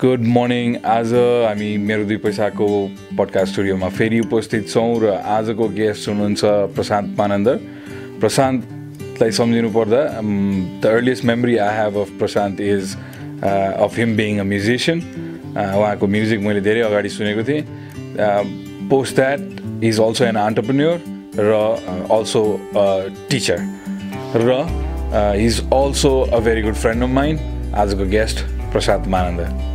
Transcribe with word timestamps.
Good 0.00 0.20
morning 0.24 0.74
आज 0.88 1.12
हामी 1.14 1.66
मेरो 1.78 2.04
दुई 2.08 2.16
पैसाको 2.16 2.66
पडकास्ट 3.18 3.52
स्टुडियोमा 3.52 3.88
फेरि 3.96 4.20
उपस्थित 4.20 4.68
छौँ 4.68 5.00
र 5.00 5.10
आजको 5.28 5.68
गेस्ट 5.76 6.08
हुनुहुन्छ 6.08 6.40
प्रशान्त 6.76 7.18
मानन्दर। 7.18 7.56
प्रशान्तलाई 8.20 9.30
सम्झिनु 9.38 9.68
पर्दा 9.76 10.00
the 10.22 10.86
earliest 10.92 11.24
memory 11.30 11.56
I 11.66 11.76
have 11.76 11.98
of 12.00 12.16
Prashant 12.18 12.60
is 12.60 12.96
of 13.44 13.98
him 13.98 14.16
being 14.16 14.38
a 14.40 14.44
musician 14.52 15.02
उहाँको 15.52 16.06
म्युजिक 16.16 16.40
मैले 16.48 16.60
धेरै 16.64 16.80
अगाडि 16.88 17.08
सुनेको 17.18 17.44
थिएँ। 17.48 17.62
Post 18.90 19.16
that 19.16 19.84
is 19.84 20.00
also 20.00 20.24
an 20.24 20.36
entrepreneur 20.48 20.96
र 21.38 21.52
अल्सो 22.18 22.44
टिचर 23.30 23.58
र 24.48 24.60
is 25.44 25.60
also 25.80 26.20
a 26.20 26.40
very 26.48 26.62
good 26.62 26.80
friend 26.84 27.02
of 27.02 27.10
mind 27.20 27.74
आजको 27.82 28.08
गेस्ट 28.16 28.46
प्रशान्त 28.72 29.08
मानन्द 29.16 29.68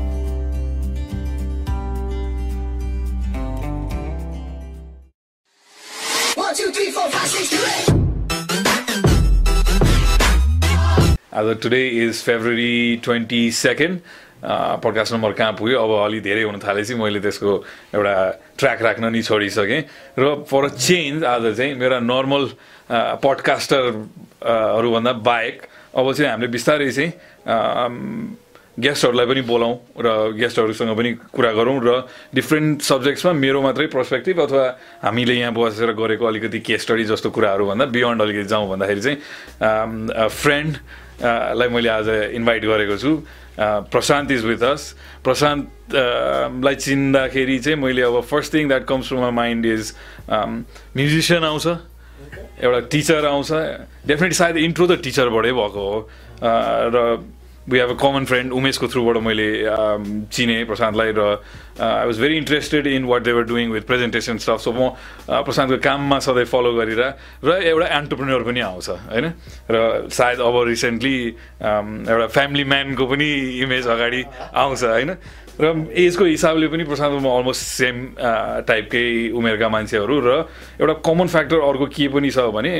आज 11.45 11.61
today 11.61 11.87
is 12.05 12.21
February 12.23 12.95
twenty 13.03 13.51
second 13.51 13.99
podcast 14.83 15.13
number 15.13 15.31
कहाँ 15.31 15.53
पुग्यो? 15.53 15.77
अब 15.77 15.91
अलि 16.05 16.19
धेरै 16.21 16.43
हुन 16.43 16.59
थालेपछि 16.59 16.93
मैले 16.97 17.19
त्यसको 17.19 17.51
एउटा 17.93 18.13
ट्र्याक 18.57 18.81
राख्न 18.81 19.05
नि 19.13 19.21
छोडिसकेँ। 19.21 19.81
र 20.19 20.45
फर 20.49 20.69
चेन्ज 20.69 21.23
आज 21.23 21.55
चाहिँ 21.57 21.75
मेरा 21.77 21.99
नर्मल 21.99 22.49
पडकास्टरहरूभन्दा 23.21 25.13
बाहेक 25.21 25.61
अब 25.93 26.13
चाहिँ 26.13 26.31
हामीले 26.31 26.49
बिस्तारै 26.49 26.91
चाहिँ 26.91 27.11
गेस्टहरूलाई 28.75 29.25
पनि 29.25 29.41
बोलाउँ 29.47 29.75
र 29.97 30.07
गेस्टहरूसँग 30.35 30.91
पनि 30.97 31.11
कुरा 31.31 31.51
गरौँ 31.53 31.79
र 31.79 31.91
डिफ्रेन्ट 32.35 32.81
सब्जेक्ट्समा 32.81 33.31
मेरो 33.33 33.61
मात्रै 33.61 33.87
पर्सपेक्टिभ 33.87 34.41
अथवा 34.41 34.65
हामीले 35.05 35.33
यहाँ 35.39 35.53
बसेर 35.53 35.91
गरेको 35.95 36.25
अलिकति 36.25 36.59
केस 36.59 36.81
स्टडी 36.83 37.03
जस्तो 37.07 37.29
कुराहरूभन्दा 37.31 37.85
बियोन्ड 37.95 38.21
अलिकति 38.21 38.47
जाउँ 38.51 38.67
भन्दाखेरि 38.69 39.01
चाहिँ 39.01 39.17
फ्रेन्ड 40.27 40.73
लाई 41.21 41.67
मैले 41.69 41.89
आज 41.89 42.09
इन्भाइट 42.35 42.65
गरेको 42.65 42.97
छु। 42.97 43.11
प्रशान्त 43.91 44.31
इज 44.31 44.45
विथ 44.45 44.63
अस 44.63 44.95
प्रशान्तलाई 45.23 46.75
चिन्दाखेरि 46.75 47.59
चाहिँ 47.59 47.79
मैले 47.79 48.01
अब 48.01 48.19
first 48.27 48.53
thing 48.53 48.67
that 48.67 48.85
comes 48.87 49.09
to 49.09 49.15
my 49.21 49.31
mind 49.31 49.65
is 49.65 49.93
musician 50.29 51.43
आउँछ 51.43 51.67
एउटा 52.63 52.79
टिचर 52.91 53.25
आउँछ। 53.25 53.51
डेफिनेटली 54.07 54.35
सायद 54.35 54.57
इन्ट्रो 54.57 54.87
त 54.87 54.99
टिचरबाटै 55.03 55.51
भएको 55.51 55.81
हो। 55.87 56.09
र 56.43 56.97
we 57.67 57.79
have 57.79 57.89
a 57.89 57.93
common 57.97 58.25
friend 58.25 58.51
उमेशको 58.53 58.87
थ्रुबाट 58.87 59.17
मैले 59.19 59.47
चिनेँ 60.29 60.65
प्रशान्तलाई 60.65 61.11
र 61.11 61.21
I 61.75 62.05
was 62.05 62.19
very 62.19 62.35
interested 62.37 62.87
in 62.87 63.03
what 63.03 63.21
they were 63.23 63.43
doing 63.43 63.71
with 63.71 63.81
presentation 63.83 64.37
stuff 64.37 64.59
so 64.61 64.71
म 64.71 64.89
प्रशान्तको 65.25 65.77
काममा 65.81 66.19
सधैँ 66.21 66.45
फलो 66.45 66.73
गरेर 66.75 67.01
र 67.41 67.49
एउटा 67.65 67.87
एन्टरप्रेन्योर 67.89 68.43
पनि 68.43 68.59
आउँछ 68.61 68.89
होइन 69.09 69.25
र 69.65 69.77
सायद 70.07 70.39
अब 70.39 70.55
रिसेन्टली 70.67 71.17
एउटा 71.57 72.27
फ्यामिली 72.27 72.63
म्यानको 72.65 73.05
पनि 73.07 73.29
इमेज 73.57 73.87
अगाडि 73.87 74.21
आउँछ 74.53 74.83
होइन 74.85 75.11
र 75.57 75.65
एजको 75.97 76.25
हिसाबले 76.27 76.67
पनि 76.67 76.83
प्रशान्तमा 76.83 77.29
अलमोस्ट 77.31 77.61
सेम 77.63 77.95
टाइपकै 78.67 79.07
उमेरका 79.33 79.67
मान्छेहरू 79.69 80.15
र 80.21 80.29
एउटा 80.77 80.93
कमन 81.01 81.27
फ्याक्टर 81.33 81.59
अर्को 81.63 81.85
के 81.87 82.07
पनि 82.13 82.29
छ 82.29 82.45
भने 82.51 82.73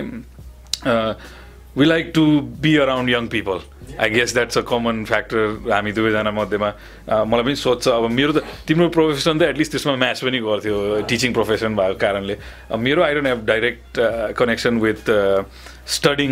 we 1.78 1.86
like 1.86 2.12
to 2.16 2.26
be 2.64 2.76
around 2.80 3.10
young 3.10 3.28
people 3.28 3.60
I 4.00 4.10
guess 4.10 4.34
that's 4.34 4.58
a 4.58 4.62
common 4.68 5.04
factor 5.06 5.72
हामी 5.72 5.92
दुवैजना 5.92 6.32
मध्येमा। 6.32 6.70
मलाई 7.28 7.44
पनि 7.44 7.56
सोध्छ 7.56 7.88
अब 7.88 8.10
मेरो 8.12 8.32
त 8.32 8.44
तिम्रो 8.68 8.88
प्रोफेसन 8.96 9.40
त 9.40 9.42
एटलिस्ट 9.52 9.72
त्यसमा 9.72 9.96
म्याच 9.96 10.20
पनि 10.24 10.40
गर्थ्यो 10.40 10.76
टिचिङ 11.08 11.34
प्रोफेसन 11.34 11.76
भएको 11.76 12.00
कारणले। 12.00 12.36
मेरो 12.80 13.02
I 13.04 13.14
don't 13.16 13.28
have 13.28 13.42
direct 13.46 13.92
connection 14.40 14.80
with 14.80 15.04
studying 15.86 16.32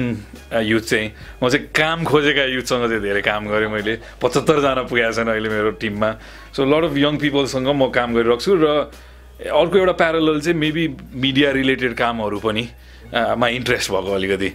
youth 0.63 0.83
चाहिँ। 0.89 1.07
म 1.43 1.49
चाहिँ 1.51 1.67
काम 1.75 2.03
खोजेका 2.03 2.43
युथसँग 2.55 2.87
चाहिँ 2.87 3.01
धेरै 3.03 3.21
काम 3.21 3.47
गरेँ 3.51 3.69
मैले। 3.69 3.93
पचहत्तरजना 4.23 4.83
पुगेको 4.87 5.11
छन् 5.11 5.27
अहिले 5.27 5.49
मेरो 5.51 5.71
टिममा 5.75 6.09
सो 6.55 6.65
लट 6.65 6.83
अफ 6.87 6.95
यङ 6.97 7.13
पिपलसँग 7.19 7.67
म 7.67 7.91
काम 7.91 8.15
गरिरहेको 8.15 8.43
छु 8.43 8.55
र 8.63 8.65
अर्को 9.43 9.75
एउटा 9.77 9.95
प्यारल 9.99 10.39
चाहिँ 10.39 10.57
मेबी 10.57 10.87
मिडिया 11.19 11.51
रिलेटेड 11.51 11.93
कामहरू 11.99 12.39
पनि। 12.39 12.63
मा 13.13 13.47
इन्ट्रेस्ट 13.47 13.91
भएको 13.91 14.11
अलिकति 14.13 14.49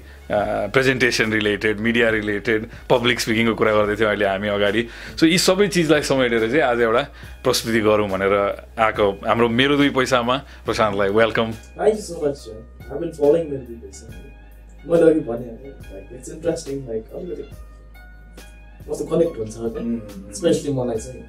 presentation 0.75 1.33
related 1.33 1.81
media 1.81 2.09
related 2.11 2.67
public 2.91 3.21
स्पिकिङको 3.21 3.55
कुरा 3.55 3.73
गर्दै 3.73 3.97
थियौँ 3.97 4.11
अहिले 4.11 4.27
हामी 4.27 4.49
अगाडि। 4.49 4.83
सो 5.15 5.27
यी 5.27 5.39
सबै 5.39 5.67
चिजलाई 5.69 6.03
समेटेर 6.03 6.41
चाहिँ 6.51 6.63
आज 6.63 6.81
एउटा 6.81 7.03
प्रस्तुति 7.45 7.81
गरौँ 7.87 8.09
भनेर 8.11 8.35
आएको 8.83 9.07
हाम्रो 9.29 9.49
मेरो 9.49 9.77
दुई 9.79 9.91
पैसामा 9.95 10.37
प्रशान्तलाई 10.67 11.09
वेलकम 11.15 11.49
कनेक्ट 18.99 19.35
हुन्छ 19.39 19.55
स्पेसली 20.37 20.73
मलाई 20.73 20.99
चाहिँ। 20.99 21.23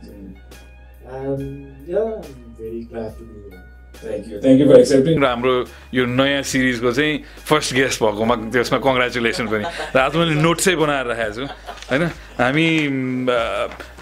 र 4.00 5.26
हाम्रो 5.26 5.54
यो 5.94 6.04
नयाँ 6.06 6.44
सिरिजको 6.44 6.92
चाहिँ 6.92 7.14
फर्स्ट 7.46 7.74
गेस्ट 7.76 7.98
भएकोमा 8.04 8.36
त्यसमा 8.54 8.78
कङ्ग्रेचुलेसन 8.80 9.46
पनि। 9.52 9.66
र 9.66 9.98
आज 10.00 10.16
मैले 10.16 10.36
नोट्सै 10.40 10.76
बनाएर 10.80 11.06
राखेको 11.12 11.34
छु 11.36 11.44
होइन? 11.92 12.04
हामी 12.40 12.68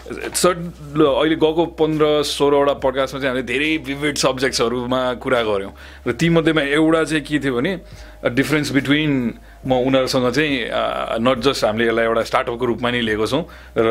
सर्ट 0.07 0.57
अहिले 1.01 1.35
गएको 1.35 1.63
पन्ध्र 1.75 2.05
सोह्रवटा 2.23 2.73
पडकास्टमा 2.79 3.19
चाहिँ 3.19 3.31
हामीले 3.31 3.47
धेरै 3.47 3.71
विभिड 3.89 4.15
सब्जेक्ट्सहरूमा 4.21 5.01
कुरा 5.19 5.41
गऱ्यौँ। 5.43 5.73
र 6.07 6.11
तीमध्येमा 6.13 6.61
एउटा 6.61 7.03
चाहिँ 7.03 7.23
के 7.27 7.39
थियो 7.43 7.53
भने 7.57 7.71
डिफ्रेन्स 8.37 8.71
बिट्विन 8.71 9.11
म 9.67 9.71
उनीहरूसँग 9.87 10.31
चाहिँ 10.31 10.53
नट 11.19 11.37
जस्ट 11.43 11.65
हामीले 11.65 11.87
यसलाई 11.89 12.05
एउटा 12.05 12.23
स्टार्टअपको 12.23 12.65
रूपमा 12.65 12.89
नै 12.91 13.01
लिएको 13.01 13.25
छौँ 13.27 13.43
र 13.75 13.87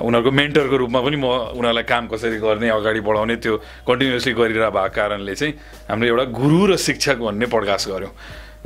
उनीहरूको 0.00 0.30
मेन्टरको 0.30 0.76
रूपमा 0.76 1.00
पनि 1.04 1.16
म 1.16 1.26
उनीहरूलाई 1.52 1.84
काम 1.84 2.04
कसरी 2.08 2.38
गर्ने 2.40 2.68
अगाडि 2.70 3.00
बढाउने 3.04 3.36
त्यो 3.36 3.54
कन्टिन्युसली 3.84 4.32
गरिरहेको 4.32 4.70
भएको 4.72 4.94
कारणले 4.96 5.34
चाहिँ 5.34 5.52
हामीले 5.90 6.10
एउटा 6.10 6.24
गुरु 6.32 6.60
र 6.66 6.76
शिक्षक 6.78 7.16
भन्ने 7.20 7.46
प्रकाश 7.52 7.88
गऱ्यौँ। 7.88 8.14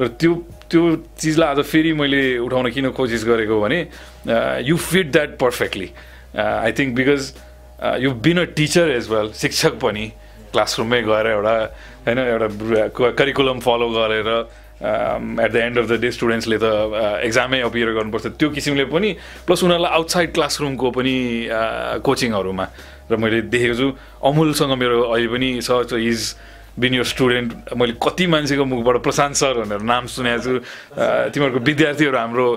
र 0.00 0.06
त्यो 0.20 0.32
त्यो 0.70 0.82
चिजलाई 1.19 1.48
आज 1.48 1.60
फेरि 1.65 1.92
मैले 1.97 2.22
उठाउन 2.44 2.69
किन 2.70 2.86
कोसिस 2.92 3.25
गरेको 3.25 3.60
भने 3.60 3.78
you 4.62 4.76
fit 4.76 5.06
that 5.12 5.31
perfectly 5.41 5.88
I 6.36 6.72
think 6.78 6.94
because 6.94 7.22
you 8.04 8.10
been 8.20 8.36
a 8.38 8.44
teacher 8.56 8.91
as 8.92 9.09
well 9.10 9.32
शिक्षक 9.34 9.75
पनि 9.81 10.04
क्लासरुममै 10.53 11.00
गएर 11.03 11.26
एउटा 11.26 11.56
होइन 12.06 12.19
एउटा 12.19 13.09
करिकुलम 13.10 13.59
फलो 13.60 13.88
गरेर 13.91 14.28
at 14.76 15.50
the 15.53 15.56
end 15.56 15.78
of 15.78 15.87
the 15.88 16.00
day 16.00 16.10
स्टुडेन्ट्सले 16.12 16.59
त 16.60 16.66
एक्जामै 17.25 17.60
अपियर 17.64 17.92
गर्नुपर्छ। 17.97 18.26
त्यो 18.37 18.48
किसिमले 18.53 18.84
पनि 18.92 19.10
प्लस 19.47 19.64
उनीहरूलाई 19.64 19.92
आउटसाइड 19.97 20.32
क्लासरुमको 20.37 20.91
पनि 20.92 21.16
कोचिङहरूमा 22.04 22.66
र 23.10 23.16
मैले 23.16 23.41
देखेको 23.48 23.75
छु 23.81 23.88
अमुलसँग 24.20 24.72
मेरो 24.76 24.97
अहिले 25.15 25.28
पनि 25.32 25.48
छ 25.65 25.97
इज 25.97 26.20
बिन 26.76 26.92
यो 26.94 27.04
स्टुडेन्ट 27.09 27.72
मैले 27.72 27.97
कति 27.97 28.26
मान्छेको 28.28 28.65
मुखबाट 28.69 28.97
प्रशान्त 29.00 29.36
सर 29.41 29.65
भनेर 29.65 29.81
नाम 29.81 30.06
सुनेको 30.12 30.42
छु। 30.44 30.54
तिमीहरूको 31.32 31.60
विद्यार्थीहरू 31.65 32.16
हाम्रो 32.20 32.48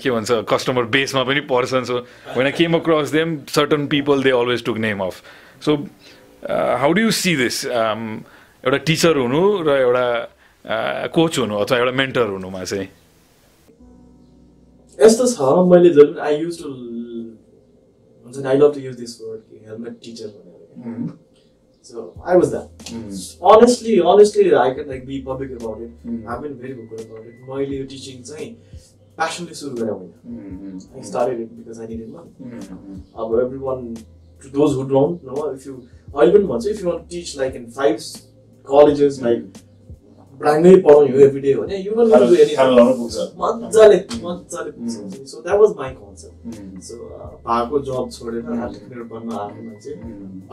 के 0.00 0.08
भन्छ 0.08 0.48
कस्टमर 0.48 0.84
बेसमा 0.88 1.22
पनि 1.28 1.40
पर्छन् 1.44 1.84
सो 1.84 1.96
होइन 2.32 2.48
came 2.56 2.80
across 2.80 3.12
them 3.12 3.28
certain 3.44 3.86
people 3.92 4.22
they 4.24 4.32
always 4.32 4.64
took 4.64 4.78
name 4.80 5.04
of 5.04 5.14
so 5.60 5.76
how 6.80 6.92
do 6.96 7.00
you 7.00 7.10
see 7.12 7.36
this 7.36 7.56
एउटा 7.68 8.78
टिचर 8.88 9.16
हुनु 9.20 9.42
र 9.68 9.70
एउटा 9.84 10.06
कोच 10.66 11.38
हुनु 11.38 11.54
अथवा 11.56 11.78
एउटा 11.78 11.92
मेन्टर 11.98 12.26
हुनुमा 12.28 12.62
चाहिँ? 12.64 12.88
यस्तो 14.98 15.26
छ 15.32 15.38
मैले 15.70 15.90
जब 15.94 16.18
आई 16.26 16.36
युज 16.36 16.62
टु 16.62 16.68
हुन्छ 18.26 18.36
नि 18.38 18.48
I 18.48 18.56
love 18.58 18.72
to 18.74 18.80
use 18.80 18.96
this 18.98 19.12
word 19.22 19.40
कि 19.40 19.56
हेलमेट 19.66 19.98
टिचर 20.04 20.26
भनेर। 20.26 21.10
So 21.84 21.96
I 22.26 22.36
was 22.36 22.48
that 22.50 22.66
honestly 23.52 23.98
honestly 24.12 24.50
I 24.62 24.70
can 24.74 24.88
like 24.88 25.06
be 25.06 25.20
public 25.28 25.50
about 25.60 25.82
it 25.82 25.92
I 26.28 26.38
been 26.42 26.54
very 26.62 26.74
vocal 26.74 27.04
about 27.04 27.26
it 27.26 27.36
मैले 27.50 27.76
यो 27.76 27.84
टिचिङ 27.92 28.22
चाहिँ 28.30 28.50
प्यासनले 29.16 29.54
सुरु 29.60 29.74
गरेँ 29.76 29.92
होइन 29.92 30.10
I 30.96 31.02
started 31.10 31.40
it 31.40 31.52
because 31.58 31.80
I 31.80 31.86
needed 31.86 32.10
money 32.14 32.30
अब 33.18 33.38
every 33.44 33.58
one 33.58 33.94
to 34.42 34.48
those 34.58 34.74
who 34.76 34.82
don't 34.88 35.24
know 35.30 35.52
if 35.52 35.66
you 35.66 35.74
अहिले 36.16 36.32
पनि 36.32 36.46
भन्छु 36.50 36.70
if 36.70 36.78
you 36.84 36.90
want 36.90 37.06
teach 37.14 37.36
like 37.38 37.56
in 37.56 37.70
five 37.78 37.96
colleges 38.68 39.22
like 39.22 39.40
ब्रान्डै 40.40 40.72
पढाउने 40.84 41.10
हो 41.12 41.18
एभ्री 41.26 41.40
डे 41.40 41.52
भने 41.54 41.76
यु 41.78 41.92
डोन्ट 41.94 42.12
डु 42.30 42.34
एनी 42.44 42.54
मजाले 43.42 43.98
मजाले 44.22 44.70
पुग्छ 44.76 44.94
so 45.30 45.36
that 45.42 45.58
was 45.60 45.70
my 45.78 45.90
concept 46.00 46.82
so 46.88 46.94
भएको 47.46 47.76
जब 47.88 48.04
छोडेर 48.16 48.42
आत्मनिर्भर 48.66 49.02
बन्न 49.12 49.30
आएको 49.38 49.60
मान्छे। 49.68 49.90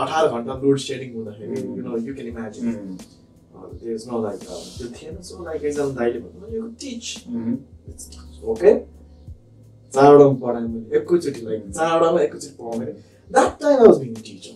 अठार 0.04 0.28
घन्टा 0.28 0.54
लोड 0.64 0.78
सेडिङ 0.86 1.10
हुँदाखेरि 1.16 1.56
you 1.62 1.82
know 1.84 1.92
you 2.08 2.14
can 2.16 2.28
imagine 2.28 2.66
is 3.94 4.08
no 4.10 4.16
like 4.24 4.40
त्यो 4.40 4.88
थिएन। 4.96 5.22
सो 5.30 5.44
लाइक 5.46 5.64
एकजना 5.64 5.90
दाइले 6.00 6.20
भन्नु 6.20 6.46
यु 6.58 6.64
टिच 6.82 7.04
ओके 8.52 8.72
चारवटामा 9.94 10.36
पढाएँ 10.44 10.68
मैले। 10.68 10.98
एकैचोटि 10.98 11.42
लाइक 11.46 11.62
चारवटामा 11.72 12.20
एकैचोटि 12.22 12.56
पढाउने 12.60 12.86
that 13.32 13.52
time 13.62 13.80
I 13.80 13.88
was 13.88 13.98
being 14.00 14.14
teacher 14.28 14.56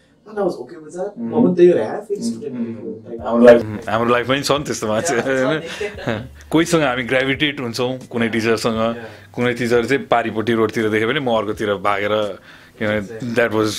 Mm. 1.17 1.33
Mm. 1.33 2.45
Mm, 2.51 2.61
mm, 2.61 3.65
mm. 3.65 3.89
हाम्रो 3.89 4.09
लाइफ 4.13 4.27
पनि 4.27 4.41
छ 4.47 4.51
नि 4.51 4.63
त्यस्तो 4.69 4.87
मान्छे 4.87 5.13
होइन 5.25 5.59
कोहीसँग 6.51 6.83
हामी 6.83 7.03
ग्राभिटेट 7.11 7.55
हुन्छौँ 7.59 7.91
कुनै 8.11 8.27
टिचरसँग. 8.35 8.79
कुनै 9.35 9.53
टिचर 9.59 9.81
चाहिँ 9.89 10.05
पारिपट्टि 10.13 10.53
रोडतिर 10.61 10.85
देख्यो 10.93 11.07
भने 11.09 11.19
म 11.25 11.29
अर्कोतिर 11.41 11.69
भागेर 11.87 12.13
किनभने 12.77 13.33
द्याट 13.35 13.51
वाज 13.53 13.69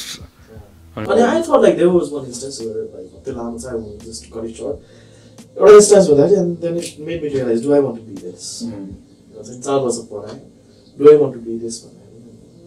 एउटा 5.57 5.73
instance 5.79 6.07
हुँदाखेरि 6.11 6.37
and 6.43 6.51
then 6.63 6.75
it 6.77 6.99
made 7.07 7.21
me 7.23 7.29
realize 7.37 7.61
do 7.65 7.73
I 7.73 7.81
want 7.87 7.97
to 7.97 8.05
be 8.09 8.15
this 8.25 8.45
चाहिँ 9.47 9.61
चार 9.63 9.79
वर्ष 9.85 9.99
पढाएँ 10.13 10.41
do 10.99 11.03
I 11.13 11.17
want 11.23 11.33
to 11.39 11.41
be 11.47 11.55
this 11.65 11.77
one 11.87 11.97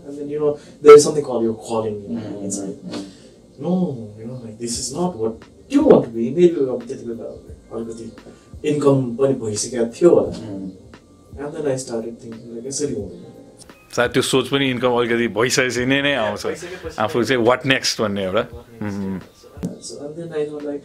and 0.07 0.13
then 0.18 0.28
you 0.30 0.39
know 0.39 0.51
there 0.81 0.95
is 0.95 1.04
something 1.04 1.24
called 1.24 1.44
like 3.60 4.57
this 4.60 4.80
is 4.80 4.94
not 4.94 5.16
what 5.16 5.34
you 5.69 5.84
want 5.86 6.04
to 6.06 6.12
be 6.12 6.30
maybe 6.31 6.60
अब 6.75 6.84
त्यति 6.88 7.06
बेला 7.07 7.25
अलिकति 7.75 8.06
income 8.69 9.16
पनि 9.19 9.34
भइसकेको 9.44 9.86
थियो 9.96 10.10
होला 10.16 10.34
and 11.38 11.54
then 11.54 11.68
I 11.68 11.75
started 11.75 12.19
thinking 12.19 12.56
like 12.56 12.66
यसरी 12.68 12.94
हुँदैन 12.96 13.34
सायद 13.96 14.12
त्यो 14.13 14.22
सोच 14.31 14.48
पनि 14.52 14.69
इन्कम 14.75 14.92
अलिकति 15.00 15.28
भइसकेपछि 15.40 15.86
नै 15.92 16.02
नै 16.07 16.13
आउँछ 16.25 16.46
आफू 17.00 17.24
चाहिँ 17.24 17.42
वाट 17.48 17.66
नेक्स्ट 17.74 18.02
भन्ने 18.02 18.24
एउटा 18.24 18.44
Mhm. 18.81 19.22
So 19.81 19.94
and 20.06 20.16
then 20.18 20.34
I 20.34 20.46
thought 20.46 20.63
like 20.63 20.84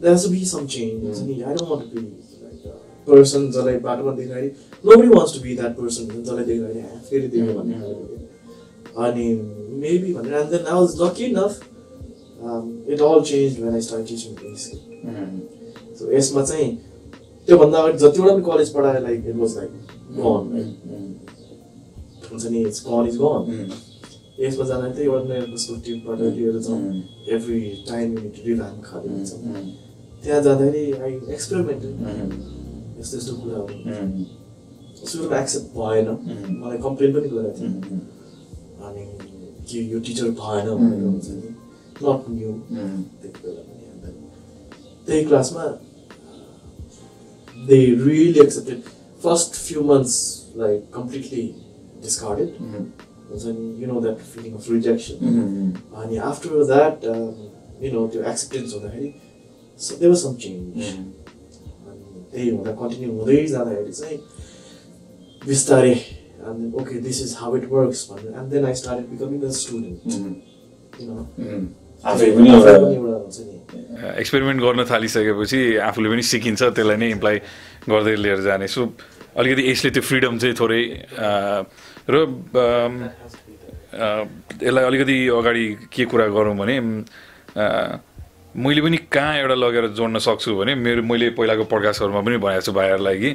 there 0.00 0.12
has 0.12 0.24
to 0.24 0.30
be 0.30 0.44
some 0.44 0.66
change. 0.66 1.02
Mm. 1.02 1.46
I 1.48 1.54
don't 1.54 1.68
want 1.68 1.82
to 1.84 1.88
be 1.94 2.00
like 2.44 2.64
a 2.70 3.10
person 3.10 3.50
जसलाई 3.52 3.78
बाटोमा 3.86 4.12
देख्दाखेरि 4.16 4.50
nobody 4.88 5.08
wants 5.16 5.32
to 5.36 5.40
be 5.46 5.54
that 5.60 5.76
person 5.80 6.08
जसलाई 6.08 6.44
देख्दाखेरि 6.44 6.80
"आ, 6.80 6.98
फेरि 7.10 7.28
देख्यो 7.34 7.54
भन्ने 7.58 7.76
अनि 9.06 9.26
maybe 9.84 10.12
भनेर 10.18 10.40
and 10.42 10.50
then 10.56 10.66
I 10.74 10.78
was 10.80 10.98
lucky 11.04 11.26
enough 11.30 11.60
it 12.86 13.00
all 13.00 13.22
changed 13.22 13.60
when 13.60 13.74
I 13.74 13.80
started 13.80 14.06
teaching 14.08 14.34
basically. 14.34 15.00
So 15.96 16.10
यसमा 16.12 16.42
चाहिँ 16.42 16.70
त्योभन्दा 17.48 17.78
अगाडि 17.78 17.98
जतिवटा 17.98 18.32
पनि 18.34 18.42
कलेज 18.44 18.72
पढाएँ 18.74 19.00
like 19.02 19.26
it 19.28 19.36
was 19.36 19.56
like 19.56 19.70
gone 20.18 20.44
हुन्छ 22.30 22.44
नि 22.46 22.60
इट्स 22.68 22.82
गन 22.86 23.06
इज 23.08 23.16
गन 23.22 23.70
यसमा 24.40 24.64
जाँदा 24.68 24.86
एउटा 25.02 25.28
नयाँ 25.28 25.46
पर्सपेक्टिभबाट 25.46 26.20
लिएर 26.36 26.58
जाउँ 26.66 26.80
एभ्री 27.34 27.60
टाइम 27.88 28.16
युनिट 28.16 28.42
रिभ्याम 28.46 28.80
खाले 28.84 29.08
हुन्छ 29.12 29.30
त्यहाँ 30.24 30.42
जाँदाखेरि 30.42 30.92
आई 30.92 31.12
एक्सपेरिमेन्ट 31.34 31.82
यस्तो 33.00 33.16
यस्तो 33.16 33.36
कुराहरू 33.40 33.74
सुरुमा 35.06 35.38
एक्सेप्ट 35.40 35.68
भएन 35.78 36.08
मलाई 36.60 36.78
कम्प्लेन 36.86 37.12
पनि 37.14 37.28
गरेको 37.28 37.58
थियो 37.58 37.70
अनि 38.86 39.04
कि 39.68 39.88
यो 39.92 40.00
टिचर 40.06 40.30
भएन 40.42 40.74
भनेर 40.74 41.02
हुन्छ 41.04 41.28
नि 41.30 41.55
नट 42.02 42.28
न्यू 42.30 42.52
त्यति 43.22 43.40
बेला 43.44 43.62
पनि 43.62 43.84
अन्त 43.92 44.04
त्यही 45.06 45.24
क्लासमा 45.24 45.64
they 47.68 47.78
really 48.04 48.40
accepted 48.40 48.80
first 49.24 49.54
few 49.66 49.82
months 49.90 50.16
like 50.56 50.90
completely 50.94 51.44
discarded 52.02 52.50
हुन्छ 53.30 53.44
नि 53.44 53.82
you 53.82 53.92
know 53.92 54.00
that 54.00 54.18
feeling 54.34 54.52
of 54.54 54.70
rejection 54.70 55.72
अनि 56.02 56.16
आफ्टर 56.32 56.64
द्याट 56.72 57.04
यु 57.84 57.92
नो 57.92 58.06
त्यो 58.12 58.22
एक्सेप्टेन्स 58.32 58.74
हुँदाखेरि 58.74 59.12
so 59.86 59.96
they 60.00 60.08
was 60.08 60.18
some 60.22 60.34
change 60.44 60.84
अनि 60.84 62.28
त्यही 62.32 62.50
हुँदा 62.50 62.72
कन्टिन्यू 62.82 63.18
हुँदै 63.18 63.44
जाँदाखेरि 63.56 63.92
चाहिँ 64.02 64.18
बिस्तारै 65.46 65.96
and 66.46 66.72
then 66.72 66.80
okay 66.80 66.98
this 66.98 67.20
is 67.20 67.34
how 67.34 67.54
it 67.54 67.68
works 67.68 68.04
भनेर 68.06 68.38
and 68.38 68.52
then 68.52 68.64
I 68.64 68.72
started 68.72 69.10
becoming 69.10 69.42
a 69.44 69.52
student. 69.52 70.00
You 70.98 71.06
know? 71.08 71.22
आफै 71.38 71.54
पनि 71.56 71.85
आफै 72.04 72.26
एउटा 72.26 72.72
पनि 72.76 72.94
एउटा 72.94 73.16
हुन्छ 73.22 73.36
नि। 73.46 73.54
एक्सपेरिमेन्ट 74.20 74.60
गर्न 74.62 74.80
थालिसकेपछि 74.90 75.60
आफूले 75.88 76.08
पनि 76.12 76.22
सिकिन्छ 76.22 76.62
त्यसलाई 76.76 76.96
नै 76.96 77.08
इम्प्लाइ 77.16 77.36
गर्दै 77.88 78.16
लिएर 78.24 78.40
जाने। 78.46 78.66
सो 78.68 78.80
अलिकति 79.36 79.62
यसले 79.70 79.90
त्यो 79.96 80.02
फ्रिडम 80.08 80.34
चाहिँ 80.38 80.54
थोरै 80.60 80.82
र 82.12 82.14
यसलाई 84.62 84.84
अलिकति 84.84 85.16
अगाडि 85.40 85.64
के 85.92 86.04
कुरा 86.10 86.26
गरौँ 86.36 86.56
भने 86.56 86.76
मैले 88.56 88.80
पनि 88.80 88.96
कहाँ 89.12 89.34
एउटा 89.36 89.54
लगेर 89.54 89.86
जोड्न 89.96 90.18
सक्छु 90.18 90.50
भने 90.56 90.74
मेरो 90.76 91.02
मैले 91.02 91.26
पहिलाको 91.36 91.64
पडकास्टहरूमा 91.72 92.20
पनि 92.24 92.36
भनेको 92.40 92.64
छु 92.64 92.72
भाइहरूलाई 92.72 93.16
कि 93.20 93.30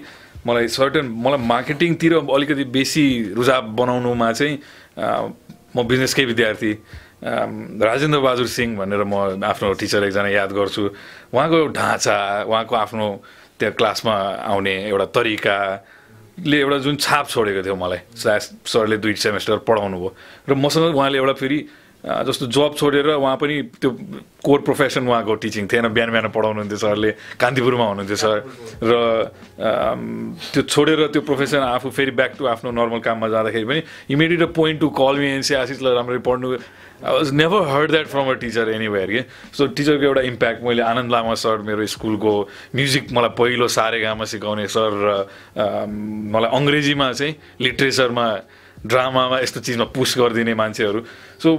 मलाई 0.48 0.68
सर्टन 0.78 1.06
मलाई 1.26 1.42
मार्केटिङतिर 1.46 2.14
अलिकति 2.26 2.64
बेसी 2.74 3.06
रुझाव 3.38 3.62
बनाउनुमा 3.78 4.32
चाहिँ 4.34 4.56
म 5.76 5.78
बिजनेसकै 5.88 6.26
विद्यार्थी। 6.26 6.74
राजेन्द्र 7.22 8.20
बहादुर 8.20 8.48
सिंह 8.48 8.78
भनेर 8.78 9.04
म 9.06 9.44
आफ्नो 9.46 9.74
टिचर 9.78 10.04
एकजना 10.10 10.30
याद 10.34 10.52
गर्छु। 10.58 10.84
उहाँको 11.34 11.58
ढाँचा 11.70 12.18
उहाँको 12.50 12.76
आफ्नो 12.76 13.08
त्यहाँ 13.62 13.74
क्लासमा 13.78 14.16
आउने 14.50 14.74
एउटा 14.90 15.06
तरिकाले 15.14 16.58
एउटा 16.66 16.78
जुन 16.82 16.96
छाप 16.98 17.26
छोडेको 17.30 17.62
थियो 17.62 17.76
मलाई 17.78 18.00
सा- 18.18 18.42
सरले 18.66 18.98
दुई 18.98 19.14
सेमेस्टर 19.22 19.58
पढाउनु 19.70 19.98
भयो। 20.02 20.10
र 20.50 20.52
मसँग 20.58 20.98
उहाँले 20.98 21.18
एउटा 21.22 21.34
फेरि 21.38 21.60
जस्तो 22.02 22.50
जब 22.50 22.74
छोडेर 22.82 23.22
उहाँ 23.22 23.38
पनि 23.38 23.78
त्यो 23.78 23.90
कोर 24.42 24.60
प्रोफेसन 24.66 25.06
उहाँको 25.06 25.34
टिचिङ 25.38 25.70
थिएन 25.70 25.94
बिहान 25.94 26.10
बिहान 26.10 26.28
पढाउनुहुन्थ्यो 26.34 26.78
सरले 26.82 27.12
कान्तिपुरमा 27.38 27.86
हुनुहुन्थ्यो 27.86 28.18
सर। 28.18 28.38
र 28.82 28.94
त्यो 30.50 30.62
छोडेर 30.66 31.14
त्यो 31.14 31.22
प्रोफेसन 31.22 31.62
आफू 31.62 31.90
फेरि 31.94 32.12
ब्याक 32.18 32.32
टु 32.42 32.50
आफ्नो 32.50 32.74
नर्मल 32.74 33.00
काममा 33.06 33.28
जाँदाखेरि 33.30 33.66
पनि 33.70 33.82
immediate 34.10 34.50
point 34.58 34.80
to 34.82 34.90
call 34.90 35.22
me 35.22 35.30
राम्ररी 35.38 36.22
पढ्नु। 36.26 36.58
I 37.02 37.14
was 37.14 37.32
never 37.34 37.68
heard 37.68 37.92
that 37.92 38.08
from 38.08 38.30
a 38.30 38.34
teacher 38.42 38.70
anywhere 38.70 39.12
कि 39.12 39.22
सो 39.58 39.68
टिचरको 39.74 40.04
एउटा 40.06 40.22
इम्प्याक्ट 40.22 40.64
मैले 40.64 40.82
आनन्द 40.86 41.12
लामा 41.12 41.34
सर 41.34 41.58
मेरो 41.66 41.86
स्कुलको 41.98 42.34
म्युजिक 42.76 43.12
मलाई 43.12 43.30
पहिलो 43.38 43.68
सारेगामा 43.68 44.26
सिकाउने 44.30 44.68
सर 44.70 44.90
र 45.02 45.10
मलाई 45.58 46.50
अङ्ग्रेजीमा 46.62 47.12
चाहिँ 47.12 47.36
लिट्रेचरमा 47.62 48.28
ड्रामामा 48.86 49.40
यस्तो 49.40 49.60
चिजमा 49.62 49.86
पुस 49.94 50.18
गरिदिने 50.18 50.54
मान्छेहरू। 50.58 51.00
सो 51.42 51.50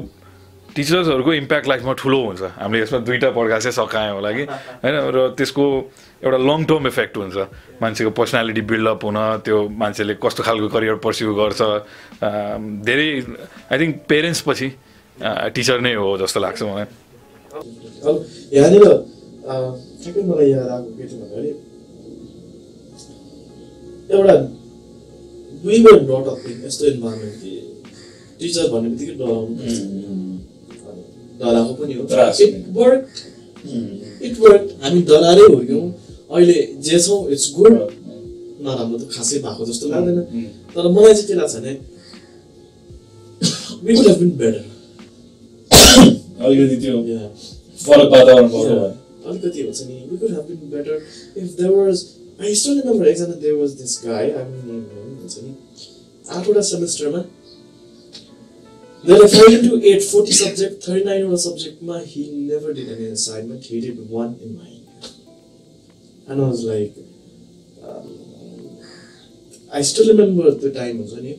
टिचर्सहरूको 0.74 1.32
इम्प्याक्ट 1.32 1.68
लाइफमा 1.68 1.92
ठुलो 2.00 2.18
हुन्छ। 2.24 2.42
हामीले 2.58 2.82
यसमा 2.82 2.98
दुईवटा 3.04 3.30
पड्का 3.30 3.58
चाहिँ 3.62 3.76
सकायौँ 3.76 4.14
होला 4.16 4.30
कि? 4.32 4.44
होइन? 4.82 4.96
र 5.14 5.18
त्यसको 5.36 5.64
एउटा 6.24 6.38
लङ 6.38 6.64
टर्म 6.64 6.86
इफेक्ट 6.86 7.16
हुन्छ। 7.16 7.36
मान्छेको 7.82 8.10
पर्सनालिटी 8.10 8.62
बिल्डअप 8.72 9.04
हुन 9.04 9.18
त्यो 9.44 9.58
मान्छेले 9.68 10.14
कस्तो 10.16 10.42
खालको 10.42 10.68
करियर 10.72 10.96
पर्स्यु 11.04 11.34
गर्छ। 11.34 11.60
धेरै 12.88 13.08
आई 13.70 13.76
थिङ्क 13.78 13.94
पेरेन्ट्स 14.08 14.40
पछि 14.48 14.68
टिचर 15.54 15.78
नै 15.84 15.94
हो 15.94 16.16
जस्तो 16.22 16.40
लाग्छ 16.40 16.62
मलाई। 16.62 16.86
यहाँनिर 18.56 18.84
ठ्याक्कै 20.02 20.22
मलाई 20.30 20.48
याद 20.50 20.68
आएको 20.74 20.90
के 20.96 21.04
थियो 21.08 21.18
भन्दाखेरि 21.20 21.50
एउटा 24.12 24.34
we 25.64 25.76
were 25.84 25.96
brought 26.08 26.26
up 26.32 26.40
in 26.50 26.56
यस्तो 26.66 26.84
इन्भाइरोमेन्ट 26.86 27.36
कि 27.42 27.52
टिचर 28.40 28.66
भन्ने 28.72 28.88
बित्तिकै 28.90 29.14
डराउनु 29.20 29.52
डराएको 31.40 31.72
पनि 31.78 31.92
हो। 31.94 32.02
इट 32.44 32.54
वर्क 32.78 33.04
इट 34.26 34.34
वर्क 34.40 34.62
हामी 34.82 35.00
डराएरै 35.10 35.46
हुर्क्यौँ 35.54 35.86
अहिले 36.32 36.58
जे 36.88 36.96
छौँ 37.06 37.20
इट्स 37.32 37.46
गुड 37.56 37.74
नराम्रो 38.64 38.96
त 38.98 39.04
खासै 39.14 39.38
भएको 39.44 39.62
जस्तो 39.70 39.84
लाग्दैन। 39.92 40.18
तर 40.74 40.84
मलाई 40.96 41.14
चाहिँ 41.14 41.26
के 41.28 41.34
लाग्छ 41.40 41.54
भने 41.56 41.72
we 43.84 43.90
could 43.96 44.06
have 44.08 44.18
been 44.18 44.30
better 44.42 44.64
अलिकति 46.46 46.76
त्यो 46.84 46.96
फरक 47.84 48.10
वातावरण 48.12 48.48
भए 48.54 48.90
अलिकति 49.28 49.62
हुन्छ 49.62 49.80
नि 49.90 49.98
we 50.10 50.18
could 50.22 50.34
have 50.38 50.46
been 50.48 50.64
better 50.76 50.96
if 51.44 51.56
there 51.60 51.72
was 51.80 52.02
I 52.40 52.54
still 52.60 52.76
remember 52.80 53.04
एकजना 53.12 53.54
was 53.60 53.76
this 53.82 53.94
guy 54.08 54.24
I 54.40 54.44
mean 54.50 54.66
name 54.70 54.84
him 54.96 55.14
हुन्छ 55.20 55.36
नि 55.44 55.54
आठवटा 56.36 56.62
सेमेस्टरमा 56.72 57.24
There 59.04 59.20
are 59.20 59.26
42, 59.26 59.80
8, 59.82 60.02
40 60.04 60.32
subject, 60.32 60.84
39 60.84 61.22
वटा 61.28 61.36
सब्जेक्टमा 61.44 61.96
he 62.10 62.20
never 62.50 62.72
did 62.72 62.88
any 62.96 63.06
assignment, 63.14 63.64
he 63.64 63.80
did 63.80 63.96
one 64.08 64.36
in 64.44 64.52
my 64.58 64.68
And 66.28 66.40
I 66.40 66.44
was 66.44 66.62
like, 66.64 66.94
um, 67.82 68.06
I 69.72 69.82
still 69.82 70.06
remember 70.12 70.52
the 70.52 70.70
time 70.70 71.02
हुन्छ 71.02 71.18
नि 71.24 71.34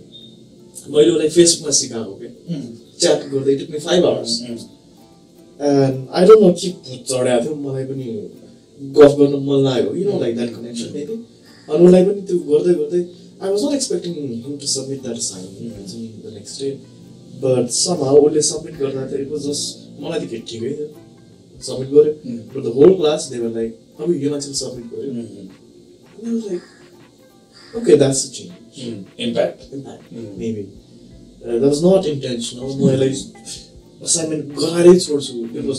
मैले 0.89 1.11
उसलाई 1.11 1.29
फेसबुकमा 1.37 1.71
सिकाएको 1.79 2.13
क्या 2.21 2.31
च्याट 3.01 3.21
गर्दै 3.33 3.79
five 3.87 4.03
hours. 4.09 4.31
And 4.49 4.59
I 5.63 6.25
don't 6.27 6.41
know 6.41 6.51
के 6.59 6.69
भूत 6.85 7.01
चढाएको 7.09 7.43
थियो 7.43 7.55
मलाई 7.65 7.85
पनि 7.89 8.05
गफ 8.97 9.11
गर्न 9.19 9.35
मन 9.49 9.59
लाग्यो 9.67 9.95
you 9.95 10.05
know 10.09 10.19
like 10.23 10.35
that 10.37 10.49
connection 10.55 10.89
maybe 10.95 11.13
अनि 11.69 11.85
उसलाई 11.85 12.03
पनि 12.07 12.21
त्यो 12.29 12.37
गर्दै 12.53 12.73
गर्दै 12.79 13.03
I 13.43 13.49
was 13.49 13.61
not 13.61 13.73
expecting 13.73 14.13
him 14.15 14.57
to 14.57 14.67
submit 14.73 15.03
that 15.03 15.17
assignment 15.17 15.87
the 16.23 16.31
next 16.31 16.57
day, 16.57 16.79
but 17.41 17.73
somehow 17.77 18.13
उसले 18.27 18.41
submit 18.49 18.77
गर्दा 18.81 19.07
त 19.09 19.19
it 19.23 19.29
was 19.35 19.47
just 19.49 19.63
मलाई 19.99 20.19
त 20.19 20.29
ठिकै 20.29 20.39
थियो 20.49 20.61
गर्यो 20.61 20.87
but 22.53 22.63
the 22.67 22.73
whole 22.77 22.95
class 23.01 23.27
they 23.31 23.39
were 23.43 23.53
like 23.59 23.73
अब 23.99 24.13
यो 24.23 24.29
मान्छेले 24.31 24.55
I 26.23 26.33
was 26.33 26.45
like 26.51 26.63
okay 27.79 27.95
that's 28.03 28.23
a 28.27 28.31
change 28.37 28.53
impact 29.25 29.59
maybe 30.41 30.63
uh, 31.45 31.59
that 31.59 31.69
was 31.73 31.83
not 31.89 32.11
intentional 32.15 32.75
म 32.79 32.89
यसलाई 32.93 33.13
assignment 34.05 34.43
गराएरै 34.61 34.99
छोड्छु 34.99 35.33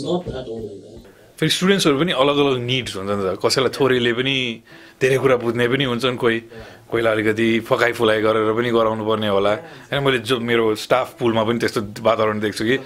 not 0.08 0.22
at 0.28 0.46
all 0.48 0.62
like 0.68 0.80
that. 0.82 0.90
फेरि 1.38 1.50
स्टुडेन्ट्सहरू 1.50 1.98
पनि 1.98 2.12
अलग 2.22 2.36
अलग 2.42 2.56
निड्स 2.70 2.92
हुन्छ 2.96 3.10
नि 3.10 3.22
त। 3.26 3.38
कसैलाई 3.42 3.72
थोरैले 3.74 4.12
पनि 4.18 4.36
धेरै 5.02 5.18
कुरा 5.18 5.36
बुझ्ने 5.42 5.66
पनि 5.72 5.84
हुन्छन्। 5.90 6.16
कोही 6.22 6.38
कोहीलाई 6.90 7.12
अलिकति 7.14 7.48
फकाइ 7.68 7.92
फुलाइ 7.98 8.18
गरेर 8.22 8.50
पनि 8.54 8.70
गराउनु 8.70 9.02
पर्ने 9.02 9.28
होला 9.34 9.52
होइन 9.90 10.02
मैले 10.06 10.18
जो 10.30 10.38
मेरो 10.38 10.64
स्टाफ 10.78 11.08
पुलमा 11.18 11.42
पनि 11.42 11.58
त्यस्तो 11.58 11.80
वातावरण 12.06 12.38
देख्छु 12.38 12.64
कि 12.70 12.76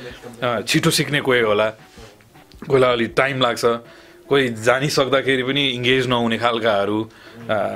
छिटो 0.65 0.91
सिक्ने 0.97 1.21
कोही 1.29 1.41
होला। 1.45 1.69
कोहीलाई 2.73 2.93
अलिक 2.97 3.11
टाइम 3.21 3.37
लाग्छ। 3.45 3.65
कोही 4.29 4.45
जानिसक्दाखेरि 4.65 5.45
पनि 5.49 5.63
इङ्गेज 5.77 6.05
नहुने 6.09 6.39
खालकाहरू 6.41 6.99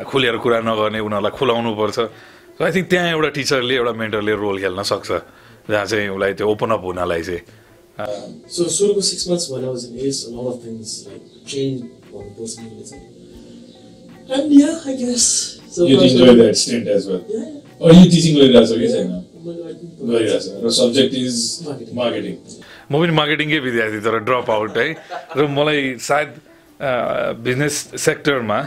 खुलेर 0.09 0.37
कुरा 0.41 0.59
नगर्ने 0.69 1.01
उनीहरूलाई 1.05 1.33
खुलाउनु 1.37 1.71
पर्छ 1.81 1.99
सो 2.57 2.61
आई 2.65 2.73
थिङ्क 2.77 2.89
त्यहाँ 2.93 3.09
एउटा 3.13 3.29
टिचरले 3.37 3.75
एउटा 3.77 3.93
मेन्टरले 3.93 4.33
रोल 4.41 4.57
खेल्न 4.65 4.81
सक्छ। 4.89 5.11
जहाँ 5.71 5.85
चाहिँ 5.87 6.09
उसलाई 6.09 6.33
त्यो 6.39 6.47
ओपन 6.55 6.71
अप 6.79 6.85
हुनलाई 6.85 7.23
चाहिँ 7.23 7.43
So 8.49 8.65
suruko 8.75 9.03
six 9.03 9.27
months 9.29 9.49
when 9.51 9.65
I 9.65 9.69
was 9.69 9.85
in 9.85 9.99
ACE, 9.99 10.25
a 10.27 10.31
lot 10.31 10.47
of 10.53 10.63
things 10.63 11.07
like 11.07 11.23
changed 11.47 11.85
on 12.13 12.25
the 12.25 12.35
personality 12.41 12.85
side. 12.85 13.09
And 14.29 14.53
yeah, 14.53 14.81
I 14.87 14.95
guess. 14.97 15.61
So 15.71 15.87
You 15.87 15.99
far, 15.99 16.09
so 16.09 16.15
enjoy 16.15 16.27
good. 16.35 16.41
that 16.49 16.57
stint 16.57 16.89
as 16.89 17.07
well. 17.07 17.23
Yeah, 17.29 17.39
yeah. 17.39 17.61
Oh, 17.81 17.93
you 17.93 18.11
teaching 18.15 18.35
गरिरहेको 18.39 18.67
छ 18.67 18.79
कि 18.83 18.89
छैन 18.95 19.13
Oh 19.13 19.45
my 19.45 19.55
God, 19.59 19.71
I 19.71 19.75
think- 19.79 20.03
गरिरहेको 20.11 20.41
छ 20.47 20.65
र 20.65 20.71
subject 20.81 21.15
is 21.21 21.37
Marketing. 21.69 21.95
Marketing 22.01 22.35
म 22.91 23.03
पनि 23.03 23.13
मार्केटिङकै 23.21 23.59
विद्यार्थी 23.69 24.01
तर 24.09 24.19
ड्रप 24.31 24.51
आउट 24.57 24.77
है 24.83 24.89
र 25.37 25.47
मलाई 25.59 25.83
सायद 26.09 26.31
बिजनेस 27.47 27.75
सेक्टरमा 28.09 28.59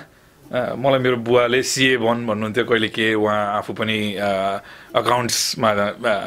मलाई 0.55 0.99
मेरो 1.03 1.17
बुवाले 1.27 1.59
सिए 1.67 1.97
भन् 1.99 2.25
भन्नुहुन्थ्यो 2.27 2.63
कहिले 2.63 2.87
के 2.95 3.13
उहाँ 3.19 3.59
आफू 3.59 3.73
पनि 3.75 3.97
अकाउन्ट्समा 4.95 5.69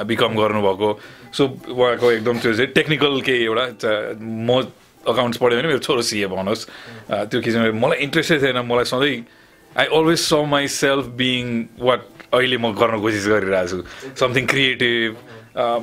बिकम 0.05 0.33
गर्नुभएको। 0.37 0.89
सो 1.33 1.43
उहाँको 1.73 2.07
एकदम 2.13 2.37
त्यो 2.45 2.53
चाहिँ 2.53 2.73
टेक्निकल 2.77 3.21
केही 3.25 3.43
एउटा 3.49 3.65
म 4.21 4.51
अकाउन्ट्स 5.09 5.39
पढ्यो 5.41 5.57
भने 5.59 5.69
मेरो 5.73 5.81
छोरो 5.81 6.03
सिए 6.05 6.27
भन्नुहोस् 6.29 6.65
अ, 7.09 7.25
त्यो 7.33 7.41
किसिमले 7.41 7.73
मलाई 7.73 7.99
इन्ट्रेस्टै 8.05 8.37
थिएन। 8.45 8.59
मलाई 8.69 8.85
सधैँ 8.93 9.17
I 9.81 9.87
always 9.97 10.19
saw 10.21 10.33
myself 10.69 11.05
being 11.17 11.45
what 11.81 12.03
अहिले 12.37 12.57
म 12.61 12.73
गर्न 12.77 13.01
कोसिस 13.01 13.25
गरिरहेको 13.33 13.69
छु 13.73 13.79
समथिङ 14.21 14.45
क्रिएटिभ 14.53 15.11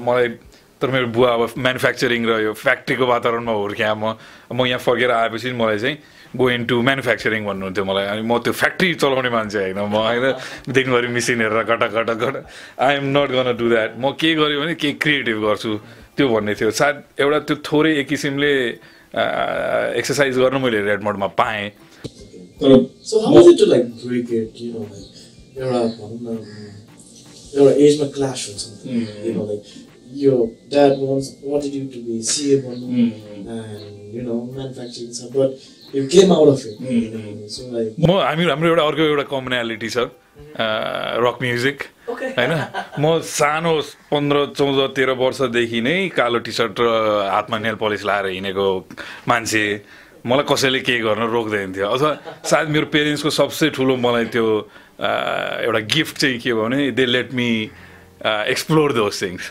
मलाई 0.06 0.28
तर 0.78 0.88
मेरो 0.94 1.08
बुवा 1.16 1.30
अब 1.34 1.42
म्यानुफ्याक्चरिङ 1.58 2.22
र 2.30 2.32
यो 2.46 2.54
फ्याक्ट्रीको 2.54 3.06
वातावरणमा 3.10 3.54
हुर्क्याएँ 3.58 3.96
म? 3.98 4.14
म 4.54 4.66
यहाँ 4.70 4.80
फर्केर 4.86 5.12
आएपछि 5.12 5.52
मलाई 5.58 5.80
चाहिँ 5.80 5.98
गो 6.38 6.46
इन 6.50 6.64
टु 6.70 6.76
म्यानुफ्याक्चरिङ 6.82 7.42
भन्नुहुन्थ्यो 7.46 7.84
मलाई. 7.86 8.06
अनि 8.14 8.22
म 8.28 8.38
त्यो 8.44 8.54
फ्याक्ट्री 8.54 8.90
चलाउने 9.02 9.30
मान्छे 9.36 9.60
होइन। 9.60 9.80
म 9.80 9.96
होइन 9.96 10.26
दिनभरि 10.76 11.08
मिसिन 11.16 11.42
हेरेर 11.42 11.64
कटा 11.70 11.88
कटा 11.96 12.14
कटा 12.22 12.40
I 12.86 12.92
am 12.96 13.06
not 13.16 13.30
gonna 13.36 13.48
do 13.60 13.66
that 13.70 13.92
म 14.00 14.12
के 14.20 14.30
गरेँ 14.36 14.58
भने 14.62 14.74
केही 14.82 14.94
क्रिएटिभ 15.04 15.38
गर्छु। 15.46 15.72
त्यो 16.16 16.26
भन्ने 16.34 16.54
थियो। 16.56 16.72
सायद 16.72 16.96
एउटा 17.20 17.40
त्यो 17.48 17.56
थोरै 17.68 17.92
एक 18.00 18.08
किसिमले 18.08 18.52
एक्सर्साइज 20.00 20.34
गर्न 20.40 20.56
मैले 20.64 20.80
पाएँ? 21.40 21.72
You 22.56 22.68
know, 22.72 22.82
like 23.72 23.88
एउटा 25.56 25.80
भनौँ 25.96 26.20
न 27.56 27.68
एजमा 27.86 28.08
क्लास 28.16 28.40
हुन्छ। 28.48 28.64
भन्नु। 32.64 32.88
You 35.96 36.06
came 36.14 36.32
out 36.32 36.48
of 36.54 36.60
it. 36.60 36.76
you 36.82 37.10
know, 37.16 37.48
So 37.48 37.64
like 37.72 37.96
म 38.00 38.20
हामी 38.20 38.44
हाम्रो 38.52 38.70
एउटा 38.70 38.84
अर्को 38.84 39.04
एउटा 39.12 39.26
कमनालिटी 39.32 39.90
छ। 39.90 39.98
Rock 41.26 41.38
music. 41.42 41.78
होइन? 42.38 42.54
म 43.00 43.20
सानो 43.24 43.74
पन्ध्र 44.12 44.38
चौध 44.58 44.80
तेह्र 44.96 45.12
वर्षदेखि 45.24 45.80
नै 45.82 45.98
कालो 46.12 46.40
टी 46.44 46.52
सर्ट 46.52 46.76
र 46.80 46.88
हातमा 47.32 47.58
नेल 47.64 47.76
पलिस 47.80 48.04
लाएर 48.06 48.26
हिँडेको 48.36 48.68
मान्छे। 49.28 49.64
मलाई 50.26 50.46
कसैले 50.50 50.80
केही 50.84 51.00
गर्न 51.06 51.24
रोक्दैन 51.32 51.70
थियो। 51.76 51.86
अथवा 51.86 52.12
सायद 52.44 52.68
मेरो 52.76 52.88
पेरेन्ट्सको 52.92 53.30
सबसे 53.30 53.70
ठुलो 53.78 53.96
मलाई 53.96 54.26
त्यो 54.34 54.46
एउटा 55.00 55.80
गिफ्ट 55.86 56.16
चाहिँ 56.18 56.40
के 56.42 56.50
भयो 56.50 56.64
भने 56.66 56.92
they 56.98 57.06
let 57.06 57.30
me 57.38 57.50
explore 58.26 58.90
those 59.00 59.14
things 59.22 59.44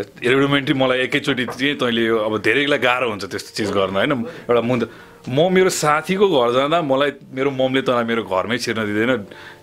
rudimentary 0.00 0.74
मलाई 0.80 0.98
एकैचोटि 1.06 1.44
चाहिँ 1.44 1.74
तैँले 1.76 2.02
यो 2.08 2.16
अब 2.24 2.32
धेरैलाई 2.40 2.78
गाह्रो 2.78 3.06
हुन्छ 3.10 3.24
त्यस्तो 3.28 3.50
चिज 3.58 3.70
गर्न। 3.74 3.94
होइन? 4.00 4.12
एउटा 4.48 4.62
मुन्द 4.64 4.82
म 5.28 5.52
मेरो 5.52 5.70
साथीको 5.70 6.26
घर 6.28 6.52
जाँदा 6.52 6.80
मलाई 6.82 7.12
मेरो 7.36 7.50
ममले 7.52 7.82
तँलाई 7.84 8.04
मेरो 8.04 8.22
घरमै 8.24 8.58
छिर्न 8.58 8.84
दिँदैन। 8.88 9.10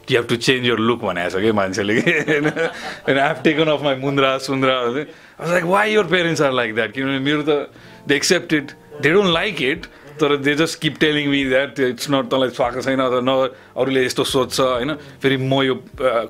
You 0.05 0.17
have 0.17 0.25
to 0.29 0.36
change 0.38 0.65
your 0.67 0.79
look 0.79 1.00
भनेको 1.01 1.29
छ 1.34 1.41
कि 1.41 1.51
मान्छेले 1.51 1.93
कि? 2.01 2.12
होइन? 2.29 2.48
I 3.10 3.13
have 3.17 3.38
taken 3.43 3.67
off 3.74 3.81
my 3.84 3.95
Mundra 4.05 4.38
सुन्द्रा 4.45 4.75
like 4.93 5.65
why 5.65 5.93
your 5.93 6.05
parents 6.13 6.41
are 6.41 6.53
like 6.53 6.75
that 6.75 6.91
किनभने 6.93 7.19
मेरो 7.25 7.41
त 7.50 7.69
they 8.07 8.15
accept 8.15 8.53
it 8.53 8.72
they 9.01 9.10
don't 9.10 9.34
like 9.34 9.62
it 9.62 9.86
तर 10.15 10.36
they 10.39 10.53
just 10.55 10.79
keep 10.79 10.95
telling 11.00 11.27
me 11.29 11.43
that 11.45 11.79
it's 11.79 12.07
not 12.10 12.25
तँलाई 12.31 12.50
स्वाएको 12.55 12.81
छैन 12.81 13.00
अथवा 13.00 13.19
न 13.19 13.31
अरूले 13.75 14.05
यस्तो 14.05 14.24
सोध्छ 14.24 14.60
होइन? 14.60 14.93
फेरि 15.19 15.38
म 15.38 15.62
यो 15.67 15.75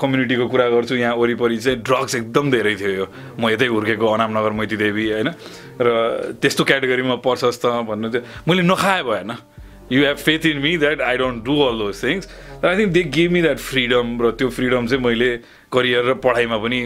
कम्युनिटीको 0.01 0.45
कुरा 0.49 0.69
गर्छु 0.73 0.95
यहाँ 0.95 1.15
वरिपरि 1.15 1.57
चाहिँ 1.57 1.79
ड्रग्स 1.85 2.15
एकदम 2.15 2.51
धेरै 2.51 2.75
थियो 2.81 2.91
यो। 2.91 3.05
म 3.37 3.49
यतै 3.53 3.67
हुर्केको 3.69 4.05
अनामनगर 4.05 4.51
मैती 4.57 4.77
देवी 4.81 5.05
होइन? 5.11 5.29
र 5.77 5.87
त्यस्तो 6.41 6.63
क्याटेगोरीमा 6.65 7.15
पर्छस् 7.21 7.61
त 7.61 7.65
भन्नु 7.85 8.09
थियो। 8.09 8.21
मैले 8.49 8.61
नखाए 8.65 9.03
भएन। 9.05 9.31
You 9.93 10.01
have 10.01 10.17
faith 10.17 10.45
in 10.49 10.57
me 10.65 10.77
that 10.81 11.01
I 11.05 11.17
don't 11.21 11.45
do 11.45 11.55
all 11.61 11.77
those 11.77 11.95
things 12.01 12.25
I 12.65 12.73
think 12.77 12.91
they 12.91 13.03
give 13.05 13.31
me 13.31 13.41
that 13.45 13.59
freedom 13.61 14.07
र 14.17 14.31
त्यो 14.33 14.49
फ्रिडम 14.49 14.87
चाहिँ 14.89 15.03
मैले 15.05 15.29
करियर 15.69 16.03
र 16.09 16.13
पढाइमा 16.25 16.57
पनि 16.57 16.79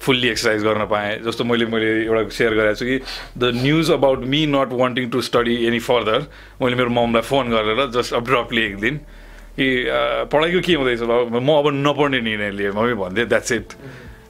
फुल्ली 0.00 0.28
एक्सर्साइज 0.28 0.62
गर्न 0.64 0.84
पाएँ 0.90 1.18
जस्तो 1.24 1.44
मैले 1.44 1.66
मैले 1.66 1.88
एउटा 2.04 2.28
सेयर 2.36 2.54
गरेको 2.54 2.74
छु 2.74 2.84
कि 2.84 2.98
the 3.38 3.52
news 3.56 3.90
about 3.92 4.24
me 4.34 4.44
not 4.48 4.72
wanting 4.80 5.08
to 5.10 5.20
study 5.22 5.56
any 5.66 5.78
further 5.86 6.26
मैले 6.62 6.76
मेरो 6.76 6.90
ममलाई 6.90 7.22
फोन 7.30 7.50
गरेर 7.50 7.86
जस्ट 7.96 8.14
अब्रप्टली 8.20 8.62
एक 8.62 8.78
दिन 8.80 8.96
कि 9.58 9.68
पढाइको 10.32 10.60
के 10.66 10.74
हुँदैछ 10.74 11.00
बाबु 11.10 11.40
म 11.40 11.58
अब 11.58 11.68
नपढ्ने 11.80 12.20
निर्णय 12.20 12.50
लिएँ 12.50 12.70
मम्मी 12.72 12.94
भन्थेँ 12.96 13.26
द्याट्स 13.28 13.52
इट 13.52 13.72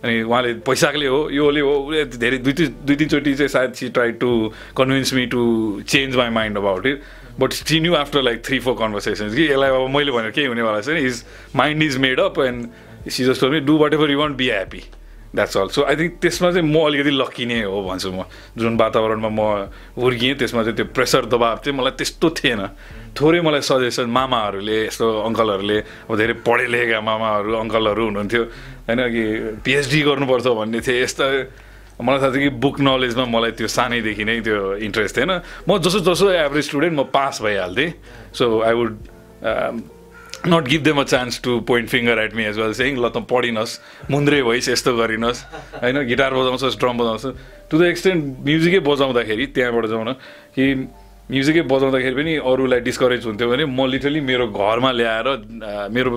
अनि 0.05 0.23
उहाँले 0.23 0.53
पैसाले 0.67 1.07
हो 1.07 1.19
योले 1.31 1.61
हो 1.61 1.73
उसले 1.79 2.05
धेरै 2.19 2.39
दुई 2.41 2.53
तिन 2.53 2.75
दुई 2.87 2.97
तिनचोटि 2.97 3.35
चाहिँ 3.35 3.49
सायद 3.49 3.73
she 3.77 3.89
try 3.97 4.13
to 4.19 4.31
convince 4.77 5.13
me 5.15 5.27
to 5.35 5.41
change 5.87 6.17
my 6.17 6.31
mind 6.33 6.59
about 6.59 6.87
it 6.87 7.03
but 7.41 7.53
she 7.53 7.81
knew 7.81 7.95
after 7.95 8.23
like 8.23 8.45
three 8.45 8.59
four 8.61 8.75
conversations 8.79 9.35
कि 9.35 9.45
यसलाई 9.45 9.71
अब 9.71 9.89
मैले 9.97 10.13
भनेर 10.13 10.31
केही 10.31 10.47
हुनेवाला 10.47 10.81
छैन 10.81 10.97
his 10.97 11.25
mind 11.57 11.83
is 11.83 11.97
made 12.07 12.21
up 12.21 12.39
and 12.47 13.11
she 13.11 13.25
just 13.25 13.45
me 13.53 13.61
do 13.69 13.77
whatever 13.95 14.11
you 14.11 14.19
want 14.19 14.37
be 14.37 14.49
happy 14.49 14.83
that's 15.31 15.57
all 15.57 15.69
so 15.71 15.83
I 15.87 15.97
think 15.97 16.15
त्यसमा 16.23 16.49
चाहिँ 16.51 16.67
म 16.67 16.77
अलिकति 16.91 17.13
लक्की 17.15 17.45
नै 17.47 17.61
हो 17.71 17.79
भन्छु 17.87 18.11
म। 18.11 18.27
जुन 18.59 18.77
वातावरणमा 18.77 19.31
म 19.31 19.41
हुर्किएँ 19.95 20.35
त्यसमा 20.43 20.63
चाहिँ 20.67 20.77
त्यो 20.77 20.87
प्रेसर 20.91 21.31
दबाब 21.31 21.59
चाहिँ 21.63 21.77
मलाई 21.79 21.95
त्यस्तो 21.99 22.29
थिएन। 22.35 22.63
थोरै 23.15 23.41
मलाई 23.47 23.63
सजेसन 23.63 24.11
मामाहरूले 24.11 24.77
यस्तो 24.91 25.07
अङ्कलहरूले 25.07 25.79
अब 26.11 26.15
धेरै 26.19 26.35
पढे 26.43 26.67
लेखेका 26.67 27.01
मामाहरू 27.01 27.51
अङ्कलहरू 27.63 28.03
हुनुहुन्थ्यो। 28.11 28.43
होइन 28.91 29.01
कि 29.15 29.25
पिएचडी 29.63 30.01
गर्नुपर्छ 30.03 30.47
भन्ने 30.47 30.81
थिए 30.83 30.99
यस्ता 31.07 31.25
मलाई 32.01 32.19
थाहा 32.19 32.33
थियो 32.35 32.43
कि 32.51 32.53
बुक 32.59 32.77
नलेजमा 32.81 33.25
मलाई 33.31 33.53
त्यो 33.55 33.69
सानैदेखि 33.71 34.25
नै 34.25 34.41
त्यो 34.43 34.83
इन्ट्रेस्ट 34.83 35.15
थिएन। 35.15 35.33
म 35.69 35.79
जसो 35.79 35.99
जसो 36.11 36.27
एभरेज 36.27 36.65
स्टुडेन्ट 36.65 36.95
म 36.99 37.03
pass 37.07 37.39
भइहाल्थेँ। 37.43 37.91
So 38.35 38.45
I 38.67 38.75
would 38.75 38.93
not 40.47 40.65
give 40.69 40.83
them 40.83 41.01
a 41.01 41.05
chance 41.05 41.41
to 41.43 41.59
point 41.69 41.89
finger 41.89 42.19
at 42.19 42.35
me 42.35 42.45
as 42.45 42.59
well 42.59 42.73
saying 42.73 42.97
ल 42.97 43.09
त 43.09 43.27
पढिनस् 43.29 43.79
मुन्द्रे 44.11 44.43
भइस 44.43 44.69
यस्तो 44.69 44.97
गरिनस् 44.97 45.45
होइन 45.83 46.03
गिटार 46.09 46.35
बजाउँछस् 46.35 46.79
ड्रम 46.81 46.99
बजाउँछ 46.99 47.25
टु 47.71 47.79
द 47.79 47.83
एक्सटेन्ट 47.93 48.25
म्युजिकै 48.45 48.81
बजाउँदाखेरि 48.89 49.47
त्यहाँबाट 49.53 49.87
जाउँ 49.87 50.05
न 50.05 50.13
कि 50.57 50.65
म्युजिकै 51.31 51.63
बजाउँदाखेरि 51.71 52.15
पनि 52.17 52.33
अरूलाई 52.43 52.81
डिस्करेज 52.89 53.27
हुन्थ्यो 53.27 53.49
भने 53.51 53.65
म 53.69 53.87
लिटरली 53.87 54.21
मेरो 54.25 54.47
घरमा 54.51 54.91
ल्याएर 54.91 55.29
मेरो 55.95 56.11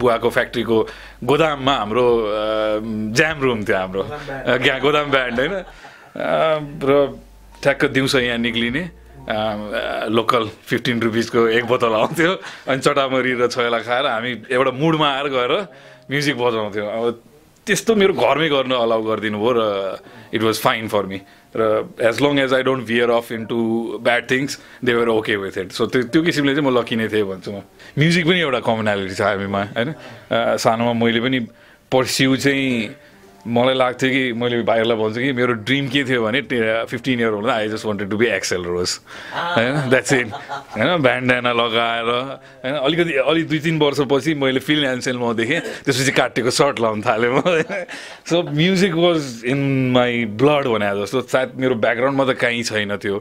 बुवाको 0.00 0.28
फ्याक्ट्रीको 0.30 0.76
गोदाममा 1.22 1.74
हाम्रो 1.76 2.06
ज्याम 3.14 3.36
रुम 3.42 3.60
थियो 3.62 3.76
हाम्रो। 3.76 4.02
गोदाम 4.82 5.06
ब्यान्ड 5.10 5.38
होइन? 5.38 5.54
र 6.82 6.90
ठ्याक्क 7.62 7.84
दिउँसो 7.94 8.18
यहाँ 8.18 8.38
निक्लिने। 8.42 8.82
लोकल 9.22 10.48
फिफ्टिन 10.66 11.00
रुपिसको 11.02 11.40
एक 11.48 11.64
बोतल 11.66 11.92
आउँथ्यो 11.94 12.32
अनि 12.68 12.80
चटामरी 12.82 13.32
र 13.38 13.46
छोइला 13.46 13.78
खाएर 13.86 14.06
हामी 14.06 14.30
एउटा 14.50 14.70
मुडमा 14.74 15.08
आएर 15.08 15.28
गएर 15.30 15.52
म्युजिक 16.10 16.36
बजाउँथ्यो। 16.36 16.86
अब 16.86 17.22
त्यस्तो 17.66 17.94
मेरो 17.94 18.14
घरमै 18.18 18.48
गर्न 18.50 18.72
अलाउ 18.74 19.02
गरिदिनु 19.06 19.38
भयो 19.38 19.52
र 19.54 19.62
it 20.34 20.42
was 20.42 20.56
fine 20.58 20.88
for 20.90 21.06
me 21.06 21.18
र 21.54 21.86
as 22.02 22.18
long 22.18 22.38
as 22.42 22.52
I 22.52 22.62
don't 22.66 22.82
veer 22.82 23.10
off 23.14 23.30
into 23.32 23.58
bad 24.02 24.22
things 24.30 24.58
they 24.82 24.92
were 24.94 25.08
okay 25.14 25.36
with 25.38 25.58
it 25.58 25.72
so 25.72 25.86
त्यो 25.86 26.02
त्यो 26.10 26.22
किसिमले 26.26 26.54
चाहिँ 26.58 26.66
म 26.66 26.74
लकी 26.74 26.96
नै 26.98 27.06
थिएँ 27.06 27.22
भन्छु 27.22 27.50
म। 27.54 27.62
म्युजिक 27.94 28.26
पनि 28.26 28.40
एउटा 28.42 28.60
कमनालिटी 28.66 29.14
छ 29.14 29.22
हामीमा 29.22 29.62
होइन? 29.78 29.94
सानोमा 30.58 30.92
मैले 30.98 31.20
पनि 31.22 31.38
पर्स्यु 31.92 32.36
चाहिँ 32.42 32.66
मलाई 33.42 33.74
लाग्थ्यो 33.74 34.10
कि 34.10 34.32
मैले 34.38 34.62
भाइहरूलाई 34.62 34.96
भन्छु 34.98 35.20
कि 35.20 35.32
मेरो 35.34 35.52
ड्रिम 35.66 35.88
के 35.90 36.04
थियो 36.04 36.22
भने 36.22 36.40
फिफ्टिन 36.86 37.20
इयर 37.20 37.32
हुँदा 37.32 37.52
I 37.52 37.68
just 37.68 37.86
wanted 37.86 38.10
to 38.10 38.16
be 38.16 38.26
Axl 38.38 38.62
Rose 38.64 38.90
होइन? 39.34 39.90
द्याट्स 39.90 40.12
इट 40.12 40.28
होइन? 40.30 41.02
ब्यान्डाना 41.02 41.52
लगाएर 41.52 42.10
होइन? 42.62 42.74
अलिकति 42.74 43.12
अलिक 43.18 43.48
दुई 43.48 43.58
तिन 43.58 43.78
वर्षपछि 43.78 44.34
मैले 44.38 44.60
फिल्म 44.62 44.86
एन्ड 44.86 45.02
सेलमा 45.02 45.32
देखेँ 45.42 45.60
त्यसपछि 45.60 46.12
काटेको 46.14 46.50
सर्ट 46.54 46.80
लाउनु 46.80 47.02
थालेँ 47.02 47.30
म। 47.34 47.42
So 48.30 48.42
music 48.46 48.94
was 48.94 49.42
in 49.50 49.90
my 49.90 50.24
blood 50.38 50.66
भने 50.70 50.94
जस्तो। 51.02 51.20
सायद 51.26 51.58
मेरो 51.58 51.74
ब्याकग्राउन्डमा 51.82 52.24
त 52.32 52.38
कहीँ 52.38 52.62
छैन 52.62 52.96
त्यो। 52.96 53.18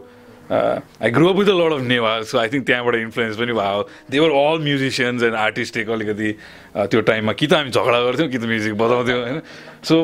I 0.52 1.10
grow 1.16 1.28
up 1.30 1.36
with 1.36 1.50
a 1.50 1.58
lot 1.58 1.74
of 1.74 1.82
Newa 1.88 2.12
so 2.28 2.38
I 2.38 2.48
think 2.54 2.66
त्यहाँबाट 2.68 2.96
इन्फ्लुएन्स 2.96 3.36
पनि 3.42 3.54
भयो। 3.58 3.82
They were 4.12 4.30
all 4.30 4.58
musicians 4.64 5.24
and 5.24 5.36
artistic 5.36 5.90
अलिकति 5.90 6.30
uh, 6.76 6.86
त्यो 6.92 7.02
टाइममा 7.10 7.34
कि 7.34 7.48
त 7.48 7.54
हामी 7.54 7.72
झगडा 7.72 8.00
गर्थ्यौँ 8.06 8.30
कि 8.30 8.38
त 8.38 8.46
म्युजिक 8.52 8.74
बजाउँथ्यौँ 8.78 9.22
होइन? 9.22 9.40
So 9.84 9.96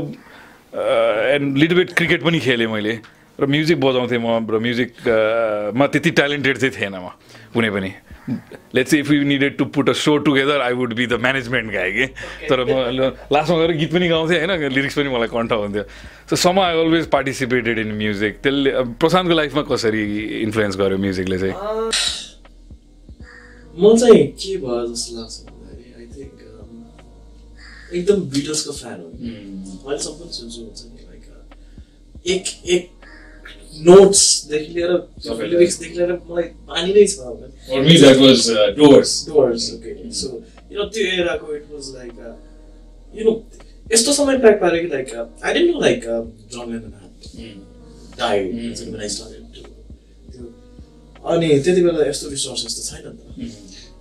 and 0.73 1.57
little 1.57 1.75
bit 1.75 1.93
cricket 1.93 2.23
पनि 2.23 2.39
खेलेँ 2.39 2.67
मैले। 2.67 2.99
र 3.39 3.45
म्युजिक 3.45 3.79
बजाउँथेँ 3.79 4.17
म 4.17 4.41
र 4.49 4.57
म्युजिकमा 4.59 5.85
त्यति 5.87 6.11
ट्यालेन्टेड 6.11 6.57
चाहिँ 6.57 6.73
थिएन 6.73 6.95
म 6.97 7.09
कुनै 7.53 7.69
पनि। 7.69 7.91
Let's 8.75 8.93
if 8.93 9.11
you 9.11 9.23
needed 9.23 9.57
to 9.57 9.65
put 9.71 9.89
a 9.89 9.93
show 9.93 10.17
together 10.25 10.61
I 10.61 10.73
would 10.73 10.93
be 10.93 11.05
the 11.07 11.21
management 11.21 11.71
गाए 11.71 11.91
कि 11.91 12.05
तर 12.49 12.63
म 12.65 13.13
लास्टमा 13.31 13.57
गएर 13.57 13.71
गीत 13.77 13.91
पनि 13.93 14.07
गाउँथेँ 14.09 14.37
होइन? 14.41 14.67
लिरिक्स 14.73 14.95
पनि 14.97 15.09
मलाई 15.09 15.27
कन्ठ 15.29 15.51
हुन्थ्यो। 15.53 15.83
So 16.29 16.35
some 16.35 16.59
I 16.59 16.79
always 16.81 17.05
participated 17.13 17.79
in 17.79 17.91
music 17.93 18.41
त्यसले 18.41 18.71
प्रशान्तको 18.97 19.35
लाइफमा 19.37 19.61
कसरी 19.69 20.03
इन्फ्लुएन्स 20.43 20.75
गर्यो 20.77 20.97
म्युजिकले 20.97 21.37
चाहिँ? 21.37 21.55
मलाई 23.77 23.97
चाहिँ 24.01 24.25
के 24.27 24.57
भयो 24.57 24.85
जस्तो 24.91 25.11
लाग्छ? 25.21 25.35
एकदम 27.93 28.17
बिटल्सको 28.35 28.71
फ्यान 28.81 28.97
हो। 29.01 29.07
अहिलेसम्म 29.07 30.15
पनि 30.19 30.31
सुन्छु 30.39 30.59
हुन्छ 30.61 30.79
नि 30.91 30.99
लाइक 31.09 31.23
एक 32.33 32.45
एक 32.75 32.83
नोट्सदेखि 33.87 34.71
लिएर। 34.73 34.91
लिरिक्सदेखि 35.53 35.95
लिएर 35.97 36.11
मलाई 36.29 36.45
पानी 36.67 36.89
नै 36.93 37.05
छ 37.07 37.15
so 40.19 40.27
you 40.69 40.77
know 40.77 40.87
त्यो 40.93 41.03
एराको 41.21 41.47
it 41.55 41.65
was 41.71 41.85
like 41.95 42.15
you 43.15 43.21
know 43.25 43.33
यस्तो 43.93 44.13
समय 44.13 44.37
ट्र्याक 44.37 44.57
पाऱ्यो 44.61 44.79
कि 44.83 44.89
like 44.93 45.07
I 45.15 45.53
didn't 45.53 45.69
know 45.71 45.79
like 45.81 46.01
John 46.53 46.67
died 48.19 48.43
त्यो 50.33 50.45
अनि 51.33 51.47
त्यति 51.63 51.81
बेला 51.83 52.07
यस्तो 52.09 52.25
रिसोर्सेस 52.29 52.73
त 52.77 52.79
छैन 52.89 53.05
नि 53.07 53.47
त। 53.47 53.51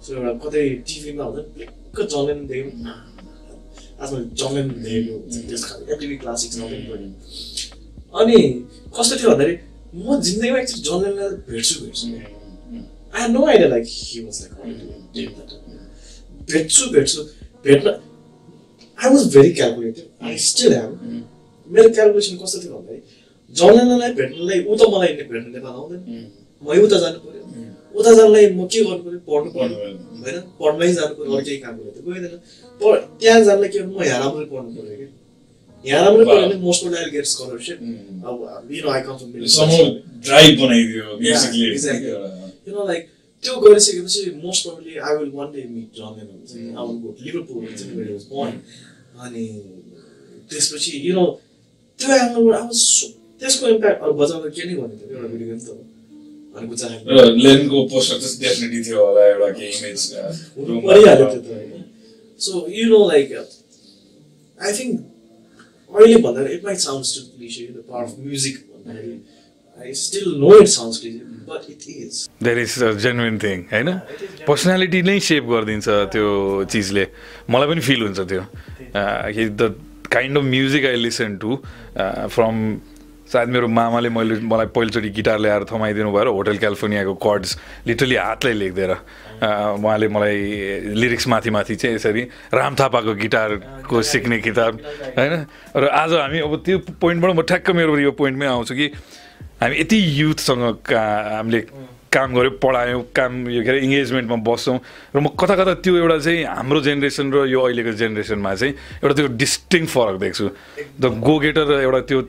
सो 0.07 0.09
एउटा 0.14 0.33
कतै 0.47 0.62
टिभीमा 0.88 1.25
नि 1.37 1.43
प्लिक्क 1.55 1.97
जन 2.14 2.38
देख्यो। 2.50 2.71
आजमा 4.03 4.19
देखेको 4.87 5.15
हुन्छ 5.19 5.35
त्यस 5.49 5.62
खाले 5.69 5.83
एमटिभी 5.93 6.17
क्लासिक्स 6.23 6.57
नभए 6.61 6.79
पनि 6.91 7.09
अनि 8.21 8.38
कस्तो 8.97 9.15
थियो 9.19 9.29
भन्दाखेरि 9.31 9.55
म 9.95 10.07
जिन्दगीमा 10.26 10.59
एकचोटि 10.62 10.88
लेननलाई 11.05 11.31
भेट्छु 11.50 11.76
भेट्छु। 11.85 12.07
Like 13.17 13.87
he 13.87 14.19
was 14.25 14.37
like 14.43 14.55
already 14.61 14.87
did 15.15 15.29
that. 15.37 15.50
भेट्छु 16.50 16.85
भेट्छु। 16.95 17.21
भेट्न 17.65 17.87
I 18.99 19.09
was 19.12 19.23
very 19.35 19.50
calculative 19.59 20.07
I 20.26 20.37
still 20.49 20.73
am 20.73 20.91
मेरो 21.71 21.88
क्यालकुलेसन 21.97 22.35
कस्तो 22.43 22.59
थियो 22.62 22.73
भन्दाखेरि 22.76 23.03
जनलाई 23.61 24.12
भेट्नलाई 24.21 24.59
ऊ 24.69 24.76
त 24.76 24.79
मलाई 24.93 25.12
भेट्न 25.21 25.47
नेपाल 25.57 25.73
आउँदैन। 25.73 26.03
मै 26.62 26.76
उता 26.85 26.99
जानु 27.05 27.19
पऱ्यो 27.25 27.43
उता 27.99 28.11
जानलाई 28.19 28.45
म 28.52 28.67
के 28.73 28.78
गर्नु 28.85 29.02
पऱ्यो 29.06 29.21
पढ्नु 29.28 29.49
पऱ्यो 29.56 29.76
होइन? 30.23 30.37
पढ्नै 30.61 30.89
जानु 30.99 31.13
पऱ्यो 31.17 31.30
अरू 31.32 31.45
केही 31.47 31.59
काम 31.65 31.75
गर्नु 31.78 32.00
गइँदैन। 32.06 32.35
पढ 32.37 32.66
त्यहाँ 32.80 33.41
जानलाई 33.45 33.69
के 33.75 33.78
भन्नु 33.82 33.99
म 33.99 34.02
यहाँ 34.04 34.21
राम्ररी 34.25 34.47
पढ्नु 34.52 34.71
पऱ्यो 34.76 34.97
कि 35.00 35.89
यहाँ 35.91 36.04
राम्ररी 36.04 36.25
पढ्यो 36.28 36.47
भने 36.47 36.56
मोस्ट 36.67 36.80
प्रोबाबली 36.84 37.10
गेट 37.17 37.26
स्कलरसिप 37.32 37.78
अब 38.28 38.36
you 38.76 38.82
know 38.84 38.91
I 38.95 39.00
come 39.06 39.15
from 39.21 39.47
Somehow 39.56 39.84
drive 40.28 40.54
बनाइदियो. 40.62 41.04
एउटा- 41.67 42.32
you 42.67 42.73
know 42.75 42.84
like 42.93 43.04
त्यो 43.45 43.54
गरिसकेपछि 43.65 44.21
most 44.45 44.60
probably 44.67 44.97
I 45.08 45.17
will 45.17 45.30
one 45.34 45.49
day 45.54 45.65
meet 45.75 45.89
John 45.99 46.10
Lennon 46.17 46.30
हुन्छ 46.36 46.52
नि 46.54 46.69
आई 46.76 46.86
विल 46.86 46.99
गो 47.02 47.10
लिभरपुल 47.25 47.56
हुन्छ 47.67 47.82
नि 47.86 47.93
वेयर 47.97 48.12
वाज 48.12 48.25
बोर्न 48.30 48.52
अनि 49.25 49.45
त्यसपछि 50.50 50.93
यु 51.08 51.15
नो 51.19 51.25
त्यो 52.00 52.08
एङ्गलबाट 52.17 52.62
वाज 52.62 52.80
त्यसको 53.41 53.69
इम्प्याक्ट 53.75 54.02
अरू 54.02 54.12
बजाउँदा 54.23 54.49
के 54.56 54.62
नै 54.69 54.75
गर्ने 54.80 54.97
थियो 55.00 55.17
एउटा 55.17 55.28
भिडियो 55.32 55.49
गेम 55.49 55.60
त 55.60 55.69
अनि 56.56 56.67
र 57.17 57.25
लेनको 57.45 57.78
पोस्टर 57.93 58.19
चाहिँ 58.21 58.39
डेफिनेटली 58.43 58.82
थियो 58.84 58.99
होला 59.06 59.23
एउटा 59.32 59.49
केही 59.58 59.73
इमेज 59.78 60.00
परिहाल्यो 60.89 61.26
त्यो 61.32 61.41
त 61.41 61.75
होइन 62.36 62.40
so 62.40 62.66
you 62.70 62.88
know 62.88 63.08
like 63.08 63.32
I 64.58 64.72
think 64.72 65.00
अहिले 65.92 66.16
भन्दा 66.22 66.49
it 66.50 66.64
might 66.64 66.78
sound 66.78 67.14
too 67.14 67.25
cliche 67.30 67.66
the 67.66 67.84
power 67.88 68.04
of 68.04 68.14
music 68.18 68.56
भन्दाखेरि 68.56 69.18
I 69.80 69.92
still 69.94 70.34
know 70.38 70.58
it 70.60 70.68
sound 70.68 71.00
cliche 71.00 71.18
but 71.49 71.70
it 71.70 71.88
is 71.88 72.28
there 72.42 72.58
is 72.58 72.82
a 72.82 72.92
genuine 72.99 73.38
thing 73.38 73.64
होइन 73.72 73.92
पर्सनालिटी 74.46 75.02
नै 75.02 75.18
shape 75.22 75.44
गरिदिन्छ 75.46 75.88
त्यो 76.12 76.28
चिजले 76.66 77.06
मलाई 77.50 77.68
पनि 77.68 77.86
फिल 77.88 78.02
हुन्छ 78.02 78.20
त्यो 78.26 78.42
the 78.94 79.75
kind 80.12 80.38
of 80.38 80.44
music 80.46 80.84
I 80.86 80.96
listen 80.99 81.36
to 81.36 81.56
from 82.30 82.60
सायद 83.26 83.49
मेरो 83.49 83.69
मामाले 83.69 84.08
मैले 84.08 84.34
मलाई 84.47 84.67
पहिलोचोटि 84.71 85.10
गिटार 85.10 85.39
ल्याएर 85.39 85.65
थमाइदिनु 85.67 86.10
भएर 86.12 86.26
होटल 86.30 86.56
क्यालिफोर्नियाको 86.62 87.15
कर्ड्स 87.19 87.50
लिटरली 87.86 88.17
हातलाई 88.17 88.54
लेख्दिएर 88.54 88.93
उहाँले 89.82 90.08
मलाई 90.08 90.39
लिरिक्स 90.95 91.26
माथि 91.28 91.50
माथि 91.50 91.75
चाहिँ 91.76 91.97
यसरी 91.97 92.23
राम 92.54 92.75
थापाको 92.78 93.15
गिटारको 93.19 94.02
सिक्ने 94.02 94.39
किताब 94.47 94.73
होइन? 95.19 95.34
र 95.76 95.84
आज 95.91 96.12
हामी 96.12 96.39
अब 96.47 96.54
त्यो 96.65 96.78
पोइन्टबाट 97.02 97.34
म 97.34 97.43
ठ्याक्क 97.43 97.71
मेरो 97.75 97.99
यो 97.99 98.12
पोइन्टमै 98.15 98.47
आउँछु 98.47 98.75
कि 98.75 98.86
हामी 99.60 99.75
यति 99.80 99.99
युथसँग 100.21 100.65
का 100.86 101.02
हामीले 101.36 101.60
काम 102.06 102.32
गऱ्यौँ 102.32 102.56
पढायौँ 102.62 103.02
काम 103.12 103.32
यो 103.50 103.60
के 103.60 103.69
अरे 103.69 103.80
इङ्गेजमेन्टमा 103.84 104.36
बस्छौँ 104.41 104.78
र 105.12 105.21
म 105.21 105.34
कता 105.34 105.54
कता 105.58 105.75
त्यो 105.84 105.97
एउटा 106.00 106.19
चाहिँ 106.23 106.45
हाम्रो 106.47 106.80
जेनेरेसन 106.80 107.26
र 107.34 107.45
यो 107.50 107.60
अहिलेको 107.60 107.93
जेनेरेसनमा 107.93 108.54
चाहिँ 108.54 108.73
एउटा 109.04 109.15
त्यो 109.19 109.28
डिस्टिङ 109.36 109.82
फरक 109.84 110.17
देख्छु। 110.23 110.47
द 111.00 111.04
गो 111.21 111.34
गेटर 111.45 111.73
एउटा 111.82 112.00
त्यो 112.08 112.21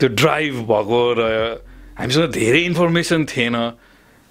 त्यो 0.00 0.08
ड्राइभ 0.08 0.54
भएको 0.72 1.00
र 1.18 1.22
हामीसँग 1.98 2.30
धेरै 2.32 2.60
इन्फर्मेसन 2.64 3.24
थिएन। 3.28 3.56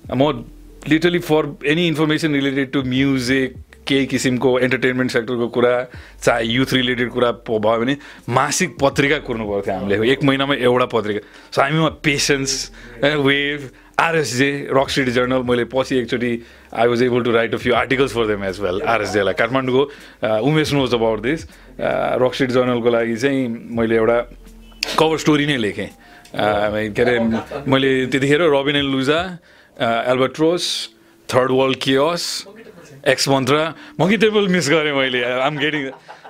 म 0.06 0.46
literally 0.88 1.20
for 1.20 1.44
any 1.68 1.88
information 1.88 2.34
related 2.34 2.72
to 2.72 2.82
music 2.84 3.56
केही 3.88 4.06
किसिमको 4.06 4.50
इन्टरटेनमेन्ट 4.60 5.12
सेक्टरको 5.12 5.48
कुरा 5.54 5.74
चाहे 6.24 6.46
युथ 6.46 6.74
रिलेटेड 6.74 7.10
कुरा 7.10 7.32
भयो 7.48 7.80
भने 7.80 7.98
मासिक 8.30 8.78
पत्रिका 8.82 9.18
कुर्नु 9.28 9.46
पर्थ्यो 9.50 9.74
हामीले। 9.74 10.12
एक 10.12 10.24
महिनामा 10.24 10.56
एउटा 10.56 10.86
पत्रिका। 10.94 11.22
सो 11.52 11.62
हामीमा 11.62 11.90
patience 12.06 12.52
wave 13.04 13.70
RSJ 14.00 14.52
Rock 14.72 14.90
City 14.90 15.12
Journal 15.12 15.42
मैले 15.44 15.66
पछि 15.74 15.98
एकचोटि 15.98 16.32
I 16.74 16.88
was 16.88 17.04
able 17.04 17.24
to 17.24 17.32
write 17.32 17.54
a 17.54 17.58
few 17.58 17.74
articles 17.76 18.14
for 18.14 18.28
them 18.28 18.44
as 18.46 18.60
well 18.62 18.82
आरएसजेलाई 18.82 19.34
काठमाडौँको 19.42 19.84
Umesh 20.48 20.74
knows 20.74 20.94
about 20.96 21.20
this 21.22 21.48
Rock 22.24 22.34
City 22.34 22.54
जर्नलको 22.54 22.90
लागि 22.90 23.16
चाहिँ 23.16 23.48
मैले 23.78 23.96
एउटा 23.96 24.20
कभर 25.00 25.18
स्टोरी 25.24 25.46
नै 25.48 25.58
लेखेँ। 25.58 25.90
के 26.36 27.02
अरे 27.02 27.16
मैले 27.66 27.90
त्यतिखेर 28.12 28.42
Robin 28.52 28.76
and 28.76 28.90
Looza 28.92 29.20
Albatross 30.12 30.64
Third 31.30 31.52
World 31.52 31.78
Chaos 31.80 32.24
X 33.08 33.26
Mantra 33.30 33.62
Monkey 34.00 34.18
Temple 34.24 34.48
miss 34.52 34.66
गरेँ 34.70 34.94
मैले। 34.94 35.20
आम 35.24 35.56
गेटिङ 35.58 35.82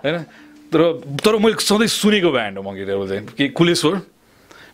होइन? 0.05 0.17
तर 0.69 0.79
तर 1.25 1.33
मैले 1.41 1.57
सधैँ 1.57 1.89
सुनेको 1.89 2.29
ब्यान्ड 2.29 2.55
हो 2.57 2.63
मङ्की 2.63 2.85
टेबल 2.85 3.05
चाहिँ। 3.09 3.25
कि 3.37 3.45
कुलेश्वर 3.57 3.93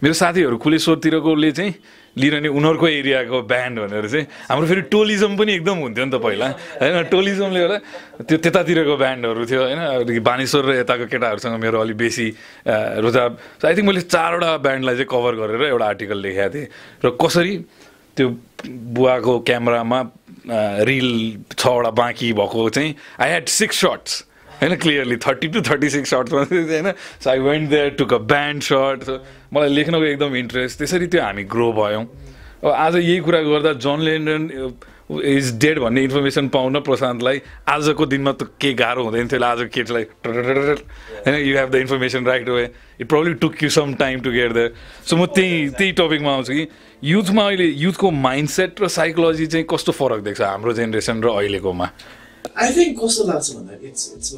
मेरो 0.04 0.14
साथीहरू 0.14 0.58
कुलेश्वरतिरकोले 0.60 1.52
चाहिँ 1.56 1.74
लिइरहने 2.18 2.48
उनीहरूको 2.48 2.88
एरियाको 2.88 3.42
ब्यान्ड 3.44 3.80
भनेर 3.80 4.08
चाहिँ 4.08 4.26
हाम्रो 4.50 4.68
फेरि 4.68 4.82
टोलिजम 4.88 5.36
पनि 5.38 5.52
एकदम 5.54 5.78
हुन्थ्यो 5.86 6.06
नि 6.06 6.12
त 6.12 6.18
पहिला। 6.24 6.48
होइन 6.80 7.04
टोलिजमले 7.12 7.60
गर्दा 7.60 7.78
त्यो 8.24 8.38
त्यतातिरको 8.40 8.96
ब्यान्डहरू 8.98 9.46
थियो 9.46 9.62
होइन 9.62 9.80
अलिक 10.00 10.24
बानेश्वर 10.24 10.64
र 10.66 10.72
यताको 10.80 11.06
केटाहरूसँग 11.12 11.56
मेरो 11.60 11.78
अलिक 11.82 11.98
बेसी 11.98 12.28
रुझाव। 13.04 13.32
आई 13.68 13.74
थिङ्क 13.76 13.88
मैले 13.88 14.02
चारवटा 14.08 14.52
ब्यान्डलाई 14.64 14.96
चाहिँ 14.96 15.10
कभर 15.12 15.34
गरेर 15.42 15.62
एउटा 15.76 15.86
आर्टिकल 15.86 16.18
लेखेको 16.24 16.50
थिएँ। 16.56 16.68
र 17.04 17.10
कसरी 17.20 17.54
त्यो 18.16 18.28
बुवाको 18.96 19.34
क्यामरामा 19.44 20.00
रिल 20.88 21.10
छवटा 21.52 21.92
बाँकी 22.00 22.32
भएको 22.32 22.70
चाहिँ 22.70 22.96
आई 23.20 23.30
ह्याड 23.30 23.46
सिक्स 23.52 23.76
सर्ट्स 23.82 24.24
होइन 24.56 24.76
clearly 24.80 25.18
thirty 25.20 25.48
two 25.52 25.62
thirty 25.68 25.90
six 25.90 26.10
सर्ट्समा 26.10 26.42
होइन। 26.48 26.92
So 26.96 27.30
I 27.30 27.40
went 27.44 27.70
there 27.70 27.90
took 28.00 28.14
a 28.14 28.18
band 28.24 28.64
shirt 28.64 29.04
मलाई 29.56 29.70
लेख्नको 29.76 30.04
एकदम 30.06 30.36
इन्ट्रेस्ट 30.36 30.78
त्यसरी 30.80 31.08
त्यो 31.08 31.22
हामी 31.22 31.44
ग्रो 31.56 31.72
भयौँ। 31.74 32.04
अब 32.64 32.70
आज 32.72 32.96
यही 32.96 33.20
कुरा 33.24 33.42
गर्दा 33.42 33.74
जन 33.80 34.00
लेन्डन 34.02 34.42
इज 35.06 35.52
डेड 35.62 35.80
भन्ने 35.80 36.04
इन्फर्मेसन 36.04 36.48
पाउन 36.50 36.80
प्रशान्तलाई 36.82 37.42
आजको 37.70 38.06
दिनमा 38.06 38.32
त 38.32 38.50
के 38.58 38.74
गाह्रो 38.74 39.04
हुँदैन 39.06 39.28
थियो 39.30 39.44
आज 39.46 39.60
केटीलाई 39.70 40.04
होइन 40.26 41.36
you 41.36 41.58
have 41.58 41.70
the 41.70 41.76
information 41.86 42.26
right 42.26 42.50
way 42.50 42.64
it 43.02 43.08
probably 43.08 43.34
took 43.44 43.64
you 43.64 43.70
some 43.70 43.94
time 44.02 44.20
to 44.26 44.32
get 44.32 44.52
the 44.58 44.70
so 45.06 45.18
म 45.18 45.26
त्यही 45.30 45.70
त्यही 45.78 45.92
टपिकमा 46.02 46.34
आउँछु 46.34 46.54
कि 46.54 46.68
युथमा 47.14 47.46
अहिले 47.46 47.68
युथको 47.86 48.12
माइन्डसेट 48.26 48.82
र 48.82 48.88
साइकोलोजी 48.98 49.46
चाहिँ 49.46 49.66
कस्तो 49.70 49.92
फरक 49.94 50.24
देख्छ 50.26 50.42
हाम्रो 50.42 50.74
जेनेरेसन 50.74 51.22
र 51.22 51.38
अहिलेकोमा? 51.38 51.88
आई 52.58 52.70
थिङ्क 52.74 52.98
कस्तो 53.04 53.28
लाग्छ 53.30 53.52
भन्दा 53.56 53.74
इट्स 53.88 54.14
इट्स 54.18 54.34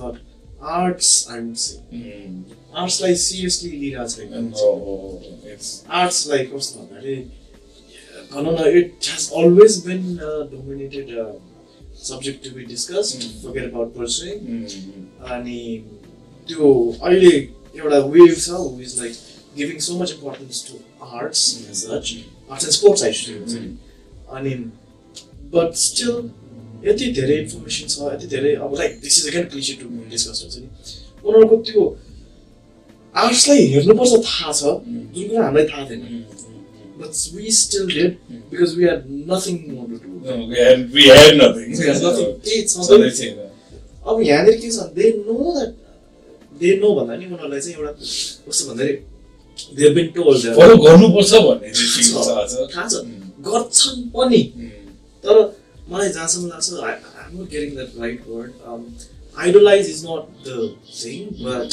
आर्ट्स 0.75 1.09
आर्ट 1.31 1.57
आर्ट्सलाई 2.75 3.15
सिरियसली 3.15 3.69
लिइरहेको 3.71 4.53
छैन 4.53 5.85
आर्ट्सलाई 5.99 6.45
कस्तो 6.45 6.79
भन्दाखेरि 6.79 7.15
भनौँ 8.31 8.53
न 8.53 8.67
it 8.77 9.09
has 9.09 9.29
always 9.41 9.77
been 9.85 10.15
dominated 10.51 11.13
subject 12.03 12.43
to 12.43 12.55
be 12.55 12.65
discuss 12.65 13.13
forget 13.43 13.71
about 13.71 13.93
pursuing 13.97 14.65
अनि 15.35 15.61
त्यो 16.47 16.73
अहिले 17.01 17.35
एउटा 17.75 17.99
वेभ 18.07 18.35
छ 18.37 18.49
who 18.49 18.79
is 18.81 18.99
like 18.99 19.15
giving 19.57 19.79
so 19.85 19.99
much 19.99 20.11
importance 20.11 20.65
to 20.67 20.79
arts 21.11 21.45
arts 21.91 22.13
and 22.13 22.71
sports 22.71 23.03
I 23.03 23.11
अनि 24.37 24.55
बट 25.53 25.73
स्टिल 25.81 26.29
यति 26.85 27.05
धेरै 27.17 27.35
इन्फर्मेसन 27.43 27.87
छ 27.93 27.95
यति 28.13 28.27
धेरै 28.35 28.53
अब 28.65 28.71
like 28.79 28.99
this 29.01 29.15
is 29.19 29.27
again 29.33 29.45
cliche 29.51 29.73
to 29.81 29.87
discuss 30.13 30.37
हुन्छ 30.43 30.55
नि 30.63 30.67
उनीहरूको 31.25 31.55
त्यो 31.67 31.81
आर्ट्सलाई 33.15 33.65
हेर्नुपर्छ 33.73 34.13
थाहा 34.27 34.51
छ 34.59 34.61
जुन 35.15 35.27
कुरा 35.29 35.43
हामीलाई 35.45 35.67
थाहा 35.73 35.85
थिएन। 35.89 36.25
But 36.99 37.13
we 37.35 37.51
still 37.51 37.85
did 37.87 38.13
because 38.51 38.71
we 38.77 38.85
had 38.89 39.01
nothing 39.31 39.57
more 39.71 39.85
to 39.89 39.97
do. 40.03 40.13
No, 40.27 40.35
we 40.51 40.57
had 40.57 40.79
we 40.91 41.03
had 41.09 41.37
nothing. 41.41 41.67
We 41.79 41.85
had 41.89 42.01
nothing. 42.05 42.31
त्यही 42.45 42.61
छ 42.69 42.85
सधैँ 42.87 43.11
थिएन 43.19 43.35
अब 44.07 44.21
यहाँनिर 44.29 44.55
के 44.61 44.71
छ 44.71 44.87
they 44.97 45.11
know 45.27 45.37
that 45.57 45.75
they 46.61 46.69
know 46.81 46.93
भन्दा 46.97 47.15
नि 47.19 47.25
उनीहरूलाई 47.25 47.61
चाहिँ 47.61 47.75
एउटा 47.77 47.91
कस्तो 48.47 48.63
भन्दाखेरि 48.69 48.95
दे 49.77 49.89
बिन 49.97 50.07
टोल्ड 50.17 50.41
फलो 50.57 50.75
गर्नुपर्छ 50.85 51.33
भन्ने। 51.47 51.69
थाहा 52.73 52.87
छ। 52.89 53.05
गर्छन् 53.47 54.01
पनि। 54.17 54.41
तर 55.23 55.35
मलाई 55.91 56.09
जहाँसम्म 56.09 56.47
लाग्छ 56.49 56.73
I 56.87 56.95
not 57.33 57.49
getting 57.51 57.75
that 57.75 57.91
right 58.01 58.23
word 58.27 58.51
idolise 59.45 59.89
is 59.89 60.03
not 60.05 60.47
the 60.47 60.49
thing 61.01 61.19
but 61.43 61.69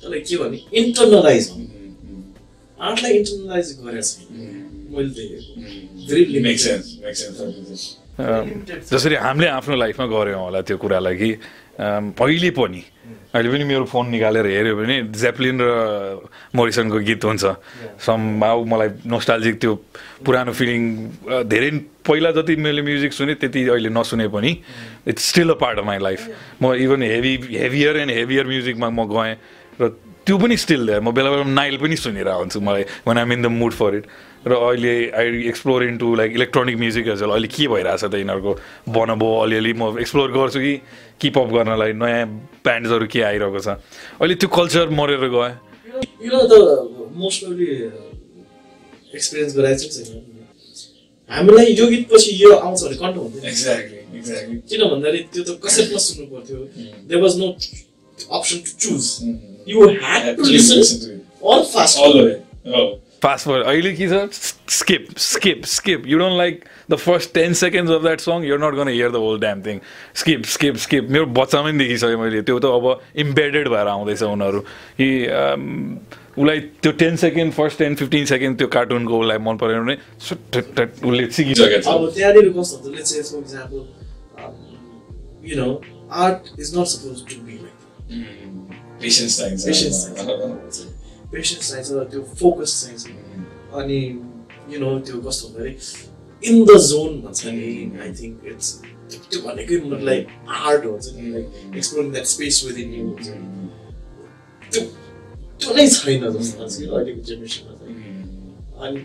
त्यसलाई 0.00 0.20
के 0.20 0.36
भने 0.42 0.58
इन्टरनलाइज 0.82 1.50
आर्टलाई 2.78 3.12
इन्टरनलाइज 3.20 3.76
गरेको 3.84 4.02
छैन 4.08 4.66
मैले 4.96 5.08
देखेको। 5.20 5.50
Very 6.08 6.42
Makes 6.44 6.64
sense, 6.66 6.86
makes 7.04 7.20
sense. 7.24 7.86
Um, 8.18 8.46
जसरी 8.90 9.14
हामीले 9.24 9.48
आफ्नो 9.48 9.74
लाइफमा 9.76 10.06
गऱ्यौँ 10.12 10.40
होला 10.42 10.60
त्यो 10.68 10.76
कुरालाई 10.84 11.16
कि 11.16 11.30
अहिले 11.78 12.50
पनि। 12.58 12.82
अहिले 13.34 13.50
पनि 13.52 13.64
मेरो 13.64 13.84
फोन 13.86 14.08
निकालेर 14.10 14.46
हेऱ्यो 14.46 14.74
भने 14.76 14.96
जेप्लिन 15.14 15.56
र 15.62 15.68
मोरिसनको 16.56 16.98
गीत 17.06 17.24
हुन्छ। 17.24 17.44
समाउ 18.02 18.64
मलाई 18.66 18.88
नोस्टाल्जिक 19.06 19.54
त्यो 19.62 19.72
पुरानो 20.26 20.52
फिलिङ 20.58 20.82
धेरै 21.46 21.70
पहिला 22.02 22.30
जति 22.34 22.56
मैले 22.56 22.82
म्युजिक 22.82 23.12
सुने 23.12 23.34
त्यति 23.38 23.60
अहिले 23.68 23.90
नसुने 23.94 24.26
पनि। 24.26 24.50
It's 25.06 25.22
still 25.30 25.50
a 25.50 25.56
part 25.62 25.78
of 25.78 25.84
my 25.86 25.98
life 26.02 26.20
म 26.62 26.74
even 26.74 27.02
heavy 27.02 27.32
heavier 27.54 27.96
and 28.02 28.12
heavier 28.18 28.46
म्युजिकमा 28.46 28.88
म 28.90 29.06
गएँ 29.06 29.34
र 29.80 29.88
त्यो 30.26 30.36
पनि 30.38 30.56
स्टिल 30.56 30.98
म 31.00 31.12
बेला 31.14 31.30
बेला 31.30 31.44
नाइल 31.46 31.76
पनि 31.78 31.96
सुनिरहेको 31.96 32.38
हुन्छु 32.38 32.60
मलाई 32.60 32.82
when 33.06 33.18
I'm 33.18 33.32
in 33.32 33.42
the 33.42 33.46
mood 33.54 33.72
for 33.72 33.94
it 33.96 34.04
र 34.46 34.52
अहिले 34.54 34.94
I 35.18 35.26
explore 35.48 35.84
in 35.84 35.96
to 35.98 36.14
like 36.14 36.32
electronic 36.32 36.76
music 36.78 37.06
as 37.08 37.22
well 37.22 37.30
अहिले 37.30 37.48
के 37.56 37.66
भइरहेछ 37.68 38.04
त 38.04 38.14
यिनीहरूको 38.14 38.52
बनबो 38.94 39.28
अलिअलि 39.44 39.72
म 39.72 39.98
एक्सप्लोर 39.98 40.28
गर्छु 40.32 40.60
कि 40.60 40.74
किपअप 41.20 41.48
गर्नलाई 41.52 41.92
नयाँ 41.98 42.26
ब्यान्ड्सहरू 42.64 43.06
के 43.12 43.20
आइरहेको 43.30 43.60
छ। 43.60 43.68
अहिले 44.22 44.34
त्यो 44.38 44.48
कल्चर 44.48 44.88
मरेर 44.98 45.24
गयो। 45.26 45.42
एक्सपिरियन्स 49.14 49.52
गराएको 49.56 49.88
छ 49.88 49.96
छैन। 50.06 50.22
हामीलाई 51.30 51.66
यो 51.78 51.86
गीत 51.88 52.04
पछि 52.12 52.30
यो 52.42 52.50
आउँछ 52.56 52.82
भने 52.82 52.96
कन्ट 53.02 53.16
हुन्थ्यो 53.16 53.40
Exactly, 53.48 54.00
exactly. 54.18 54.56
किन 54.68 54.80
भन्दाखेरि 54.90 55.18
त्यो 55.32 55.42
त 55.44 55.60
कसैमा 55.64 55.98
सुन्नु 56.04 56.24
पर्थ्यो 56.32 56.58
there 57.08 57.20
was 57.22 57.34
no 57.40 57.48
option 58.38 58.58
to 58.64 58.72
choose 58.84 59.04
you 59.68 59.78
had 59.88 60.36
to 60.36 60.42
listen. 60.44 60.80
All 61.44 61.60
fast 61.74 61.98
All 61.98 62.12
the 62.16 62.22
way. 62.24 62.36
For 63.22 63.62
अहिले 63.62 63.92
के 63.92 64.08
छ 64.08 64.28
skip 64.70 65.06
skip 65.18 65.64
skip 65.66 66.06
you 66.06 66.18
don't 66.18 66.36
like 66.38 66.64
the 66.90 66.94
first 66.96 67.32
ten 67.34 67.54
seconds 67.60 67.92
of 67.92 68.02
that 68.02 68.20
song 68.20 68.44
you're 68.44 68.58
not 68.64 68.74
gonna 68.74 68.88
hear 68.88 69.10
the 69.10 69.22
whole 69.24 69.40
damn 69.40 69.62
thing 69.62 69.80
skip 70.16 70.44
skip 70.54 70.76
skip 70.86 71.10
मेरो 71.10 71.26
बच्चामै 71.38 71.70
पनि 71.70 71.78
देखिसकेँ 71.78 72.16
मैले 72.16 72.42
त्यो 72.42 72.58
त 72.58 72.64
अब 72.78 73.00
इम्बेडेड 73.26 73.68
भएर 73.68 73.86
आउँदैछ 73.88 74.22
उनीहरू 74.24 74.60
कि 75.00 75.08
उसलाई 76.38 76.60
त्यो 76.82 76.92
ten 77.02 77.16
second 77.16 77.52
first 77.52 77.78
ten 77.78 77.94
fifteen 77.96 78.24
second 78.26 78.58
त्यो 78.58 78.68
कार्टुनको 78.76 79.20
उसलाई 79.20 79.38
मन 79.46 79.56
परेन 79.56 79.80
भने 79.84 79.96
उसले 81.04 81.30
सिकिसक्यो 81.30 81.66
Jugget. 89.68 90.97
लाइक। 91.32 91.32
पेसेन्स 91.32 91.70
चाहिन्छ 91.70 92.10
त्यो 92.12 92.20
फोकस 92.40 92.70
चाहिन्छ 92.82 93.04
अनि 93.80 93.98
यु 94.72 94.78
नो 94.80 94.90
त्यो 95.06 95.16
कस्तो 95.26 95.48
भन्दाखेरि 95.48 96.48
इन 96.50 96.64
द 96.64 96.70
जोन 96.88 97.20
भन्छ 97.22 97.40
नि 97.46 97.70
आई 98.02 98.10
थिङ्क 98.20 98.46
इट्स 98.52 98.68
त्यो 99.30 99.40
भनेकै 99.46 99.76
मतलब 99.84 100.06
आर्ट 100.68 100.82
हुन्छ 100.86 101.06
नि 101.16 101.30
like 101.34 101.76
exploring 101.76 102.10
that 102.12 102.26
space 102.34 102.56
within 102.66 102.88
you 102.94 103.02
हुन्छ। 103.08 103.28
त्यो 104.72 104.82
त्यो 105.60 105.68
नै 105.76 105.86
छैन 105.88 106.22
जस्तो 106.34 106.54
लाग्छ 106.62 106.74
कि 106.78 106.84
अहिलेको 106.86 107.22
जेनेरेसनमा 107.28 107.72
चाहिँ 107.80 107.96
अनि 108.84 108.96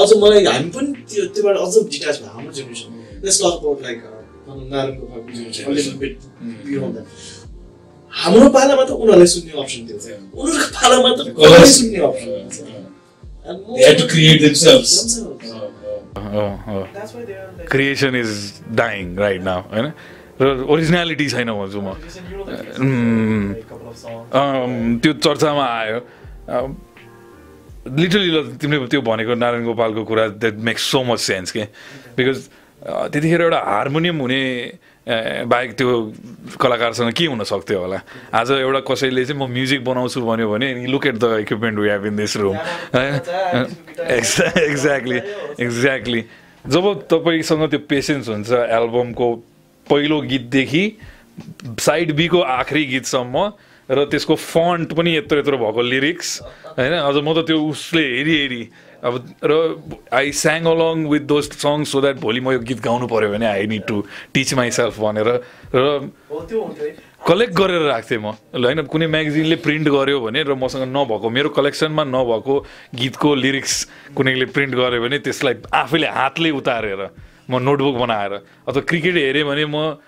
अझ 0.00 0.10
मलाई 0.22 0.44
हामी 0.44 0.70
पनि 0.76 0.90
त्यो 1.10 1.22
त्योबाट 1.34 1.56
अझ 1.66 1.74
डिट्याच 1.92 2.16
भयो 2.22 2.32
हाम्रो 2.36 2.52
generation 2.58 2.90
let's 3.24 3.38
talk 3.42 3.54
about 3.60 3.78
like 3.86 3.98
नारायणको 4.72 5.04
बिट 6.02 6.16
बियोन्ड 6.66 6.92
द्याट 6.94 7.06
हाम्रो 8.20 8.48
पालामा 8.56 8.84
त 8.84 8.90
उनीहरूलाई 8.92 9.28
सुन्ने 9.34 9.52
अप्सन 9.62 9.82
थियो 9.88 9.96
उनीहरूको 10.36 10.68
पालामा 10.76 11.10
त 11.16 11.20
कसैलाई 11.36 11.70
सुन्ने 11.76 11.98
option 12.08 12.80
creation 17.72 18.12
is 18.16 18.30
dying 18.80 19.16
right 19.18 19.42
now 19.42 19.60
होइन? 19.72 19.86
र 20.40 20.44
ओरिजिनालिटी 20.72 21.26
छैन 21.32 21.50
भन्छु 21.56 21.80
म। 21.80 21.88
Mm. 22.78 23.46
अम, 24.32 24.72
त्यो 25.02 25.12
चर्चामा 25.24 25.64
आयो। 25.80 25.98
लिटरली 27.98 28.30
तिमीले 28.62 28.86
त्यो 28.92 29.00
भनेको 29.02 29.34
नारायण 29.34 29.64
गोपालको 29.64 30.02
कुरा 30.04 30.24
that 30.42 30.56
makes 30.68 30.82
so 30.92 31.02
much 31.02 31.20
sense 31.20 31.50
के? 31.56 31.64
बिकज 32.16 32.38
त्यतिखेर 33.12 33.40
एउटा 33.42 33.60
हार्मोनियम 33.72 34.16
हुने 34.20 34.42
बाहेक 35.02 35.72
त्यो 35.78 35.90
कलाकारसँग 36.62 37.12
के 37.12 37.26
हुन 37.26 37.42
सक्थ्यो 37.42 37.78
होला? 37.80 37.98
आज 38.30 38.50
एउटा 38.50 38.80
कसैले 38.86 39.24
चाहिँ 39.24 39.40
म 39.40 39.50
म्युजिक 39.50 39.84
बनाउँछु 39.84 40.20
भन्यो 40.22 40.46
भने 40.50 40.86
look 40.86 41.06
at 41.06 41.16
the 41.18 41.42
equipment 41.42 41.78
we 41.78 41.88
have 41.90 42.06
in 42.06 42.16
this 42.16 42.36
room 42.36 42.56
exactly 43.98 45.18
exactly 45.58 46.22
जब 46.64 46.84
तपाईँसँग 47.10 47.62
त्यो 47.70 47.80
पेसेन्स 47.90 48.28
हुन्छ 48.28 48.50
एल्बमको 48.52 49.28
पहिलो 49.90 50.20
गीतदेखि 50.30 50.84
साइड 51.82 52.14
बीको 52.14 52.40
आखिरी 52.62 52.84
गीतसम्म 52.94 53.36
र 53.90 54.04
त्यसको 54.06 54.34
फन्ट 54.38 54.92
पनि 54.94 55.16
यत्रो 55.16 55.38
यत्रो 55.38 55.58
भएको 55.58 55.82
लिरिक्स 55.82 56.28
होइन? 56.78 56.92
अझ 56.94 57.16
म 57.18 57.34
त 57.34 57.46
त्यो 57.50 57.58
उसले 57.58 58.02
हेरी 58.06 58.34
हेरी 58.38 58.62
अब 59.02 59.14
र 59.42 59.52
I 60.14 60.32
sang 60.40 60.64
along 60.72 61.06
with 61.10 61.24
those 61.26 61.44
song 61.58 61.84
so 61.90 62.00
that 62.00 62.16
भोलि 62.22 62.40
म 62.40 62.52
यो 62.52 62.60
गीत 62.62 62.80
गाउनु 62.82 63.06
पऱ्यो 63.10 63.30
भने 63.34 63.46
I 63.46 63.66
need 63.66 63.84
to 63.86 63.96
teach 64.34 64.54
myself 64.54 64.98
भनेर 65.00 65.28
र 65.74 65.86
कलेक्ट 67.22 67.54
गरेर 67.54 67.82
राख्थेँ 67.82 68.18
म। 68.18 68.34
होइन 68.54 68.82
कुनै 68.86 69.06
म्यागजिनले 69.06 69.56
प्रिन्ट 69.66 69.88
गर्यो 69.88 70.20
भने 70.20 70.42
र 70.42 70.54
मसँग 70.54 70.86
नभएको 70.90 71.30
मेरो 71.30 71.48
कलेक्सनमा 71.58 72.04
नभएको 72.04 72.54
गीतको 72.94 73.34
लिरिक्स 73.42 73.74
कुनैले 74.16 74.46
प्रिन्ट 74.54 74.74
गर्यो 74.74 75.02
भने 75.02 75.18
त्यसलाई 75.26 75.54
आफैले 75.82 76.08
हातले 76.18 76.50
उतारेर 76.62 77.02
म 77.50 77.58
नोटबुक 77.58 77.96
बनाएर 77.96 78.32
अथवा 78.66 78.82
क्रिकेट 78.86 79.16
हेरेँ 79.16 79.44
भने 79.44 79.64
म 79.66 79.98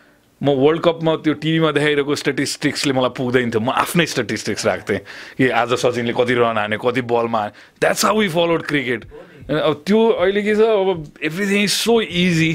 म 0.45 0.53
वर्ल्ड 0.61 0.83
कपमा 0.85 1.13
त्यो 1.25 1.35
टिभीमा 1.41 1.71
देखाइरहेको 1.73 2.15
स्ट्याटिस्टिक्सले 2.15 2.93
मलाई 2.93 3.13
पुग्दैन 3.17 3.51
थियो 3.51 3.61
म 3.65 3.71
आफ्नै 3.73 4.07
स्ट्याटिस्टिक्स 4.07 4.67
राख्थेँ। 4.67 4.99
कि 5.39 5.49
आज 5.49 5.73
सचिनले 5.81 6.13
कति 6.13 6.35
रन 6.37 6.59
हाने 6.61 6.77
कति 6.77 7.03
बलमा 7.09 7.39
हाने 7.41 7.53
that's 7.81 8.05
how 8.05 8.19
we 8.21 8.29
followed 8.29 8.63
cricket 8.69 9.05
अब 9.51 9.83
त्यो 9.87 10.01
अहिले 10.21 10.43
के 10.45 10.55
छ 10.55 10.61
अब 10.61 11.25
एभ्रिथिङ 11.25 11.63
इज 11.65 11.71
सो 11.73 12.01
इजी 12.01 12.53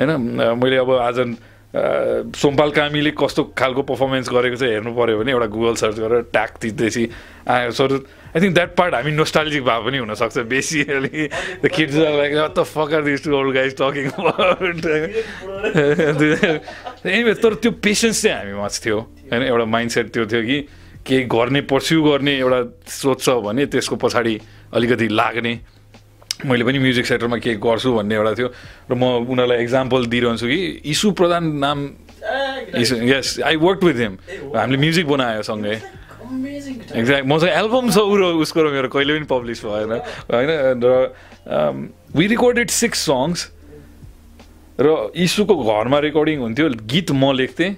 होइन? 0.00 0.10
मैले 0.56 0.76
अब 0.80 0.90
आज 0.96 1.18
सोमपाल 1.76 2.70
कामीले 2.72 3.10
कस्तो 3.20 3.42
खालको 3.52 3.82
पर्फर्मेन्स 3.84 4.28
गरेको 4.32 4.56
चाहिँ 4.56 4.72
हेर्नु 4.72 4.92
पऱ्यो 4.96 5.18
भने 5.20 5.30
एउटा 5.32 5.46
गुगल 5.52 5.74
सर्च 5.76 5.96
गरेर 6.00 6.22
थिच्दैছি 6.64 7.02
आयो 7.52 7.70
sir 7.76 7.90
I 8.36 8.40
think 8.40 8.54
that 8.54 8.74
part 8.76 8.94
हामी 8.94 9.10
नोस्टालिक 9.16 9.62
भए 9.64 9.80
पनि 9.84 9.98
हुनसक्छ 9.98 10.38
बेसी 10.44 10.82
द 10.84 11.68
किड्स 11.72 11.96
लाइक 11.96 12.32
त 12.52 12.60
fucker 12.68 13.02
this 13.08 13.24
two 13.24 13.32
old 13.32 13.54
guys 13.56 13.72
talking 13.80 14.06
anyway 17.00 17.34
तर 17.40 17.54
त्यो 17.64 17.70
पेसेन्स 17.80 18.22
चाहिँ 18.22 18.36
हामीमा 18.36 18.68
थियो। 18.68 18.98
होइन 19.32 19.42
एउटा 19.42 19.64
माइन्ड 19.64 19.90
सेट 19.90 20.12
त्यो 20.12 20.26
थियो 20.28 20.42
कि 20.44 20.58
केही 21.06 21.24
गर्ने 21.32 21.60
पर्स्यु 21.64 22.02
गर्ने 22.02 22.36
एउटा 22.44 22.60
सोध्छ 22.92 23.26
भने 23.48 23.66
त्यसको 23.72 23.96
पछाडि 24.04 24.34
अलिकति 24.76 25.08
लाग्ने। 25.16 25.52
मैले 26.44 26.64
पनि 26.68 26.78
म्युजिक 26.78 27.06
सेक्टरमा 27.06 27.36
केही 27.40 27.56
गर्छु 27.56 27.88
भन्ने 27.96 28.14
एउटा 28.20 28.32
थियो। 28.36 28.48
र 28.90 28.92
म 28.92 29.24
उनीहरूलाई 29.32 29.64
इक्जाम्पल 29.64 30.12
दिइरहन्छु 30.12 30.46
कि 30.46 30.60
इसु 30.92 31.10
प्रधान 31.16 31.56
नाम 31.64 31.78
yes 32.76 33.40
I 33.40 33.56
work 33.56 33.80
with 33.84 33.96
him 33.96 34.14
हामीले 34.52 34.76
म्युजिक 34.76 35.06
बनायो 35.08 35.42
सँगै। 35.42 36.04
एक्ज्याक्ट 36.26 37.26
मसँग 37.26 37.50
एल्बम 37.50 37.90
छ 37.90 37.98
उ 37.98 38.14
र 38.16 38.22
उसको 38.42 38.62
र 38.62 38.70
मेरो 38.72 38.88
कहिले 38.88 39.12
पनि 39.14 39.26
पब्लिस 39.30 39.64
भएन 39.64 39.92
होइन 40.34 40.50
र 40.82 40.92
वी 42.16 42.26
रिकर्डेड 42.26 42.68
सिक्स 42.72 42.98
सङ्ग्स 43.06 43.50
र 44.78 44.94
इसुको 45.24 45.54
घरमा 45.56 45.98
रेकर्डिङ 46.04 46.38
हुन्थ्यो 46.40 46.68
गीत 46.84 47.10
म 47.12 47.32
लेख्थेँ. 47.32 47.74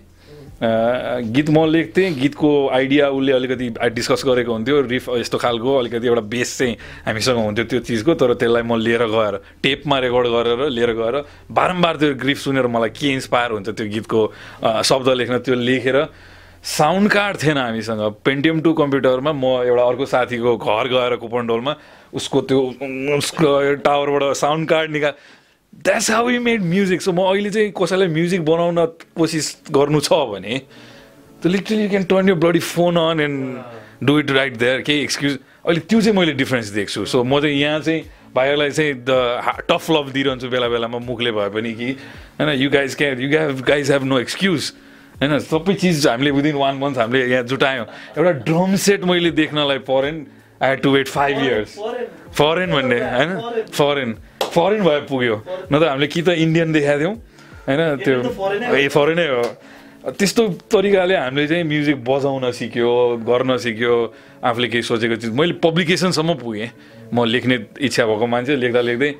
गीत 0.58 1.50
म 1.50 1.64
लेख्थेँ 1.70 2.10
गीतको 2.14 2.50
आइडिया 2.74 3.08
उसले 3.14 3.32
अलिकति 3.32 3.66
डिस्कस 3.94 4.22
गरेको 4.26 4.52
हुन्थ्यो 4.52 4.80
रिफ 4.90 5.08
यस्तो 5.22 5.38
खालको 5.38 5.76
अलिकति 5.78 6.06
एउटा 6.06 6.24
बेस 6.26 6.58
चाहिँ 6.58 6.74
हामीसँग 7.06 7.38
हुन्थ्यो 7.38 7.64
त्यो 7.70 7.80
चिजको 7.86 8.14
तर 8.18 8.34
त्यसलाई 8.34 8.62
म 8.66 8.74
लिएर 8.76 9.06
गएर 9.06 9.34
टेपमा 9.62 9.98
रेकर्ड 10.02 10.26
गरेर 10.26 10.60
लिएर 10.68 10.92
गएर 10.98 11.14
बारम्बार 11.54 11.96
त्यो 12.02 12.14
ग्रिफ 12.18 12.38
सुनेर 12.42 12.66
मलाई 12.66 12.90
के 12.90 13.06
इन्सपायर 13.12 13.50
हुन्छ 13.54 13.68
त्यो 13.70 13.86
गीतको 13.86 14.20
शब्द 14.82 15.08
लेख्न 15.14 15.38
त्यो 15.46 15.54
लेखेर 15.54 15.98
साउन्ड 16.64 17.10
कार्ड 17.10 17.36
थिएन 17.42 17.58
हामीसँग। 17.58 18.00
पेन्टिएम 18.24 18.60
टू 18.60 18.72
कम्प्युटरमा 18.74 19.32
म 19.32 19.44
एउटा 19.64 19.82
अर्को 19.82 20.06
साथीको 20.06 20.56
घर 20.56 20.88
गएर 20.88 21.16
कुपनडोलमा 21.16 21.74
उसको 22.14 22.40
त्यो 22.50 22.60
उसको 23.16 23.74
टावरबाट 23.84 24.36
साउन्ड 24.36 24.68
कार्ड 24.68 24.90
निकाल। 24.90 25.12
That's 25.72 26.10
how 26.10 26.28
you 26.30 26.40
made 26.40 26.62
music 26.64 27.02
so 27.02 27.12
म 27.12 27.22
अहिले 27.30 27.50
चाहिँ 27.50 27.72
कसैलाई 27.72 28.08
म्युजिक 28.08 28.44
बनाउन 28.44 28.84
कोसिस 29.16 29.56
गर्नु 29.70 30.00
छ 30.00 30.12
भने 30.32 30.60
त 31.42 31.46
literally 31.46 31.82
you 31.82 31.88
can 31.90 32.04
turn 32.10 32.28
you 32.28 32.34
bloody 32.34 32.60
phone 32.66 32.96
on 32.96 33.20
and 33.20 34.06
do 34.06 34.18
it 34.18 34.30
right 34.30 34.56
there 34.56 34.80
केही 34.82 35.02
एक्सक्युज 35.02 35.38
अहिले 35.64 35.80
त्यो 35.80 36.00
चाहिँ 36.00 36.16
मैले 36.18 36.32
डिफ्रेन्स 36.32 36.68
देख्छु। 36.74 37.04
सो 37.04 37.22
म 37.24 37.40
चाहिँ 37.40 37.60
यहाँ 37.60 37.80
चाहिँ 37.80 38.02
भाइहरूलाई 38.34 38.70
चाहिँ 38.70 38.94
द 39.06 39.62
टफ 39.70 39.90
लभ 39.90 40.10
दिइरहन्छु 40.12 40.48
बेला 40.48 40.68
बेलामा 40.68 40.98
मुखले 40.98 41.32
भए 41.32 41.48
पनि 41.54 41.72
कि। 41.74 41.90
होइन 42.40 42.50
you 42.58 42.70
guys 42.70 42.94
can 42.94 43.20
you 43.20 43.28
guys 43.62 43.90
have 43.92 44.04
no 44.04 44.18
excuse 44.18 44.72
होइन 45.20 45.38
सबै 45.38 45.74
चिज 45.74 46.06
हामीले 46.06 46.30
विदिन 46.30 46.56
वान 46.56 46.74
मन्थ 46.78 46.98
हामीले 46.98 47.26
यहाँ 47.26 47.44
जुटायौँ। 47.50 47.86
एउटा 48.18 48.32
ड्रम 48.46 48.74
सेट 48.76 49.04
मैले 49.04 49.30
देख्नलाई 49.34 49.78
foreign 49.86 50.16
I 50.62 50.68
had 50.70 50.80
to 50.82 50.90
wait 50.90 51.08
five 51.08 51.36
years 51.42 51.78
foreign 52.38 52.70
भन्ने 52.72 52.98
होइन? 52.98 53.30
फरेन 53.72 54.10
फरेन 54.42 54.82
भए 54.82 55.00
पुग्यो। 55.10 55.36
न 55.72 55.74
त 55.78 55.82
हामीले 55.82 56.06
कि 56.06 56.22
त 56.22 56.28
इन्डियन 56.38 56.72
देखाएको 56.72 56.98
थियौँ 57.00 57.14
होइन? 57.66 57.80
त्यो 58.04 58.16
ए 58.74 58.88
फरेनै 58.88 59.26
हो। 59.28 59.42
त्यस्तो 59.98 60.42
तरिकाले 60.70 61.16
हामीले 61.16 61.46
चाहिँ 61.46 61.64
म्युजिक 61.66 61.98
बजाउन 62.04 62.50
सिक्यो 62.54 62.90
गर्न 63.26 63.56
सिक्यो 63.58 63.94
आफूले 64.46 64.68
केही 64.70 64.82
सोचेको 64.82 65.16
चिज। 65.18 65.30
मैले 65.34 65.58
पब्लिकेसनसम्म 65.58 66.34
पुगेँ। 66.38 66.70
म 67.12 67.24
लेख्ने 67.26 67.56
इच्छा 67.82 68.06
भएको 68.06 68.26
मान्छे 68.26 68.56
लेख्दा 68.56 68.80
लेख्दै 68.86 69.10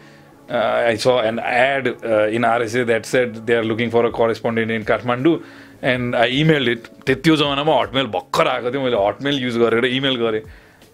I 0.49 0.97
saw 0.97 1.07
an 1.29 1.39
ad 1.43 1.85
in 2.33 2.45
RSA 2.45 2.85
that 2.89 3.05
set 3.05 3.29
they 3.45 3.55
are 3.59 3.65
looking 3.69 3.91
for 3.91 4.05
a 4.07 4.13
correspondent 4.17 4.71
in 4.71 4.83
Kathmandu 4.89 5.37
and 5.83 6.15
I 6.17 6.41
email 6.41 6.69
it 6.69 6.87
त्यो 7.09 7.37
जमानामा 7.37 7.81
हटमेल 7.81 8.07
भर्खर 8.15 8.49
आएको 8.49 8.71
थियो। 8.71 8.83
मैले 8.83 8.97
हटमेल 9.07 9.39
युज 9.43 9.57
गरेर 9.59 9.85
इमेल 9.85 10.17
गरेँ। 10.17 10.43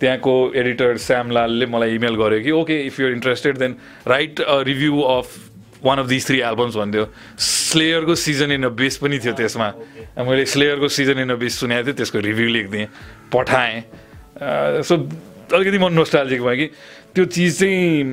त्यहाँको 0.01 0.35
एडिटर 0.57 0.97
श्यामलालले 0.99 1.67
मलाई 1.67 1.95
इमेल 1.95 2.15
गर्यो 2.17 2.41
कि 2.45 2.51
okay 2.51 2.81
if 2.87 3.01
you're 3.01 3.13
interested 3.13 3.59
then 3.59 3.77
write 4.09 4.41
a 4.41 4.61
review 4.67 5.01
of 5.01 5.37
one 5.85 5.99
of 5.99 6.07
this 6.07 6.27
three 6.27 6.39
albums 6.41 6.77
भन्थ्यो। 6.77 7.07
स्लेयरको 7.39 8.15
सिजन 8.15 8.53
इन 8.53 8.65
अ 8.65 8.69
बेस 8.77 8.97
पनि 8.99 9.19
थियो 9.19 9.33
त्यसमा। 9.33 9.69
मैले 10.27 10.45
स्लेयरको 10.47 10.89
सिजन 10.89 11.19
इन 11.21 11.31
अ 11.31 11.37
बेस 11.37 11.59
सुनेको 11.61 11.87
थिएँ 11.87 11.97
त्यसको 11.97 12.19
रिभ्यू 12.19 12.49
लेखिदिएँ 12.49 12.87
पठाएँ। 13.33 13.83
सो 14.83 14.95
अलिकति 15.55 15.79
म 15.79 15.93
नोस्टाल्जिक 15.93 16.43
भयो 16.43 16.57
कि 16.57 16.67
त्यो 17.15 17.25
चिज 17.25 17.59
चाहिँ 17.59 18.05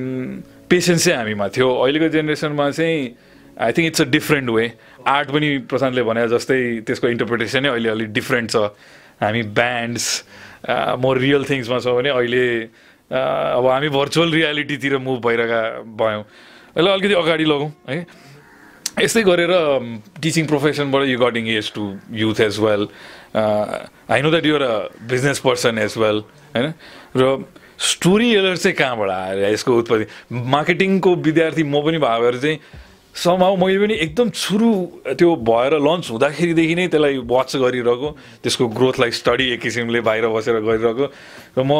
पेसेन्स 0.70 1.04
चाहिँ 1.04 1.18
हामीमा 1.18 1.48
थियो। 1.48 1.68
अहिलेको 1.68 2.08
जेनेरेसनमा 2.08 2.70
चाहिँ 2.70 2.98
I 3.60 3.72
think 3.72 3.86
it's 3.86 4.00
a 4.00 4.04
different 4.08 4.50
way 4.50 4.64
art 5.06 5.30
पनि 5.30 5.48
प्रशान्तले 5.70 6.02
भने 6.02 6.26
जस्तै 6.28 6.58
त्यसको 6.86 7.08
इन्टरप्रिटेसनै 7.08 7.68
अहिले 7.68 7.88
अलिक 7.88 8.12
डिफ्रेन्ट 8.12 8.50
छ। 8.50 8.56
हामी 9.22 9.42
ब्यान्ड्स 9.58 10.06
म 10.70 11.12
रियल 11.18 11.44
थिङ्समा 11.44 11.78
छ 11.78 11.94
भने 11.98 12.10
अहिले 12.10 12.44
अब 13.12 13.66
हामी 13.66 13.88
भर्चुअल 13.88 14.32
रियालिटीतिर 14.32 14.98
मुभ 14.98 15.18
भइरहेका 15.26 15.62
भयौँ। 16.00 16.24
यसलाई 16.76 16.92
अलिकति 16.92 17.14
अगाडि 17.14 17.44
लगौँ 17.44 17.70
है। 17.88 18.06
यस्तै 19.00 19.22
गरेर 19.24 19.52
teaching 20.22 20.46
प्रोफेसनबाट 20.46 21.02
you 21.08 21.18
getting 21.18 21.48
as 21.48 21.72
to 21.72 21.82
youth 22.12 22.40
as 22.40 22.58
well 22.60 22.86
I 23.36 24.22
know 24.22 24.30
that 24.30 24.46
you're 24.46 24.62
a 24.62 24.76
business 25.10 25.38
person 25.40 25.78
as 25.78 25.94
well 25.98 26.18
होइन? 26.54 26.72
र 27.16 27.44
स्टोरी 27.82 28.28
एलर 28.34 28.56
चाहिँ 28.56 28.76
कहाँबाट 28.76 29.10
आएर 29.10 29.38
यसको 29.52 29.76
उत्पत्ति? 29.78 30.06
मार्केटिङको 30.32 31.14
विद्यार्थी 31.26 31.62
म 31.64 31.80
पनि 31.82 31.98
भएर 31.98 32.36
चाहिँ 32.38 32.58
समाउ 33.14 33.56
मैले 33.56 33.78
पनि 33.78 33.94
एकदम 33.94 34.30
सुरु 34.30 34.72
त्यो 35.20 35.30
भएर 35.44 35.72
लन्च 35.78 36.10
हुँदाखेरिदेखि 36.10 36.74
नै 36.74 36.86
त्यसलाई 36.88 37.16
वाच 37.28 37.56
गरिरहेको 37.56 38.08
त्यसको 38.42 38.68
ग्रोथलाई 38.72 39.10
स्टडी 39.20 39.46
एक 39.52 39.60
किसिमले 39.60 40.00
बाहिर 40.00 40.26
बसेर 40.32 40.60
गरिरहेको। 40.64 41.06
र 41.58 41.62
म 41.62 41.72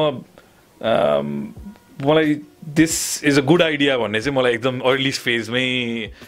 मलाई 2.03 2.35
this 2.75 3.25
is 3.25 3.39
a 3.39 3.43
good 3.47 3.63
idea 3.63 3.97
भन्ने 3.99 4.21
चाहिँ 4.21 4.37
मलाई 4.37 4.53
एकदम 4.55 4.79
अर्ली 4.81 5.11
फेजमै 5.11 5.67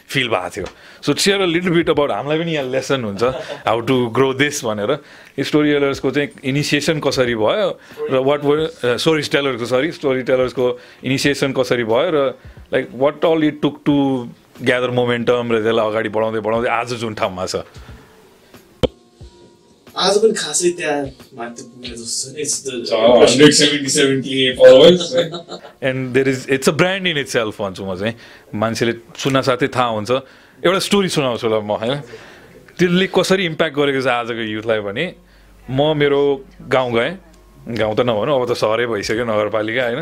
फिल 0.09 0.29
भएको 0.29 0.51
थियो। 0.55 0.67
So 1.03 1.15
share 1.15 1.41
a 1.41 1.47
little 1.47 1.71
bit 1.75 1.91
about 1.91 2.11
हामीलाई 2.11 2.39
पनि 2.39 2.53
यहाँ 2.55 2.71
लेसन 2.71 3.05
हुन्छ 3.05 3.23
हाउ 3.67 3.81
टु 3.89 3.97
ग्रो 4.15 4.33
दिस 4.35 4.65
भनेर। 4.65 4.91
स्टोरी 5.41 5.73
टेलर्सको 5.73 6.11
चाहिँ 6.11 6.29
इनिसिएसन 6.47 7.01
कसरी 7.01 7.35
भयो 7.35 7.69
र 8.11 8.23
वाट 8.23 8.41
स्टोरी 9.03 9.23
टेलरको 9.35 9.67
सरी 9.67 9.91
स्टोरी 9.99 10.23
टेलर्सको 10.23 10.67
इनिसिएसन 11.05 11.53
कसरी 11.53 11.85
भयो 11.91 12.11
र 12.15 12.19
like 12.73 12.89
what 12.95 13.25
all 13.25 13.45
it 13.45 13.61
took 13.63 13.81
to 13.85 13.97
gather 14.63 14.91
momentum 14.95 15.45
र 15.51 15.55
त्यसलाई 15.63 15.87
अगाडि 15.91 16.09
बढाउँदै 16.15 16.41
बढाउँदै 16.47 16.69
आज 16.71 16.95
जुन 17.03 17.15
ठाउँमा 17.19 17.47
छ। 17.47 17.67
आज 19.95 20.15
पनि 20.23 20.35
खासै 20.35 20.71
त्यहाँ 20.79 21.03
and 25.83 26.13
there 26.15 26.29
is 26.29 26.47
it's 26.51 26.69
a 26.69 26.73
brand 26.73 27.07
in 27.07 27.17
itself 27.29 27.61
भन्छु 27.63 27.83
म 27.85 27.95
चाहिँ। 27.95 28.15
मान्छेले 28.55 28.93
सुन्न 29.19 29.41
साथै 29.43 29.69
थाहा 29.71 29.91
हुन्छ। 29.95 30.11
एउटा 30.63 30.79
स्टोरी 30.79 31.09
सुनाउँछु 31.09 31.47
ल 31.47 31.63
म 31.63 31.79
होइन 31.79 31.95
त्यसले 32.79 33.07
कसरी 33.11 33.45
इम्प्याक्ट 33.47 33.75
गरेको 33.77 34.01
छ 34.03 34.07
आजको 34.07 34.43
युथलाई 34.55 34.81
भने 34.83 35.05
म 35.71 35.95
मेरो 35.95 36.23
गाउँ 36.71 36.91
गएँ। 36.95 37.11
गाउँ 37.65 37.95
त 37.97 38.01
नभनौँ 38.01 38.37
अब 38.37 38.45
त 38.45 38.53
सहरै 38.55 38.87
भइसक्यो 38.87 39.25
नगरपालिका 39.25 39.83
होइन 39.85 40.01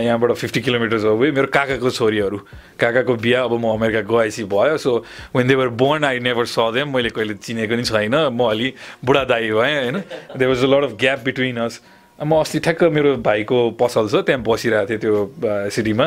यहाँबाट 0.00 0.32
फिफ्टी 0.34 0.60
किलोमिटर्स 0.62 1.04
अवे 1.04 1.30
मेरो 1.32 1.48
काकाको 1.52 1.90
छोरीहरू 1.90 2.38
काकाको 2.80 3.14
बिहा 3.14 3.42
अब 3.44 3.52
म 3.54 3.76
अमेरिका 3.76 4.00
गएपछि 4.02 4.44
भयो 4.46 4.76
so 4.80 5.04
when 5.36 5.48
they were 5.48 5.68
born 5.76 6.04
I 6.06 6.18
never 6.24 6.46
saw 6.46 6.72
them 6.72 6.88
मैले 6.88 7.10
कहिले 7.10 7.34
चिनेको 7.36 7.76
नि 7.76 7.84
छैन 7.84 8.14
म 8.32 8.48
अलि 8.48 8.72
बुढा 9.04 9.24
दाई 9.26 9.50
भएँ 9.52 9.76
होइन 9.84 10.00
they 10.32 10.46
was 10.46 10.64
a 10.64 10.66
lot 10.66 10.84
of 10.84 10.96
gap 10.96 11.20
between 11.24 11.56
us 11.60 11.80
म 12.18 12.40
अस्ति 12.40 12.58
ठ्याक्क 12.64 12.82
मेरो 12.88 13.16
भाइको 13.20 13.58
पसल 13.76 14.08
छ 14.08 14.24
त्यहाँ 14.24 14.40
बसिरहेको 14.42 14.88
थिएँ 14.88 14.98
त्यो 14.98 15.14
सिटीमा 15.68 16.06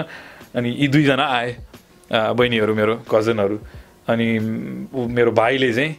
अनि 0.57 0.69
यी 0.81 0.87
दुईजना 0.89 1.25
आए 1.29 1.55
बहिनीहरू 2.09 2.73
मेरो 2.73 2.95
कजनहरू 3.05 3.57
अनि 4.09 4.27
मेरो 5.13 5.31
भाइले 5.31 5.73
चाहिँ 5.73 5.95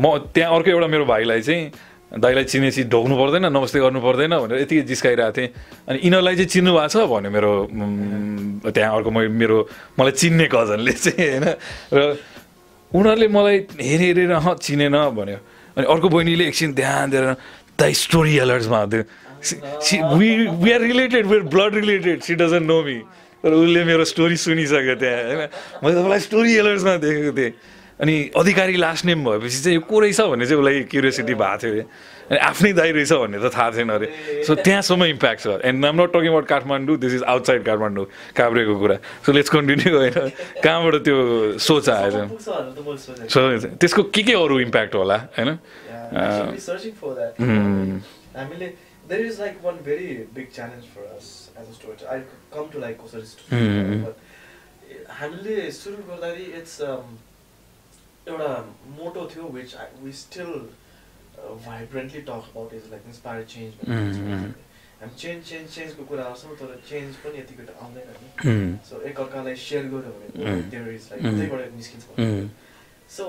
म 0.00 0.16
त्यहाँ 0.32 0.56
अर्को 0.56 0.70
एउटा 0.70 0.86
मेरो 0.88 1.04
भाइलाई 1.04 1.40
चाहिँ 1.42 1.91
दाइलाई 2.12 2.44
चिनेपछि 2.44 2.82
ढोक्नु 2.92 3.14
पर्दैन 3.16 3.44
नमस्ते 3.56 3.78
गर्नु 3.80 4.00
पर्दैन 4.04 4.32
भनेर 4.44 4.58
यतिकै 4.68 4.84
जिस्काइरहेको 4.84 5.32
थिएँ। 5.32 5.48
अनि 5.88 5.98
यिनीहरूलाई 6.04 6.34
चाहिँ 6.36 6.50
चिन्नु 6.52 6.70
भएको 6.76 6.88
छ 6.92 7.08
भन्यो 7.08 7.30
मेरो 7.32 7.52
त्यहाँ 8.68 8.92
अर्को 9.00 9.10
मेरो 9.10 9.58
मलाई 9.96 10.12
चिन्ने 10.20 10.46
कजनले 10.52 10.92
चाहिँ 10.92 11.24
होइन? 11.24 11.46
र 11.88 12.00
उनीहरूले 12.92 13.28
मलाई 13.32 13.56
हेरे 13.80 14.04
हेरेर 14.12 14.32
अँ 14.36 14.54
चिनेन 14.60 14.96
भन्यो। 15.16 15.38
अनि 15.72 15.86
अर्को 15.88 16.08
बहिनीले 16.12 16.44
एकछिन 16.52 16.70
ध्यान 16.76 17.10
दिएर 17.16 17.24
द 17.80 17.82
स्टोरी 17.96 18.34
एलर्ट्समा 18.44 18.80
त्यो 18.92 19.02
we 20.20 20.28
we 20.52 20.68
are 20.72 20.80
related 20.92 21.24
we're 21.26 21.42
blood 21.48 21.74
related 21.80 22.20
she 22.28 22.34
doesn't 22.36 22.66
know 22.68 22.78
me 22.84 22.98
तर 23.40 23.52
उसले 23.56 23.82
मेरो 23.88 24.04
स्टोरी 24.04 24.36
सुनिसक्यो 24.36 24.94
त्यहाँ 25.00 25.22
होइन? 25.24 25.40
मैले 25.80 25.94
तपाईँलाई 25.96 26.20
स्टोरी 26.28 26.52
एलर्ट्समा 26.60 26.94
देखेको 27.00 27.32
थिएँ। 27.40 27.52
अनि 28.00 28.30
अधिकारी 28.36 28.76
लास्ट 28.76 29.04
नेम 29.04 29.24
भएपछि 29.24 29.58
चाहिँ 29.62 29.76
यो 29.76 29.80
को 29.84 30.00
रहेछ 30.00 30.20
भन्ने 30.20 30.46
चाहिँ 30.46 30.60
उसलाई 30.60 30.82
क्युरियोसिटी 30.92 31.34
भएको 31.34 31.58
थियो 31.62 31.84
अनि 32.30 32.38
आफ्नै 32.38 32.72
दाइ 32.72 32.90
रहेछ 32.92 33.12
भन्ने 33.12 33.38
त 33.38 33.50
थाहा 33.52 33.70
थिएन 33.76 33.88
अरे। 33.92 34.06
सो 34.46 34.54
त्यहाँसम्म 34.54 35.04
इम्प्याक्ट 35.04 35.40
छ। 35.42 35.46
And 35.68 35.84
not 35.84 36.12
talking 36.12 36.28
about 36.32 36.46
Kathmandu 36.48 36.96
this 37.04 37.12
is 37.14 37.22
outside 37.22 37.62
Kathmandu 37.64 38.06
काभ्रेको 38.36 38.74
कुरा। 38.80 38.96
सो 39.26 39.32
लेट्स 39.32 39.50
कन्टिन्यू 39.50 39.96
होइन? 39.96 40.16
कहाँबाट 40.64 40.94
त्यो 41.04 41.16
सोच 41.58 41.88
आएछ 41.90 42.14
सो 43.32 43.38
त्यसको 43.76 44.02
के 44.14 44.22
के 44.22 44.34
अरू 44.40 44.58
इम्प्याक्ट 44.60 44.94
होला 44.94 45.16
होइन? 45.36 45.50
हामीले 48.36 48.68
the 49.08 49.12
there 49.12 49.24
is 49.28 49.38
like 49.38 49.56
one 49.62 49.78
very 49.84 50.26
big 50.34 50.50
challenge 50.56 50.84
for 50.92 51.02
us 51.14 51.50
as 51.60 51.66
a 51.68 51.74
storyteller. 51.74 52.10
I 52.12 52.18
come 52.54 52.68
to 52.74 52.78
like 52.78 52.96
कसरी 53.00 53.20
Mhm. 53.20 53.28
storyteller, 53.32 53.98
but 54.04 54.16
हामीले 55.18 55.70
सुरु 55.70 55.96
गर्दाखेरि 56.08 56.46
इट्स 56.60 56.76
एउटा 58.28 58.50
मोटो 58.98 59.22
थियो 59.34 59.44
which 59.58 59.70
we 60.02 60.12
still 60.22 60.52
vibrantly 61.66 62.20
talk 62.20 62.44
about 62.50 62.74
is 62.74 62.84
like 62.90 63.02
inspire 63.06 63.44
change. 63.54 63.72
हामी 65.00 65.14
change 65.18 65.44
change 65.48 65.70
चेन्जको 65.74 66.02
कुरा 66.10 66.24
गर्छौँ 66.24 66.56
तर 66.56 66.80
चेन्ज 66.88 67.16
पनि 67.22 67.38
यतिको 67.38 67.62
आउँदैन 67.84 68.06
नि. 68.22 68.78
सो 68.88 69.00
एकअर्कालाई 69.10 69.56
सेयर 69.68 69.84
गऱ्यो 69.94 70.12
भने. 70.18 70.60
There 70.70 70.88
is 70.94 71.08
like. 71.12 71.22
त्यहीबाट 71.22 71.72
निस्किन्छ. 71.76 72.04
So 73.08 73.24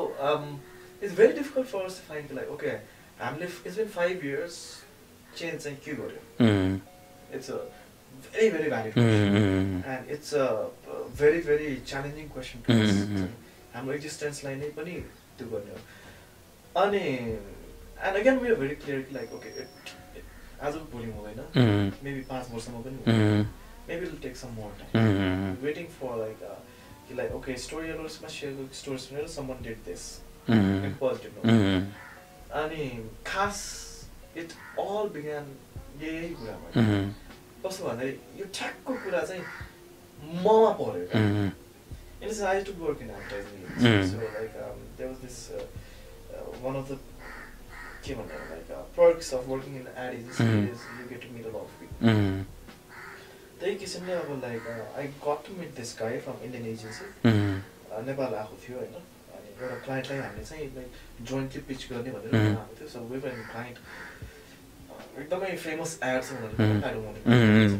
it's 1.02 1.14
very 1.14 1.34
difficult 1.34 1.68
for 1.68 1.80
us 1.86 1.96
to 1.96 2.04
find 2.10 2.30
like 2.36 2.50
okay, 2.52 2.76
हामीले 3.20 3.48
it's 3.66 3.76
been 3.76 3.90
five 3.96 4.24
years, 4.24 4.54
change 5.36 5.58
चाहिँ 5.64 5.78
के 5.86 5.94
गर्यो? 5.96 6.22
Mm. 6.40 6.80
It's 7.34 7.50
a 7.50 7.58
very 8.32 8.50
very 8.54 8.70
valid 8.70 8.94
question, 8.94 9.36
Mm. 9.40 9.74
and 9.96 10.14
it's 10.18 10.32
a 10.34 10.46
uh, 10.46 11.02
हाम्रो 13.74 13.94
एक्जिस्टेन्सलाई 13.94 14.56
नै 14.56 14.70
पनि 14.78 14.94
त्यो 15.38 15.48
गर्ने 15.50 15.72
हो 15.72 15.80
अनि 16.82 17.00
and 17.00 18.16
again 18.18 18.38
we 18.40 18.50
are 18.50 18.56
very 18.62 18.76
clear 18.84 19.00
like 19.14 19.34
okay 19.34 19.50
आज 20.64 20.76
भोलि 20.92 21.10
हुँदैन. 21.12 21.40
मेबी 22.04 22.22
पाँच 22.30 22.52
वर्षमा 22.52 22.80
पनि 22.82 22.96
हुँदैन. 22.98 23.48
Maybe 23.90 24.06
will 24.06 24.20
take 24.24 24.36
some 24.38 24.54
more 24.60 24.72
time. 24.80 25.56
Waiting 25.64 25.86
for 25.96 26.18
like 26.20 26.38
कि 27.08 27.16
लाइक 27.16 27.32
ओके 27.36 27.56
स्टोरी 27.64 27.88
एलर्समा 27.90 28.30
सेयर 28.36 28.70
स्टोरी 28.82 29.00
सुनेर 29.06 29.28
समन 29.36 29.64
डिड 29.64 29.84
दिस 29.86 30.04
पोजिटिभ. 30.50 31.34
अनि 32.62 32.86
खास 33.28 33.58
इट 34.38 34.50
अल 34.80 35.10
बिगान 35.18 35.46
यही 36.02 36.30
कुरामा 36.36 36.68
Mm. 36.82 37.12
कस्तो 37.66 37.88
भन्दाखेरि 37.88 38.40
यो 38.40 38.46
ठ्याक्कको 38.54 38.94
कुरा 39.04 39.22
चाहिँ 39.26 39.44
ममा 40.44 40.72
पऱ्यो 40.80 41.06
क्या 42.24 42.30
Mm. 42.30 42.30
It 42.30 42.32
is 42.32 42.42
I 42.42 42.64
to 42.64 42.74
work 42.74 43.02
in 43.02 43.10
advertising. 43.10 43.62
Mm. 43.78 44.06
So 44.12 44.18
like 44.18 44.56
um, 44.66 44.78
there 44.98 45.08
was 45.10 45.20
this 45.20 45.52
uh, 45.52 45.64
uh, 46.34 46.68
one 46.68 46.76
of 46.76 46.88
the 46.88 46.98
like 48.08 48.70
uh, 48.72 48.84
perks 48.96 49.32
of 49.34 49.48
working 49.48 49.76
in 49.76 49.88
ad 49.98 50.14
agency 50.14 50.44
Mm. 50.44 50.72
is 50.74 50.80
you 51.00 51.06
get 51.10 51.22
to 51.22 51.28
meet 51.36 51.46
a 51.46 51.50
lot 51.50 51.64
of 51.64 51.80
people. 51.80 52.08
Mm. 52.10 52.46
त्यही 53.60 53.76
किसिमले 53.80 54.14
अब 54.14 54.30
like 54.44 54.66
I 55.00 55.08
got 55.26 55.46
to 55.48 55.54
meet 55.58 55.70
this 55.76 55.92
guy 56.00 56.18
from 56.24 56.42
Indian 56.46 56.66
agency 56.72 57.06
Mm. 57.30 57.54
Nepal 58.08 58.34
आएको 58.40 58.56
थियो 58.64 58.78
होइन 58.78 58.96
अनि 59.36 59.50
एउटा 59.62 59.76
क्लाइन्टलाई 59.86 60.20
हामीले 60.20 60.44
चाहिँ 60.50 60.66
लाइक 60.76 60.90
जोइन्टली 61.30 61.62
पिच 61.70 61.82
गर्ने 61.92 62.12
भनेर 62.16 62.32
Mm. 62.34 62.58
आएको 62.64 62.76
थियो 62.80 62.88
सो 62.96 63.00
वेभ 63.14 63.26
एन्ड 63.32 63.46
क्लाइन्ट 63.52 63.78
एकदमै 65.22 65.52
फेमस 65.68 65.92
एड 66.10 66.22
छ 66.24 66.30
Mm. 66.32 66.42
उनीहरूले 66.50 67.22
Mm. 67.38 67.80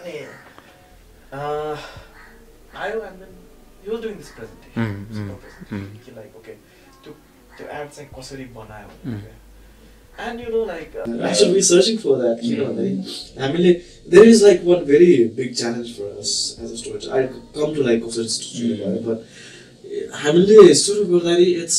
अनि 0.00 0.14
आयो 2.82 2.98
and 3.10 3.18
then 3.22 3.32
you 3.86 3.92
doing 4.02 4.14
this 4.16 4.30
presentation. 4.38 4.90
कि 6.04 6.10
लाइक 6.16 6.36
ओके 6.40 6.52
त्यो 7.04 7.12
त्यो 7.58 7.66
एड 7.78 7.86
चाहिँ 7.90 8.08
कसरी 8.18 8.44
बनायो 8.58 8.88
and 10.26 10.40
you 10.40 10.48
know 10.56 10.64
like 10.66 10.88
Actually, 11.28 11.52
we're 11.54 11.68
searching 11.70 11.98
for 12.04 12.14
that. 12.22 12.36
किन 12.40 12.58
भन्दाखेरि 12.64 13.40
हामीले 13.42 13.72
there 14.14 14.26
is 14.32 14.38
like 14.48 14.60
one 14.72 14.82
very 14.92 15.12
big 15.40 15.50
challenge 15.62 15.90
for 15.96 16.08
us 16.22 16.30
as 16.62 16.68
a 16.72 16.78
storyteller. 16.82 17.14
I 17.18 17.22
come 17.58 17.70
to 17.78 17.82
like 17.88 18.00
कसरी 18.04 18.28
story 18.36 18.74
भयो 18.82 19.00
but 19.08 19.18
हामीले 20.24 20.74
सुरु 20.82 21.04
गर्दाखेरि 21.14 21.46
इट्स 21.62 21.78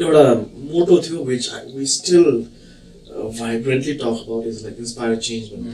एउटा 0.00 0.24
मोटो 0.72 0.94
थियो 1.06 1.18
which 1.24 1.44
we 1.76 1.86
still 1.94 2.24
vibrantly 3.40 3.94
talk 4.02 4.16
about 4.24 4.46
is 4.46 4.62
like 4.64 4.76
inspire 4.84 5.16
change 5.26 5.44
भन्ने 5.52 5.70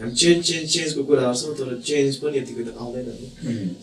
हामी 0.00 0.12
चेन्ज 0.20 0.44
चेन्ज 0.46 0.66
चेन्जको 0.72 1.02
कुरा 1.04 1.22
गर्छौँ 1.22 1.54
तर 1.58 1.68
चेन्ज 1.88 2.16
पनि 2.22 2.38
यतिको 2.38 2.62
त 2.66 2.74
आउँदैन 2.78 3.06
नि. 3.18 3.26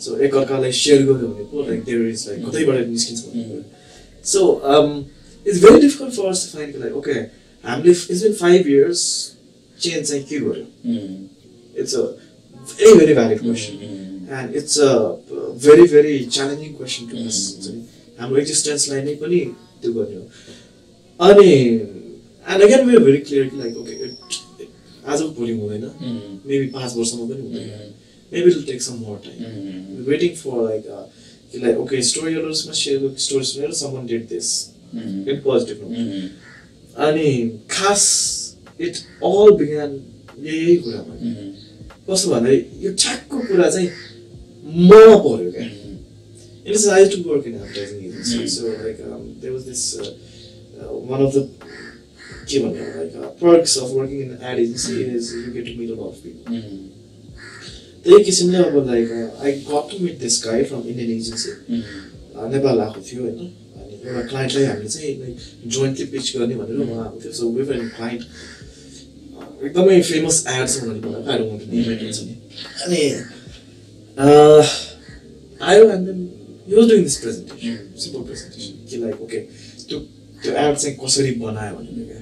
सो 0.04 0.10
एकअर्कालाई 0.26 0.72
सेयर 0.72 1.02
गर्यो 1.08 1.28
भने 1.28 1.46
पो 1.52 1.58
लाइक 1.68 1.84
देयर 1.86 2.08
इज 2.10 2.28
लाइक 2.28 2.40
कतैबाट 2.48 2.88
निस्किन्छ 2.88 3.22
so 4.32 4.42
it's 5.46 5.60
very 5.64 5.80
difficult 5.82 6.14
for 6.18 6.26
us 6.30 6.52
like 6.56 6.96
okay 7.02 7.18
हामीले 7.64 7.92
it's 7.92 8.22
been 8.24 8.34
five 8.44 8.68
years 8.68 9.02
change 9.80 10.08
चाहिँ 10.10 10.24
के 10.30 10.40
गर्यो. 10.40 10.66
It's 11.82 11.96
a 11.96 12.02
very 12.70 12.94
very 12.98 13.14
valid 13.14 13.40
question. 13.40 13.74
And 14.38 14.56
it's 14.56 14.80
a 14.80 14.92
very 15.66 15.86
very 15.94 16.14
challenging 16.36 16.74
question 16.74 17.04
to 17.12 17.16
हाम्रो 18.22 18.38
एक्जिस्टेन्सलाई 18.38 19.02
नै 19.04 19.16
पनि 19.22 19.40
त्यो 19.82 19.92
गर्ने 19.94 20.16
हो 20.16 20.24
अनि 21.20 21.52
and 22.48 22.62
again 22.64 22.90
we 22.90 22.98
very 23.06 23.18
clear 23.28 23.48
कि 23.50 23.58
लाइक 23.58 23.78
ओके 23.78 23.94
आज 25.08 25.22
भोलि 25.38 25.54
हुँदैन. 25.60 25.84
मेबी 26.46 26.68
पाँच 26.68 26.96
वर्षमा 26.96 27.26
पनि 27.26 27.42
हुँदैन. 27.42 27.94
Maybe 28.34 28.50
will 28.50 28.64
take 28.64 28.82
some 28.82 28.96
more 28.96 29.18
time. 29.26 29.40
Waiting 30.10 30.36
for 30.36 30.64
like 30.70 30.84
कि 31.52 31.58
लाइक 31.60 31.78
ओके 31.78 32.02
स्टोरी 32.02 32.34
एलर्समा 32.34 32.74
सेयर 32.74 33.16
स्टोरी 33.18 33.46
सुनेर 33.46 33.72
someone 33.72 34.06
did 34.08 34.28
this. 34.28 34.50
In 35.30 35.42
positive. 35.44 35.80
अनि 37.08 37.30
खास 37.72 38.04
इट 38.82 38.96
अल 39.24 39.52
बिगान 39.58 39.92
यही 40.40 40.76
कुरामा. 40.76 41.16
कस्तो 42.10 42.30
भन्दाखेरि 42.32 42.86
यो 42.86 42.94
ठ्याक्कको 42.94 43.38
कुरा 43.48 43.70
चाहिँ 43.70 43.90
ममा 44.90 45.18
पऱ्यो 45.18 45.52
क्या 45.52 45.70
Mm. 46.66 46.72
It 46.72 46.76
is 46.76 46.88
I 46.88 47.00
used 47.00 47.12
to 47.12 47.30
work 47.30 47.46
in 47.46 47.56
advertising 47.56 48.00
agency, 48.06 48.38
Mm. 48.40 48.50
so 48.50 48.64
like 48.84 49.00
um, 49.08 49.24
there 49.42 49.52
के 52.50 52.60
भन्ने 52.64 52.84
of 53.82 53.92
working 53.92 54.20
in 54.26 54.30
an 54.32 54.42
ad 54.42 54.58
agency 54.60 54.96
is 55.18 55.34
you 55.34 55.52
get 55.54 55.66
to 55.66 55.74
meet 55.80 55.90
a 55.90 55.96
lot 56.02 56.10
of 56.14 56.18
people. 56.24 56.46
Mm. 56.54 56.84
त्यही 58.06 58.24
किसिमले 58.24 58.58
अब 58.64 58.76
like 58.88 59.12
I 59.44 59.52
got 59.70 59.86
to 59.92 59.98
meet 60.04 60.20
this 60.20 60.36
guy 60.46 60.64
from 60.64 60.82
Indian 60.90 61.12
agency. 61.12 61.52
Nepal 62.54 62.80
आएको 62.80 63.02
थियो 63.08 63.22
होइन 63.24 63.38
अनि 63.38 63.94
एउटा 64.08 64.22
क्लाइन्टलाई 64.32 64.66
हामीले 64.66 64.90
चाहिँ 64.90 65.14
लाइक 65.20 65.36
जोइन्टली 65.76 66.06
पिच 66.14 66.26
गर्ने 66.38 66.56
भनेर 66.56 66.78
उहाँ 66.86 67.04
आएको 67.04 67.18
थियो 67.24 67.32
सो 67.40 67.50
वेभ 67.56 67.72
एन्ड 67.72 67.92
क्लाइन्ट 67.96 68.22
एकदमै 69.66 70.02
फेमस 70.10 70.38
एड 70.56 70.68
छ 70.68 70.84
उनीहरूले 70.84 71.02
बनाएको 71.06 71.30
आएर 71.32 71.42
छ 72.14 72.20
नि 72.28 72.34
अनि 72.84 73.02
आयो 75.72 75.90
and 75.96 76.06
then 76.10 76.20
you 76.74 76.88
doing 76.90 77.04
this 77.10 77.18
presentation 77.24 77.76
simple 78.04 78.22
presentation 78.30 78.86
कि 78.90 78.96
लाइक 79.06 79.22
ओके 79.28 79.40
त्यो 79.88 80.00
त्यो 80.44 80.52
एड 80.54 80.76
चाहिँ 80.76 80.96
कसरी 81.04 81.32
बनायो 81.42 81.76
भनेर 81.78 82.06
क्या 82.12 82.22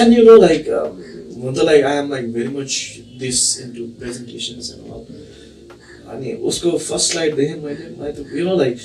एन्ड 0.00 0.16
यु 0.16 0.24
नो 0.24 0.36
लाइक 0.40 0.68
हुन 0.68 1.54
त 1.54 1.64
like 1.70 1.84
I 1.84 1.98
am 1.98 2.10
like 2.10 2.32
very 2.32 2.48
much 2.56 2.78
this 3.20 3.40
into 3.62 3.84
presentations 4.00 4.70
and 4.74 4.92
all 4.92 6.14
अनि 6.14 6.32
उसको 6.50 6.76
फर्स्ट 6.78 7.12
स्लाइड 7.12 7.36
देखेँ 7.36 7.56
मैले 7.62 7.88
मलाई 7.98 8.12
त 8.12 8.26
यु 8.38 8.44
नो 8.44 8.56
लाइक 8.58 8.78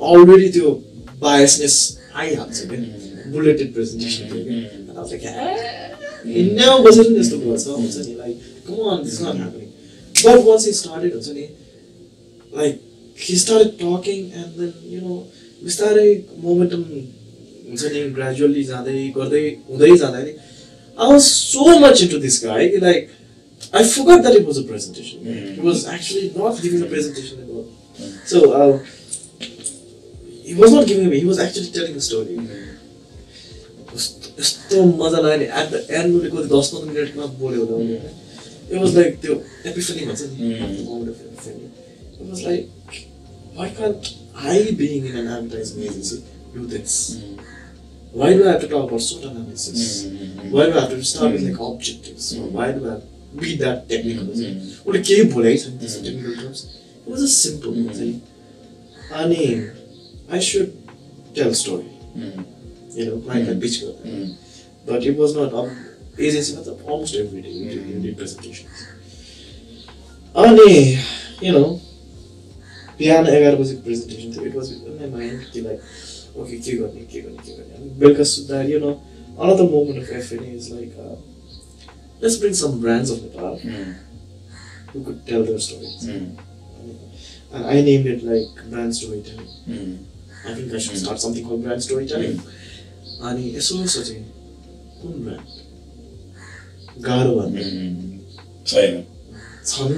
अलरेडी 0.00 0.48
त्यो 0.58 0.70
बायसनेस 1.20 1.76
आइहाल्छ 2.14 2.66
क्या 2.70 3.30
बुलेटेड 3.32 3.72
प्रेजेन्टेसन 3.74 4.28
थियो 4.32 5.18
क्या 5.18 5.32
इन्डियामा 6.24 6.78
बसेर 6.84 7.08
नि 7.10 7.18
यस्तो 7.18 7.38
गर्छ 7.38 7.66
हुन्छ 7.68 8.06
नि 8.06 8.14
like 8.14 8.40
come 8.66 8.90
on 8.90 9.02
this 9.04 9.20
not 9.22 9.36
happening 9.36 9.68
but 10.14 10.44
once 10.46 10.66
he 10.66 10.72
started 10.80 11.14
हुन्छ 11.14 11.28
नि 11.38 11.48
like 12.52 12.80
he 13.18 13.36
started 13.38 13.72
talking 13.80 14.20
and 14.42 14.60
then 14.60 14.72
you 14.94 15.00
know 15.00 15.16
बिस्तारै 15.62 16.08
मोमेन्टम 16.46 16.82
हुन्छ 17.74 17.92
नि 17.96 18.00
ग्रेजुअली 18.20 18.64
जाँदै 18.70 18.96
गर्दै 19.18 19.44
हुँदै 19.68 19.90
जाँदाखेरि 20.04 20.32
I 21.02 21.12
was 21.12 21.20
so 21.26 21.78
much 21.84 22.02
into 22.06 22.18
this 22.28 22.40
guy 22.46 22.68
कि 22.76 22.80
like 22.86 23.12
I 23.78 23.80
forgot 23.90 24.20
that 24.24 24.34
it 24.38 24.44
was 24.46 24.58
a 24.58 24.62
presentation. 24.70 25.20
Mm. 25.28 25.54
He 25.54 25.60
was 25.66 25.80
actually 25.92 26.26
not 26.40 26.58
giving 26.64 26.82
a 26.82 26.88
presentation 26.90 27.38
at 27.44 27.48
all. 27.54 27.64
So 28.32 28.40
uh, 28.58 28.74
he 30.48 30.54
was 30.60 30.74
not 30.74 30.86
giving 30.90 31.06
a 31.08 31.16
he 31.16 31.24
was 31.30 31.40
actually 31.44 31.70
telling 31.76 31.96
a 32.00 32.04
story. 32.08 32.36
कस्तो 33.92 34.34
यस्तो 34.40 34.82
मजा 35.00 35.18
लाग्यो 35.24 35.38
नि 35.40 35.46
at 35.62 35.72
the 35.72 35.80
and 36.00 36.16
उसले 36.18 36.30
कति 36.30 36.48
दस 36.52 36.70
पन्ध्र 36.74 36.92
मिनटमा 36.92 37.26
बोल्यो 37.40 37.64
होला 37.64 37.76
उसले 37.80 37.96
इट 38.70 38.78
वाज 38.82 38.94
लाइक 38.98 39.18
त्यो 39.24 39.34
एपिफनी 39.72 40.06
भन्छ 40.06 40.22
नि 40.22 40.52
Mm. 40.52 40.78
moment 40.90 41.08
of 41.14 41.24
epiphany. 41.26 41.66
It 42.20 42.30
was 42.30 42.44
like, 42.50 42.64
why 43.58 43.68
can't 43.80 44.12
I, 44.54 44.56
being 44.84 45.06
in 45.12 45.16
an 45.22 45.28
advertising 45.38 45.82
agency, 45.88 46.22
do 46.54 46.66
this? 46.76 46.94
Why 48.14 48.28
do 48.34 48.44
I 48.46 48.52
have 48.52 48.60
to 48.62 48.68
talk 48.68 48.84
about 48.88 49.00
SWOT 49.00 49.24
analysis? 49.30 49.80
Why 50.54 50.66
do 50.66 50.72
I 50.78 50.80
have 50.82 50.90
to 50.90 51.02
start 51.04 51.32
with 51.32 51.42
like 51.48 51.58
objectives? 51.68 52.26
Or 52.38 52.46
why 52.56 52.70
do 52.72 52.86
I 52.86 52.92
have 52.92 53.02
to 53.02 53.40
be 53.44 53.56
that 53.62 53.88
technical? 53.92 54.26
Mm. 54.26 54.60
उसले 54.86 55.00
केही 55.08 55.22
बोलेकै 55.34 55.56
छैन 55.62 55.78
त्यस्तो 55.80 56.00
Mm. 56.00 56.06
Technical 56.06 56.34
terms 56.40 56.60
it 56.64 57.10
was 57.10 57.22
a 57.22 57.30
simple 57.34 57.70
Mm. 57.74 57.96
नि 58.00 58.10
अनि 59.22 59.44
I 60.32 60.40
should 60.50 60.68
tell 61.36 61.52
story 61.62 61.90
you 62.98 63.10
know 63.10 63.16
क्लाइन्टलाई 63.26 63.58
pitch 63.66 63.80
गर्दा 63.82 64.32
But 64.86 65.04
it 65.10 65.16
was 65.18 65.34
not 65.34 65.54
um, 65.58 65.68
agency 66.24 66.54
was 66.56 66.66
almost 66.68 67.14
every 67.20 67.40
day 67.44 67.52
you 67.58 67.68
did, 67.68 67.84
you 67.90 68.00
did 68.06 68.16
presentations. 68.18 68.82
अनि 70.44 70.74
you 71.46 71.52
know 71.58 71.68
बिहान 72.98 73.26
एघार 73.36 73.54
बजीको 73.60 73.82
presentation 73.86 74.32
थियो 74.34 74.44
it 74.46 74.54
was 74.56 74.72
in 74.72 75.10
mind 75.12 75.52
कि 75.52 75.60
like 75.60 75.80
okay 76.36 76.58
के 76.58 76.76
गर्ने 76.76 77.00
के 77.12 77.20
गर्ने 77.20 77.42
के 77.46 77.52
गर्ने 77.56 77.74
अनि 77.76 77.90
बेलुका 77.98 78.24
सुत्दा 78.34 78.62
you 78.62 78.78
know 78.80 78.92
moment 79.36 79.98
of 79.98 80.08
FNA 80.08 80.54
is 80.54 80.70
like, 80.70 80.92
uh, 80.96 81.16
let's 82.20 82.36
bring 82.36 82.54
some 82.54 82.80
brands 82.80 83.10
of 83.10 83.22
Nepal 83.22 83.58
who 84.92 85.04
could 85.04 85.26
tell 85.26 85.44
their 85.44 85.58
stories. 85.58 86.04
And 86.04 87.66
I 87.66 87.80
named 87.80 88.06
it 88.06 88.22
like 88.24 88.70
brand 88.70 88.94
storytelling. 88.94 90.06
I 90.46 90.54
think 90.54 90.72
I 90.72 90.78
should 90.78 90.98
start 90.98 91.20
something 91.20 91.44
called 91.44 91.64
brand 91.64 91.82
storytelling. 91.82 92.38
अनि 93.24 93.44
यसो 93.56 93.86
सोचेँ 93.86 94.22
कुन 95.00 95.12
brand 95.24 97.02
गाह्रो 97.04 97.34
भन्ने 97.34 97.62
छैन 98.66 99.04
छन् 99.70 99.94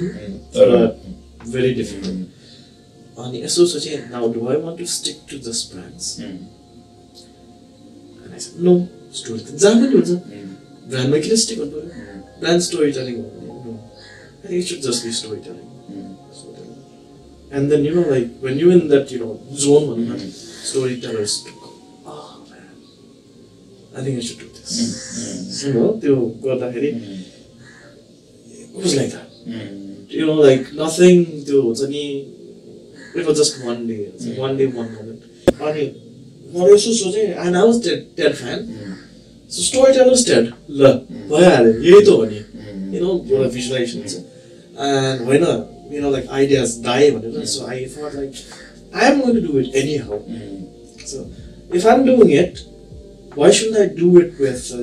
तर 0.54 0.68
very 1.52 1.72
difficult 1.74 2.35
अनि 3.17 3.37
यसो 3.43 3.65
सोचेँ 3.67 3.97
now 4.11 4.25
do 4.33 4.39
I 4.49 4.57
want 4.63 4.77
to 4.79 4.85
stick 4.89 5.17
to 5.29 5.37
this 5.47 5.59
brands 5.71 6.05
no 8.59 8.73
story 9.13 9.41
त 9.41 9.49
जहाँ 9.61 9.75
पनि 9.75 9.95
हुन्छ 9.95 10.11
ब्रान्डमा 10.89 11.17
किन 11.23 11.35
स्टिक 11.43 11.57
हुनु 11.59 11.71
पऱ्यो 11.71 11.89
ब्रान्ड 12.41 12.61
स्टोरी 12.67 12.91
टेलिङ 12.97 13.15
हो 13.17 13.25
भने 13.29 13.47
no 13.65 13.73
I 14.43 14.49
think 14.49 14.59
it 14.59 14.67
should 14.69 14.79
just 14.85 15.05
be 15.05 15.11
story 15.19 15.39
telling 15.47 15.65
and 17.51 17.65
then 17.71 17.81
you 17.85 17.93
know 17.95 18.03
like 18.09 18.27
when 18.43 18.59
you 18.59 18.71
in 18.71 18.87
that 18.89 19.11
you 19.13 19.19
know 19.23 19.29
zone 19.63 19.81
भनौँ 19.89 20.07
न 20.07 20.31
story 20.69 20.95
tellers 21.03 21.33
I 23.95 24.05
think 24.05 24.17
I 24.17 24.25
should 24.29 24.39
do 24.41 24.47
this 24.55 25.65
हो 25.75 25.85
त्यो 26.01 26.15
गर्दाखेरि 26.45 26.91
was 28.75 28.95
like 28.95 29.09
that 29.09 29.79
you 30.11 30.25
know, 30.25 30.39
like 30.39 30.65
nothing 30.73 31.19
त्यो 31.45 31.61
हुन्छ 31.61 31.81
नि 31.89 32.03
It 33.18 33.24
was 33.26 33.36
just 33.40 33.64
one 33.64 33.86
day 33.86 33.96
one 34.38 34.56
day 34.56 34.66
one 34.76 34.88
moment 34.94 35.62
अनि 35.68 35.84
मैले 36.54 36.74
यसो 36.74 36.92
सोचेँ 37.02 37.24
and 37.24 37.56
I 37.56 37.62
was 37.62 37.82
TED 37.84 38.04
TED 38.16 38.34
fan 38.42 38.68
so 39.50 39.62
story 39.62 39.92
tellers 39.98 40.26
TED 40.26 40.52
ल 40.82 40.92
भइहाल्यो 41.32 41.72
यही 41.88 42.04
त 42.06 42.08
हो 42.08 42.24
नि 42.24 42.40
यु 42.96 43.04
नो 43.04 43.18
एउटा 43.30 43.48
भिजुलाइजेसन 43.56 44.08
छ 44.08 44.14
एन्ड 44.90 45.26
होइन 45.26 45.44
you 45.96 46.02
know 46.02 46.10
like 46.10 46.30
ideas 46.38 46.78
die 46.84 47.10
भनेर 47.10 47.44
so 47.56 47.66
I 47.66 47.84
thought 47.96 48.14
like 48.14 48.32
I 48.94 49.10
am 49.10 49.20
going 49.20 49.40
to 49.40 49.52
do 49.52 49.60
it 49.60 49.76
anyhow 50.06 50.20
so 51.12 51.28
if 51.74 51.86
I 51.86 51.94
am 51.94 52.06
doing 52.06 52.32
it 52.38 52.64
why 53.36 53.50
shouldn't 53.50 53.76
I 53.78 53.94
do 53.94 54.18
it 54.18 54.38
with 54.40 54.62
uh, 54.72 54.78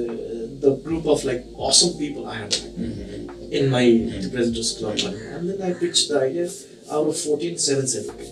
the 0.64 0.80
group 0.86 1.08
of 1.08 1.24
like 1.26 1.44
awesome 1.58 1.98
people 1.98 2.28
I 2.28 2.36
have 2.36 2.52
like, 2.52 3.52
in 3.52 3.70
my 3.70 3.84
the 4.24 4.30
President's 4.32 4.78
Club? 4.78 5.00
And 5.00 5.50
then 5.50 5.62
I 5.62 5.74
pitched 5.74 6.10
the 6.10 6.22
idea. 6.22 6.50
Out 6.94 7.08
of 7.08 7.18
14, 7.18 7.58
7 7.58 7.88
selected. 7.88 8.30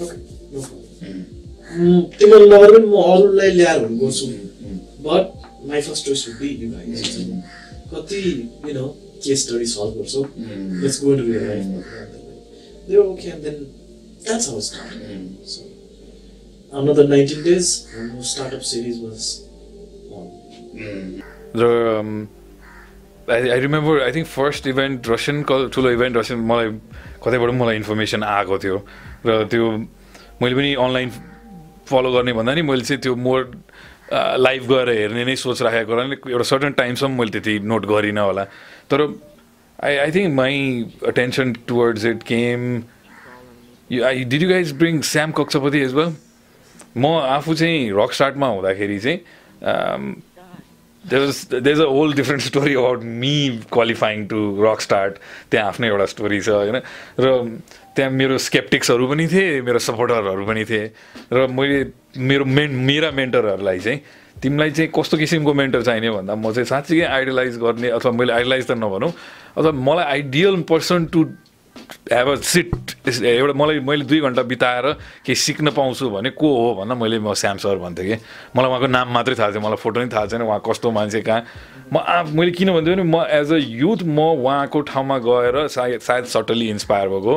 Okay, 0.00 0.18
no 0.52 0.60
problem. 0.60 0.84
Mm, 1.68 2.00
तिमीहरू 2.18 2.44
नगरे 2.48 2.68
पनि 2.74 2.86
म 2.88 2.96
अरूलाई 2.96 3.50
ल्याएर 3.56 3.78
भने 3.80 3.96
गर्छु 4.00 4.26
but 5.04 5.24
my 5.68 5.80
first 5.86 6.06
choice 6.06 6.20
would 6.28 6.36
be 6.40 6.48
you 6.62 6.68
guys 6.72 7.02
कति 7.92 8.20
you 8.66 8.72
know 8.74 8.86
case 9.24 9.44
study 9.46 9.66
solve 9.72 9.98
गर्छौ 9.98 10.22
let's 10.82 11.00
go 11.02 11.14
to 11.16 11.24
real 11.26 11.44
life 11.48 11.66
they 12.88 12.96
okay 13.04 13.28
and 13.28 13.42
then 13.44 13.58
that's 14.24 14.48
how 14.48 14.60
start 14.68 14.94
so 15.54 15.68
another 16.72 17.04
19 17.04 17.44
days 17.44 17.68
our 17.98 18.22
startup 18.22 18.64
series 18.70 18.96
was 19.00 19.28
on. 20.12 20.26
र 21.56 21.64
I 23.28 23.48
I 23.48 23.60
remember 23.60 24.00
I 24.02 24.12
think 24.12 24.26
first 24.28 24.66
event 24.66 25.08
Russian 25.08 25.42
ठुलो 25.74 25.90
event 25.90 26.16
Russian 26.16 26.40
मलाई 26.50 26.68
कतैबाट 27.24 27.50
मलाई 27.60 27.76
information 27.76 28.22
आएको 28.22 28.58
थियो। 28.58 28.76
र 29.26 29.44
त्यो 29.50 29.64
मैले 30.42 30.54
पनि 30.54 30.74
अनलाइन 30.74 31.10
फलो 31.88 32.10
गर्ने 32.12 32.32
भन्दा 32.32 32.54
नि 32.54 32.62
मैले 32.62 32.84
चाहिँ 32.84 33.00
त्यो 33.02 33.14
मोर 33.16 33.40
लाइभ 34.12 34.62
गएर 34.68 34.88
हेर्ने 34.88 35.24
नै 35.24 35.36
सोच 35.36 35.62
राखेको 35.62 35.90
कारण 35.94 36.12
एउटा 36.12 36.44
सर्टन 36.50 36.72
टाइमसम्म 36.78 37.18
मैले 37.18 37.30
त्यति 37.30 37.58
नोट 37.64 37.86
गरिनँ 37.86 38.20
होला। 38.20 38.44
तर 38.90 39.00
I 39.84 39.96
I 39.96 40.10
think 40.14 40.34
my 40.34 40.54
attention 41.08 41.52
towards 41.68 42.04
it 42.04 42.22
came 42.30 42.82
you 43.90 44.04
I 44.04 44.24
did 44.24 44.42
you 44.42 44.48
guys 44.48 44.72
bring 44.78 45.00
Shyam 45.10 45.32
Kakshapati 45.32 45.78
as 45.80 45.94
well 45.94 46.14
म 46.96 47.06
आफू 47.36 47.54
चाहिँ 47.54 47.90
रक 47.96 48.12
स्टार्टमा 48.12 48.46
हुँदाखेरि 48.46 48.98
चाहिँ 49.00 49.18
there 51.04 51.80
a 51.80 51.88
whole 51.88 52.14
different 52.14 52.42
story 52.42 52.74
about 52.74 53.02
me 53.02 53.34
qualifying 53.72 54.26
to 54.26 54.38
rock 54.62 54.80
start 54.80 55.18
त्यहाँ 55.50 55.68
आफ्नै 55.68 55.88
एउटा 55.88 56.06
स्टोरी 56.06 56.40
छ 56.40 56.48
होइन 56.48 56.80
र 57.20 57.34
त्यहाँ 57.96 58.10
मेरो 58.10 58.38
स्केप्टिक्सहरू 58.38 59.06
पनि 59.08 59.26
थिए 59.26 59.60
मेरो 59.62 59.78
सपोर्टरहरू 59.78 60.46
पनि 60.46 60.64
थिए 60.64 60.90
र 61.32 61.46
मैले 61.50 61.78
मेरो 62.18 62.44
मेन 62.44 62.74
मेरा 62.84 63.10
मेन्टरहरूलाई 63.10 63.78
चाहिँ 63.78 64.00
तिमीलाई 64.42 64.70
चाहिँ 64.70 64.90
कस्तो 64.94 65.16
किसिमको 65.16 65.54
मेन्टर 65.54 65.82
चाहिने 65.82 66.10
भन्दा 66.10 66.34
म 66.34 66.52
चाहिँ 66.52 66.66
साँच्चीकै 66.66 67.06
आइडलाइज 67.06 67.58
गर्ने 67.58 67.88
अथवा 67.90 68.12
मैले 68.12 68.32
आइडलाइज 68.32 68.66
त 68.66 68.78
नभनौँ 68.78 69.12
अथवा 69.56 69.72
मलाई 69.72 70.04
ideal 70.04 70.62
person 70.62 71.06
to 71.06 71.24
have 72.12 72.28
a 72.28 72.34
seat 72.42 73.24
एउटा 73.24 73.52
मलाई 73.52 73.80
मैले 73.80 74.04
दुई 74.04 74.20
घन्टा 74.20 74.42
बिताएर 74.42 74.86
केही 75.24 75.34
सिक्न 75.34 75.70
पाउँछु 75.70 76.10
भने 76.10 76.30
को 76.30 76.48
हो 76.56 76.74
भन्न 76.74 76.96
मैले 76.98 77.18
म 77.18 77.34
श्याम 77.34 77.56
सर 77.58 77.76
भन्थेँ 77.78 78.06
कि। 78.06 78.16
मलाई 78.56 78.68
उहाँको 78.68 78.86
नाम 78.86 79.12
मात्रै 79.14 79.34
थाहा 79.34 79.50
थियो 79.50 79.60
मलाई 79.60 79.76
फोटो 79.76 80.00
नै 80.00 80.08
थाहा 80.08 80.26
छैन 80.26 80.42
उहाँ 80.42 80.60
कस्तो 80.66 80.90
मान्छे 80.90 81.20
कहाँ। 81.22 81.42
म 81.92 81.96
आ 81.98 82.22
मैले 82.28 82.50
किन 82.52 82.72
भन्थेँ 82.72 82.94
भने 82.94 83.04
म 83.04 83.24
एज 83.30 83.52
अ 83.52 83.56
युथ 83.56 84.02
म 84.04 84.20
उहाँको 84.36 84.80
ठाउँमा 84.92 85.18
गएर 85.24 85.66
सायद 85.68 86.00
सायद 86.00 86.24
सटली 86.28 86.68
इन्सपायर 86.70 87.08
भएको 87.08 87.34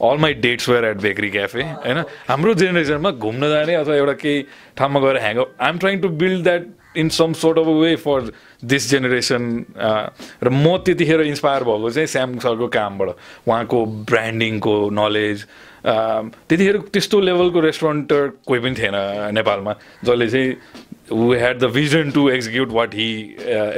all 0.00 0.18
my 0.18 0.34
dates 0.40 0.68
were 0.68 0.84
at 0.84 0.96
bakery 1.00 1.30
cafe 1.30 1.62
होइन। 1.62 2.04
हाम्रो 2.28 2.54
जेनेरेसनमा 2.54 3.10
घुम्न 3.10 3.48
जाने 3.50 3.74
अथवा 3.74 3.94
एउटा 3.96 4.12
केही 4.24 4.42
ठाउँमा 4.76 5.00
गएर 5.00 5.16
hang 5.20 5.38
I 5.38 5.68
am 5.68 5.78
trying 5.78 6.00
to 6.00 6.08
build 6.08 6.42
that 6.44 6.66
in 6.96 7.08
some 7.08 7.32
sort 7.32 7.58
of 7.58 7.66
way 7.66 7.94
for 7.96 8.30
this 8.64 8.90
generation 8.90 9.42
र 10.44 10.48
म 10.50 10.76
त्यतिखेर 10.84 11.20
इन्सपायर 11.22 11.64
भएको 11.64 11.90
चाहिँ 11.90 12.06
स्याम 12.06 12.38
सरको 12.38 12.68
कामबाट 12.68 13.08
उहाँको 13.46 13.84
ब्रान्डिङको 14.10 14.74
नलेज 14.90 15.44
त्यतिखेर 15.84 16.78
त्यस्तो 16.92 17.20
लेभलको 17.20 17.60
रेस्टुरेन्टर 17.60 18.26
कोही 18.46 18.60
पनि 18.60 18.74
थिएन 18.74 18.96
नेपालमा 19.34 19.74
जसले 20.04 20.28
चाहिँ 20.28 20.54
we 21.12 21.36
had 21.38 21.58
the 21.58 21.70
vision 21.74 22.10
to 22.10 22.28
execute 22.30 22.70
what 22.72 22.94
he 22.94 23.10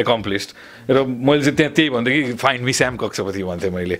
accomplished 0.00 0.50
र 0.90 1.02
मैले 1.06 1.42
चाहिँ 1.42 1.56
त्यहाँ 1.56 1.72
त्यही 1.72 1.90
भन्थेँ 1.90 2.14
कि 2.14 2.32
फाइन 2.42 2.62
मी 2.64 2.72
स्याम 2.72 2.96
कक्षपति 2.96 3.42
भन्थेँ 3.42 3.70
मैले। 3.70 3.98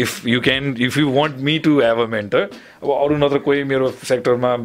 If 0.00 0.26
you 0.26 0.40
can 0.40 0.76
if 0.78 0.96
you 0.98 1.10
want 1.10 1.36
me 1.42 1.58
to 1.58 1.80
have 1.80 1.98
a 2.00 2.06
mentor 2.12 2.42
अब 2.82 2.90
अरू 2.90 3.16
नत्र 3.16 3.38
कोही 3.46 3.64
मेरो 3.64 3.90
सेक्टरमा 4.04 4.56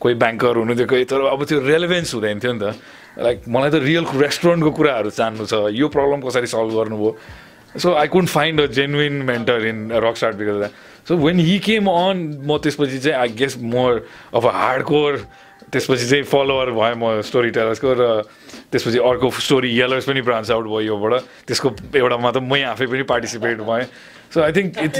कोही 0.00 0.14
ब्याङ्कर 0.14 0.56
हुनुहुन्थ्यो 0.56 0.86
कोही 0.86 1.04
तर 1.04 1.20
अब 1.32 1.44
त्यो 1.44 1.60
रेलेभेन्स 1.66 2.14
हुँदैन 2.14 2.38
थियो 2.40 2.52
नि 2.52 2.60
त। 2.60 2.74
लाइक 3.14 3.42
मलाई 3.48 3.70
त 3.70 3.74
रियल 3.86 4.04
रेस्टुरेन्टको 4.10 4.70
कुराहरू 4.74 5.10
जान्नु 5.14 5.46
छ। 5.46 5.70
यो 5.70 5.88
प्रब्लम 5.88 6.20
कसरी 6.26 6.46
सल्भ 6.50 6.74
गर्नुभयो? 6.74 7.12
So 7.78 7.94
I 7.94 8.06
couldn't 8.06 8.28
find 8.28 8.60
a 8.60 8.66
genuine 8.74 9.12
mentor 9.26 9.66
in 9.66 9.78
rock 10.02 10.16
start 10.16 10.36
because 10.36 10.70
so 11.08 11.16
when 11.18 11.38
he 11.38 11.58
came 11.58 11.86
on 11.90 12.18
म 12.46 12.58
त्यसपछि 12.58 12.98
चाहिँ 12.98 13.18
I 13.18 13.28
guess 13.38 13.56
more 13.62 14.06
of 14.34 14.44
a 14.44 14.50
hard 14.54 14.82
core 14.90 15.26
त्यसपछि 15.74 16.06
चाहिँ 16.06 16.24
फलोवर 16.30 16.70
भएँ 16.70 16.94
म 16.94 17.20
स्टोरी 17.26 17.50
टेलर्सको 17.50 17.90
र 17.98 18.02
त्यसपछि 18.70 18.98
अर्को 19.02 19.30
स्टोरी 19.30 19.70
यलर्स 19.74 20.06
पनि 20.06 20.22
ब्रान्च 20.22 20.50
आउट 20.54 20.66
भयो 20.70 20.80
योबाट। 20.94 21.12
त्यसको 21.50 21.68
एउटामा 21.98 22.30
त 22.30 22.38
मै 22.38 22.62
आफै 22.70 22.86
पनि 22.86 23.02
पार्टिसिपेट 23.02 23.58
भएँ। 23.66 23.86
सो 24.30 24.40
आई 24.42 24.52
थिङ्क 24.54 24.78
इट्स 24.78 24.98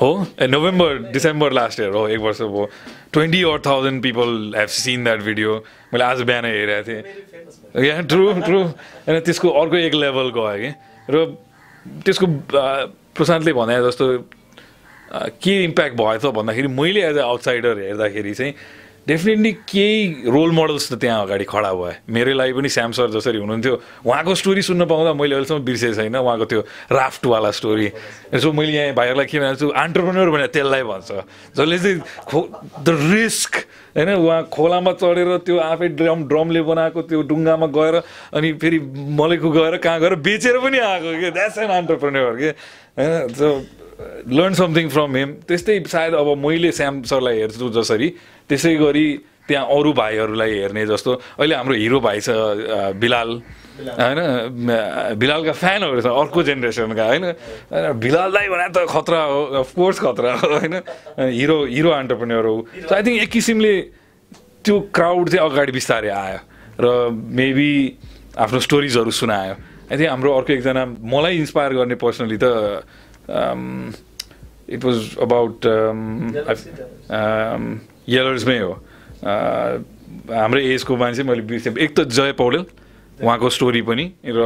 हो? 0.00 0.10
ए 0.40 0.46
नोभेम्बर 0.48 1.12
डिसेम्बर 1.12 1.52
लास्ट 1.52 1.80
इयर 1.80 1.92
हो 1.92 2.08
एक 2.08 2.20
वर्ष 2.20 2.40
भयो। 2.48 2.64
Twenty 3.12 3.42
or 3.44 3.58
thousand 3.66 4.02
people 4.02 4.30
have 4.56 4.68
seen 4.72 5.04
that 5.04 5.20
video 5.22 5.50
मैले 5.92 6.04
आज 6.04 6.20
बिहान 6.28 6.44
हेरेको 6.44 6.82
थिएँ। 6.88 7.02
यहाँ 7.86 8.02
ट्रु 8.04 8.24
ट्रु 8.40 8.58
होइन 8.64 9.20
त्यसको 9.20 9.48
अर्को 9.48 9.76
एक 9.76 9.94
लेभल 9.94 10.28
गयो 10.36 10.56
कि। 10.60 10.70
र 11.08 11.24
त्यसको 12.04 12.26
प्रशान्तले 13.16 13.52
भने 13.52 13.76
जस्तो 13.88 14.06
के 15.12 15.54
इम्प्याक्ट 15.64 15.96
भयो 15.96 16.18
त 16.18 16.32
भन्दाखेरि 16.32 16.68
मैले 16.68 17.00
एज 17.04 17.16
अ 17.16 17.24
आउटसाइडर 17.24 17.78
हेर्दाखेरि 17.78 18.34
चाहिँ 18.34 18.52
डेफिनेटली 19.08 19.52
केही 19.66 20.30
रोल 20.30 20.50
मोडल्स 20.54 20.92
त 20.92 20.94
त्यहाँ 21.02 21.22
अगाडि 21.26 21.44
खडा 21.44 21.72
भए। 21.74 21.94
मेरै 22.06 22.34
लागि 22.38 22.52
पनि 22.54 22.68
स्याम 22.70 22.92
सर 22.94 23.10
जसरी 23.10 23.38
हुनुहुन्थ्यो 23.42 23.74
उहाँको 24.06 24.34
स्टोरी 24.34 24.62
सुन्न 24.62 24.86
पाउँदा 24.86 25.12
मैले 25.18 25.34
अहिलेसम्म 25.34 25.64
बिर्सेको 25.66 25.94
छैन 25.98 26.16
उहाँको 26.16 26.44
त्यो 26.46 26.60
राफ्टवाला 26.92 27.50
स्टोरी 27.50 27.88
सो 28.38 28.52
मैले 28.54 28.72
यहाँ 28.72 28.94
भाइहरूलाई 28.94 29.26
के 29.26 29.38
भनेको 29.42 29.58
छु 29.58 29.68
अन्टरप्रेनर 29.74 30.30
भने 30.30 30.46
त्यसलाई 30.54 30.82
भन्छ। 30.86 31.10
जसले 31.58 31.78
चाहिँ 31.82 31.98
खो 32.30 32.38
द 32.86 32.88
रिस्क 33.10 33.52
होइन 33.98 34.08
उहाँ 34.22 34.40
खोलामा 34.54 34.92
चढेर 35.02 35.36
त्यो 35.50 35.58
आफै 35.58 35.88
ड्रम 35.98 36.24
ड्रमले 36.30 36.62
बनाएको 36.62 37.02
त्यो 37.02 37.22
डुङ्गामा 37.26 37.66
गएर 37.74 37.94
अनि 38.38 38.52
फेरि 38.62 38.78
मलेको 39.18 39.50
गएर 39.50 39.76
कहाँ 39.82 39.98
गएर 40.00 40.14
बेचेर 40.22 40.58
पनि 40.62 40.78
आएको 40.78 41.10
कि? 41.20 41.30
द्याट्स 41.30 41.58
एन 41.58 41.70
अन्टरप्रेनर 41.82 42.34
कि? 42.38 42.50
होइन 42.96 43.81
लर्न 44.28 44.54
समथिङ 44.54 44.88
फ्रम 44.88 45.16
हिम 45.16 45.30
त्यस्तै 45.48 45.76
सायद 45.86 46.14
अब 46.14 46.28
मैले 46.38 46.72
स्याम 46.72 47.02
सरलाई 47.02 47.36
हेर्छु 47.40 47.68
जसरी 47.78 48.08
त्यसै 48.48 48.74
गरी 48.76 49.06
त्यहाँ 49.48 49.66
अरू 49.66 49.92
भाइहरूलाई 49.92 50.52
हेर्ने 50.58 50.86
जस्तो। 50.86 51.12
अहिले 51.38 51.54
हाम्रो 51.54 51.74
हिरो 51.74 51.98
भाइ 52.00 52.20
छ 52.20 52.30
बिलाल। 53.02 53.30
होइन? 53.82 54.18
बिलालका 55.18 55.52
फ्यानहरू 55.52 56.00
छ 56.00 56.06
अर्को 56.06 56.42
जेनेरेसनका 56.46 57.04
होइन? 57.06 57.24
बिलाललाई 57.98 58.46
भने 58.48 58.68
त 58.70 58.86
खतरा 58.86 59.22
हो 59.32 59.40
अफकोर्स 59.66 59.98
खतरा 59.98 60.32
हो 60.38 60.48
होइन? 60.62 60.74
हिरो 61.18 61.58
हिरो 61.74 61.90
अन्टरप्रेन्यर 61.90 62.44
हो। 62.46 62.54
सो 62.86 62.94
आई 62.94 63.02
थिङ्क 63.02 63.18
एक 63.22 63.30
किसिमले 63.34 63.74
त्यो 64.62 64.74
क्राउड 64.94 65.28
चाहिँ 65.28 65.42
अगाडि 65.50 65.72
बिस्तारै 65.74 66.10
आयो। 66.22 66.38
र 66.78 66.86
मेबी 67.10 67.72
आफ्नो 68.38 68.58
स्टोरिजहरू 68.62 69.10
सुनायो। 69.10 69.54
आई 69.90 69.96
थिङ्क 69.98 70.10
हाम्रो 70.10 70.30
अर्को 70.38 70.52
एकजना 70.52 70.84
मलाई 71.02 71.34
इन्सपायर 71.42 71.72
गर्ने 71.82 71.96
पर्सनली 71.98 72.38
त 72.38 72.46
इट 73.30 74.84
वाज 74.84 75.16
अबाउट 75.22 75.66
यलर्समै 78.08 78.58
हो 78.58 78.72
हाम्रो 79.24 80.60
एजको 80.60 80.96
मान्छे 80.96 81.22
मैले 81.22 81.42
बिर्सेँ 81.42 81.76
एक 81.78 81.96
त 81.96 82.04
जय 82.08 82.32
पौडेल 82.32 82.64
उहाँको 83.22 83.50
स्टोरी 83.50 83.82
पनि 83.82 84.04
र 84.26 84.40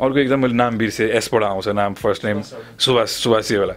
अर्को 0.00 0.18
एकदम 0.18 0.40
मैले 0.40 0.54
नाम 0.54 0.78
बिर्सेँ 0.78 1.08
एसबाट 1.10 1.42
आउँछ 1.44 1.68
नाम 1.68 1.94
फर्स्ट 1.94 2.24
नेम 2.24 2.40
सुभाष 2.80 3.08
सुभाष 3.10 3.52
होला। 3.52 3.74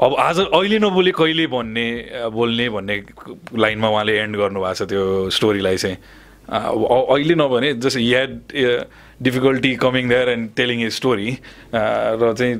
अब 0.00 0.14
आज 0.18 0.38
अहिले 0.40 0.78
नबोले 0.78 1.10
कहिले 1.10 1.46
भन्ने 1.46 1.86
बोल्ने 2.32 2.68
भन्ने 2.68 2.96
लाइनमा 3.58 3.88
उहाँले 3.88 4.14
एन्ड 4.18 4.36
गर्नुभएको 4.36 4.74
छ 4.74 4.88
त्यो 4.88 5.30
स्टोरीलाई 5.30 5.76
चाहिँ। 5.76 5.96
अ, 6.48 6.58
अ- 6.72 7.06
अहिले 7.12 7.34
नभने 7.34 7.72
just 7.84 7.98
had 7.98 8.30
difficulty 9.22 9.74
coming 9.76 10.08
there 10.08 10.28
and 10.28 10.50
telling 10.56 10.82
a 10.82 10.90
story 10.90 11.28
र 11.74 12.34
चाहिँ 12.38 12.54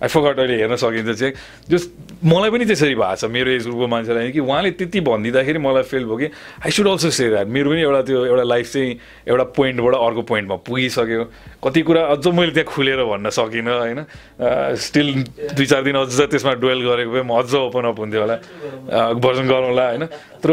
आई 0.00 0.08
फगट 0.08 0.38
अहिले 0.40 0.56
हेर्न 0.56 0.76
सकिन्छ 0.76 1.18
चाहिँ। 1.18 1.32
जस 1.70 1.82
मलाई 2.24 2.50
पनि 2.50 2.64
त्यसरी 2.64 2.94
भएको 2.94 3.16
छ 3.16 3.24
मेरो 3.30 3.50
एज 3.50 3.64
ग्रुपको 3.68 3.86
मान्छेलाई 3.86 4.30
कि 4.32 4.40
उहाँले 4.40 4.70
त्यति 4.80 5.00
भनिदिँदाखेरि 5.00 5.58
मलाई 5.60 5.82
फिल 5.84 6.04
भयो 6.04 6.16
कि 6.16 6.28
I 6.64 6.70
should 6.70 6.88
also 6.88 7.10
say 7.10 7.28
that 7.30 7.46
मेरो 7.46 7.70
पनि 7.70 7.80
एउटा 7.80 8.02
त्यो 8.08 8.24
एउटा 8.26 8.44
लाइफ 8.44 8.66
चाहिँ 8.72 8.90
एउटा 9.28 9.44
पोइन्टबाट 9.56 9.94
अर्को 9.94 10.22
पोइन्टमा 10.30 10.56
पुगिसक्यो। 10.64 11.24
कति 11.64 11.80
कुरा 11.84 12.02
अझ 12.16 12.26
मैले 12.26 12.52
त्यहाँ 12.56 12.68
खुलेर 12.72 13.04
भन्न 13.04 13.30
सकिनँ 13.30 13.78
होइन? 13.78 14.00
स्टिल 14.76 15.08
दुई 15.56 15.66
चार 15.66 15.82
दिन 15.84 15.96
अझ 16.00 16.20
त्यसमा 16.20 16.52
डुवेल 16.60 16.80
गरेको 16.88 17.10
भए 17.12 17.22
म 17.22 17.36
अझ 17.36 17.54
ओपन 17.54 17.84
अप 17.92 17.98
हुन्थ्यो 18.00 18.20
होला। 18.20 18.36
भर्जन 19.20 19.46
गरौँला 19.48 19.84
होइन? 19.88 20.04
तर 20.40 20.50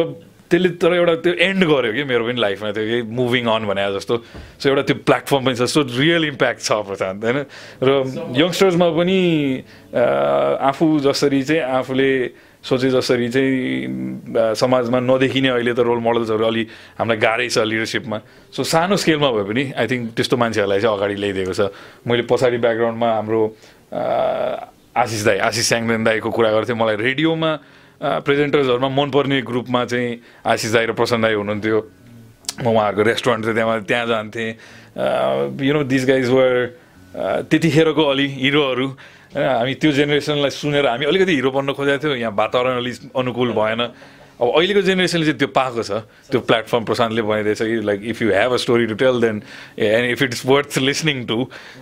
त्यसले 0.47 0.69
तर 0.79 0.91
एउटा 0.93 1.15
त्यो 1.23 1.33
एन्ड 1.33 1.61
गर्यो 1.67 1.91
कि 1.93 2.03
मेरो 2.07 2.23
पनि 2.25 2.39
लाइफमा 2.39 2.71
त्यो 2.71 2.85
कि 2.87 2.97
मुभिङ 3.07 3.45
अन 3.51 3.63
भने 3.67 3.83
जस्तो। 3.99 4.15
सो 4.59 4.65
एउटा 4.69 4.83
त्यो 4.87 4.97
प्लेटफर्म 5.03 5.41
पनि 5.45 5.55
छ। 5.55 5.67
सो 5.67 5.81
रियल 5.83 6.23
इम्प्याक्ट 6.33 6.59
छ 6.63 6.71
प्रशान्त 6.87 7.19
होइन? 7.23 7.39
र 7.83 7.89
यङ्स्टर्समा 8.39 8.87
पनि 8.95 9.19
आफू 9.91 10.85
जसरी 11.03 11.41
चाहिँ 11.43 11.61
आफूले 11.61 12.11
सोचे 12.63 12.89
जसरी 12.89 13.27
चाहिँ 13.31 14.55
समाजमा 14.55 14.99
नदेखिने 14.99 15.49
अहिले 15.55 15.73
त 15.73 15.79
रोल 15.87 15.99
मोडल्सहरू 16.03 16.43
अलि 16.43 16.63
हामीलाई 16.99 17.19
गाह्रै 17.21 17.47
छ 17.47 17.63
लिडरसिपमा 17.63 18.17
सो 18.51 18.63
सानो 18.63 18.95
स्केलमा 18.97 19.29
भए 19.31 19.45
पनि 19.47 19.63
आई 19.77 19.87
थिङ्क 19.87 20.03
त्यस्तो 20.17 20.35
मान्छेहरूलाई 20.35 20.79
चाहिँ 20.83 20.95
अगाडि 20.97 21.15
ल्याइदिएको 21.15 21.53
छ। 21.53 21.71
मैले 22.07 22.23
पछाडि 22.27 22.57
ब्याकग्राउन्डमा 22.57 23.09
हाम्रो 23.15 23.41
आशिष 24.97 25.21
दाई 25.23 25.37
आशिष 25.47 25.65
स्याङदेन 25.69 26.03
दाईको 26.03 26.29
कुरा 26.33 26.49
गर्थेँ। 26.51 26.75
मलाई 26.75 26.95
रेडियोमा 26.97 27.51
प्रेजेन्टर्सहरूमा 28.01 28.89
मनपर्ने 28.89 29.41
ग्रुपमा 29.41 29.85
चाहिँ 29.85 30.09
आशिष 30.45 30.71
दाई 30.73 30.85
र 30.85 30.93
प्रसन्न 30.93 31.21
दाई 31.21 31.33
हुनुहुन्थ्यो। 31.33 31.77
म 32.61 32.65
उहाँहरूको 32.73 33.03
रेस्टुरेन्ट 33.03 33.41
थियो 33.45 33.53
त्यहाँ 33.53 33.81
त्यहाँ 33.85 34.05
जान्थेँ। 34.07 34.49
You 35.61 35.73
know 35.73 35.83
this 35.85 36.03
guys 36.05 36.29
were 36.29 36.53
त्यतिखेरको 37.49 38.03
अलि 38.03 38.27
हिरोहरू। 38.27 38.87
होइन 39.33 39.45
हामी 39.45 39.73
त्यो 39.81 39.91
जेनेरेसनलाई 39.91 40.49
सुनेर 40.53 40.85
हामी 40.87 41.05
अलिकति 41.05 41.33
हिरो 41.37 41.51
बन्न 41.51 41.73
खोजेको 41.73 42.01
थियो। 42.03 42.15
यहाँ 42.17 42.33
वातावरण 42.33 42.77
अलिक 42.77 42.95
अनुकूल 43.17 43.51
भएन। 43.53 43.81
अब 44.37 44.47
अहिलेको 44.53 44.81
जेनेरेसनले 44.85 45.25
चाहिँ 45.25 45.39
त्यो 45.41 45.49
पाएको 45.49 45.81
छ। 45.81 45.91
त्यो 46.29 46.39
प्लेटफर्म 46.45 46.83
प्रशान्तले 46.85 47.21
भनिदिएछ 47.25 47.61
कि 47.61 47.77
like 47.81 47.99
if 48.05 48.21
you 48.21 48.29
have 48.33 48.51
a 48.53 48.57
story 48.61 48.85
to 48.85 48.95
tell 49.01 49.21
then 49.21 49.41
and 49.81 50.05
if 50.13 50.21
it's 50.21 50.45
worth 50.45 50.77
listening 50.77 51.25
to 51.25 51.37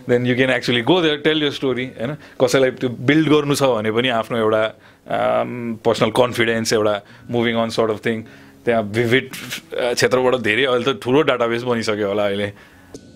then 0.07 0.25
you 0.25 0.35
can 0.35 0.51
actually 0.55 0.81
go 0.87 1.01
there 1.03 1.17
tell 1.27 1.43
your 1.43 1.51
story 1.51 1.85
होइन 1.99 2.15
कसैलाई 2.39 2.71
त्यो 2.79 2.89
बिल्ड 2.95 3.27
गर्नु 3.27 3.55
छ 3.55 3.63
भने 3.75 3.91
पनि 3.91 4.09
आफ्नो 4.23 4.37
एउटा 4.39 4.63
पर्सनल 5.05 6.11
कन्फिडेन्स 6.19 6.73
एउटा 6.73 6.95
moving 7.29 7.55
on 7.63 7.69
sort 7.77 7.89
of 7.91 7.99
thing 8.05 8.17
त्यहाँ 8.65 8.83
भिभिड 8.97 9.25
क्षेत्रबाट 9.97 10.35
धेरै 10.47 10.63
अहिले 10.65 10.85
त 10.85 10.97
ठुलो 11.03 11.21
डाटाबेस 11.29 11.63
बनिसक्यो 11.69 12.07
होला 12.09 12.25
अहिले। 12.25 12.47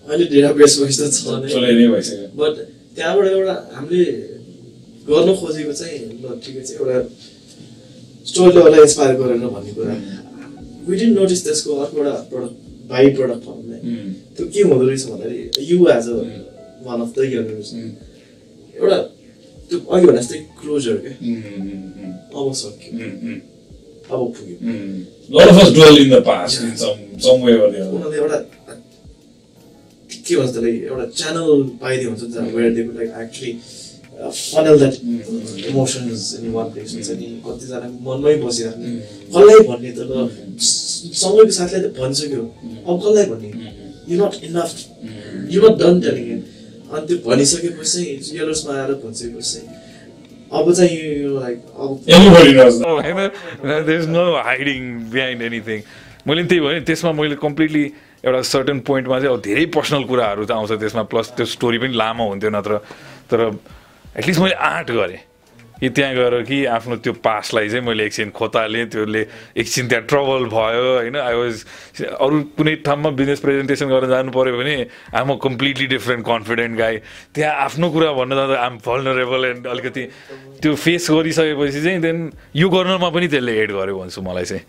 अहिले 0.06 0.26
डेटाबेस 0.34 0.72
भइसक्यो। 0.80 2.26
बट 2.38 2.52
त्यहाँबाट 2.96 3.26
एउटा 3.26 3.54
हामीले 3.74 4.04
गर्न 5.10 5.28
खोजेको 5.40 5.72
चाहिँ 5.80 5.98
ल 6.22 6.24
ठिकै 6.44 6.62
छ 6.66 6.70
एउटा 6.78 6.96
स्टोरीले 8.30 8.60
उसलाई 8.60 8.80
इन्सपायर 8.86 9.14
गरेन 9.20 9.42
भन्ने 9.54 9.72
कुरा। 9.74 9.94
विडिन 10.88 11.10
नोटिस 11.18 11.40
त्यसको 11.44 11.70
अर्को 11.82 11.96
एउटा 11.98 12.14
प्रडक्ट 12.30 12.54
बाई 12.90 13.06
प्रडक्ट 13.18 13.42
भनौँ 13.46 13.64
न 13.66 14.14
त्यो 14.36 14.46
के 14.54 14.60
हुँदो 14.68 14.84
रहेछ 14.88 15.04
भन्दाखेरि 15.10 15.66
you 15.70 15.78
as 15.96 16.04
a 16.08 16.16
one 16.86 16.98
of 17.00 17.10
the 17.16 17.18
years 17.34 17.68
एउटा 18.78 18.98
त्यो 19.70 19.78
अघि 19.94 20.06
भने 20.06 20.18
जस्तै 20.18 20.38
क्लोजर 20.60 20.96
के 21.04 21.10
अब 22.38 22.46
सक्यो 22.60 22.92
अब 24.10 24.20
पुग्यो. 24.34 24.56
उनीहरूले 27.34 28.16
एउटा 28.18 28.38
के 30.26 30.36
भन्छ 30.36 30.50
त्यसलाई 30.54 30.76
एउटा 30.90 31.04
च्यानल 31.18 31.50
पाइदियो 31.82 32.08
हुन्छ 32.10 32.22
where 32.56 32.70
they 32.74 32.82
like 32.98 33.10
actually 33.22 33.52
funnel 34.20 34.76
that 34.80 34.94
emotions 35.70 36.22
in 36.40 36.50
one 36.56 36.66
place 36.72 36.90
हुन्छ 36.94 37.10
नि 37.20 37.26
कतिजना 37.46 37.86
मनमै 38.06 38.34
बसिराख्ने 38.42 38.90
कसलाई 39.32 39.60
भन्ने 39.70 39.90
त 39.96 40.00
ल 40.10 40.12
सँगैको 41.22 41.52
साथीलाई 41.58 41.82
त 41.84 41.88
भनिसक्यो 42.00 42.42
अब 42.88 42.94
कसलाई 43.02 43.26
भन्ने 43.32 43.50
you 44.10 44.14
not 44.22 44.34
enough 44.48 44.70
you 45.54 45.58
not 45.64 45.74
done 45.82 45.94
telling 46.04 46.26
अनि 46.90 47.06
त्यो 47.06 47.16
भनिसकेपछि 47.30 48.02
यलोसमा 48.38 48.72
आएर 48.80 48.92
भनिसकेपछि 49.04 49.60
अब 50.58 50.72
चाहिँ 50.72 50.96
यो 51.22 51.40
लाइक 51.40 51.58
knows. 52.56 52.82
होइन 52.84 53.16
there 53.86 54.00
is 54.00 54.08
no 54.08 54.24
hiding 54.46 54.80
behind 55.12 55.42
anything 55.42 55.82
मैले 56.26 56.44
त्यही 56.44 56.60
भने 56.60 56.80
त्यसमा 56.90 57.12
मैले 57.20 57.36
कम्प्लिटली 57.46 57.84
एउटा 58.26 58.40
सर्टन 58.52 58.80
पोइन्टमा 58.88 59.18
चाहिँ 59.20 59.34
अब 59.34 59.40
धेरै 59.42 59.64
पर्सनल 59.76 60.04
कुराहरू 60.10 60.44
त 60.44 60.50
आउँछ 60.50 60.72
त्यसमा 60.82 61.02
प्लस 61.12 61.32
त्यो 61.36 61.46
स्टोरी 61.54 61.78
पनि 61.78 61.94
लामो 61.96 62.28
हुन्थ्यो 62.30 62.50
नत्र 62.50 62.78
तर 63.30 63.40
एटलिस्ट 64.18 64.40
मैले 64.40 64.54
आँट 64.70 64.90
गरेँ 64.90 65.20
कि 65.80 65.88
त्यहाँ 65.88 66.14
गएर 66.14 66.34
कि 66.44 66.58
आफ्नो 66.76 66.96
त्यो 67.00 67.12
पासलाई 67.24 67.68
चाहिँ 67.68 67.84
मैले 67.86 68.04
एकछिन 68.04 68.30
खोतालेँ 68.36 68.84
त्यसले 68.92 69.22
एकछिन 69.56 69.88
त्यहाँ 69.88 70.04
ट्रबल 70.06 70.44
भयो 70.52 70.82
होइन? 71.00 71.16
आई 71.16 71.34
वाज 71.34 71.56
अरू 72.20 72.36
कुनै 72.56 72.74
ठाउँमा 72.84 73.10
बिजनेस 73.16 73.40
प्रेजेन्टेसन 73.40 73.88
गर्न 73.88 74.08
जानु 74.12 74.30
पऱ्यो 74.30 74.56
भने 74.60 74.76
I'm 75.16 75.28
a 75.32 75.36
completely 75.40 75.86
different 75.96 76.22
confident 76.26 76.78
guy 76.78 76.96
त्यहाँ 77.34 77.54
आफ्नो 77.64 77.90
कुरा 77.90 78.12
भन्न 78.12 78.32
जाँदा 78.36 78.56
आम 78.60 78.78
भल्नरेबल 78.84 79.44
एन्ड 79.44 79.66
अलिकति 79.66 80.04
त्यो 80.60 80.74
फेस 80.76 81.10
गरिसकेपछि 81.10 81.80
चाहिँ 81.82 82.00
देन 82.00 82.18
यो 82.56 82.68
गर्नमा 82.68 83.08
पनि 83.08 83.28
त्यसले 83.32 83.52
एड 83.62 83.72
गर्यो 83.72 83.98
भन्छु 83.98 84.20
मलाई 84.20 84.44
चाहिँ. 84.44 84.64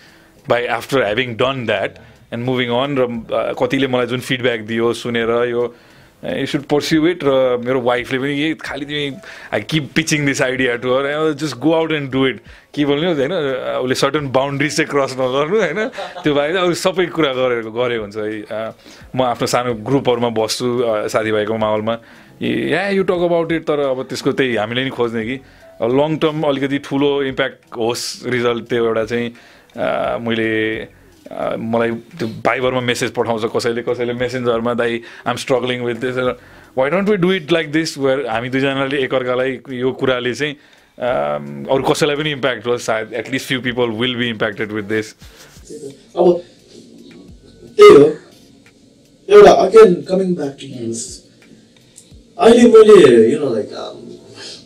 By 0.48 0.66
after 0.80 1.04
having 1.04 1.36
done 1.38 1.66
that 1.66 1.92
and 2.34 2.44
moving 2.46 2.70
on 2.72 2.92
र 2.98 3.54
कतिले 3.60 3.88
मलाई 3.92 4.08
जुन 4.08 4.20
फिडब्याक 4.24 4.62
दियो 4.66 4.94
सुनेर 4.96 5.32
यो 5.52 5.64
यु 6.22 6.46
सुड 6.46 6.64
पर्स्यु 6.70 7.08
इट 7.08 7.24
र 7.24 7.32
मेरो 7.66 7.82
वाइफले 7.82 8.18
पनि 8.20 8.34
यही 8.34 8.54
खालि 8.62 8.86
तिमी 8.86 9.06
I 9.54 9.62
keep 9.66 9.90
pitching 9.96 10.26
this 10.26 10.42
idea 10.42 10.76
to 10.84 10.94
her 10.94 11.34
just 11.34 11.58
go 11.58 11.72
out 11.74 11.92
and 11.92 12.12
do 12.12 12.26
it 12.28 12.40
के 12.74 12.86
भन्नु 12.86 13.14
होइन? 13.14 13.34
उसले 13.82 13.96
सर्टन 13.96 14.28
बााउन्ड्रिज 14.30 14.76
चाहिँ 14.78 14.90
क्रस 14.92 15.14
नगर्नु 15.18 15.58
होइन? 15.62 15.80
त्यो 16.22 16.34
बाहेक 16.34 16.56
अरू 16.56 16.74
सबै 16.78 17.06
कुरा 17.18 17.34
गरेको 17.34 17.72
गरे 17.74 17.98
हुन्छ। 18.06 18.18
है 18.18 18.42
अ, 18.42 18.72
म 19.16 19.22
आफ्नो 19.34 19.48
सानो 19.50 19.74
ग्रुपहरूमा 19.82 20.30
बस्छु 20.38 20.68
अ, 20.80 21.08
साथीभाइको 21.10 21.58
माहौलमा। 21.58 21.96
Yeah 22.42 22.88
you 22.90 23.04
talk 23.10 23.22
about 23.26 23.52
it 23.52 23.64
तर 23.66 23.80
अब 23.90 24.06
त्यसको 24.10 24.32
त्यही 24.38 24.56
हामीले 24.62 24.84
नि 24.86 24.90
खोज्ने 24.94 25.26
कि। 25.26 25.38
लङ 25.82 26.18
टर्म 26.22 26.44
अलिकति 26.46 26.78
ठुलो 26.86 27.10
इम्प्याक्ट 27.34 27.78
होस् 27.78 28.06
रिजल्ट 28.30 28.64
त्यो 28.70 28.86
एउटा 28.86 29.04
चाहिँ 29.10 29.28
मैले 30.22 31.01
मलाई 31.32 31.92
त्यो 32.20 32.28
भाइबरमा 32.46 32.82
मेसेज 32.92 33.12
पठाउँछ 33.18 33.44
कसैले 33.56 33.82
कसैले 33.88 34.14
मेसेन्जरमा 34.20 34.74
दाइ 34.84 34.92
I'm 35.28 35.38
struggling 35.44 35.80
with 35.86 35.98
this 36.06 36.16
why 36.78 36.90
don't 36.90 37.10
we 37.10 37.18
do 37.24 37.32
it 37.34 37.52
like 37.52 37.72
this 37.72 37.98
where 37.98 38.26
हामी 38.28 38.50
दुईजनाले 38.50 38.98
एकअर्कालाई 39.04 39.52
यो 39.80 39.92
कुराले 40.02 40.34
चाहिँ 40.34 40.54
अरू 41.72 41.84
कसैलाई 41.90 42.16
पनि 42.16 42.32
इम्प्याक्ट 42.32 42.68
होस् 42.68 42.84
सायद 42.86 43.14
at least 43.22 43.48
few 43.48 43.60
people 43.62 43.88
will 44.02 44.16
be 44.16 44.28
impacted 44.30 44.72
with 44.72 44.86
this 44.92 45.08
अब 46.16 46.26
त्यही 47.78 47.96
हो। 47.96 48.06
एउटा 49.30 49.52
again 49.66 49.94
coming 50.10 50.34
back 50.36 50.54
to 50.62 50.68
youth 50.68 51.00
अहिले 52.38 52.64
मैले 52.76 52.98
यु 53.32 53.40
नो 53.40 53.50
लाइक 53.56 53.70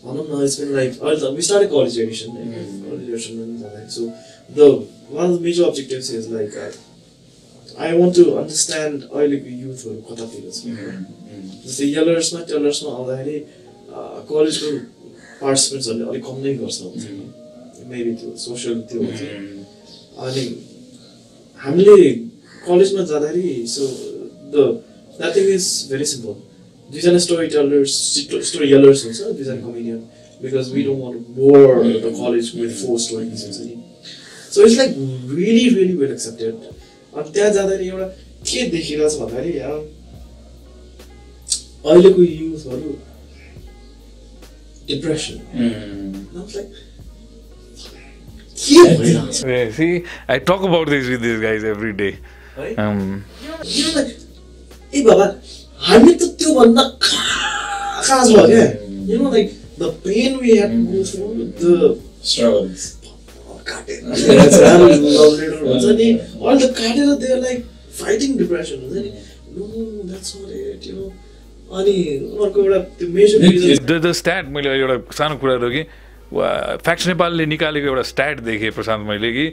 भनौँ 0.04 0.26
न 0.28 0.44
इट्स 0.44 0.60
बिन 0.60 0.70
लाइक 0.76 0.90
अहिले 1.02 1.20
त 1.20 1.22
we 1.36 1.42
start 1.48 1.70
college 1.70 1.98
admission 2.00 2.30
college 2.34 3.08
admission 3.08 3.32
पनि 3.38 3.54
जाँदाखेरि 3.62 4.94
the 5.08 5.14
one 5.14 5.34
of 5.34 5.40
major 5.40 5.64
objectives 5.64 6.10
is 6.14 6.32
like 6.32 6.56
I 7.78 7.98
want 7.98 8.16
to 8.16 8.24
understand 8.32 9.02
अहिलेको 9.04 9.50
युथहरू 9.62 9.96
कतातिर 10.08 10.50
छ 10.50 10.60
जस्तै 11.64 11.86
यलर्समा 11.88 12.40
टेलर्समा 12.50 12.90
आउँदाखेरि 12.92 13.36
कलेजको 14.30 14.70
पार्टिसिपेन्ट्सहरूले 15.40 16.08
अलिक 16.10 16.24
कम 16.26 16.36
नै 16.44 16.54
गर्छ 16.60 16.78
हुन्छ 16.82 17.04
मेबी 17.90 18.12
त्यो 18.20 18.30
सोसियल 18.44 18.80
त्यो 18.90 19.00
हुन्छ 19.02 19.22
अनि 20.24 20.44
हामीले 21.60 21.96
कलेजमा 22.66 23.02
जाँदाखेरि 23.10 23.66
so 23.74 23.88
the 24.52 24.66
that 25.18 25.32
thing 25.36 25.48
is 25.54 25.66
very 25.90 26.06
simple 26.12 26.34
दुईजना 26.90 27.18
स्टोरी 27.26 27.46
टेलर्स 27.54 27.92
स्टोरी 28.48 28.70
टेलर्स 28.70 29.04
हुन्छ 29.04 29.20
दुईजना 29.38 29.60
comedian 29.66 30.00
because 30.40 30.72
we 30.74 30.82
don't 30.82 31.02
want 31.02 31.28
bore 31.38 31.84
the 31.84 32.14
college 32.20 32.52
with 32.56 32.72
four 32.80 32.98
stories 33.06 33.44
हुन्छ 33.44 33.60
नि 33.60 33.85
so 34.56 34.62
it's 34.66 34.76
like 34.78 34.94
really 35.38 35.68
really 35.74 35.94
well 36.02 36.12
accepted 36.12 36.54
अनि 37.16 37.30
त्यहाँ 37.32 37.50
जाँदाखेरि 37.52 37.88
एउटा 37.88 38.06
के 38.50 38.66
देखिरहेको 38.70 39.08
छ 39.10 39.20
भन्दाखेरि 39.20 39.58
अहिलेको 41.90 42.22
युथहरू 42.22 42.90
डिप्रेसन 44.88 45.36
के 48.56 48.82
भइरहेको 48.96 49.32
छ 49.32 49.44
Yeah, 49.46 49.70
see, 49.70 50.04
I 50.26 50.38
talk 50.38 50.62
about 50.62 50.88
this 50.88 51.08
with 51.08 51.20
these 51.20 51.40
guys 51.40 51.64
every 51.64 51.92
day. 51.92 52.12
है 52.58 52.68
Um, 52.84 53.00
You 53.40 53.82
know, 53.86 53.92
like, 53.96 54.12
ए 54.94 55.02
बाबा 55.08 55.26
हामी 55.88 56.12
त 56.14 56.28
त्योभन्दा 56.40 56.82
कहाँ 57.02 58.02
कहाँ 58.06 58.24
छ 58.26 58.46
क्या 58.46 58.64
you 59.12 59.18
know 59.22 59.32
like 59.32 59.52
the 59.80 59.90
pain 60.06 60.36
we 60.40 60.56
have 60.58 60.72
go 60.92 61.02
through 61.58 61.76
the 61.76 62.00
struggles. 62.26 62.95
काटेर 63.68 63.98
लभ 64.06 65.32
लेटर 65.40 65.62
हुन्छ 65.66 65.84
नि। 65.98 66.08
अहिले 66.40 66.66
त 66.66 66.68
काटेर 66.80 67.06
दे 67.22 67.28
लाइक 67.42 67.58
फाइटिङ 68.00 68.30
डिप्रेसन 68.38 68.78
हुन्छ 68.82 68.96
नि। 69.04 69.10
अनि 71.76 71.94
एउटा 72.16 72.78
त्यो 72.98 73.08
मेजर 73.14 74.12
स्ट्याट 74.12 74.44
मैले 74.54 74.68
एउटा 74.80 74.96
सानो 75.18 75.36
कुरा 75.42 75.54
हो 75.62 75.70
कि 75.70 75.82
फ्याक्स 76.84 77.06
नेपालले 77.06 77.46
निकालेको 77.46 77.86
एउटा 77.86 78.04
स्ट्याट 78.12 78.40
देखेँ 78.48 78.70
प्रशान्त 78.76 79.02
मैले 79.08 79.30
कि 79.32 79.46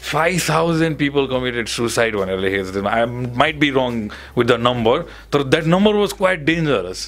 five 0.00 0.38
thousand 0.48 0.96
people 0.98 1.26
committed 1.30 1.66
suicide 1.68 2.16
भनेर 2.16 2.38
लेखेको 2.40 2.64
छ 2.64 2.72
त्यसमा। 2.74 2.90
I 2.90 3.04
might 3.36 3.56
be 3.60 3.70
wrong 3.76 3.92
with 4.38 4.46
the 4.50 4.52
number 4.66 4.96
तर 5.32 5.42
that 5.52 5.66
number 5.76 5.94
was 5.94 6.12
quite 6.18 6.40
dangerous 6.50 7.00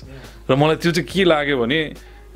र 0.51 0.53
मलाई 0.55 0.77
त्यो 0.77 0.93
चाहिँ 0.93 1.09
के 1.09 1.25
लाग्यो 1.25 1.57
भने 1.59 1.81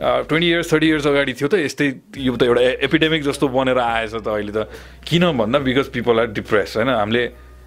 ट्वेन्टी 0.01 0.49
इयर्स 0.49 0.73
थर्टी 0.73 0.87
इयर्स 0.87 1.07
अगाडि 1.07 1.33
थियो 1.33 1.49
त 1.49 1.55
यस्तै 1.65 1.87
यो 2.21 2.37
त 2.37 2.43
एउटा 2.43 2.63
एपिडेमिक 2.85 3.23
जस्तो 3.25 3.49
बनेर 3.49 3.79
आएछ 3.79 4.15
त 4.15 4.29
अहिले 4.29 4.53
त। 4.53 4.69
किन 5.09 5.25
भन्दा 5.33 5.59
बिकज 5.65 5.89
पिपल 5.93 6.21
आर 6.21 6.27
डिप्रेस 6.37 6.77
होइन? 6.77 6.89
हामीले 6.89 7.25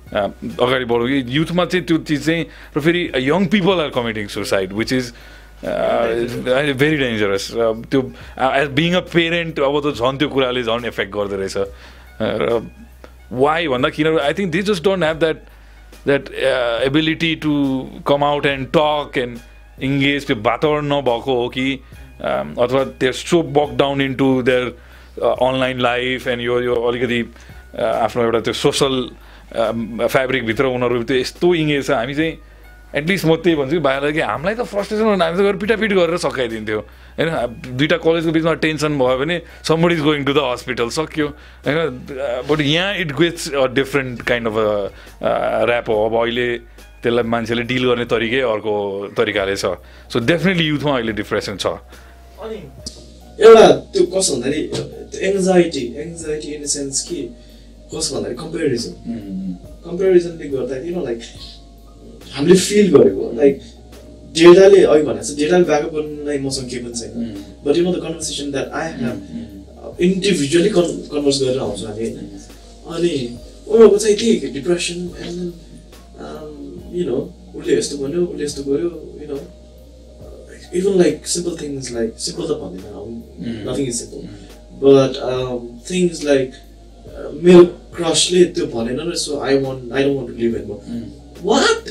अगाडि 0.10 0.86
बढौँ 0.86 1.08
कि 1.10 1.26
युथमा 1.38 1.66
चाहिँ 1.66 1.86
त्यो 1.86 1.98
चिज 2.06 2.26
चाहिँ 2.26 2.46
र 2.78 2.80
फेरि 2.80 3.02
young 3.30 3.46
people 3.50 3.82
are 3.82 3.90
committing 3.98 4.28
suicide 4.30 4.74
which 4.74 4.94
is 4.94 5.14
very 6.80 6.98
dangerous 6.98 7.52
त्यो 7.90 8.02
एज 8.40 8.68
बिङ 8.78 8.94
अ 8.94 9.02
पेरेन्ट 9.10 9.60
अब 9.60 9.76
त 9.86 9.98
झन् 9.98 10.18
त्यो 10.18 10.30
कुराले 10.30 10.64
झन् 10.64 10.86
इफेक्ट 10.86 11.14
रहेछ। 11.34 11.58
र 12.22 12.62
वाइ 13.32 13.68
भन्दा 13.68 13.90
किन 13.90 14.08
I 14.20 14.34
think 14.34 14.52
they 14.52 14.62
just 14.70 14.84
don't 14.84 15.04
have 15.04 15.18
that 15.20 15.38
that 16.06 16.24
ability 16.86 17.36
to 17.44 17.54
come 18.08 18.24
out 18.24 18.46
and 18.46 18.68
talk 18.74 19.18
and 19.18 19.38
engage 19.84 20.26
त्यो 20.28 20.36
वातावरण 20.44 20.86
नभएको 20.86 21.36
हो 21.42 21.48
कि 21.50 21.68
अथवा 22.20 22.84
there 22.99 23.13
so 23.13 23.41
bog 23.55 23.78
down 23.78 24.01
in 24.01 24.13
to 24.15 24.41
their 24.41 24.65
online 25.20 25.80
life 25.82 26.28
and 26.28 26.41
यो 26.41 26.59
यो 26.61 26.76
अलिकति 26.76 27.24
uh, 27.24 27.93
आफ्नो 28.03 28.24
एउटा 28.24 28.39
त्यो 28.39 28.53
सोसल 28.53 28.93
फेब्रिकभित्र 29.49 30.65
उनीहरू 30.65 31.03
त्यो 31.03 31.17
यस्तो 31.17 31.53
इङ्गेज 31.55 31.86
छ। 31.88 31.91
हामी 31.91 32.15
चाहिँ 32.15 32.38
एटलिस्ट 32.89 33.26
म 33.26 33.36
त्यही 33.38 33.55
भन्छु 33.55 33.80
कि 33.80 34.11
कि 34.13 34.22
हामीलाई 34.22 34.55
त 34.55 34.61
फ्रस्ट्रेसन 34.65 35.22
हामी 35.22 35.38
त 35.38 35.41
गएर 35.41 35.55
पिटापिट 35.61 35.93
गरेर 35.93 36.17
सकाइदिन्थ्यो 36.17 36.80
होइन 37.20 37.30
दुइटा 37.78 37.97
कलेजको 38.01 38.32
बिचमा 38.34 38.53
टेन्सन 38.65 38.97
भयो 38.97 39.17
भने 39.17 39.38
somebody 39.67 39.95
is 39.95 40.01
going 40.01 40.24
to 40.26 40.34
the 40.34 40.41
hospital 40.49 40.89
सक्यो। 40.97 41.28
होइन 41.65 41.78
बट 42.49 42.61
यहाँ 42.61 42.95
it 43.05 43.11
gets 43.20 43.53
a 43.53 43.65
different 43.78 44.22
kind 44.26 44.47
of 44.47 44.57
wrap 45.70 45.89
हो। 45.89 45.97
अब 46.09 46.15
अहिले 46.22 46.47
त्यसलाई 47.05 47.24
मान्छेले 47.30 47.63
डिल 47.70 47.84
गर्ने 47.89 48.05
तरिकै 48.09 48.41
अर्को 48.49 48.74
तरिकाले 49.17 49.55
छ। 49.55 49.78
सो 50.09 50.20
डेफिनेटली 50.26 50.65
युथमा 50.67 50.93
अहिले 50.93 51.13
डिप्रेसन 51.22 51.57
छ। 51.57 51.78
अनि 52.44 52.60
एउटा 53.46 53.66
त्यो 53.94 54.04
कस्तो 54.14 54.36
भन्दाखेरि 54.36 54.62
त्यो 55.12 55.20
anxiety 55.30 55.84
anxiety 56.04 56.48
in 56.56 56.62
the 56.64 56.68
sense 56.76 57.02
कि 57.08 57.18
कस्तो 57.92 58.16
भन्दाखेरि 58.16 58.38
कम्पेरिजन 58.44 58.94
कम्पेरिजनले 59.88 60.46
गर्दाखेरि 60.56 60.94
नो 60.96 61.02
लाइक 61.10 61.20
हामीले 62.36 62.56
फिल 62.68 62.88
गरेको 62.96 63.24
लाइक 63.42 63.56
डेटाले 64.40 64.80
अघि 64.94 65.04
भनेको 65.10 65.24
छ 65.28 65.38
डेटाले 65.42 65.64
ब्याकअप 65.72 65.94
गर्नुलाई 65.96 66.38
मसँग 66.46 66.68
केही 66.72 66.82
पनि 66.86 66.96
छैन। 67.00 67.12
But 67.66 67.78
you 67.78 67.84
know 67.84 67.92
the 67.94 68.00
conversation 68.06 68.52
that 68.56 68.68
I 68.80 68.88
have 69.02 69.18
individually 70.08 70.70
con 70.78 70.92
converse 71.12 71.38
गरेर 71.44 71.60
आउँछ 71.66 71.84
हामी 71.86 72.04
होइन? 72.04 72.18
अनि 72.94 73.14
उनीहरूको 73.68 73.98
चाहिँ 74.04 74.16
त्यही 74.20 74.52
डिप्रेसन 74.58 75.00
एन्ड 75.26 75.40
यु 76.98 77.04
नो 77.10 77.18
उसले 77.58 77.72
यस्तो 77.78 77.96
भन्यो 78.04 78.22
उसले 78.32 78.44
यस्तो 78.46 78.62
गर्यो 78.70 78.90
you 79.22 79.28
know 79.32 79.38
even 80.72 80.99
like 80.99 81.27
simple 81.27 81.57
things 81.57 81.91
like 81.91 82.12
simple 82.16 82.47
the 82.47 82.55
Mm. 82.55 83.64
nothing 83.64 83.87
is 83.87 83.99
simple 84.01 84.22
but 84.81 85.16
um, 85.31 85.79
things 85.91 86.22
like 86.25 86.53
uh, 87.14 87.29
मेरो 87.43 87.64
क्रसले 87.97 88.45
त्यो 88.55 88.66
भनेन 88.75 89.01
र 89.11 89.14
so 89.25 89.39
I 89.47 89.59
want 89.64 89.93
I 89.93 90.03
don't 90.05 90.16
want 90.16 90.31
to 90.31 90.37
leave 90.43 90.55
and 90.57 90.68
what 91.45 91.91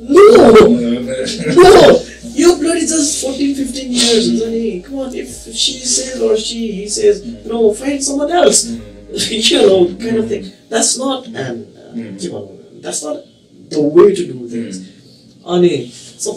no 0.00 0.26
no 1.56 2.04
यो 2.38 2.48
bloody 2.58 2.86
just 2.90 3.24
14 3.24 3.54
15 3.60 3.92
years 4.00 4.26
हुन्छ 4.28 4.48
नि 4.50 4.82
come 4.86 4.98
on 5.04 5.14
if 5.22 5.30
she 5.62 5.72
says 5.92 6.20
or 6.26 6.36
she 6.48 6.58
he 6.74 6.84
says 6.96 7.22
no 7.52 7.62
find 7.80 8.04
someone 8.08 8.30
else 8.40 8.60
you 8.70 9.62
know 9.62 9.78
kind 10.04 10.18
of 10.22 10.28
thing 10.32 10.44
that's 10.74 10.92
not 11.02 11.26
an 11.46 11.56
uh, 11.82 11.94
के 12.20 12.28
भन्नु 12.34 12.82
that's 12.86 13.02
not 13.06 13.24
the 13.74 13.82
way 13.98 14.06
to 14.20 14.26
do 14.32 14.46
things 14.54 14.78
अनि 15.56 15.72
so 16.26 16.36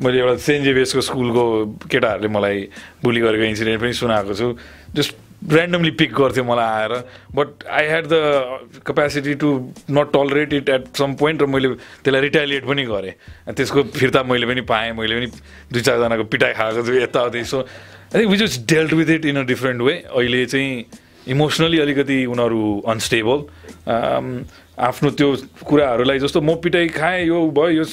मैले 0.00 0.18
एउटा 0.18 0.36
saint 0.42 0.64
जेभियर्सको 0.64 1.00
स्कुलको 1.00 1.44
केटाहरूले 1.90 2.28
मलाई 2.28 2.68
बुली 3.02 3.20
गरेको 3.20 3.44
incident 3.44 3.80
पनि 3.82 3.92
सुनाएको 3.92 4.34
छु। 4.34 4.48
जस्ट 4.94 5.14
ऱ्यान्डमली 5.38 5.90
पिक 5.98 6.12
गर्थ्यो 6.14 6.44
मलाई 6.44 6.66
आएर। 6.66 6.92
But 7.34 7.48
I 7.70 7.86
had 7.86 8.06
the 8.06 8.82
capacity 8.86 9.34
to 9.42 9.48
not 9.90 10.12
tolerate 10.12 10.52
it 10.52 10.68
at 10.68 10.84
some 10.98 11.14
point 11.14 11.42
र 11.42 11.46
मैले 11.46 11.68
त्यसलाई 12.02 12.22
रिटालिएट 12.22 12.64
पनि 12.66 12.84
गरेँ। 12.86 13.12
त्यसको 13.54 13.82
फिर्ता 13.94 14.22
मैले 14.22 14.46
पनि 14.46 14.60
पाएँ। 14.66 14.92
मैले 14.98 15.14
पनि 15.18 15.26
दुई 15.72 15.82
चारजनाको 15.82 16.24
पिटाइ 16.26 16.52
खाएको 16.58 16.82
छु 16.86 16.92
यताउति। 16.94 17.44
So 17.44 17.58
I 17.60 18.20
think 18.20 18.30
which 18.30 18.42
is 18.42 18.64
dealt 18.66 18.92
with 18.92 19.10
it 19.10 19.24
in 19.26 19.36
a 19.36 19.44
different 19.46 19.82
way 19.82 19.94
अहिले 20.10 20.44
चाहिँ 20.46 20.84
इमोसनली 21.28 21.78
अलिकति 21.78 22.24
उनीहरू 22.26 22.60
अनस्टेबल 22.88 23.38
आफ्नो 24.78 25.10
त्यो 25.18 25.28
कुराहरूलाई 25.66 26.18
जस्तो 26.18 26.40
म 26.40 26.54
पिटाइ 26.62 26.86
खाएँ 26.94 27.26
यो 27.26 27.38
भयो 27.50 27.82
यो 27.82 27.84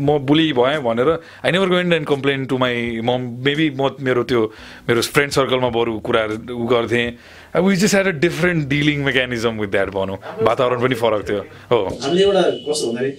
म 0.00 0.18
बुली 0.24 0.52
भएँ 0.56 0.80
भनेर 0.80 1.08
I 1.44 1.50
never 1.52 1.68
going 1.68 1.92
and 1.92 2.06
complain 2.08 2.44
to 2.48 2.56
my 2.58 3.00
म 3.04 3.10
मेबी 3.44 3.66
म 3.76 3.90
मेरो 4.00 4.22
त्यो 4.24 4.42
मेरो 4.88 5.00
फ्रेन्ड 5.14 5.32
सर्कलमा 5.32 5.68
बरु 5.68 5.98
कुराहरू 6.00 6.34
उ 6.48 6.64
गर्थेँ। 6.64 7.08
अब 7.54 7.64
which 7.64 7.82
is 7.84 7.94
had 7.94 8.06
a 8.08 8.16
different 8.24 8.68
dealing 8.68 9.04
mechanism 9.04 9.60
with 9.60 9.70
that 9.76 9.90
भनौँ। 9.94 10.18
वातावरण 10.42 10.80
पनि 10.82 10.94
फरक 11.02 11.28
थियो। 11.28 11.40
हो। 11.70 11.78
एउटा 11.92 12.42
कस्तो 12.68 12.86
भन्दाखेरि 12.88 13.12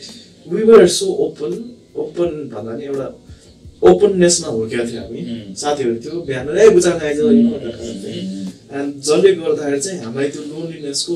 we 0.56 0.64
were 0.72 0.88
so 0.98 1.06
open 1.26 1.52
open 1.96 2.30
भन्दा 2.54 2.74
नि 2.76 2.84
एउटा 2.86 3.08
ओपननेसमा 3.86 4.50
हुर्केका 4.50 4.84
थियौँ 4.90 5.04
हामी। 5.04 5.54
साथीहरू 5.62 5.96
थियो 6.04 6.16
बिहान 6.26 6.58
ए 6.58 6.70
बुचा 6.74 6.92
खाइज 7.00 7.20
एन्ड 8.76 8.90
जसले 9.08 9.32
गर्दाखेरि 9.32 9.80
चाहिँ 9.80 10.00
हामीलाई 10.04 10.30
त्यो 10.34 10.42
लोनलिनेसको 10.52 11.16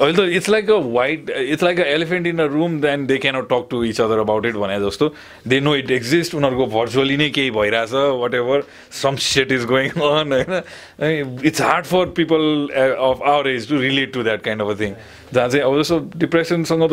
अहिले 0.00 0.16
त 0.16 0.32
it's 0.36 0.48
like 0.48 0.70
a 0.70 0.74
white 0.74 1.30
it's 1.30 1.62
like 1.62 1.80
an 1.80 1.84
elephant 1.84 2.26
in 2.26 2.38
a 2.38 2.44
room 2.52 2.80
then 2.80 3.06
they 3.06 3.16
cannot 3.18 3.44
talk 3.44 3.66
to 3.70 3.82
each 3.84 4.00
other 4.00 4.18
about 4.18 4.46
it 4.46 4.54
भने 4.54 4.78
जस्तो। 4.80 5.08
दे 5.48 5.60
नो 5.60 5.74
इट 5.76 5.90
एक्जिस्ट 5.90 6.34
उनीहरूको 6.34 6.66
भर्चुअली 6.66 7.16
नै 7.16 7.28
केही 7.30 7.50
भइरहेछ 7.50 7.92
what 7.92 8.34
ever 8.34 8.62
some 9.02 9.16
set 9.16 9.52
is 9.52 9.64
going 9.64 9.90
on 9.90 10.32
होइन 10.32 11.40
it's 11.44 11.62
hard 11.62 11.84
for 11.84 12.06
people 12.06 12.68
of 12.72 13.22
our 13.22 13.48
age 13.48 13.68
to 13.68 13.80
relate 13.80 14.12
to 14.12 14.22
that 14.22 14.42
kind 14.42 14.62
of 14.62 14.68
a 14.68 14.80
thing 14.80 14.94
जहाँ 15.34 15.48
चाहिँ 15.48 15.64
अब 15.64 15.80
जस्तो 15.82 15.98
डिप्रेसनसँग 16.16 16.88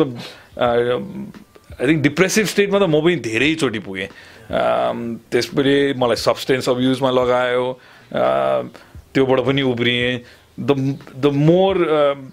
आई 1.80 1.86
थिङ्क 1.88 2.02
डिप्रेसिभ 2.02 2.46
स्टेटमा 2.46 2.78
त 2.78 2.82
म 2.82 3.00
पनि 3.00 3.16
धेरैचोटि 3.16 3.78
पुगेँ। 3.78 4.08
अम, 4.50 5.16
त्यसपछि 5.32 5.94
मलाई 5.96 6.16
सब्सटेन्स 6.16 6.68
अब्युजमा 6.68 7.10
लगायो। 7.10 7.64
अ, 8.12 8.62
त्योबाट 9.14 9.40
पनि 9.40 9.62
उब्रिएँ। 9.62 10.24
द 10.60 10.70
द 11.22 11.32
मोर 11.34 11.74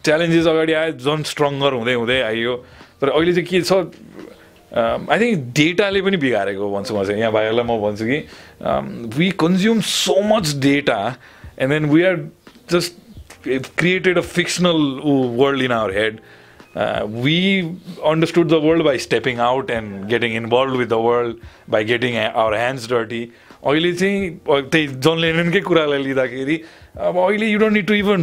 च्यालेन्जेस 0.05 0.47
अगाडि 0.47 0.73
आयो 0.73 0.91
झन् 0.99 1.23
स्ट्रङ्गर 1.31 1.73
हुँदै 1.73 1.93
हुँदै 1.93 2.19
आइयो। 2.21 2.55
तर 3.01 3.09
अहिले 3.09 3.33
चाहिँ 3.33 3.47
के 3.47 3.61
छ 3.61 3.71
आई 4.75 5.19
थिङ्क 5.19 5.43
डेटाले 5.57 6.01
पनि 6.01 6.17
बिगारेको 6.23 6.71
भन्छु 6.75 6.95
म 6.95 7.03
चाहिँ 7.03 7.19
यहाँ 7.21 7.31
भाइहरूलाई 7.33 7.65
म 7.65 7.79
भन्छु 7.81 8.05
कि 8.05 8.19
we 9.17 9.29
consume 9.43 9.79
so 9.91 10.15
much 10.31 10.55
data 10.65 10.99
and 11.59 11.73
then 11.73 11.85
we 11.93 12.03
are 12.03 12.15
just 12.71 12.91
created 13.77 14.17
a 14.17 14.25
fictional 14.37 14.81
world 15.39 15.61
in 15.63 15.71
our 15.71 15.97
head 15.97 16.19
we 17.23 17.75
understood 18.03 18.49
the 18.49 18.57
world 18.63 18.83
by 18.83 18.97
stepping 18.97 19.39
out 19.39 19.71
and 19.75 20.07
getting 20.09 20.33
involved 20.39 20.75
with 20.75 20.89
the 20.89 20.99
world 20.99 21.39
by 21.67 21.79
getting 21.83 22.17
our 22.17 22.53
hands 22.55 22.85
dirty 22.91 23.21
अहिले 23.63 23.93
चाहिँ 23.93 24.29
त्यही 24.47 24.87
जन 25.05 25.17
लेननकै 25.19 25.61
कुरालाई 25.69 26.03
लिँदाखेरि 26.03 26.57
अब 26.97 27.17
अहिले 27.17 27.47
you 27.47 27.57
don't 27.59 27.73
need 27.73 27.87
to 27.87 27.93
even 27.93 28.21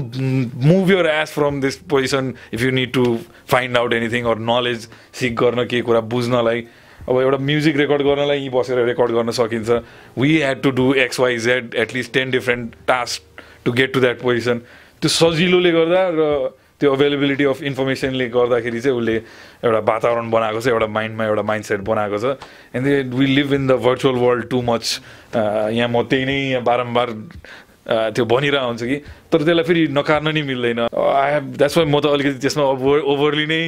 move 0.64 0.90
your 0.90 1.06
ass 1.06 1.32
from 1.32 1.60
this 1.60 1.76
position 1.90 2.32
if 2.54 2.62
you 2.62 2.70
need 2.70 2.92
to 2.92 3.04
find 3.50 3.76
out 3.78 3.92
anything 3.92 4.24
or 4.26 4.38
knowledge 4.48 4.88
seek 5.20 5.36
गर्न 5.36 5.64
केही 5.64 5.82
कुरा 5.82 6.00
बुझ्नलाई. 6.14 6.66
अब 7.08 7.20
एउटा 7.20 7.38
म्युजिक 7.44 7.76
रेकर्ड 7.76 8.02
गर्नलाई 8.02 8.38
यहीँ 8.38 8.50
बसेर 8.50 8.84
रेकर्ड 8.86 9.12
गर्न 9.12 9.30
सकिन्छ। 9.38 9.70
We 10.18 10.36
had 10.38 10.62
to 10.62 10.70
do 10.80 10.92
X 11.04 11.20
Y 11.20 11.38
Z 11.46 11.74
at least 11.84 12.12
ten 12.14 12.30
different 12.30 12.74
task 12.88 13.42
to 13.64 13.72
get 13.72 13.92
to 13.94 14.00
that 14.00 14.20
position 14.22 14.58
त्यो 15.02 15.08
सजिलोले 15.20 15.72
गर्दा 15.72 16.02
र 16.18 16.28
त्यो 16.80 16.92
अभाइलेबिलिटी 16.92 17.44
अफ 17.44 17.62
इन्फर्मेसनले 17.62 18.26
गर्दाखेरि 18.28 18.80
चाहिँ 18.80 18.98
उसले 18.98 19.14
एउटा 19.64 19.78
वातावरण 19.90 20.30
बनाएको 20.30 20.60
छ 20.60 20.66
एउटा 20.68 20.86
माइन्डमा 20.90 21.24
एउटा 21.24 21.42
माइन्ड 21.50 21.64
सेट 21.64 21.80
बनाएको 21.86 22.18
छ। 22.18 22.34
And 22.74 23.14
we 23.14 23.26
live 23.26 23.52
in 23.54 23.66
the 23.66 23.72
virtual 23.84 24.16
world 24.18 24.48
too 24.50 24.62
much 24.62 24.84
यहाँ 25.36 25.88
म 25.88 26.02
त्यही 26.10 26.24
नै 26.24 26.60
बारम्बार 26.66 27.10
त्यो 27.84 28.24
भनिरहेको 28.24 28.66
हुन्छु 28.66 28.86
कि? 28.86 28.96
तर 29.28 29.38
त्यसलाई 29.44 29.64
फेरि 29.68 29.82
नकार्न 29.92 30.28
नि 30.32 30.42
मिल्दैन। 30.42 30.80
आई 30.88 31.30
हेभ 31.32 31.44
द्याट्स 31.60 31.76
वाइ 31.78 31.86
म 31.86 32.00
त 32.00 32.06
अलिकति 32.16 32.38
त्यसमा 32.40 32.64
ओभर 32.64 32.98
ओभरली 33.04 33.46
नै 33.46 33.60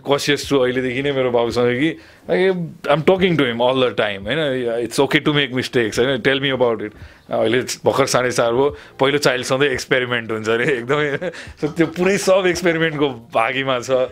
कसियस 0.00 0.48
छु 0.48 0.56
अहिलेदेखि 0.64 1.02
नै 1.04 1.12
मेरो 1.12 1.30
बाबुसँग 1.36 1.68
कि। 1.76 1.90
I'm 2.32 3.00
talking 3.04 3.36
to 3.36 3.44
him 3.44 3.60
all 3.60 3.76
the 3.84 3.94
time 4.00 4.24
होइन? 4.24 4.40
It's 4.88 5.00
okay 5.04 5.20
to 5.20 5.32
make 5.36 5.52
mistakes 5.52 5.98
होइन? 6.00 6.20
टेल 6.24 6.40
मी 6.40 6.50
अबाउट 6.56 6.82
इट 6.82 6.92
अहिले 7.28 7.60
भर्खर 7.84 8.06
साढे 8.08 8.30
चार 8.40 8.52
हो 8.56 8.66
पहिलो 8.96 9.18
चाइल्ड 9.20 9.44
सधैँ 9.52 9.68
एक्सपेरिमेन्ट 9.68 10.32
हुन्छ 10.32 10.48
अरे 10.48 10.66
एकदमै। 10.72 11.30
त्यो 11.76 11.86
पुरै 11.92 12.16
सब 12.24 12.46
एक्सपेरिमेन्टको 12.48 13.08
भागीमा 13.36 13.78
छ। 13.84 14.08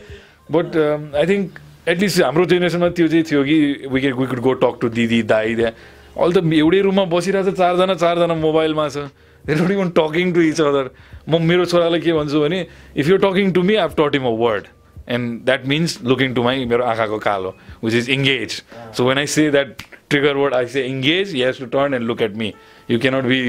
बट 0.53 0.69
आई 1.17 1.27
थिङ्क 1.27 1.45
एटलिस्ट 1.89 2.23
हाम्रो 2.23 2.45
जेनेरेसनमा 2.45 2.89
त्यो 2.93 3.09
चाहिँ 3.09 3.25
थियो 3.25 3.43
कि 3.45 3.89
वी 3.89 4.01
के 4.01 4.13
we 4.13 4.27
could 4.27 4.41
go 4.45 4.53
talk 4.61 4.75
to 4.81 4.89
दिदी 4.93 5.23
दाई 5.33 5.55
द्या 5.55 5.71
अहिले 6.17 6.41
त 6.41 6.45
एउटै 6.45 6.81
रुममा 6.81 7.05
बसिरहेको 7.09 7.51
छ 7.51 7.57
चारजना 7.57 7.95
चारजना 7.95 8.35
मोबाइलमा 8.37 8.89
छ। 8.89 9.09
There 9.47 9.61
not 9.61 9.71
even 9.71 9.91
talking 9.99 10.33
to 10.33 10.41
each 10.43 10.61
other 10.61 10.91
म 11.29 11.43
मेरो 11.43 11.65
छोरालाई 11.67 12.01
के 12.01 12.13
भन्छु 12.13 12.41
भने 12.41 12.67
if 12.97 13.09
you 13.09 13.17
talking 13.25 13.53
to 13.53 13.63
me 13.63 13.75
I 13.75 13.89
taught 13.99 14.15
him 14.15 14.27
a 14.27 14.35
word 14.45 14.67
and 15.09 15.41
that 15.45 15.67
means 15.67 15.99
looking 16.05 16.35
to 16.35 16.43
my 16.43 16.65
मेरो 16.65 16.85
आँखाको 16.85 17.19
कालो 17.19 17.55
which 17.85 17.95
is 17.95 18.11
engage 18.11 18.63
so 18.97 19.09
when 19.09 19.19
I 19.19 19.27
say 19.35 19.51
that 19.51 19.83
trigger 20.11 20.37
word 20.37 20.55
I 20.55 20.67
say 20.67 20.87
engage 20.87 21.35
he 21.35 21.43
has 21.43 21.59
to 21.59 21.67
turn 21.77 21.95
and 21.95 22.07
look 22.07 22.23
at 22.23 22.37
me 22.37 22.53
you 22.91 22.99
cannot 22.99 23.25
be 23.25 23.43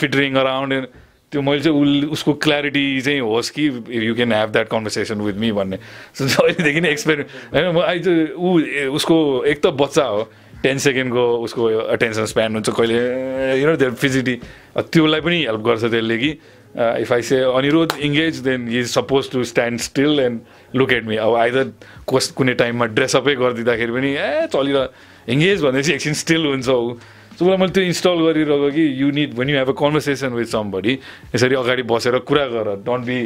flittering 0.00 0.34
around 0.44 0.72
and 0.72 1.06
त्यो 1.32 1.40
मैले 1.42 1.60
चाहिँ 1.60 1.80
उल 1.80 2.04
उसको 2.12 2.32
clarity 2.40 3.00
चाहिँ 3.00 3.20
होस् 3.20 3.50
कि 3.50 3.66
you 4.06 4.14
can 4.14 4.32
have 4.32 4.50
that 4.50 4.68
conversation 4.68 5.20
with 5.20 5.34
me 5.34 5.50
भन्ने। 5.52 5.76
So 6.16 6.24
अहिलेदेखि 6.24 6.80
नै 6.80 6.88
एक्सपेरिमेन्ट 6.88 7.54
होइन 7.54 7.66
म 7.76 7.80
चाहिँ 8.04 8.28
ऊ 8.32 8.94
उसको 8.96 9.44
एक 9.44 9.60
त 9.60 9.66
बच्चा 9.76 10.04
हो। 10.04 10.22
टेन 10.62 10.78
सेकेन्डको 10.84 11.24
उसको 11.46 11.66
अटेन्सन 11.96 12.24
स्प्यान 12.32 12.54
हुन्छ 12.54 12.70
कहिले 12.70 13.58
यु 13.60 13.66
नो 13.68 13.76
देयर 13.82 13.92
फिजिटी 14.04 14.34
त्योलाई 14.76 15.20
पनि 15.20 15.42
हेल्प 15.44 15.60
गर्छ 15.66 15.84
त्यसले 15.84 16.18
कि 16.18 16.30
if 16.78 17.12
I 17.12 17.22
say 17.28 17.36
Aniruddha 17.58 17.92
engage 18.08 18.38
then 18.46 18.68
is 18.68 18.86
suppose 18.90 19.30
to 19.30 19.44
stand 19.50 19.80
still 19.80 20.20
and 20.20 20.76
look 20.76 20.92
at 20.92 21.04
me 21.06 21.16
अब 21.26 21.34
आइदर 21.34 21.70
कस 22.10 22.30
कुनै 22.38 22.54
टाइममा 22.62 22.86
ड्रेसअपै 22.98 23.34
गरिदिँदाखेरि 23.34 23.92
पनि 23.92 24.10
ए 24.16 24.46
चलिरह 24.52 25.32
इङ्गेज 25.32 25.62
भनेपछि 25.64 25.92
एकछिन 25.92 26.14
स्टिल 26.22 26.46
हुन्छ 26.46 26.68
ऊ. 26.68 26.94
सो 27.38 27.44
उसलाई 27.44 27.56
मैले 27.58 27.72
त्यो 27.72 27.84
इन्स्टल 27.84 28.20
गरिरहेको 28.26 28.70
कि 28.74 28.84
you 29.00 29.10
need 29.14 29.38
you 29.38 29.56
have 29.56 29.68
a 29.70 29.76
conversation 29.78 30.32
with 30.34 30.46
somebody 30.52 30.98
यसरी 31.34 31.54
अगाडि 31.54 31.82
बसेर 31.86 32.18
कुरा 32.28 32.46
गर. 32.54 32.74
Don't 32.84 33.04
be 33.06 33.18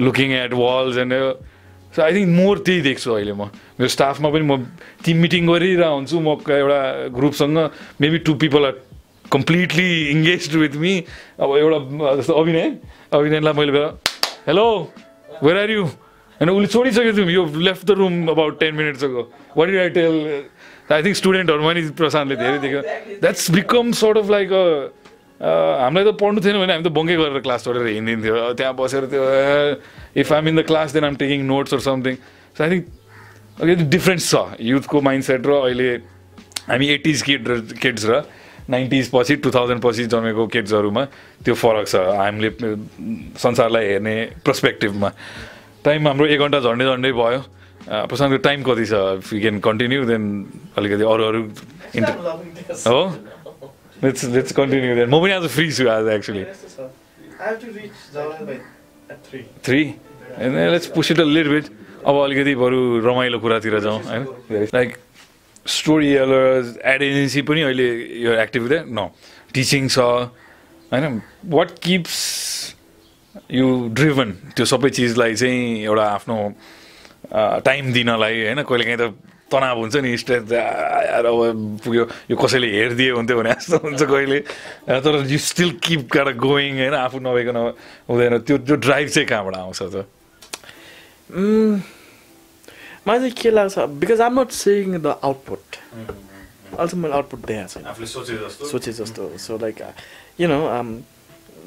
looking 0.00 0.32
at 0.44 0.52
walls 0.52 0.96
and 1.04 1.12
so 1.94 2.02
I 2.02 2.12
think 2.14 2.30
more 2.34 2.58
त्यही 2.66 2.80
देख्छु 2.90 3.10
अहिले 3.14 3.32
म। 3.38 3.54
मेरो 3.78 3.88
स्टाफमा 3.88 4.28
पनि 4.34 4.44
म 4.44 4.66
टिम 5.06 5.16
मिटिङ 5.22 5.42
गरिरहेको 5.46 5.94
हुन्छु 5.94 6.16
म 6.18 6.28
एउटा 6.42 6.80
ग्रुपसँग 7.14 7.58
maybe 8.02 8.18
two 8.26 8.34
people 8.42 8.62
are 8.66 8.74
completely 9.30 9.90
engage 10.10 10.54
with 10.58 10.74
me 10.82 10.92
अब 11.38 11.48
एउटा 11.56 11.78
जस्तो 12.18 12.34
अभिनय। 12.34 12.66
अभिनयलाई 13.14 13.54
मैले 13.54 13.72
हेलो 14.50 14.66
वेयर 15.42 15.58
आर 15.58 15.70
यु 15.70 15.84
होइन 15.84 16.50
उसले 16.50 16.66
छोडिसक्यो 16.66 17.12
तिमी 17.14 17.32
यो 17.32 17.42
left 17.62 17.86
the 17.86 17.90
room 17.94 18.14
about 18.28 18.58
ten 18.60 18.74
minutes 18.74 19.04
ago 19.04 19.22
what 19.56 19.68
you 19.70 19.78
I 19.80 19.88
tell 19.94 20.14
I 20.92 21.02
think 21.02 21.16
स्टुडेन्टहरूमा 21.16 21.72
नि 21.72 21.82
प्रशान्तले 21.94 22.36
धेरै 22.36 22.58
देख्यो। 22.58 22.80
That's 23.22 23.50
become 23.54 23.92
sort 24.02 24.18
of 24.18 24.30
like 24.30 24.52
a 24.52 24.64
हामीलाई 25.40 26.04
त 26.04 26.12
पढ्नु 26.18 26.40
थिएन 26.42 26.58
भने 26.58 26.72
हामी 26.74 26.84
त 26.84 26.92
बङ्कै 26.94 27.16
गरेर 27.16 27.40
क्लास 27.46 27.64
छोडेर 27.64 27.86
हिँडिदिन्थ्यो 27.86 28.34
त्यहाँ 28.58 28.74
बसेर 28.74 29.04
त्यो 29.14 29.22
if 30.16 30.32
I'm 30.32 30.48
in 30.48 30.56
the 30.60 30.62
class 30.66 30.92
then 30.92 31.04
um 31.04 31.14
taking 31.22 31.44
notes 31.46 31.74
or 31.74 31.80
something 31.80 32.14
so 32.58 32.64
I 32.64 32.70
think 32.70 32.84
अलिकति 33.62 33.84
डिफ्रेन्स 33.96 34.30
छ 34.30 34.34
युथको 34.60 35.00
माइन्ड 35.00 35.24
सेट 35.24 35.46
र 35.46 35.52
अहिले 35.52 35.88
हामी 36.70 36.86
एटिज 36.96 37.22
किड 37.22 37.48
किड्स 37.82 38.04
र 38.10 38.22
नाइन्टिज 38.70 39.10
पछि 39.14 39.36
टु 39.44 39.50
थाउजन्ड 39.54 39.82
पछि 39.82 40.04
जन्मेको 40.12 40.46
किड्सहरूमा 40.52 41.04
त्यो 41.44 41.54
फरक 41.54 41.86
छ। 41.88 41.96
हामीले 42.20 42.50
संसारलाई 43.36 43.84
हेर्ने 43.86 44.14
पर्सपेक्टिभमा 44.46 45.10
टाइम 45.84 46.08
हाम्रो 46.08 46.26
एक 46.26 46.40
घन्टा 46.40 46.60
झन्डै 46.60 46.84
झन्डै 46.84 47.12
भयो। 47.12 47.40
प्रशान्तको 48.08 48.38
टाइम 48.48 48.62
कति 48.64 48.86
छ? 48.86 49.20
If 49.20 49.32
you 49.32 49.40
can 49.40 49.58
continue 49.60 50.04
then 50.08 50.22
अलिकति 50.78 51.04
अरू 51.04 51.22
अरू 51.28 51.40
इन्टर 52.00 52.16
हो? 52.88 53.02
लेट्स 54.04 54.24
लेट्स 54.24 54.52
कन्टिन्यू 54.56 54.94
देन 54.96 55.08
म 55.12 55.20
पनि 55.20 55.32
आज 55.32 55.44
फ्री 55.52 55.66
छु 55.72 55.88
आज 55.88 56.08
actually 56.16 56.44
I 59.64 60.03
have 60.38 60.46
to 60.46 60.52
reach 60.52 60.54
Jalan 60.54 60.54
by 60.54 60.54
at 60.54 60.54
3. 60.54 60.54
Three 60.54 60.72
let's 60.72 60.86
push 60.86 61.10
it 61.10 61.20
a 61.20 61.24
little 61.24 61.46
bit 61.46 61.64
अब 62.06 62.24
अलिकति 62.24 62.54
बरु 62.54 63.00
रमाइलो 63.00 63.38
कुरातिर 63.38 63.80
जाउँ 63.80 64.02
होइन? 64.02 64.24
Like 64.74 64.96
story 65.66 66.14
tellers 66.14 66.78
ad 66.84 67.02
agency 67.02 67.42
पनि 67.42 67.62
अहिले 67.62 67.88
यो 68.22 68.32
एक्टिभ 68.32 68.72
न 68.72 69.08
टिचिङ 69.54 69.88
छ 69.88 69.98
होइन? 69.98 71.22
वाट 71.46 71.68
किप्स 71.82 72.74
यु 73.50 73.88
ड्रिभन 73.92 74.30
त्यो 74.56 74.64
सबै 74.64 74.90
चिजलाई 74.90 75.34
चाहिँ 75.34 75.82
एउटा 75.82 76.04
आफ्नो 76.04 76.54
टाइम 77.64 77.92
दिनलाई 77.92 78.34
होइन? 78.44 78.62
कहिले 78.62 78.84
काहीँ 78.84 78.98
त 78.98 79.14
तनाव 79.52 79.78
हुन्छ 79.78 79.96
नि 79.96 80.16
स्ट्रेस 80.18 80.42
अब 80.50 81.80
पुग्यो 81.84 82.08
यो 82.30 82.36
कसैले 82.36 82.66
हेरिदिए 82.66 83.10
हुन्थ्यो 83.10 83.38
भने 83.38 83.52
जस्तो 83.52 83.76
हुन्छ 83.76 84.02
कहिले। 84.02 84.40
तर 84.88 85.26
you 85.30 85.38
still 85.38 85.70
keep 85.82 86.08
gotta 86.10 86.32
going 86.32 86.78
होइन? 86.78 86.94
आफू 86.94 87.18
नभइकन 87.22 87.56
हुँदैन। 88.08 88.38
त्यो 88.38 88.58
त्यो 88.58 88.76
ड्राइभ 88.76 89.08
चाहिँ 89.08 89.28
कहाँबाट 89.28 89.54
आउँछ 89.54 89.82
त? 89.82 90.06
मलाई 91.34 93.18
चाहिँ 93.18 93.30
के 93.40 93.50
लाग्छ 93.50 93.78
because 94.00 94.20
I'm 94.20 94.40
not 94.40 94.50
saying 94.54 94.98
the 94.98 95.18
output 95.22 95.76
अझ 96.78 96.94
मैले 96.94 97.14
आउटपुट 97.14 97.40
देखाएको 97.46 97.68
छैन 97.74 97.84
आफूले 97.90 98.06
सोचे 98.06 98.36
जस्तो 98.38 98.66
सोचे 98.68 98.92
जस्तो 98.92 99.22
सो 99.38 99.58
लाइक 99.62 99.82
यु 100.40 100.48
नो 100.48 100.58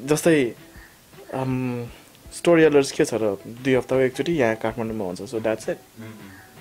जस्तै 0.08 0.36
स्टोरी 2.38 2.62
एलर्स 2.62 2.92
के 2.92 3.04
छ 3.04 3.14
र 3.22 3.36
दुई 3.44 3.74
हप्ताको 3.74 4.00
एकचोटि 4.02 4.32
यहाँ 4.40 4.56
काठमाडौँमा 4.62 5.04
हुन्छ 5.04 5.22
सो 5.30 5.40
द्याट्स 5.40 5.68
इट 5.68 5.78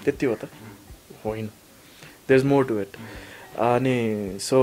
त्यति 0.05 0.25
हो? 0.25 0.35
त 0.35 0.49
होइन 1.25 1.47
there 2.27 2.39
is 2.39 2.45
more 2.45 2.65
to 2.65 2.79
it 2.81 2.95
अनि 3.67 3.97
सो 4.41 4.59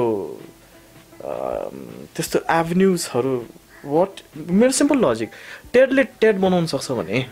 त्यस्तो 2.17 2.39
एभेन्युजहरू 2.59 3.35
वाट 3.85 4.21
मेरो 4.37 4.71
सिम्पल 4.81 5.05
लजिक 5.05 5.31
टेडले 5.73 6.03
टेड 6.21 6.39
बनाउनु 6.41 6.67
सक्छ 6.67 6.91
भने 7.01 7.25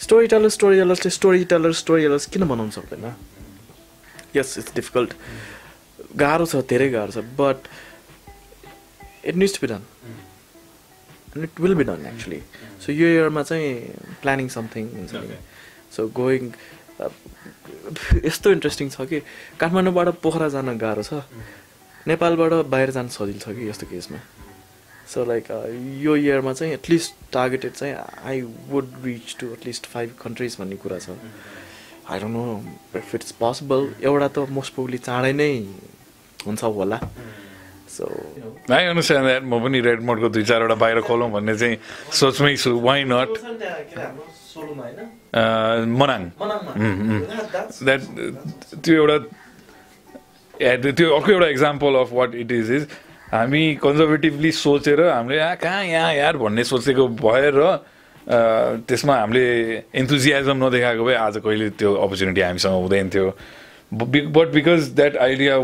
स्टोरी 0.00 0.26
टेलर 0.32 0.48
स्टोरी 0.56 0.76
टेलर्सले 0.80 1.10
स्टोरी 1.10 1.44
टेलर 1.52 1.72
स्टोरी 1.82 2.02
टेलर्स 2.02 2.26
किन 2.32 2.44
बनाउनु 2.48 2.72
सक्दैन? 2.78 3.04
यस 4.36 4.58
इट्स 4.58 4.74
डिफिकल्ट 4.74 5.14
गाह्रो 6.24 6.46
छ 6.46 6.64
धेरै 6.72 6.88
गाह्रो 6.90 7.12
छ 7.12 7.24
but 7.40 7.58
it 9.28 9.34
needs 9.36 9.54
to 9.54 9.66
be 9.66 9.72
done 9.72 9.82
and 11.36 11.44
it 11.44 11.60
will 11.60 11.74
be 11.74 11.84
done 11.84 12.06
actually 12.12 12.40
so 12.86 12.92
यो 12.92 13.06
इयरमा 13.14 13.42
चाहिँ 13.42 13.70
प्लानिङ 14.22 14.48
समथिङ 14.56 14.84
हुन्छ 14.96 15.12
नि 15.14 15.38
सो 15.96 16.08
गोइङ 16.20 16.52
यस्तो 18.24 18.50
इन्ट्रेस्टिङ 18.52 18.88
छ 18.90 19.08
कि 19.10 19.20
काठमाडौँबाट 19.60 20.08
पोखरा 20.22 20.48
जान 20.54 20.76
गाह्रो 20.78 21.02
छ। 21.02 21.12
नेपालबाट 22.08 22.52
बाहिर 22.72 22.90
जान 22.96 23.08
सजिलो 23.14 23.40
छ 23.44 23.56
कि 23.56 23.68
यस्तो 23.68 23.86
केसमा 23.92 24.18
सो 25.10 25.24
लाइक 25.24 25.44
यो 26.02 26.16
इयरमा 26.16 26.52
चाहिँ 26.52 26.72
एटलिस्ट 26.74 27.14
टार्गेटेड 27.32 27.72
चाहिँ 27.72 27.94
I 28.30 28.40
would 28.70 28.86
reach 29.04 29.36
to 29.40 29.46
at least 29.52 29.86
five 29.94 30.08
countries 30.22 30.56
भन्ने 30.60 30.76
कुरा 30.82 30.98
छ। 30.98 31.10
I 32.10 32.18
don't 32.20 32.34
know 32.36 32.44
if 32.98 33.14
it's 33.14 33.30
possible 33.42 33.80
एउटा 34.02 34.28
त 34.28 34.38
मोस्ट 34.50 34.74
प्रोबली 34.74 34.98
चाँडै 34.98 35.32
नै 35.32 35.52
हुन्छ 36.46 36.62
होला। 36.64 36.98
सो 37.90 38.04
आई 38.70 38.82
द्याट 38.94 39.42
म 39.42 39.58
पनि 39.62 39.80
रेड 39.82 40.00
मोडको 40.06 40.28
दुई 40.30 40.44
चारवटा 40.46 40.74
बाहिर 40.78 41.00
खोलौँ 41.10 41.30
भन्ने 41.30 41.54
चाहिँ 41.58 41.76
सोचमै 42.20 42.56
छु। 42.56 42.70
वाइ 42.78 43.04
नट 43.10 43.30
मनाङ 46.00 46.22
द्याट 47.82 48.02
त्यो 48.84 48.94
एउटा 48.94 49.18
त्यो 50.94 51.06
अर्को 51.16 51.30
एउटा 51.32 51.48
example 51.48 51.94
of 52.00 52.08
what 52.12 52.34
it 52.34 52.50
is 52.52 52.70
is 52.70 52.86
हामी 53.30 53.62
कन्जर्भेटिभली 53.78 54.50
सोचेर 54.52 55.00
हामीले 55.06 55.38
आ 55.38 55.54
कहाँ 55.54 55.84
यहाँ 55.84 56.14
यार? 56.14 56.36
भन्ने 56.36 56.64
सोचेको 56.66 57.06
भएर 57.14 57.58
त्यसमा 58.90 59.14
हामीले 59.16 59.46
इन्थुजियाजम 59.94 60.56
नदेखाएको 60.64 61.04
भए 61.04 61.14
आज 61.14 61.36
कहिले 61.38 61.70
त्यो 61.78 61.94
अपर्च्युनिटी 61.94 62.40
हामीसँग 62.40 62.74
हुँदैन 62.74 63.08
थियो। 63.14 63.30
But 64.34 64.48
because 64.50 64.90
that 64.98 65.16
idea 65.16 65.54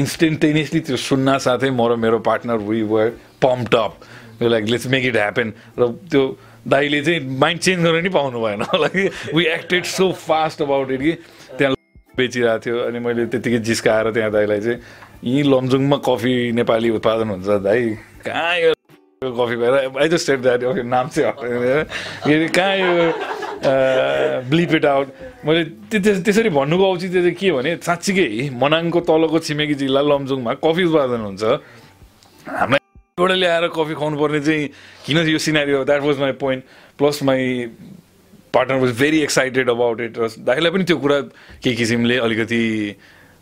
instantaneously 0.00 0.80
त्यो 0.80 0.96
सुन्न 0.96 1.36
साथै 1.44 1.70
म 1.70 1.92
र 1.92 1.96
मेरो 2.00 2.18
partner 2.24 2.58
we 2.72 2.82
were 2.88 3.08
pumped 3.44 3.74
up 3.74 3.92
like 4.40 4.64
let's 4.64 4.86
make 4.88 5.04
it 5.04 5.16
happen 5.16 5.52
र 5.76 5.92
त्यो 6.08 6.24
दाइले 6.64 7.04
चाहिँ 7.04 7.20
माइन्ड 7.20 7.60
चेन्ज 7.60 7.84
गर्न 7.84 8.02
नि 8.02 8.08
पाउनु 8.16 8.40
भएन। 8.40 8.60
Like 8.80 8.96
we 9.36 9.44
acted 9.44 9.84
so 9.84 10.12
fast 10.24 10.62
about 10.62 10.90
it 10.90 11.00
कि 11.00 11.12
त्यहाँ 11.60 11.76
बेचिरहेको 12.16 12.64
थियो। 12.64 12.78
अनि 12.80 12.98
मैले 12.98 13.26
त्यतिकै 13.28 13.58
जिस्काएर 13.68 14.10
त्यहाँ 14.12 14.30
दाइलाई 14.32 14.60
चाहिँ 14.60 14.78
यहीँ 15.24 15.42
लमजुङमा 15.52 15.96
कफी 16.08 16.34
नेपाली 16.58 16.88
उत्पादन 17.00 17.28
हुन्छ 17.34 17.48
दाइ 17.64 17.82
कहाँ 18.26 18.56
यो 18.60 18.72
कफी 19.24 19.56
भएर? 19.56 19.74
I 20.00 20.08
just 20.12 20.26
set 20.26 20.40
that 20.44 20.64
okay 20.70 20.82
नाम 20.84 21.08
चाहिँ 21.08 22.48
कहाँ 22.52 22.76
यो 22.76 22.92
ब्लिप 24.52 24.74
इट 24.74 24.84
आउट 24.84 25.08
मैले 25.48 25.64
त्यो- 25.90 26.02
त्यस- 26.04 26.24
त्यसरी 26.24 26.50
भन्नुको 26.52 26.84
औचित्य 26.92 27.20
चाहिँ 27.24 27.34
के 27.40 27.52
भने 27.56 27.76
साँच्चीकै 27.88 28.26
मनाङको 28.62 29.00
तलको 29.08 29.38
छिमेकी 29.48 29.74
जिल्ला 29.80 30.00
लमजुङमा 30.12 30.52
कफी 30.64 30.84
उत्पादन 30.92 31.20
हुन्छ। 31.24 31.42
हामीलाई 32.44 32.82
एउटा 33.24 33.34
ल्याएर 33.40 33.64
कफी 33.72 33.94
खुवाउनु 33.96 34.16
पर्ने 34.20 34.40
चाहिँ 34.44 34.68
किन 35.06 35.16
यो 35.32 35.38
scenario 35.40 35.72
that 35.88 36.02
was 36.04 36.18
my 36.20 36.32
point 36.44 36.62
plus 37.00 37.22
my 37.24 37.42
partner 38.54 38.78
was 38.84 38.92
very 39.00 39.18
excited 39.24 39.70
about 39.70 40.00
it 40.00 40.18
र 40.18 40.28
दाइलाई 40.44 40.70
पनि 40.70 40.84
त्यो 40.84 40.96
कुरा 41.00 41.18
केही 41.64 41.76
किसिमले 41.76 42.16
अलिकति 42.28 42.60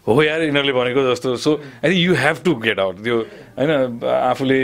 हो 0.06 0.22
यार 0.22 0.42
यिनीहरूले 0.42 0.72
भनेको 0.72 1.02
जस्तो 1.10 1.36
so 1.38 1.50
I 1.54 1.90
think 1.90 2.02
you 2.02 2.14
have 2.18 2.36
to 2.44 2.54
get 2.58 2.78
out 2.80 2.96
त्यो 3.04 3.16
होइन 3.58 3.70
आफूले 4.02 4.58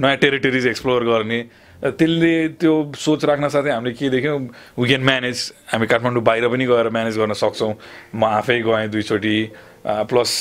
नयाँ 0.00 0.16
टेरिटोरिज 0.16 0.66
एक्सप्लोर 0.66 1.04
गर्ने 1.04 1.40
त्यसले 1.78 2.32
त्यो 2.56 2.72
सोच 2.96 3.24
राख्न 3.24 3.48
साथै 3.52 3.70
हामीले 3.70 3.92
के 3.94 4.08
देख्यौँ 4.10 4.38
वी 4.80 4.86
क्यान 4.88 5.02
म्यानेज 5.04 5.52
हामी 5.72 5.86
काठमाडौँ 5.86 6.22
बाहिर 6.24 6.48
पनि 6.48 6.66
गएर 6.66 6.88
म्यानेज 6.88 7.18
गर्न 7.18 7.32
सक्छौँ। 7.36 7.72
म 8.16 8.24
आफै 8.24 8.58
गएँ 8.64 8.88
दुईचोटि 8.88 9.36
प्लस 9.84 10.32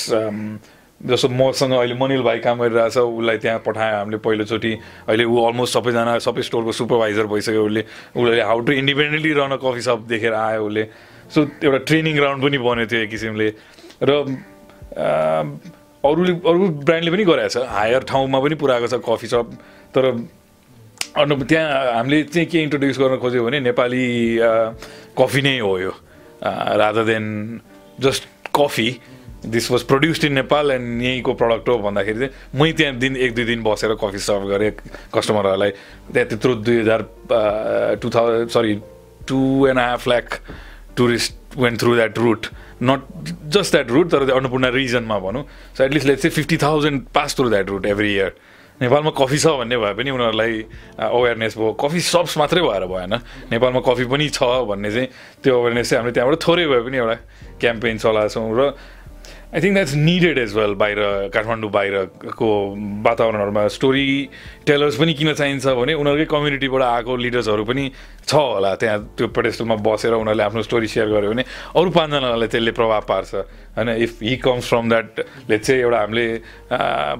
जस्तो 0.97 1.27
मसँग 1.29 1.73
अहिले 1.77 1.93
मनिल 1.93 2.21
भाइ 2.25 2.39
काम 2.41 2.57
गरिरहेछ 2.57 2.97
उसलाई 2.97 3.37
त्यहाँ 3.37 3.59
पठायो 3.67 3.95
हामीले 3.97 4.17
पहिलोचोटि। 4.17 4.73
अहिले 5.11 5.23
ऊ 5.29 5.35
अलमोस्ट 5.45 5.73
सबैजना 5.77 6.17
सबै 6.25 6.41
स्टोरको 6.41 6.71
सुपरभाइजर 6.71 7.25
भइसक्यो 7.29 7.65
उसले। 7.67 7.83
उसले 8.17 8.41
how 8.41 8.59
to 8.65 8.71
independently 8.81 9.31
a 9.37 9.57
coffee 9.61 9.81
shop 9.85 9.99
देखेर 10.09 10.33
आयो 10.33 10.65
उसले। 10.65 10.83
सो 11.29 11.39
एउटा 11.61 11.77
ट्रेनिङ 11.85 12.15
ग्राउन्ड 12.17 12.43
पनि 12.43 12.57
बन्यो 12.57 12.85
थियो 12.89 13.01
एक 13.05 13.09
किसिमले। 13.11 13.47
र 14.01 14.11
अरूले 16.03 16.33
अरू 16.45 16.67
ब्रान्डले 16.85 17.11
पनि 17.11 17.23
गराएको 17.25 17.49
छ। 17.49 17.65
हायर 17.67 18.01
ठाउँमा 18.07 18.39
पनि 18.39 18.55
पुऱ्याएको 18.55 18.87
छ 18.87 19.01
कफी 19.01 19.27
सप। 19.27 19.47
तर 19.93 20.03
अन्त 21.17 21.43
त्यहाँ 21.49 21.97
हामीले 21.97 22.23
चाहिँ 22.29 22.47
के 22.47 22.57
इन्ट्रोड्युस 22.63 22.97
गर्न 22.99 23.17
खोज्यो 23.17 23.43
भने 23.43 23.59
नेपाली 23.65 24.05
कफी 25.17 25.41
नै 25.41 25.57
हो 25.59 25.73
यो। 25.79 25.93
Rather 26.43 27.03
than 27.03 27.25
just 27.99 28.23
coffee. 28.55 28.89
This 29.37 29.69
was 29.71 29.81
produced 29.89 30.23
in 30.25 30.33
Nepal 30.33 30.71
and 30.71 31.01
यहीँको 31.01 31.33
प्रडक्ट 31.33 31.69
हो 31.69 31.77
भन्दाखेरि 31.79 32.19
चाहिँ 32.19 32.59
मै 32.61 32.71
त्यहाँ 32.73 32.95
दिन 32.97 33.15
एक 33.17 33.35
दुई 33.35 33.45
दिन 33.45 33.63
बसेर 33.63 33.93
कफी 34.01 34.19
सर्भ 34.19 34.47
गरेँ 34.49 34.71
कस्टमरहरूलाई। 35.13 35.71
त्यहाँ 36.13 36.27
त्यत्रो 36.29 36.53
दुई 36.61 36.77
हजार 36.81 37.01
two 38.01 38.09
thousand 38.09 38.49
sorry 38.49 38.73
two 39.27 39.39
and 39.67 39.79
half 39.79 40.07
lakh 40.07 40.27
tourist 40.97 41.57
went 41.57 41.79
through 41.79 41.95
that 41.95 42.17
route 42.17 42.45
not 42.81 43.01
just 43.53 43.71
that 43.71 43.89
route 43.91 44.11
तर 44.11 44.29
अन्नपूर्ण 44.31 44.65
रिजनमा 44.71 45.17
भनौँ। 45.19 45.43
सो 45.77 45.83
एटलिस्ट 45.83 46.07
लेट्स 46.07 46.21
चाहिँ 46.21 46.35
fifty 46.35 46.57
thousand 46.57 47.05
pass 47.13 47.35
through 47.35 47.49
that 47.49 47.69
route 47.69 47.85
every 47.85 48.13
year 48.13 48.31
नेपालमा 48.81 49.11
कफी 49.17 49.37
छ 49.37 49.47
भन्ने 49.57 49.77
भए 49.77 49.93
पनि 49.97 50.09
उनीहरूलाई 50.13 50.53
अवेरनेस 51.01 51.57
भयो। 51.57 51.71
कफी 51.81 51.99
सप्स 51.99 52.37
मात्रै 52.37 52.61
भएर 52.61 52.85
भएन। 52.85 53.13
नेपालमा 53.49 53.81
कफी 53.81 54.05
पनि 54.05 54.29
छ 54.29 54.43
भन्ने 54.69 54.91
चाहिँ 54.91 55.07
त्यो 55.41 55.53
अवेरनेस 55.59 55.89
चाहिँ 55.89 55.99
हामीले 55.99 56.13
त्यहाँबाट 56.13 56.37
थोरै 56.37 56.65
भए 56.69 56.81
पनि 56.85 56.97
एउटा 56.97 57.15
क्याम्पेन 57.57 57.97
चलाएको 57.97 58.29
छौँ। 58.29 58.53
र 58.53 58.61
I 59.47 59.61
think 59.61 59.73
that's 59.73 59.93
needed 59.95 60.37
as 60.37 60.53
well 60.55 60.73
बाहिर 60.75 60.99
काठमाडौँ 61.31 61.69
बाहिरको 61.71 62.47
वातावरणहरूमा 63.03 63.67
स्टोरी 63.71 64.07
टेलर्स 64.67 64.95
पनि 64.99 65.13
किन 65.15 65.33
चाहिन्छ 65.33 65.67
भने 65.71 65.93
उनीहरूकै 65.95 66.25
कम्युनिटीबाट 66.27 66.81
आएको 66.83 67.15
लिडर्सहरू 67.15 67.63
पनि 67.63 67.83
छ 68.27 68.33
होला। 68.35 68.73
त्यहाँ 68.75 68.99
त्यो 69.15 69.27
पेडेस्टलमा 69.31 69.75
बसेर 69.87 70.13
उनीहरूले 70.19 70.43
आफ्नो 70.43 70.61
स्टोरी 70.67 70.87
सेयर 70.91 71.07
गर्यो 71.07 71.31
भने 71.31 71.43
अरू 71.79 71.89
पाँचजनालाई 71.95 72.47
त्यसले 72.51 72.71
प्रभाव 72.75 73.01
पार्छ। 73.07 73.31
होइन 73.79 73.89
if 74.03 74.11
he 74.21 74.35
comes 74.43 74.67
from 74.67 74.89
that 74.89 75.07
late 75.47 75.61
चाहिँ 75.63 75.81
एउटा 75.81 75.99
हामीले 75.99 76.27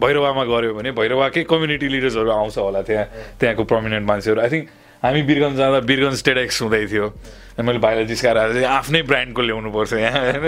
भैरवामा 0.03 0.43
गऱ्यो 0.51 0.73
भने 0.75 0.91
भैरवाकै 0.99 1.43
कम्युनिटी 1.47 1.87
लिडर्सहरू 1.95 2.31
आउँछ 2.31 2.57
होला 2.57 2.81
त्यहाँ 2.83 3.05
त्यहाँको 3.39 3.63
प्रमिनेन्ट 3.71 4.07
मान्छेहरू। 4.07 4.41
आई 4.43 4.49
थिङ्क 4.51 4.67
हामी 5.03 5.21
बिरगन्ज 5.29 5.57
जाँदा 5.57 5.79
बिरगन्ज 5.85 6.23
टेडेक्स 6.25 6.61
हुँदै 6.61 6.85
थियो। 6.87 7.05
मैले 7.57 7.79
भाइलाई 7.79 8.05
जिस्काएर 8.05 8.37
आएर 8.37 8.51
चाहिँ 8.53 8.65
आफ्नै 8.65 9.01
ब्रान्डको 9.09 9.41
ल्याउनुपर्छ 9.41 9.93
यहाँ 9.93 10.21
होइन? 10.25 10.45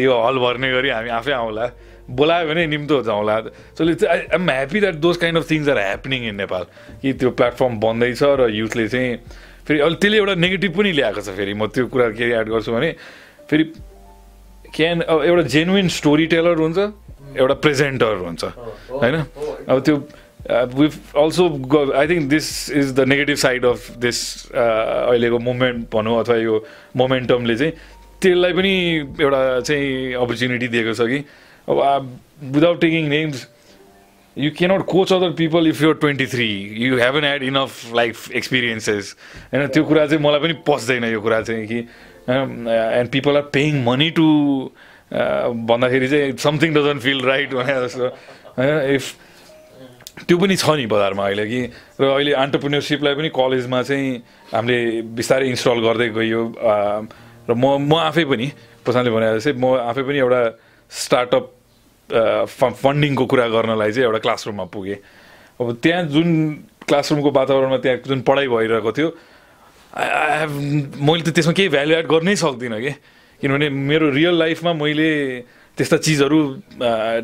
यो 0.00 0.12
हल 0.12 0.36
भर्ने 0.40 0.68
गरी 0.72 0.88
हामी 0.88 1.10
आफै 1.20 1.32
आउँला। 1.32 1.64
बोलायो 2.04 2.48
भने 2.48 2.66
निम्तो 2.68 3.02
जाउँला। 3.02 3.34
So 3.76 3.80
I 3.84 4.20
am 4.36 4.44
happy 4.50 4.80
that 4.80 4.96
those 5.00 5.16
kind 5.16 5.38
of 5.38 5.44
things 5.50 5.68
are 5.68 5.78
happening 5.78 6.20
in 6.28 6.36
Nepal 6.36 6.64
कि 7.00 7.12
त्यो 7.16 7.30
प्लेटफर्म 7.32 7.72
बन्दैछ 7.80 8.22
र 8.22 8.48
युथले 8.52 8.88
चाहिँ 8.88 9.16
फेरि 9.64 9.78
अहिले 9.80 9.96
त्यसले 9.96 10.16
एउटा 10.20 10.34
नेगेटिभ 10.36 10.72
पनि 10.76 10.92
ल्याएको 10.92 11.20
छ 11.20 11.28
फेरि। 11.32 11.52
म 11.56 11.66
त्यो 11.72 11.88
कुरा 11.88 12.08
के 12.12 12.24
एड 12.28 12.48
गर्छु 12.52 12.72
भने 12.72 12.90
फेरि 13.48 13.64
क्यान 14.68 14.96
एउटा 15.08 15.42
जेन्युन 15.48 15.88
स्टोरी 15.88 16.26
टेलर 16.28 16.56
हुन्छ 16.60 16.78
एउटा 17.40 17.54
प्रेजेन्टर 17.64 18.14
हुन्छ 18.20 18.44
होइन? 19.00 19.16
अब 19.64 19.76
त्यो 19.80 19.96
we 20.50 20.86
also 21.16 21.44
I 21.96 22.08
think 22.08 22.28
this 22.30 22.48
is 22.70 22.92
the 22.94 23.08
negative 23.08 23.36
side 23.44 23.64
of 23.64 23.90
this 24.04 24.20
अहिलेको 24.52 25.38
मुभमेन्ट 25.38 25.86
भनौँ 25.94 26.18
अथवा 26.20 26.36
यो 26.36 26.64
मोमेन्टमले 26.96 27.56
चाहिँ 27.56 27.72
त्यसलाई 28.20 28.52
पनि 28.52 28.74
एउटा 29.20 29.60
चाहिँ 29.60 30.14
अपर्च्युनिटी 30.14 30.68
दिएको 30.68 30.92
छ 30.94 31.08
कि। 31.08 31.18
अब 31.68 32.18
without 32.54 32.80
taking 32.80 33.08
names 33.08 33.46
you 34.36 34.50
cannot 34.50 34.82
coach 34.90 35.10
other 35.12 35.30
people 35.32 35.66
if 35.70 35.80
you're 35.80 35.94
23 35.94 36.46
you 36.84 36.96
haven't 36.98 37.22
had 37.22 37.42
enough 37.42 37.74
life 37.92 38.22
experiences. 38.34 39.14
होइन 39.52 39.66
त्यो 39.70 39.84
कुरा 39.84 40.06
चाहिँ 40.06 40.22
मलाई 40.22 40.40
पनि 40.40 40.54
पस्दैन 40.66 41.04
यो 41.04 41.20
कुरा 41.20 41.40
चाहिँ 41.40 41.66
कि। 41.66 41.78
And 42.28 43.10
people 43.10 43.36
are 43.36 43.42
paying 43.54 43.82
money 43.84 44.10
to 44.18 44.26
भन्दाखेरि 45.70 46.08
चाहिँ 46.08 46.36
समथिङ 46.46 46.74
डजन्ट 46.74 47.02
फिल 47.02 47.20
राइट 47.24 47.54
भने 47.54 47.74
जस्तो। 47.86 48.08
होइन 48.58 48.94
इफ 48.94 49.04
त्यो 50.14 50.36
पनि 50.38 50.54
छ 50.56 50.64
नि 50.78 50.86
बजारमा 50.86 51.24
अहिले 51.26 51.44
कि 51.50 51.60
र 52.00 52.04
अहिले 52.06 52.32
अन्टरप्रिन्यरसिपलाई 52.38 53.14
पनि 53.18 53.28
कलेजमा 53.34 53.82
चाहिँ 53.82 54.08
हामीले 54.54 54.78
बिस्तारै 55.10 55.46
इन्स्टल 55.50 55.78
गर्दै 55.82 56.08
गयो। 56.14 56.42
र 57.48 57.52
म 57.52 57.64
म 57.82 57.92
आफै 57.98 58.24
पनि 58.30 58.46
प्रशान्तले 58.86 59.10
भने 59.10 59.26
जस्तै 59.42 59.58
म 59.58 59.74
आफै 59.90 60.02
पनि 60.06 60.18
एउटा 60.22 60.40
स्टार्टअप 60.90 61.44
फन्डिङको 62.84 63.24
कुरा 63.26 63.46
गर्नलाई 63.48 63.90
चाहिँ 63.90 64.06
एउटा 64.06 64.20
क्लासरुममा 64.22 64.64
पुगेँ। 64.70 64.98
अब 65.60 65.66
त्यहाँ 65.82 66.02
जुन 66.14 66.28
क्लासरुमको 66.86 67.30
वातावरणमा 67.34 67.78
त्यहाँ 67.82 67.98
जुन 68.06 68.20
पढाइ 68.22 68.46
भइरहेको 68.54 68.92
थियो 68.94 69.08
मैले 69.94 71.22
त 71.26 71.30
त्यसमा 71.34 71.52
केही 71.58 71.68
भ्यालु 71.74 71.92
एड 71.94 72.06
गर्नै 72.06 72.34
सक्दिनँ 72.38 72.80
कि। 72.80 72.92
किनभने 73.42 73.68
मेरो 73.68 74.06
रियल 74.14 74.34
लाइफमा 74.38 74.72
मैले 74.78 75.10
त्यस्ता 75.78 75.96
चिजहरू 76.06 76.38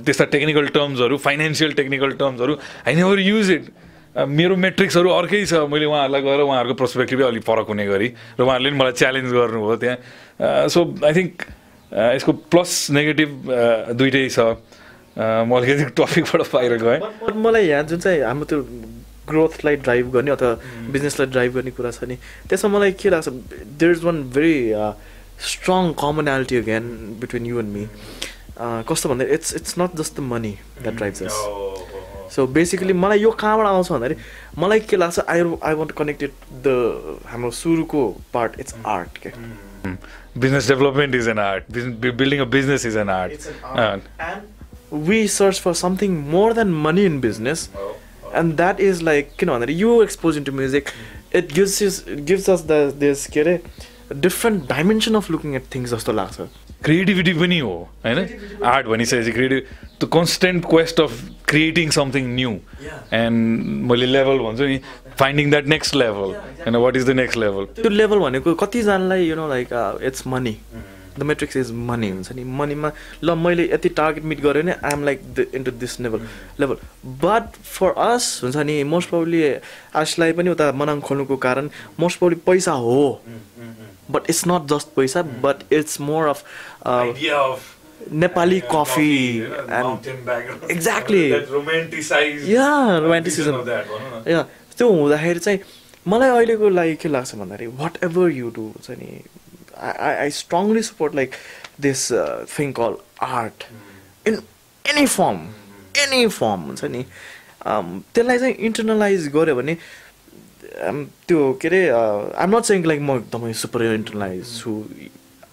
त्यस्ता 0.06 0.24
टेक्निकल 0.34 0.66
टर्म्सहरू 0.74 1.16
फाइनेन्सियल 1.26 1.72
टेक्निकल 1.78 2.10
टर्म्सहरू 2.18 2.54
आई 2.86 2.94
नेभर 2.94 3.18
युज 3.20 3.50
इट 3.50 3.64
मेरो 4.10 4.56
मेट्रिक्सहरू 4.56 5.08
अर्कै 5.10 5.44
छ। 5.46 5.70
मैले 5.70 5.86
उहाँहरूलाई 5.86 6.22
गएर 6.22 6.40
उहाँहरूको 6.42 6.74
पर्सपेक्टिभै 6.82 7.24
अलिक 7.30 7.42
फरक 7.46 7.66
हुने 7.70 7.86
गरी 7.86 8.08
र 8.10 8.42
उहाँहरूले 8.42 8.70
पनि 8.70 8.78
मलाई 8.78 8.92
च्यालेन्ज 8.98 9.30
गर्नुभयो 9.32 9.76
त्यहाँ। 9.82 10.68
सो 10.68 10.78
आई 11.06 11.12
थिङ्क 11.14 11.34
यसको 12.18 12.32
प्लस 12.50 12.70
नेगेटिभ 12.90 13.30
दुइटै 13.94 14.28
छ। 14.34 14.38
म 15.14 15.50
अलिकति 15.54 15.84
टपिकबाट 15.94 16.42
बाहिर 16.50 16.74
गएँ। 16.82 16.98
मलाई 17.38 17.64
यहाँ 17.70 17.82
जुन 17.86 17.98
चाहिँ 18.02 18.20
हाम्रो 18.26 18.46
त्यो 18.50 18.58
ग्रोथलाई 19.30 19.76
ड्राइभ 19.86 20.06
गर्ने 20.10 20.30
अथवा 20.34 20.50
बिजनेसलाई 20.90 21.26
ड्राइभ 21.30 21.50
गर्ने 21.54 21.70
कुरा 21.70 21.90
छ 21.94 22.02
नि 22.10 22.16
त्यसमा 22.50 22.68
मलाई 22.78 22.92
के 22.98 23.10
लाग्छ 23.14 23.28
there 23.78 23.90
is 23.94 24.02
one 24.02 24.16
very 24.34 24.56
strong 25.38 25.92
commonality 26.02 26.56
again 26.56 26.84
between 27.20 27.46
you 27.46 27.58
and 27.62 27.70
me 27.74 27.84
कस्तो 28.88 29.08
भन्दा 29.08 29.24
it's 29.34 29.54
it's 29.56 29.74
not 29.78 29.96
just 29.96 30.16
the 30.16 30.20
money 30.32 30.50
that 30.82 30.94
drives 30.96 31.22
us 31.22 31.38
so 32.34 32.46
basically 32.56 32.92
मलाई 33.04 33.18
यो 33.20 33.30
कहाँबाट 33.40 33.66
आउँछ 33.66 33.90
भन्दाखेरि 33.92 34.20
मलाई 34.62 34.80
के 34.90 34.96
लाग्छ 34.96 35.18
I 35.28 35.40
I 35.68 35.74
want 35.80 35.92
connected 35.98 36.30
the 36.66 36.74
हाम्रो 37.30 37.50
सुरुको 37.60 38.06
पार्ट 38.34 38.60
इट्स 38.60 38.74
आर्ट 38.96 39.18
के 39.26 39.32
Business 40.42 40.66
development 40.70 41.14
is 41.18 41.26
an 41.30 41.38
art. 41.44 41.64
Bus- 41.76 41.86
bu- 42.02 42.10
Building 42.18 42.40
a 42.42 42.44
business 42.50 42.84
is 42.88 42.96
an 43.02 43.08
art. 43.12 43.32
It's 43.36 43.46
an 43.52 43.62
Uh, 43.68 43.84
art. 43.84 44.04
And 44.26 45.00
we 45.06 45.16
search 45.36 45.60
for 45.64 45.72
something 45.80 46.18
more 46.34 46.50
than 46.58 46.74
money 46.84 47.06
in 47.10 47.16
business. 47.24 47.64
And 48.40 48.54
that 48.60 48.82
is 48.88 49.00
like, 49.08 49.32
you 49.42 49.48
know, 49.50 49.56
that 49.64 49.72
you 49.80 49.94
expose 50.04 50.38
into 50.42 50.54
music, 50.58 50.92
it 51.40 51.54
gives 51.56 51.78
us, 51.88 51.98
it 52.16 52.22
gives 52.32 52.48
us 52.54 52.62
the 52.72 52.78
this 53.04 53.24
के 53.36 53.40
अरे 53.44 53.56
different 54.26 54.68
dimension 54.74 55.18
of 55.22 55.32
looking 55.36 55.56
at 55.60 55.66
things 55.76 55.94
जस्तो 55.94 56.12
लाग्छ 56.20 56.48
creativity 56.84 57.32
पनि 57.34 57.58
हो 57.58 57.72
होइन? 58.04 58.18
Art 58.64 58.86
भनिसकेपछि 58.86 59.32
creative 59.32 59.62
the 60.02 60.08
constant 60.12 60.64
quest 60.70 61.00
of 61.00 61.20
creating 61.48 61.90
something 61.96 62.34
new 62.34 62.52
and 63.14 63.90
मैले 63.90 64.06
level 64.06 64.38
भन्छु 64.44 64.66
नि 64.66 64.78
फाइन्डिङ 65.18 65.50
द्याट 65.50 65.66
नेक्स्ट 65.68 65.94
लेभल 65.94 66.30
होइन 66.60 66.76
what 66.76 66.96
is 66.96 67.04
the 67.06 67.16
next 67.16 67.38
level 67.38 67.64
त्यो 67.80 67.90
लेभल 67.90 68.18
भनेको 68.18 68.54
कतिजनालाई 68.62 69.28
you 69.28 69.36
know 69.36 69.48
like 69.48 69.74
it's 70.02 70.26
money 70.26 70.56
the 71.18 71.22
metrics 71.22 71.56
is 71.56 71.70
money 71.72 72.08
हुन्छ 72.10 72.32
नि. 72.32 72.44
मनीमा 72.44 72.90
ल 73.24 73.34
मैले 73.36 73.64
यति 73.72 73.88
टार्गेट 73.98 74.24
मिट 74.24 74.40
गरेँ 74.40 74.62
भने 74.62 74.72
I'm 74.84 75.04
like 75.04 75.22
the 75.34 75.46
into 75.54 75.70
this 75.80 76.00
level 76.00 76.20
level 76.60 76.76
but 77.24 77.56
for 77.64 77.90
us 78.06 78.40
हुन्छ 78.44 78.56
नि 78.56 78.82
मोस्ट 78.84 79.08
प्रब्ली 79.10 79.42
आशलाई 80.02 80.32
पनि 80.32 80.50
उता 80.50 80.72
मनाङ 80.72 81.00
खोल्नुको 81.00 81.36
कारण 81.46 81.70
मोस्ट 82.00 82.18
प्रब्ली 82.18 82.36
पैसा 82.46 82.72
हो। 82.86 83.02
बट 84.14 84.30
इट्स 84.30 84.42
नट 84.48 84.66
जस्ट 84.72 84.88
पैसा 84.96 85.22
but 85.44 85.72
it's 85.72 86.00
more 86.00 86.26
of 86.28 86.44
Nepali 88.22 88.60
coffee 88.72 89.12
and 89.38 90.06
Exactly. 90.74 91.24
या 92.48 92.68
रोमान्टिसिजम 93.06 93.56
या 94.30 94.42
त्यो 94.78 94.88
हुँदाखेरि 94.92 95.38
चाहिँ 95.38 95.60
मलाई 96.08 96.30
अहिलेको 96.36 96.68
लागि 96.68 96.94
के 97.02 97.08
लाग्छ 97.08 97.34
भन्दाखेरि 97.34 97.66
वाट 97.82 97.98
एभर 98.04 98.30
यु 98.32 98.50
डु 98.56 98.62
हुन्छ 98.76 98.98
नि 99.02 99.10
I 99.78 100.14
I 100.14 100.30
strongly 100.38 100.82
support 100.82 101.14
like 101.14 101.34
this 101.88 102.06
thing 102.58 102.72
call 102.80 102.96
art 103.40 103.64
in 104.28 104.40
any 104.84 105.06
firm 105.06 105.46
any 106.06 106.26
firm 106.40 106.60
हुन्छ 106.70 106.84
नि. 106.84 107.04
Um, 107.60 107.88
त्यसलाई 108.14 108.38
चाहिँ 108.38 108.54
इन्टरनलाइज 108.66 109.28
गऱ्यो 109.32 109.54
भने 109.56 109.76
त्यो 111.28 111.52
के 111.62 111.68
अरे 111.68 111.88
आइम 111.88 112.56
नट 112.56 112.64
सेङ 112.64 112.84
लाइक 112.86 113.00
म 113.00 113.16
एकदमै 113.16 113.52
सुपर 113.60 113.84
इन्टरनलाइज 113.84 114.58
छु 114.58 114.74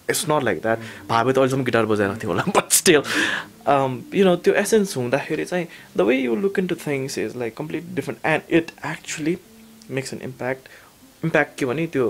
इट्स 0.09 0.25
नट 0.29 0.43
लाइक 0.43 0.61
द्याट 0.61 0.79
भावे 1.09 1.33
त 1.33 1.37
अहिलेसम्म 1.37 1.63
गिटार 1.63 1.85
बजाएको 1.85 2.15
थियो 2.21 2.31
होला 2.31 2.43
बट 2.57 2.71
स्टिल 2.71 3.01
यु 4.15 4.25
नो 4.25 4.35
त्यो 4.45 4.53
एसेन्स 4.63 4.95
हुँदाखेरि 4.97 5.45
चाहिँ 5.45 5.67
the 5.97 6.07
way 6.09 6.17
you 6.17 6.35
look 6.37 6.59
in 6.59 6.67
to 6.67 6.75
things 6.85 7.17
is 7.17 7.35
like 7.37 7.57
complete 7.57 7.93
different 7.95 8.25
and 8.25 8.53
it 8.59 8.71
actually 8.87 9.37
makes 9.91 10.13
an 10.13 10.21
impact 10.23 10.69
impact 11.23 11.57
के 11.59 11.65
भने 11.65 11.87
त्यो 11.95 12.09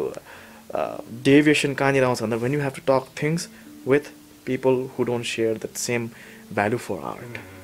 डेभिएसन 1.23 1.73
कहाँनिर 1.73 2.03
आउँछ 2.03 2.21
भन्दा 2.21 2.37
when 2.37 2.53
you 2.53 2.61
have 2.61 2.73
to 2.75 2.87
talk 2.87 3.11
things 3.21 3.49
with 3.87 4.11
people 4.45 4.87
who 4.97 5.03
don't 5.03 5.25
share 5.25 5.57
that 5.57 5.77
same 5.79 6.09
value 6.53 6.77
for 6.79 7.05
art 7.05 7.56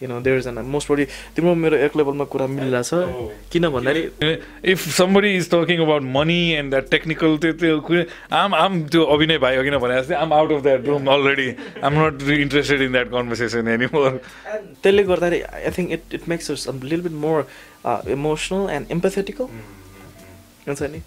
you 0.00 0.08
know 0.08 0.20
there 0.20 0.38
is 0.38 0.46
an 0.46 0.58
most 0.74 0.86
probably 0.86 1.04
तिम्रो 1.36 1.54
मेरो 1.54 1.76
एक 1.86 1.96
लेभलमा 1.96 2.24
कुरा 2.32 2.46
मिलिरहेछ 2.46 2.90
किन 3.52 3.68
भन्दाखेरि? 3.68 4.36
If 4.72 4.88
somebody 4.96 5.34
is 5.36 5.50
talking 5.50 5.80
about 5.84 6.02
money 6.16 6.40
and 6.52 6.70
that 6.70 6.88
technical 6.90 7.36
त्यो 7.38 7.52
त्यो 7.62 8.04
आम 8.36 8.54
आम 8.54 8.82
त्यो 8.88 9.04
अभिनय 9.16 9.38
भाइ 9.44 9.56
अघि 9.56 9.70
नै 9.70 9.78
भने 9.78 10.00
जस्तै 10.00 10.14
I'm 10.16 10.32
out 10.32 10.52
of 10.52 10.62
that 10.62 10.86
room 10.86 11.10
already 11.14 11.48
I'm 11.84 11.98
not 11.98 12.22
interested 12.38 12.82
in 12.82 12.92
that 12.92 13.10
conversation 13.10 13.68
any 13.74 13.86
more 13.94 14.20
त्यसले 14.82 15.02
गर्दाखेरि 15.10 15.42
I 15.42 15.70
think 15.78 15.92
it 15.92 16.14
it 16.14 16.28
makes 16.28 16.50
us 16.50 16.68
लिल 16.84 17.00
bit 17.02 17.20
more 17.26 17.44
emotional 18.16 18.70
and 18.76 18.90
empathetical 18.92 19.44
हुन्छ 20.66 20.82
नि 20.94 21.02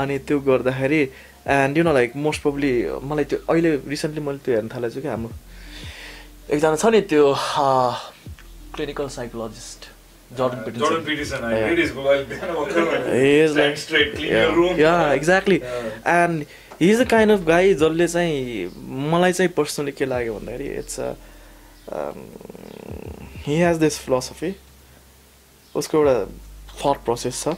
अनि 0.00 0.18
त्यो 0.28 0.40
गर्दाखेरि 0.48 1.02
and 1.52 1.78
you 1.78 1.84
know 1.84 1.92
like 1.92 2.16
most 2.24 2.42
probably 2.42 2.72
मलाई 3.12 3.24
त्यो 3.30 3.38
अहिले 3.48 3.76
रिसेन्टली 3.88 4.22
मैले 4.26 4.38
त्यो 4.44 4.54
हेर्न 4.54 4.68
थालेको 4.74 4.94
छु 4.94 5.00
कि 5.00 5.08
हाम्रो 5.08 5.32
एकजना 6.50 6.76
छ 6.76 6.86
नि 6.94 7.00
त्यो 7.10 7.24
clinical 8.74 9.08
psychologist 9.16 9.90
yeah. 14.76 15.12
exactly 15.12 15.62
and 16.04 16.46
he 16.78 16.90
is 16.90 16.98
the 16.98 17.06
kind 17.06 17.30
of 17.30 17.44
guy 17.44 17.74
जसले 17.74 18.06
चाहिँ 18.08 18.70
मलाई 19.10 19.32
चाहिँ 19.32 19.52
पर्सनली 19.56 19.92
के 19.92 20.04
लाग्यो 20.06 20.34
भन्दाखेरि 20.34 20.68
it's 20.78 21.00
he 23.46 23.56
has 23.62 23.76
this 23.76 23.98
philosophy 23.98 24.54
उसको 25.74 25.98
एउटा 25.98 26.16
थट 26.82 27.04
प्रोसेस 27.04 27.42
छ 27.42 27.56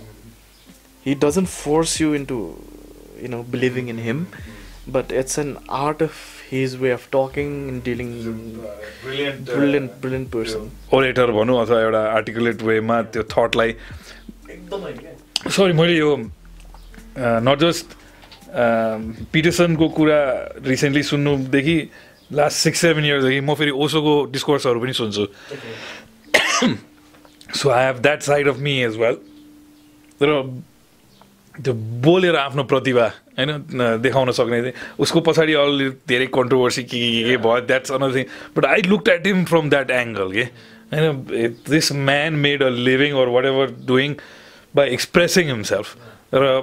he 1.07 1.15
doesn't 1.25 1.49
force 1.49 2.01
you 2.01 2.15
into 2.15 2.39
you 3.23 3.29
know 3.29 3.43
believing 3.53 3.89
in 3.89 3.99
him 4.09 4.27
but 4.97 5.13
it's 5.13 5.39
an 5.39 5.57
art 5.85 6.03
of 6.03 6.42
his 6.53 6.77
way 6.83 6.91
of 6.91 7.09
talking 7.13 7.49
and 7.69 7.83
dealing 7.85 8.09
brilliant 9.05 9.51
brilliant 10.01 10.29
person 10.37 10.71
orator 10.99 11.31
भनौँ 11.39 11.61
अथवा 11.63 11.81
एउटा 11.83 12.03
articulate 12.13 12.63
वेमा 12.71 13.03
त्यो 13.17 13.23
थटलाई 13.33 13.71
एकदमै 13.71 14.93
sorry 15.51 15.73
मैले 15.73 15.97
यो 15.97 16.17
नट 17.19 17.59
जस्ट 17.61 17.87
पिटरसनको 19.33 19.89
कुरा 19.99 20.21
रिसेन्टली 20.67 21.03
सुन्नुदेखि 21.11 21.77
लास्ट 22.33 22.59
सिक्स 22.59 22.81
सेभेन 22.81 23.05
इयर्सदेखि 23.05 23.41
म 23.41 23.55
फेरि 23.55 23.71
ओसोको 23.85 24.15
डिस्कोर्सहरू 24.33 24.81
पनि 24.81 24.93
सुन्छु। 24.99 25.25
So 27.61 27.69
I 27.71 27.85
have 27.85 27.99
that 28.03 28.21
side 28.23 28.49
of 28.49 28.59
me 28.67 28.75
as 28.83 28.97
well 28.97 29.15
तर 30.21 30.29
त्यो 31.55 31.73
बोलेर 32.01 32.37
आफ्नो 32.37 32.63
प्रतिभा 32.65 33.07
होइन 33.39 34.01
देखाउन 34.03 34.31
सक्ने 34.33 34.61
चाहिँ 34.61 34.73
उसको 34.99 35.21
पछाडि 35.21 35.55
अलि 35.55 35.89
धेरै 36.09 36.27
कन्ट्रोभर्सी 36.33 36.83
के 36.85 36.99
के 36.99 37.23
के 37.29 37.37
भयो 37.37 37.61
that's 37.69 37.93
another 37.93 38.15
thing 38.17 38.25
but 38.57 38.67
I 38.67 38.83
look 38.89 39.09
at 39.09 39.27
him 39.27 39.45
from 39.45 39.69
that 39.71 39.91
angle 39.91 40.33
के 40.33 40.45
होइन 40.93 41.57
this 41.69 41.93
man 42.09 42.33
made 42.47 42.63
a 42.63 42.69
living 42.89 43.17
or 43.21 43.29
whatever 43.47 43.75
doing 43.87 44.15
by 44.75 44.89
expressing 44.91 45.47
himself 45.47 45.97
र 46.35 46.61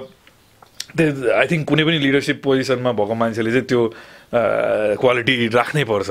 त्यो 0.96 1.34
आई 1.38 1.46
थिङ्क 1.46 1.68
कुनै 1.68 1.84
पनि 1.84 1.98
लिडरसिप 1.98 2.42
पोजिसनमा 2.42 2.92
भएको 2.92 3.14
मान्छेले 3.14 3.50
चाहिँ 3.50 3.66
त्यो 3.66 3.82
क्वालिटी 4.30 5.46
राख्नै 5.48 5.84
पर्छ। 5.84 6.10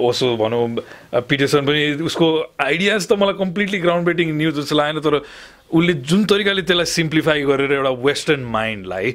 ओसो 0.00 0.36
भनौँ 0.36 0.64
पिटरसन 1.24 1.66
पनि 1.66 1.80
उसको 2.04 2.26
आइडियाज 2.60 3.08
त 3.08 3.12
मलाई 3.16 3.36
कम्प्लिटली 3.40 3.78
ग्राउन्ड 3.80 4.04
ब्रेकिङ 4.04 4.36
न्युज 4.36 4.54
जस्तो 4.60 4.76
लागेन 4.76 5.00
तर 5.00 5.20
उसले 5.72 5.92
जुन 6.10 6.24
तरिकाले 6.24 6.62
त्यसलाई 6.62 6.86
सिम्प्लिफाई 6.92 7.42
गरेर 7.50 7.72
एउटा 7.72 7.90
वेस्टर्न 8.06 8.44
माइन्डलाई 8.56 9.12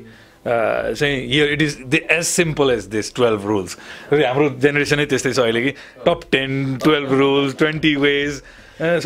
चाहिँ 0.47 1.15
here 1.27 1.51
it 1.53 1.61
is 1.61 1.77
the 1.85 1.99
as 2.11 2.23
simple 2.25 2.71
as 2.71 2.85
this 2.89 3.13
twelve 3.15 3.47
rules 3.47 3.77
हाम्रो 4.11 4.49
जेनेरेसनै 4.61 5.05
त्यस्तै 5.05 5.33
छ 5.33 5.39
अहिले 5.39 5.61
कि 5.61 5.71
top 6.05 6.27
ten 6.31 6.77
twelve 6.83 7.13
rules 7.19 7.55
twenty 7.57 7.95
ways 8.03 8.41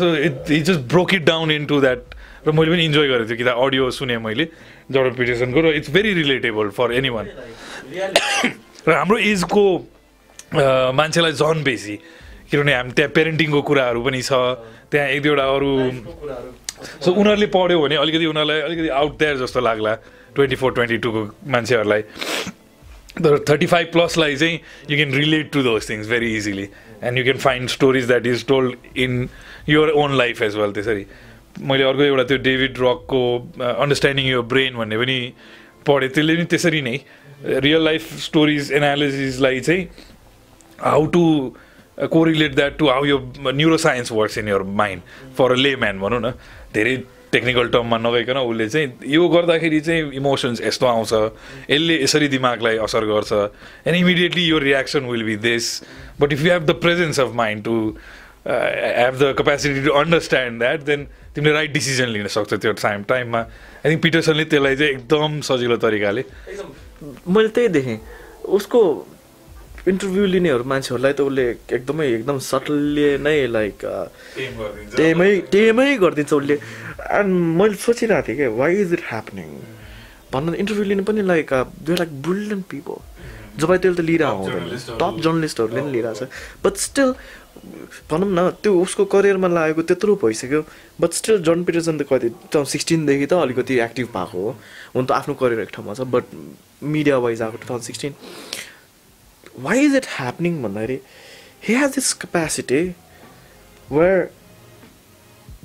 so 0.00 0.14
it 0.16 0.50
it 0.50 0.64
just 0.64 0.80
broke 0.94 1.14
it 1.14 1.24
down 1.24 1.50
in 1.50 1.66
to 1.66 1.80
that 1.80 2.14
र 2.46 2.52
मैले 2.52 2.70
पनि 2.70 2.84
इन्जोय 2.84 3.08
गरेको 3.08 3.28
थिएँ 3.28 3.38
कि 3.38 3.44
त 3.44 3.54
अडियो 3.58 3.90
सुनेँ 3.92 4.18
मैले 4.18 4.44
जर्डन 4.90 5.14
पिटरसनको 5.16 5.60
र 5.60 5.74
it's 5.76 5.90
very 5.90 6.12
relatable 6.14 6.70
for 6.76 6.92
anyone 7.16 7.26
र 8.88 8.92
हाम्रो 8.92 9.18
एजको 9.32 9.64
मान्छेलाई 10.94 11.32
झन् 11.32 11.62
बेसी 11.64 11.96
किनभने 12.50 12.74
हामी 12.74 12.92
त्यहाँ 12.92 13.12
पेरेन्टिङको 13.14 13.60
कुराहरू 13.62 14.00
पनि 14.02 14.22
छ 14.22 14.32
त्यहाँ 14.90 15.08
एक 15.08 15.22
दुईवटा 15.22 15.44
अरू 15.54 15.70
सो 17.04 17.12
उनीहरूले 17.12 17.46
पढ्यो 17.56 17.80
भने 17.82 17.96
अलिकति 17.96 18.26
उनीहरूलाई 18.26 18.60
अलिकति 18.60 18.88
आउट 19.00 19.18
देयर 19.18 19.36
जस्तो 19.44 19.60
लाग्ला 19.60 19.94
ट्वेन्टी 20.34 20.56
फोर 20.56 20.72
ट्वेन्टी 20.72 20.98
टूको 21.04 21.22
मान्छेहरूलाई। 21.52 22.02
तर 23.22 23.38
थर्टी 23.48 23.66
फाइभ 23.66 23.88
प्लसलाई 23.92 24.36
चाहिँ 24.36 24.60
you 24.90 24.96
can 24.96 25.14
relate 25.14 25.50
to 25.52 25.62
those 25.62 25.88
things 25.90 26.08
very 26.08 26.34
easily 26.36 26.68
and 27.04 27.18
you 27.18 27.24
can 27.24 27.38
find 27.38 27.68
stories 27.68 28.06
that 28.06 28.26
is 28.26 28.46
told 28.46 28.98
in 28.98 29.28
your 29.68 29.90
own 30.02 30.16
life 30.18 30.42
as 30.42 30.56
well 30.56 30.72
त्यसरी। 30.72 31.06
मैले 31.60 31.84
अर्को 31.84 32.02
एउटा 32.02 32.24
त्यो 32.24 32.38
डेभिड 32.38 32.78
रकको 32.80 33.22
अन्डरस्ट्यान्डिङ 33.60 34.26
यो 34.26 34.42
ब्रेन 34.52 34.76
भन्ने 34.76 34.98
पनि 34.98 35.18
पढेँ। 35.86 36.08
त्यसले 36.08 36.34
पनि 36.36 36.44
त्यसरी 36.44 36.82
नै 36.82 36.98
रियल 37.44 37.84
लाइफ 37.84 38.02
स्टोरिज 38.20 38.72
एनालिसिसलाई 38.72 39.60
चाहिँ 39.60 39.88
how 40.80 41.06
to 41.14 41.22
correlate 42.06 42.54
that 42.54 42.78
to 42.78 42.88
how 42.88 43.04
यो 43.04 43.18
neuroscience 43.78 44.12
works 44.12 44.38
in 44.38 44.48
your 44.48 44.62
mind 44.82 45.02
for 45.38 45.52
a 45.52 45.56
layman 45.76 45.98
भनौँ 46.00 46.20
न 46.20 46.32
धेरै 46.74 46.96
टेक्निकल 47.32 47.68
टर्ममा 47.70 47.98
नगइकन 47.98 48.36
उसले 48.36 48.68
चाहिँ 48.68 49.12
यो 49.14 49.28
गर्दाखेरि 49.28 49.80
चाहिँ 49.80 50.10
इमोसन्स 50.14 50.60
यस्तो 50.62 50.86
आउँछ 50.86 51.12
यसले 51.70 52.02
यसरी 52.02 52.28
दिमागलाई 52.28 52.76
असर 52.86 53.04
गर्छ 53.06 53.32
एन्ड 53.32 53.96
इमिडिएटली 53.96 54.44
यो 54.46 54.58
reaction 54.58 55.04
will 55.10 55.22
be 55.24 55.36
this 55.44 55.68
but 56.20 56.32
if 56.32 56.42
you 56.42 56.52
have 56.52 56.66
the 56.66 56.74
presence 56.82 57.20
of 57.20 57.34
mind 57.42 57.64
to 57.64 57.76
have 58.46 59.18
the 59.22 59.34
capacity 59.38 59.84
to 59.84 59.92
understand 60.00 60.58
that 60.58 60.80
then 60.82 61.06
तिमीले 61.34 61.52
राइट 61.54 61.72
डिसिजन 61.72 62.08
लिन 62.08 62.26
सक्छौ 62.26 62.56
त्यो 62.56 62.72
टाइम 62.82 63.02
टाइममा 63.08 63.40
आई 63.40 63.90
थिङ्क 63.90 64.02
पिटरसनले 64.02 64.44
त्यसलाई 64.44 64.76
चाहिँ 64.76 64.92
एकदम 64.92 65.40
सजिलो 65.48 65.76
तरिकाले 65.84 66.24
मैले 67.28 67.48
त्यही 67.48 67.68
देखेँ। 67.78 67.98
उसको 68.58 68.80
इन्टरभ्यू 69.90 70.24
लिनेहरू 70.34 70.64
मान्छेहरूलाई 70.72 71.12
त 71.12 71.20
उसले 71.28 71.44
एकदमै 71.76 72.06
एकदम 72.16 72.38
सटलले 72.50 73.08
नै 73.26 73.36
लाइक 73.56 73.76
टेमै 74.96 75.30
टेमै 75.54 75.88
गरिदिन्छ। 76.04 76.32
उसले। 76.32 76.56
एन्ड 77.18 77.30
मैले 77.58 77.76
सोचिरहेको 77.84 78.26
थिएँ 78.28 78.36
क्या 78.36 78.50
वाइ 78.60 78.72
इज 78.82 78.92
इट 78.94 79.02
ह्यापनिङ 79.10 79.48
भन्न 80.32 80.54
इन्टरभ्यू 80.62 80.84
लिनु 80.90 81.02
पनि 81.10 81.22
like 81.32 81.52
they 81.86 81.94
like 82.00 82.10
brilliant 82.22 82.64
people 82.70 82.98
जब 83.60 83.70
त्यसले 83.76 84.16
त 84.16 84.22
आउँदैन 84.22 84.64
टप 85.00 85.14
जर्नलिस्टहरूले 85.24 85.80
पनि 85.80 85.92
लिइरहेको 85.92 86.26
छ। 86.26 86.30
बट 86.64 86.74
स्टिल 86.86 87.10
भनौँ 88.10 88.28
न 88.30 88.40
त्यो 88.62 88.72
उसको 88.82 89.04
करियरमा 89.10 89.48
लागेको 89.50 89.82
त्यत्रो 89.90 90.14
भइसक्यो। 90.22 90.60
बट 91.02 91.10
स्टिल 91.18 91.42
जन 91.42 91.64
पिटरसन 91.66 91.98
त 91.98 92.06
कति 92.06 92.28
सिक्सटिनदेखि 92.54 93.26
त 93.26 93.32
अलिकति 93.44 93.74
एक्टिभ 93.86 94.06
भएको 94.14 94.38
हो। 94.38 94.54
हुन 94.94 95.04
त 95.04 95.10
आफ्नो 95.18 95.34
करियर 95.34 95.60
एक 95.66 95.70
ठाउँमा 95.74 95.94
छ 95.98 96.06
बट 96.14 96.24
मिडिया 96.94 97.16
वाइज 97.26 97.42
आएको 97.42 97.56
two 97.58 97.66
thousand 97.68 97.86
sixteen 97.90 98.12
why 99.58 99.84
is 99.84 99.96
it 99.96 100.06
happening 100.18 100.62
भन्दाखेरि 100.62 101.00
has 101.62 101.94
this 101.94 102.14
capacity 102.14 102.94
where 103.88 104.30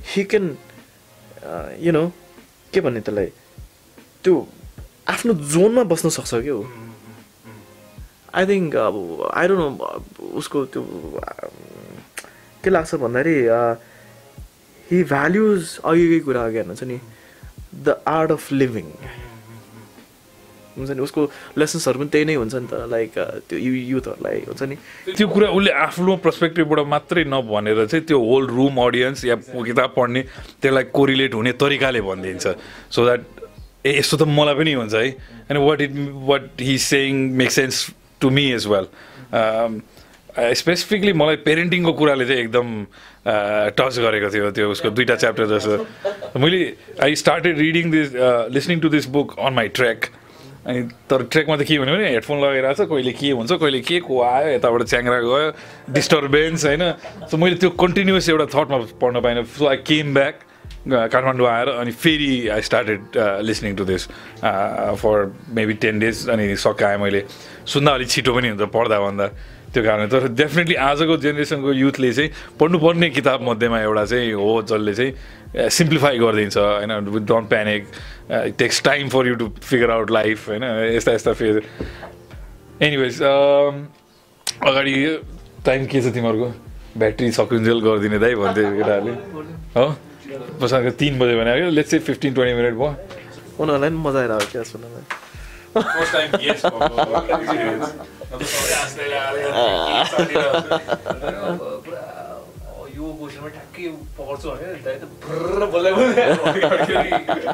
he 0.04 0.26
can 0.26 0.58
uh, 1.44 1.70
you 1.80 1.92
know 1.92 2.12
के 2.74 2.82
भन्ने 2.82 3.02
त्यसलाई? 3.02 3.32
त्यो 4.24 4.48
आफ्नो 5.10 5.34
जोनमा 5.54 5.84
बस्न 5.88 6.10
सक्छ 6.10 6.34
क्या 6.36 6.56
आई 8.36 8.46
थिङ्क 8.48 8.76
अब 8.76 8.96
आई 9.34 9.48
डोन्ट 9.48 9.80
नो 9.80 9.88
उसको 10.40 10.66
त्यो 10.76 10.82
uh, 10.84 11.50
के 12.64 12.70
लाग्छ 12.70 12.96
भन्दाखेरि 12.96 13.38
हि 14.88 15.04
भ्याल्युज 15.04 15.78
अघिकै 15.84 16.20
कुरा 16.26 16.44
अघि 16.46 16.58
हेर्नु 16.58 16.76
छ 16.76 16.84
नि 16.92 17.00
द 17.86 17.96
आर्ट 18.08 18.32
अफ 18.32 18.52
लिभिङ 18.52 18.92
हुन्छ 20.78 20.92
नि 20.92 21.02
उसको 21.02 21.22
लेसन्सहरू 21.58 22.00
पनि 22.00 22.10
त्यही 22.14 22.26
नै 22.26 22.36
हुन्छ 22.36 22.56
नि 22.56 22.68
त 22.68 22.74
लाइक 22.92 23.12
त्यो 23.50 23.58
यु 23.60 23.74
युथहरूलाई 23.96 24.40
हुन्छ 24.48 24.62
नि। 24.64 24.76
त्यो 25.16 25.28
कुरा 25.28 25.48
उसले 25.56 25.72
आफ्नो 25.72 26.16
पर्सपेक्टिभबाट 26.26 26.80
मात्रै 26.94 27.24
नभनेर 27.32 27.86
चाहिँ 27.86 28.06
त्यो 28.06 28.20
होल 28.20 28.46
रुम 28.52 28.76
अडियन्स 28.86 29.26
या 29.26 29.36
किताब 29.52 29.90
पढ्ने 29.96 30.22
त्यसलाई 30.62 30.84
कोरिलेट 30.92 31.34
हुने 31.34 31.52
तरिकाले 31.64 32.02
भनिदिन्छ। 32.02 32.46
सो 32.92 33.00
द्याट 33.06 33.22
ए 33.86 33.98
यस्तो 34.00 34.18
त 34.18 34.24
मलाई 34.28 34.56
पनि 34.60 34.74
हुन्छ 34.74 34.94
है। 34.94 35.10
अनि 35.50 35.60
what 35.66 35.82
it 35.82 35.94
what 36.30 36.44
he 36.60 36.78
saying 36.92 37.12
make 37.42 37.52
sense 37.52 37.76
to 38.22 38.30
me 38.30 38.46
as 38.52 38.68
well 38.68 38.88
specifically 40.36 41.12
मलाई 41.16 41.36
पेरेन्टिङको 41.48 41.92
कुराले 41.96 42.26
चाहिँ 42.28 42.42
एकदम 42.44 42.68
टच 43.80 44.00
गरेको 44.04 44.30
थियो 44.34 44.50
त्यो 44.52 44.72
उसको 44.72 44.90
दुईवटा 44.92 45.16
च्याप्टर 45.16 45.46
जस्तो। 45.48 46.40
मैले 46.40 46.60
I 47.04 47.16
started 47.16 47.58
reading 47.60 47.92
this 47.92 48.08
listening 48.52 48.80
to 48.80 48.90
this 48.90 49.08
book 49.16 49.40
on 49.40 49.54
my 49.54 49.68
track 49.80 50.00
अनि 50.66 50.82
तर 51.10 51.24
ट्रेकमा 51.30 51.56
त 51.58 51.62
के 51.62 51.78
भन्यो 51.80 51.94
भने 51.96 52.10
हेडफोन 52.10 52.38
लगाइरहेको 52.42 52.86
छ 52.86 52.90
कहिले 52.90 53.14
के 53.14 53.30
हुन्छ 53.38 53.52
कहिले 53.62 53.80
के 53.86 54.00
को 54.02 54.14
आयो 54.22 54.50
यताबाट 54.58 54.82
च्याङ्रा 54.90 55.20
गयो 55.22 55.52
डिस्टर्बेन्स 55.94 56.66
होइन। 56.66 56.84
सो 57.30 57.38
मैले 57.38 57.56
त्यो 57.62 57.70
कन्टिन्युस 57.78 58.30
एउटा 58.30 58.46
थटमा 58.50 58.78
पढ्न 58.98 59.22
पाइनँ। 59.22 59.44
So 59.46 59.68
I 59.70 59.78
came 59.86 60.14
back 60.14 60.36
Kathmandu 60.86 61.48
आएर 61.50 61.70
अनि 61.82 61.92
फेरि 61.94 62.32
I 62.50 62.62
started 62.62 63.02
listening 63.46 63.76
to 63.76 63.86
this 63.86 64.08
for 65.02 65.18
maybe 65.54 65.74
ten 65.82 66.00
days 66.00 66.30
अनि 66.30 66.56
सकाएँ 66.58 66.98
मैले। 66.98 67.22
सुन्दा 67.66 67.92
अलिक 67.94 68.10
छिटो 68.10 68.34
पनि 68.34 68.48
हुन्छ 68.54 68.70
पढ्दा 68.74 69.00
भन्दा। 69.06 69.28
त्यो 69.74 69.84
कारणले 69.84 70.08
तर 70.08 70.28
डेफिनेटली 70.40 70.76
आजको 70.80 71.18
जेनेरेसनको 71.20 71.72
युथले 71.74 72.12
चाहिँ 72.14 72.30
पढ्नुपर्ने 72.60 73.10
किताब 73.12 73.42
मध्येमा 73.50 73.80
एउटा 73.82 74.06
चाहिँ 74.06 74.32
हो 74.34 74.62
जसले 74.72 74.94
चाहिँ 74.94 75.70
सिम्प्लिफाई 75.70 76.18
गरिदिन्छ 76.18 76.58
होइन 76.58 76.92
with 77.12 77.24
don't 77.28 77.50
panic 77.50 77.82
it 78.32 78.56
takes 78.58 78.82
time 78.84 79.10
for 79.10 79.28
you 79.28 79.36
to 79.36 79.48
figure 79.62 79.92
out 79.92 80.12
life 80.12 80.48
होइन 80.50 80.64
यस्ता 80.96 81.12
यस्ता 81.14 81.34
फेज 81.34 81.62
एनिवेज 82.82 83.22
अगाडि 83.24 84.96
टाइम 85.66 85.86
के 85.86 86.02
छ 86.02 86.14
तिमीहरूको 86.14 86.54
ब्याट्री 86.98 87.32
सकिन्जेल 87.34 87.80
गरिदिने 87.82 88.20
दाइ 88.20 88.36
भन्थ्यो 88.36 88.72
केटाहरूले 88.78 89.14
हो 89.78 89.86
पछाडिको 90.62 90.92
तिन 91.00 91.20
बजे 91.20 91.36
भने 91.38 91.70
लेट्स 91.72 91.92
चाहिँ 91.92 92.04
फिफ्टिन 92.06 92.34
ट्वेन्टी 92.34 92.56
मिनट 92.62 92.76
भयो 92.76 92.92
उनीहरूलाई 93.60 93.90
पनि 93.90 93.98
मजा 94.08 94.20
आइरहेको 94.20 94.52
क्या 94.52 94.64
सुन्नलाई 94.72 95.04
फर्स्ट 95.76 96.14
टाइम 96.14 96.30
गेस्ट 96.42 96.66
यो 102.96 103.06
क्वेसनमा 103.20 103.50
ठ्याक्कै 103.56 103.86
पढ्छु 104.18 104.48
भने 104.52 104.68
दाइ 104.86 104.96
त 105.02 105.04
भर्र 105.24 105.62
बोल्दै 105.74 105.92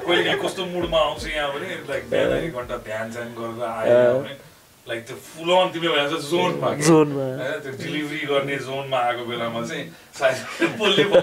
बोल्दै 0.06 0.34
कस्तो 0.44 0.62
मुडमा 0.74 1.00
आउँछ 1.08 1.24
यहाँ 1.34 1.50
भने 1.54 1.68
लाइक 1.89 2.04
बिहान 2.12 2.32
एक 2.46 2.54
घन्टा 2.62 2.78
ध्यान 2.88 3.06
ध्यान 3.16 3.30
गरेर 3.39 3.62
आयो 3.72 4.20
भने 4.22 4.34
लाइक 4.88 5.02
त्यो 5.08 5.16
फुल 5.26 5.50
अन 5.56 5.68
तिमीले 5.74 5.92
भनेको 5.94 6.18
जोनमा। 6.30 6.70
जोनमा। 6.89 7.26
त्यो 7.64 7.72
डेलिभरी 7.82 8.22
गर्ने 8.32 8.56
जोनमा 8.68 8.98
आएको 9.08 9.24
बेलामा 9.30 9.62
चाहिँ 9.70 9.86
सायद 10.20 10.38
बोल्ने 10.80 11.04
म 11.10 11.14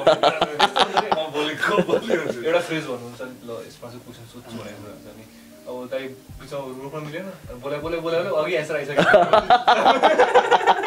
बोलेको 1.34 1.74
बोल्ने 1.88 2.14
एउटा 2.48 2.60
फ्रेज 2.68 2.84
भन्नुहुन्छ 2.90 3.20
नि 3.22 3.34
ल 3.46 3.50
यसमा 3.66 3.86
चाहिँ 3.90 4.02
क्वेसन 4.04 4.24
सोध्छु 4.34 4.54
भनेको 4.58 4.82
हुन्छ 4.88 5.08
नि। 5.18 5.24
अब 5.68 5.74
दाइ 5.92 6.04
बिचमा 6.38 6.58
रोक्न 6.82 6.98
मिलेन 7.06 7.26
बोलाइ 7.62 7.78
बोलाइ 7.84 8.00
बोलाइ 8.06 8.18
अघि 8.42 8.54
एन्सर 8.62 8.74
आइसक्यो। 8.78 9.04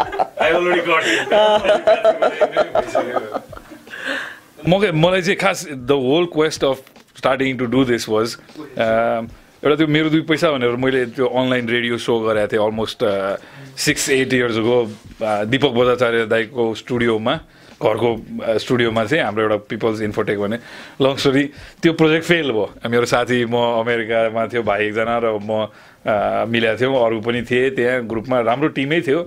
आई 0.42 0.52
अलरेडी 0.52 0.82
मलाई 4.94 5.22
चाहिँ 5.22 5.36
खास 5.38 5.60
the 5.70 5.92
whole 6.06 6.26
quest 6.34 6.64
of 6.66 6.78
starting 7.18 7.58
to 7.58 7.66
do 7.76 7.84
this 7.86 8.04
was 8.10 8.28
एउटा 9.62 9.76
त्यो 9.76 9.88
मेरो 9.88 10.10
दुई 10.10 10.22
पैसा 10.30 10.52
भनेर 10.52 10.76
मैले 10.82 11.06
त्यो 11.14 11.26
अनलाइन 11.28 11.66
रेडियो 11.70 11.98
सो 12.02 12.14
गरेको 12.20 12.48
थिएँ 12.52 12.62
अलमोस्ट 12.66 13.00
सिक्स 13.86 14.10
एट 14.10 14.34
इयर्सको 14.34 14.78
दिपक 15.54 15.72
बजाचार्य 15.78 16.26
दाईको 16.34 16.64
स्टुडियोमा 16.82 17.36
घरको 17.82 18.10
स्टुडियोमा 18.66 19.04
चाहिँ 19.06 19.24
हाम्रो 19.26 19.42
एउटा 19.44 19.58
पिपल्स 19.70 20.02
इन्फोटेक 20.10 20.38
भने 20.40 20.58
लङ 21.02 21.16
स्टोरी 21.22 21.44
त्यो 21.82 21.92
प्रोजेक्ट 22.02 22.26
फेल 22.26 22.52
भयो। 22.52 22.66
मेरो 22.90 23.06
साथी 23.14 23.46
म 23.46 23.56
अमेरिकामा 23.82 24.42
थियो 24.54 24.62
भाइ 24.64 24.86
एकजना 24.88 25.16
र 25.22 25.38
म 25.38 25.70
मिलेको 26.50 26.78
थियौँ। 26.82 26.96
अरू 27.06 27.18
पनि 27.22 27.42
थिएँ 27.50 27.70
त्यहाँ 27.78 28.06
ग्रुपमा 28.10 28.38
राम्रो 28.50 28.70
टिमै 28.78 29.02
थियो। 29.08 29.22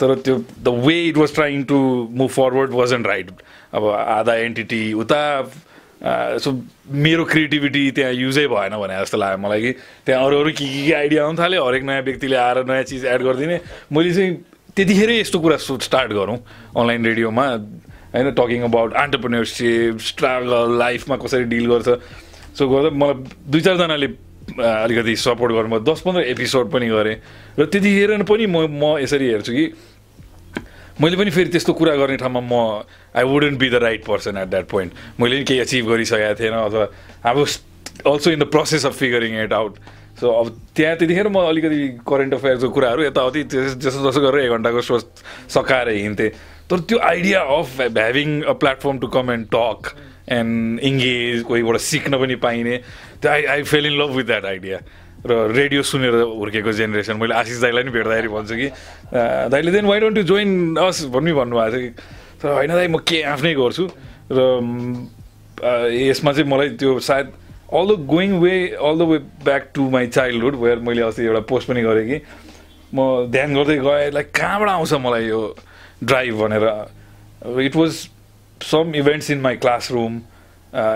तर 0.00 0.14
त्यो 0.24 0.36
the 0.64 0.68
way 0.86 0.96
it 1.08 1.16
was 1.16 1.34
trying 1.34 1.62
to 1.70 1.78
move 2.16 2.30
forward 2.30 2.70
was 2.80 2.92
and 2.92 3.06
right 3.06 3.30
अब 3.74 3.88
आधा 3.90 4.34
एन्टिटी 4.46 4.82
उता 5.04 5.22
सो 6.42 6.52
मेरो 7.04 7.24
क्रिएटिभिटी 7.24 7.90
त्यहाँ 7.96 8.12
युजै 8.12 8.46
भएन 8.48 8.76
भने 8.80 9.00
जस्तो 9.00 9.18
लाग्यो 9.18 9.38
मलाई 9.44 9.60
कि 9.62 9.72
त्यहाँ 10.06 10.26
अरू 10.26 10.40
अरू 10.40 10.50
के 10.50 10.66
के 10.86 10.92
आइडिया 10.94 11.24
आउनु 11.24 11.38
थाल्यो 11.38 11.64
हरेक 11.66 11.82
नयाँ 11.84 12.02
व्यक्तिले 12.08 12.36
आएर 12.36 12.64
नयाँ 12.68 12.82
चिज 12.90 13.04
एड 13.04 13.22
गरिदिने। 13.22 13.58
मैले 13.92 14.12
चाहिँ 14.14 14.34
त्यतिखेरै 14.76 15.18
यस्तो 15.20 15.38
कुरा 15.40 15.56
स्टार्ट 15.56 16.12
गरौँ 16.12 16.36
अनलाइन 16.76 17.04
रेडियोमा 17.06 17.46
होइन 18.12 18.30
टकिङ 18.36 18.62
अबाउट 18.68 18.92
अन्टरप्रिनेरसिप 19.02 19.98
स्ट्रगल 20.10 20.78
लाइफमा 20.78 21.16
कसरी 21.24 21.44
डिल 21.54 21.66
गर्छ। 21.72 21.88
सो 22.58 22.68
गर्दा 22.68 22.90
मलाई 22.92 23.14
दुई 23.48 23.60
चारजनाले 23.60 24.06
अलिकति 24.60 25.16
सपोर्ट 25.16 25.52
गर्नु 25.52 25.74
म 25.74 25.78
दस 25.84 26.00
पन्ध्र 26.06 26.22
एपिसोड 26.36 26.70
पनि 26.70 26.88
गरेँ। 26.88 27.16
र 27.58 27.64
त्यतिखेर 27.64 28.22
पनि 28.22 28.46
म 28.46 28.66
म 28.70 28.96
यसरी 29.00 29.26
हेर्छु 29.30 29.52
कि 29.52 29.64
मैले 31.00 31.16
पनि 31.16 31.30
फेरि 31.30 31.50
त्यस्तो 31.50 31.72
कुरा 31.72 31.94
गर्ने 31.96 32.16
ठाउँमा 32.16 32.40
म 32.40 32.54
I 33.16 33.24
wouldn't 33.24 33.58
be 33.58 33.68
the 33.70 33.74
right 33.82 34.04
person 34.04 34.36
at 34.38 34.48
that 34.48 34.66
point 34.68 34.92
मैले 35.20 35.36
पनि 35.36 35.44
केही 35.44 35.60
अचिभ 35.60 35.88
गरिसकेको 35.88 36.34
थिएन 36.40 36.54
अथवा 36.54 36.86
अब 37.30 37.36
also 38.06 38.30
in 38.30 38.38
the 38.40 38.46
process 38.52 38.86
of 38.86 38.98
figuring 38.98 39.42
it 39.44 39.52
out 39.52 39.78
so 40.20 40.30
अब 40.32 40.46
त्यहाँ 40.76 40.96
त्यतिखेर 40.96 41.28
म 41.28 41.40
अलिकति 41.48 41.80
करेन्ट 42.08 42.34
अफेयर्सको 42.34 42.70
कुराहरू 42.72 43.02
यताउति 43.04 43.42
जसो 43.52 44.10
जसो 44.10 44.20
गरेर 44.20 44.44
एक 44.44 44.52
घन्टाको 44.56 44.80
सो 44.80 44.98
सकाएर 45.52 45.88
हिँड्थेँ। 45.88 46.30
तर 46.70 46.80
त्यो 46.88 46.98
idea 46.98 47.40
of 47.56 47.80
having 47.80 48.40
a 48.42 48.52
platform 48.62 48.98
to 48.98 49.06
come 49.16 49.30
and 49.32 49.46
talk 49.54 49.92
and 50.32 50.80
engage 50.80 51.42
कोहीबाट 51.48 51.76
सिक्न 51.78 52.18
पनि 52.20 52.36
पाइने 52.42 52.76
त्यो 53.22 53.30
I 53.32 53.44
I 53.44 53.62
fell 53.62 53.86
in 53.86 54.00
love 54.00 54.10
with 54.16 54.24
that 54.24 54.44
idea 54.44 54.80
र 55.24 55.32
रेडियो 55.56 55.82
सुनेर 55.82 56.14
हुर्केको 56.36 56.72
जेनेरेसन 56.72 57.16
मैले 57.16 57.34
आशिष 57.34 57.60
दाईलाई 57.60 57.82
पनि 57.82 57.92
भेट्दाखेरि 57.96 58.28
भन्छु 58.28 58.54
कि 58.56 58.68
दाइले 59.48 59.70
then 59.72 59.86
why 59.86 60.00
don't 60.00 60.16
you 60.18 60.24
join 60.24 60.76
us 60.76 61.04
भन्नु 61.14 61.34
भन्नुभएको 61.34 61.72
थियो 61.72 61.80
कि। 61.80 61.90
तर 62.42 62.48
होइन 62.52 62.72
दाइ 62.76 62.88
म 62.88 62.98
के 63.00 63.22
आफ्नै 63.22 63.54
गर्छु? 63.54 63.84
र 64.32 64.38
यसमा 65.92 66.32
चाहिँ 66.32 66.48
मलाई 66.50 66.68
त्यो 66.76 66.98
सायद 67.00 67.26
all 67.72 67.86
the 67.88 68.06
going 68.06 68.30
way 68.38 68.54
all 68.76 68.98
the 68.98 69.02
way 69.10 69.18
back 69.44 69.70
to 69.74 69.88
my 69.90 70.06
childhood 70.06 70.54
where 70.62 70.78
मैले 70.84 71.02
अस्ति 71.02 71.22
एउटा 71.24 71.40
पोस्ट 71.48 71.68
पनि 71.68 71.82
गरेँ 71.82 72.06
कि 72.06 72.18
म 72.94 73.26
ध्यान 73.32 73.54
गर्दै 73.56 73.78
गएँ 73.82 74.10
लाइक 74.14 74.30
कहाँबाट 74.36 74.68
आउँछ 74.68 74.92
मलाई 75.00 75.24
यो 75.26 75.40
ड्राइभ 76.04 76.34
भनेर। 76.42 76.64
It 77.66 77.76
was 77.76 77.92
some 78.60 78.94
events 78.94 79.30
in 79.30 79.40
my 79.40 79.56
classroom 79.56 80.14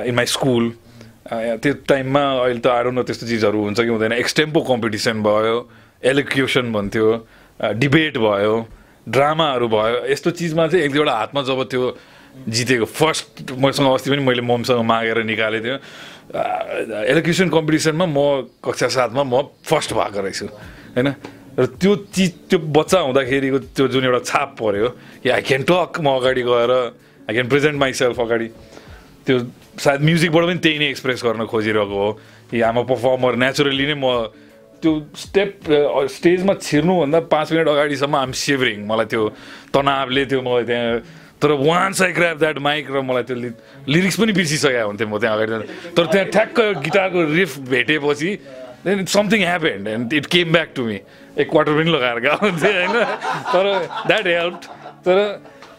in 0.07 0.15
my 0.15 0.27
school 0.27 0.73
त्यो 1.31 1.73
टाइममा 1.86 2.23
अहिले 2.43 2.61
त 2.61 2.66
आएर 2.66 2.86
न 2.90 3.02
त्यस्तो 3.07 3.27
चिजहरू 3.27 3.59
हुन्छ 3.62 3.81
कि 3.81 3.93
हुँदैन। 3.94 4.12
एक्सटेम्पो 4.19 4.61
कम्पिटिसन 4.66 5.23
भयो 5.23 5.57
एलोक्युसन 6.02 6.73
भन्थ्यो 6.73 7.09
डिबेट 7.78 8.19
भयो 8.19 8.55
ड्रामाहरू 9.07 9.69
भयो। 9.69 9.97
यस्तो 10.11 10.31
चिजमा 10.35 10.66
चाहिँ 10.66 10.85
एक 10.85 10.93
दुईवटा 10.93 11.15
हातमा 11.15 11.40
जब 11.47 11.62
त्यो 11.70 11.82
जितेको 12.51 12.86
फर्स्ट 12.86 13.52
मसँग 13.59 13.86
अस्ति 13.94 14.11
पनि 14.11 14.23
मैले 14.27 14.43
ममसँग 14.43 14.82
मागेर 14.82 15.23
निकालेको 15.23 15.65
थियो। 15.66 15.77
एलोक्युसन 17.15 17.48
कम्पिटिसनमा 17.51 18.07
म 18.07 18.19
कक्षा 18.62 18.89
सातमा 18.90 19.23
म 19.23 19.55
फर्स्ट 19.62 19.90
भएको 19.94 20.20
रहेछु 20.20 20.47
होइन? 20.98 21.09
र 21.59 21.66
त्यो 21.78 21.93
चिज 22.11 22.31
त्यो 22.51 22.59
बच्चा 22.74 22.98
हुँदाखेरिको 23.07 23.59
त्यो 23.74 23.86
जुन 23.86 24.05
एउटा 24.05 24.20
छाप 24.27 24.51
पऱ्यो 24.59 24.89
कि 25.23 25.28
आई 25.31 25.43
क्यान 25.43 25.62
टक 25.62 26.01
म 26.02 26.07
अगाडि 26.19 26.43
गएर 26.43 26.70
आई 27.27 27.32
क्यान 27.35 27.47
प्रेजेन्ट 27.51 27.77
माइसेल्फ 27.78 28.19
अगाडि। 28.19 28.48
त्यो 29.27 29.36
सायद 29.77 30.01
म्युजिकबाट 30.03 30.45
पनि 30.45 30.59
त्यही 30.59 30.79
नै 30.79 30.89
एक्सप्रेस 30.89 31.23
गर्न 31.25 31.45
खोजिरहेको 31.47 31.97
हो 31.97 32.13
कि 32.51 32.61
आमा 32.63 32.83
पर्फर्मर 32.85 33.35
नेचुरली 33.39 33.87
नै 33.87 33.97
म 33.97 34.07
त्यो 34.83 34.93
स्टेप 35.17 35.51
स्टेजमा 36.11 36.55
छिर्नुभन्दा 36.59 37.21
पाँच 37.29 37.53
मिनट 37.53 37.69
अगाडिसम्म 37.69 38.17
आम 38.17 38.33
सिभरिङ 38.35 38.87
मलाई 38.87 39.07
त्यो 39.07 39.23
तनावले 39.71 40.25
त्यो 40.27 40.41
मलाई 40.41 40.65
त्यहाँ 40.65 41.01
तर 41.43 41.51
once 41.59 42.03
I 42.03 42.13
grab 42.13 42.37
that 42.39 42.59
mic 42.61 42.91
र 42.91 43.01
मलाई 43.03 43.23
त्यो 43.23 43.37
लिरिक्स 43.87 44.17
पनि 44.17 44.33
बिर्सिसकेको 44.33 44.87
हुन्थेँ 44.87 45.07
म 45.07 45.19
त्यहाँ 45.19 45.37
अगाडि 45.37 45.93
तर 45.93 46.05
त्यहाँ 46.07 46.27
ठ्याक्क 46.29 46.59
गिटारको 46.85 47.21
रिफ 47.31 47.59
भेटेपछि 47.69 48.31
then 48.85 49.05
something 49.07 49.41
happened 49.43 49.89
and 49.89 50.13
it 50.15 50.27
came 50.27 50.53
back 50.53 50.69
to 50.77 50.83
me 50.85 50.99
एक 51.37 51.47
क्वार्टर 51.47 51.73
पनि 51.73 51.91
लगाएर 51.91 52.19
गएको 52.21 52.47
हुन्थेँ 52.47 52.73
होइन 52.75 52.97
तर 53.53 53.65
द्याट 54.07 54.27
हेल्प 54.27 54.57
तर 55.05 55.17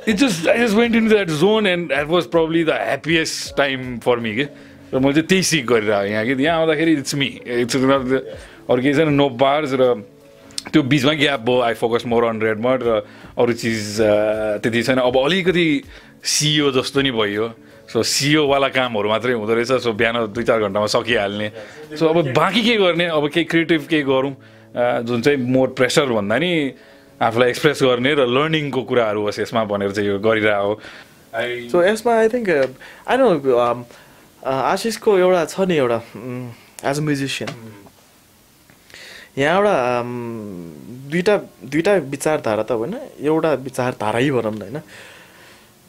it 0.07 0.15
just 0.15 0.47
I 0.47 0.57
just 0.59 0.75
went 0.75 0.95
in 0.95 1.07
that 1.09 1.29
zone 1.41 1.67
and 1.67 1.87
that 1.87 2.07
was 2.07 2.25
probably 2.33 2.63
the 2.63 2.77
happiest 2.81 3.57
time 3.57 3.97
for 4.05 4.19
me 4.19 4.35
कि 4.35 4.43
र 4.93 4.99
मैले 4.99 5.13
चाहिँ 5.13 5.27
त्यही 5.27 5.43
सिक 5.43 5.65
गरिरहेको 5.65 6.11
यहाँ 6.11 6.25
कि 6.25 6.43
यहाँ 6.43 6.59
आउँदाखेरि 6.59 6.91
इट्स 6.93 7.15
मी 7.15 7.25
इट्स 7.47 7.75
अरू 7.75 8.81
केही 8.81 8.93
छैन 8.93 9.13
नो 9.13 9.29
बार्स 9.39 9.73
र 9.73 9.93
त्यो 10.73 10.81
बिचमा 10.83 11.13
ग्याप 11.17 11.41
भयो 11.41 11.59
I 11.61 11.73
focus 11.73 12.05
more 12.05 12.23
on 12.25 12.41
red 12.41 12.59
mud 12.61 12.83
र 12.83 13.01
अरू 13.37 13.53
चिज 13.53 13.97
त्यति 14.61 14.81
छैन। 14.83 14.97
अब 14.99 15.17
अलिकति 15.17 15.67
सिओ 16.21 16.71
जस्तो 16.71 17.01
नि 17.01 17.11
भइयो 17.11 17.47
सो 17.89 18.03
सिओवाला 18.03 18.67
कामहरू 18.69 19.09
मात्रै 19.09 19.33
हुँदो 19.33 19.53
रहेछ। 19.53 19.71
सो 19.83 19.93
बिहान 19.93 20.15
दुई 20.33 20.43
चार 20.43 20.61
घन्टामा 20.61 20.87
सकिहाल्ने। 20.87 21.51
सो 21.97 22.07
अब 22.07 22.33
बाँकी 22.33 22.61
के 22.63 22.75
गर्ने? 22.77 23.05
अब 23.05 23.29
केही 23.29 23.45
क्रिएटिभ 23.45 23.87
केही 23.89 24.03
गरौँ। 24.03 24.33
जुन 25.03 25.21
चाहिँ 25.21 25.37
मोर 25.37 25.67
प्रेसर 25.77 26.05
भन्दा 26.13 26.37
नि 26.37 26.51
आफूलाई 27.21 27.49
एक्सप्रेस 27.49 27.83
गर्ने 27.83 28.13
र 28.13 28.25
लर्निङको 28.27 28.81
कुराहरू 28.83 29.21
होस् 29.25 29.39
यसमा 29.39 29.63
भनेर 29.71 29.91
चाहिँ 29.91 30.09
यो 30.09 30.19
गरिरहेको 30.19 30.73
आई 31.33 31.69
सो 31.69 31.83
यसमा 31.83 32.11
आई 32.17 32.27
थिङ्क 32.33 32.49
आई 33.07 33.15
नो 33.17 33.27
आशिषको 34.43 35.17
एउटा 35.17 35.45
छ 35.45 35.69
नि 35.69 35.75
एउटा 35.77 35.99
एज 36.89 36.97
अ 36.97 37.03
म्युजिसियन 37.05 37.49
यहाँ 39.37 39.55
एउटा 39.57 39.75
um, 40.01 40.11
दुइटा 41.11 41.35
दुइटा 41.63 41.93
विचारधारा 42.11 42.63
त 42.63 42.71
होइन 42.71 42.95
एउटा 43.19 43.53
विचारधारै 43.63 44.29
भनौँ 44.31 44.51
न 44.51 44.61
होइन। 44.61 44.81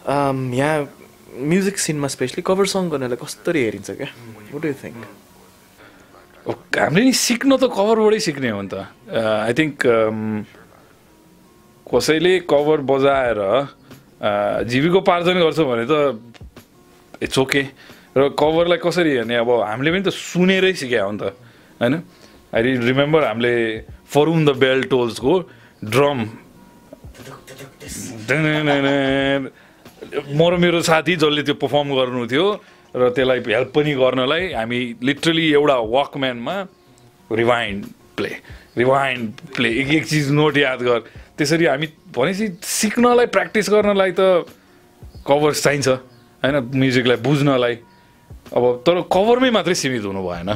Um, 0.02 0.54
यहाँ 0.54 0.78
म्युजिक 1.50 1.78
सिनमा 1.78 2.08
स्पेसली 2.08 2.42
कभर 2.46 2.66
सङ 2.66 2.88
गर्नेलाई 2.90 3.18
कसरी 3.18 3.60
हेरिन्छ 3.64 3.90
क्या। 3.90 4.08
वाट 4.54 4.64
यु 4.64 4.74
थिङ्क 4.84 4.96
हामीले 6.78 7.04
नि 7.04 7.12
सिक्न 7.12 7.56
त 7.56 7.66
कभरबाटै 7.66 8.20
सिक्ने 8.20 8.50
हो 8.50 8.62
नि 8.62 8.68
त। 8.68 8.74
आई 9.10 9.52
थिङ्क 9.58 9.78
कसैले 11.92 12.32
कभर 12.50 12.80
बजाएर 12.88 13.38
जीविकोपार्जन 14.72 15.36
गर्छ 15.44 15.60
भने 15.60 15.84
त 15.90 15.92
इट्स 17.22 17.38
ओके 17.38 17.62
र 18.16 18.28
कभरलाई 18.38 18.78
कसरी 18.80 19.10
हेर्ने? 19.16 19.36
अब 19.36 19.50
हामीले 19.60 19.90
पनि 19.92 20.02
त 20.02 20.10
सुनेरै 20.12 20.72
सिक्या 20.72 21.04
हो 21.04 21.10
नि 21.12 21.18
त 21.20 21.36
होइन? 21.80 21.94
आई 22.54 22.60
रिमेम्बर 22.88 23.20
हामीले 23.24 23.54
फरुम 24.08 24.40
द 24.44 24.50
बेल 24.56 24.82
टोल्सको 24.92 25.32
ड्रम 25.84 26.18
म 30.32 30.40
र 30.50 30.56
मेरो 30.60 30.80
साथी 30.82 31.14
जसले 31.16 31.42
त्यो 31.42 31.54
पर्फर्म 31.56 31.88
गर्नु 31.94 32.26
थियो 32.28 32.46
र 32.96 33.08
त्यसलाई 33.16 33.40
हेल्प 33.48 33.70
पनि 33.72 33.92
गर्नलाई 33.96 34.52
हामी 34.52 34.80
लिटरली 35.02 35.46
एउटा 35.52 35.76
वकम्यानमा 35.96 36.56
रिवाइन्ड 37.30 37.80
प्ले 38.16 38.30
रिवाइन्ड 38.76 39.24
प्ले 39.56 39.68
एक 39.80 39.88
एक 39.94 40.04
चिज 40.06 40.30
नोट 40.36 40.56
याद 40.56 40.80
गर। 40.82 41.00
त्यसरी 41.38 41.64
हामी 41.66 41.86
भनेपछि 42.16 42.46
सिक्नलाई 42.60 43.26
प्र्याक्टिस 43.34 43.66
गर्नलाई 43.70 44.12
त 44.12 44.44
कभर्स 45.26 45.62
चाहिन्छ 45.62 45.88
होइन? 45.88 46.56
म्युजिकलाई 46.74 47.18
बुझ्नलाई। 47.22 47.74
अब 48.52 48.64
तर 48.86 48.96
कभरमै 49.08 49.50
मात्रै 49.50 49.74
सीमित 49.74 50.04
हुनु 50.04 50.22
भएन। 50.22 50.50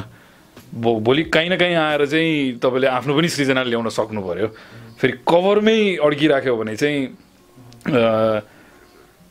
भो 0.75 0.99
भोलि 0.99 1.23
काहीँ 1.31 1.49
न 1.49 1.55
काहीँ 1.57 1.75
आएर 1.75 2.05
चाहिँ 2.05 2.59
तपाईँले 2.59 2.87
आफ्नो 2.87 3.11
पनि 3.17 3.27
सृजना 3.29 3.63
ल्याउन 3.63 3.89
सक्नु 3.89 4.21
पऱ्यो 4.21 4.47
फेरि 4.99 5.13
कभरमै 5.23 5.79
अड्किराख्यो 6.03 6.55
भने 6.57 6.75
चाहिँ 6.75 6.99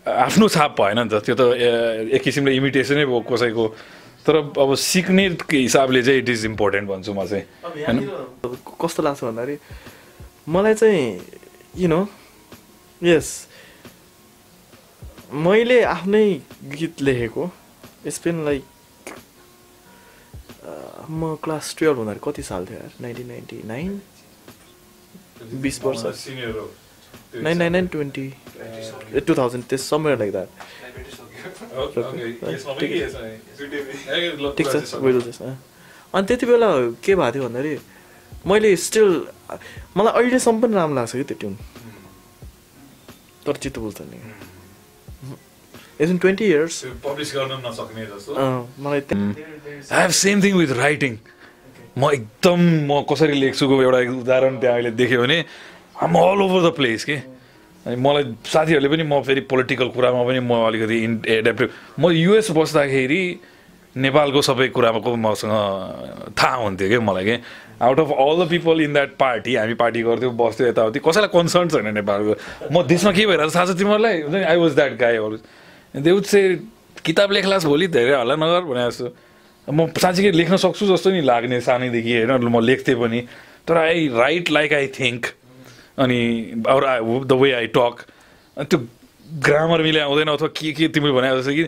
आफ्नो 0.06 0.47
छाप 0.48 0.73
भएन 0.81 0.98
नि 0.98 1.09
त। 1.12 1.20
त्यो 1.20 1.35
त 1.36 1.43
एक 2.16 2.23
किसिमले 2.23 2.52
इमिटेसनै 2.56 3.05
भयो 3.05 3.20
कसैको। 3.27 3.64
तर 4.27 4.36
अब 4.59 4.74
सिक्ने 4.74 5.24
हिसाबले 5.52 6.02
चाहिँ 6.02 6.18
इट 6.23 6.28
इज 6.28 6.44
इम्पोर्टेन्ट 6.47 6.89
भन्छु 6.89 7.12
म 7.12 7.23
चाहिँ। 7.27 7.44
होइन? 7.86 7.98
कस्तो 8.81 9.02
लाग्छ 9.02 9.20
भन्दाखेरि 9.23 9.56
मलाई 10.48 10.74
चाहिँ 10.74 11.05
यु 11.77 11.89
नो 11.89 12.01
यस 13.02 13.28
मैले 15.47 15.78
आफ्नै 15.85 16.24
गीत 16.74 17.02
लेखेको 17.02 17.44
इट्स 18.06 18.18
बिन 18.24 18.44
लाइक 18.44 18.64
म 21.10 21.35
क्लास 21.44 21.74
टुवेल्भ 21.78 21.98
हुँदाखेरि 21.98 22.20
कति 22.24 22.43
साल 22.43 22.62
थियो 22.66 22.78
यार? 22.78 22.93
नाइन्टिन 23.01 23.27
नाइन्टी 23.28 23.59
नाइन 23.66 24.01
बिस 25.62 25.77
वर्ष। 25.85 26.02
Nine 27.35 27.56
nine 27.59 27.73
nine 27.73 27.86
twenty 27.94 28.27
two 29.27 29.32
thousand 29.39 29.64
त्यस 29.70 29.82
समवेयर 29.90 30.18
लाइक 30.18 30.32
द्याट 30.32 30.48
ठिक 34.59 34.66
छ 34.66 35.43
अनि 36.14 36.27
त्यति 36.27 36.47
बेला 36.47 36.68
के 37.05 37.14
भएको 37.14 37.32
थियो 37.35 37.44
भन्दाखेरि 37.48 37.78
मैले 38.47 38.77
स्टिल 38.77 39.10
मलाई 39.97 40.12
अहिलेसम्म 40.23 40.60
पनि 40.60 40.74
राम्रो 40.74 40.94
लाग्छ 40.97 41.12
कि 41.12 41.23
त्यो 41.23 41.36
ट्युन 41.40 41.55
तर 43.47 43.56
चित्त 43.62 43.78
बुझ्छ 43.78 44.01
नि 44.01 44.18
इट्स 46.01 46.20
ट्वेन्टी 46.20 46.44
इयर्स 46.44 46.74
पब्लिस 47.05 47.35
गर्न 47.35 47.52
नसक्ने 47.66 48.05
जस्तो। 48.06 48.32
मलाई 48.85 49.01
I 49.01 50.01
have 50.01 50.10
same 50.20 50.43
thing 50.43 50.55
with 50.56 50.73
writing 50.78 51.12
म 51.98 52.10
एकदम 52.12 52.60
म 52.90 53.02
कसरी 53.10 53.35
लेख्छुको 53.40 53.82
एउटा 53.82 54.01
उदाहरण 54.20 54.59
त्यहाँ 54.60 54.77
अहिले 54.77 54.90
देख्यो 55.01 55.20
भने 55.23 55.39
आम 56.05 56.14
अल 56.23 56.40
ओभर 56.47 56.60
द 56.68 56.73
प्लेस 56.77 57.05
के। 57.05 57.16
अनि 57.86 57.97
मलाई 57.97 58.24
साथीहरूले 58.52 58.89
पनि 58.94 59.02
म 59.02 59.23
फेरि 59.27 59.40
पोलिटिकल 59.51 59.89
कुरामा 59.97 60.23
पनि 60.28 60.40
म 60.40 60.52
अलिकति 60.68 60.97
इन 61.05 61.12
एडेप्टिभ 61.24 61.70
म 61.98 62.10
युएस 62.12 62.51
बस्दाखेरि 62.59 63.23
नेपालको 63.97 64.40
सबै 64.43 64.68
कुराको 64.77 65.16
मसँग 65.16 65.52
थाहा 66.39 66.56
हुन्थ्यो 66.62 66.89
क्या 66.89 67.01
मलाई 67.01 67.24
के। 67.24 67.36
Out 67.77 68.01
of 68.01 68.11
all 68.12 68.44
the 68.44 68.48
people 68.51 68.81
in 68.81 68.93
that 68.93 69.16
party 69.19 69.55
हामी 69.55 69.74
पार्टी 69.74 70.03
गर्थ्यौँ 70.03 70.32
बस्थ्यौँ 70.36 70.69
यताउति 70.70 70.98
कसैलाई 71.05 71.28
कन्सर्न 71.28 71.69
छैन 71.69 71.93
नेपालको। 71.94 72.32
म 72.73 72.82
देशमा 72.86 73.12
के 73.12 73.27
भइरहेको 73.27 73.51
छ 73.51 73.55
थाहा 73.57 73.66
छ 73.66 73.77
तिमीहरूलाई? 73.77 74.20
हुन्छ 74.23 74.35
नि 74.35 74.44
आई 74.44 74.57
वाज 74.57 74.73
द्याट 74.74 74.93
गाई 74.97 75.16
अरू 75.16 75.36
दे 75.94 76.11
वुड 76.11 76.24
से 76.24 76.40
किताब 77.05 77.32
लेख्लास् 77.32 77.65
भोलि 77.66 77.86
धेरै 77.93 78.15
हल्ला 78.16 78.36
नगर 78.36 78.62
भने 78.65 78.82
जस्तो। 78.89 79.07
म 79.69 79.86
साँच्चीकै 79.93 80.31
लेख्न 80.32 80.57
सक्छु 80.57 80.86
जस्तो 80.86 81.11
नि 81.11 81.20
लाग्ने 81.20 81.61
सानैदेखि 81.61 82.12
होइन? 82.16 82.32
म 82.48 82.61
लेख्थेँ 82.65 82.97
पनि। 82.97 83.20
तर 83.69 83.77
I 83.77 84.09
write 84.15 84.51
like 84.51 84.73
I 84.73 84.86
think 84.94 85.27
अनि 85.98 86.20
अरू 86.65 87.24
द 87.24 87.32
वे 87.32 87.53
आई 87.53 87.66
टक 87.77 87.94
त्यो 88.57 88.78
ग्रामर 89.27 89.82
मिले 89.82 90.01
आउँदैन 90.01 90.28
अथवा 90.28 90.48
के 90.55 90.73
के 90.73 90.89
तिमीले 90.89 91.12
भने 91.12 91.28
जस्तो 91.39 91.53
कि 91.53 91.65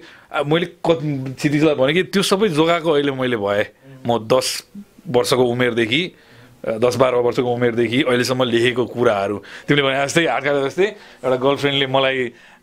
मैले 0.46 0.66
कति 0.78 1.34
क्षितिजलाई 1.34 1.74
भने 1.74 1.92
कि 1.92 2.02
त्यो 2.14 2.22
सबै 2.22 2.48
जोगाएको 2.54 2.90
अहिले 2.90 3.12
मैले 3.12 3.36
भएँ। 3.36 3.64
म 4.06 4.18
दस 4.24 4.62
वर्षको 5.08 5.44
उमेरदेखि 5.44 6.02
दस 6.58 6.96
बाह्र 7.00 7.16
वर्षको 7.22 7.50
उमेरदेखि 7.54 8.02
अहिलेसम्म 8.02 8.42
लेखेको 8.42 8.84
कुराहरू। 8.90 9.36
तिमीले 9.68 9.82
भने 9.86 9.96
जस्तै 10.04 10.26
हातका 10.26 10.52
जस्तै 10.66 10.86
एउटा 11.24 11.36
गर्लफ्रेन्डले 11.38 11.86
मलाई 11.86 12.18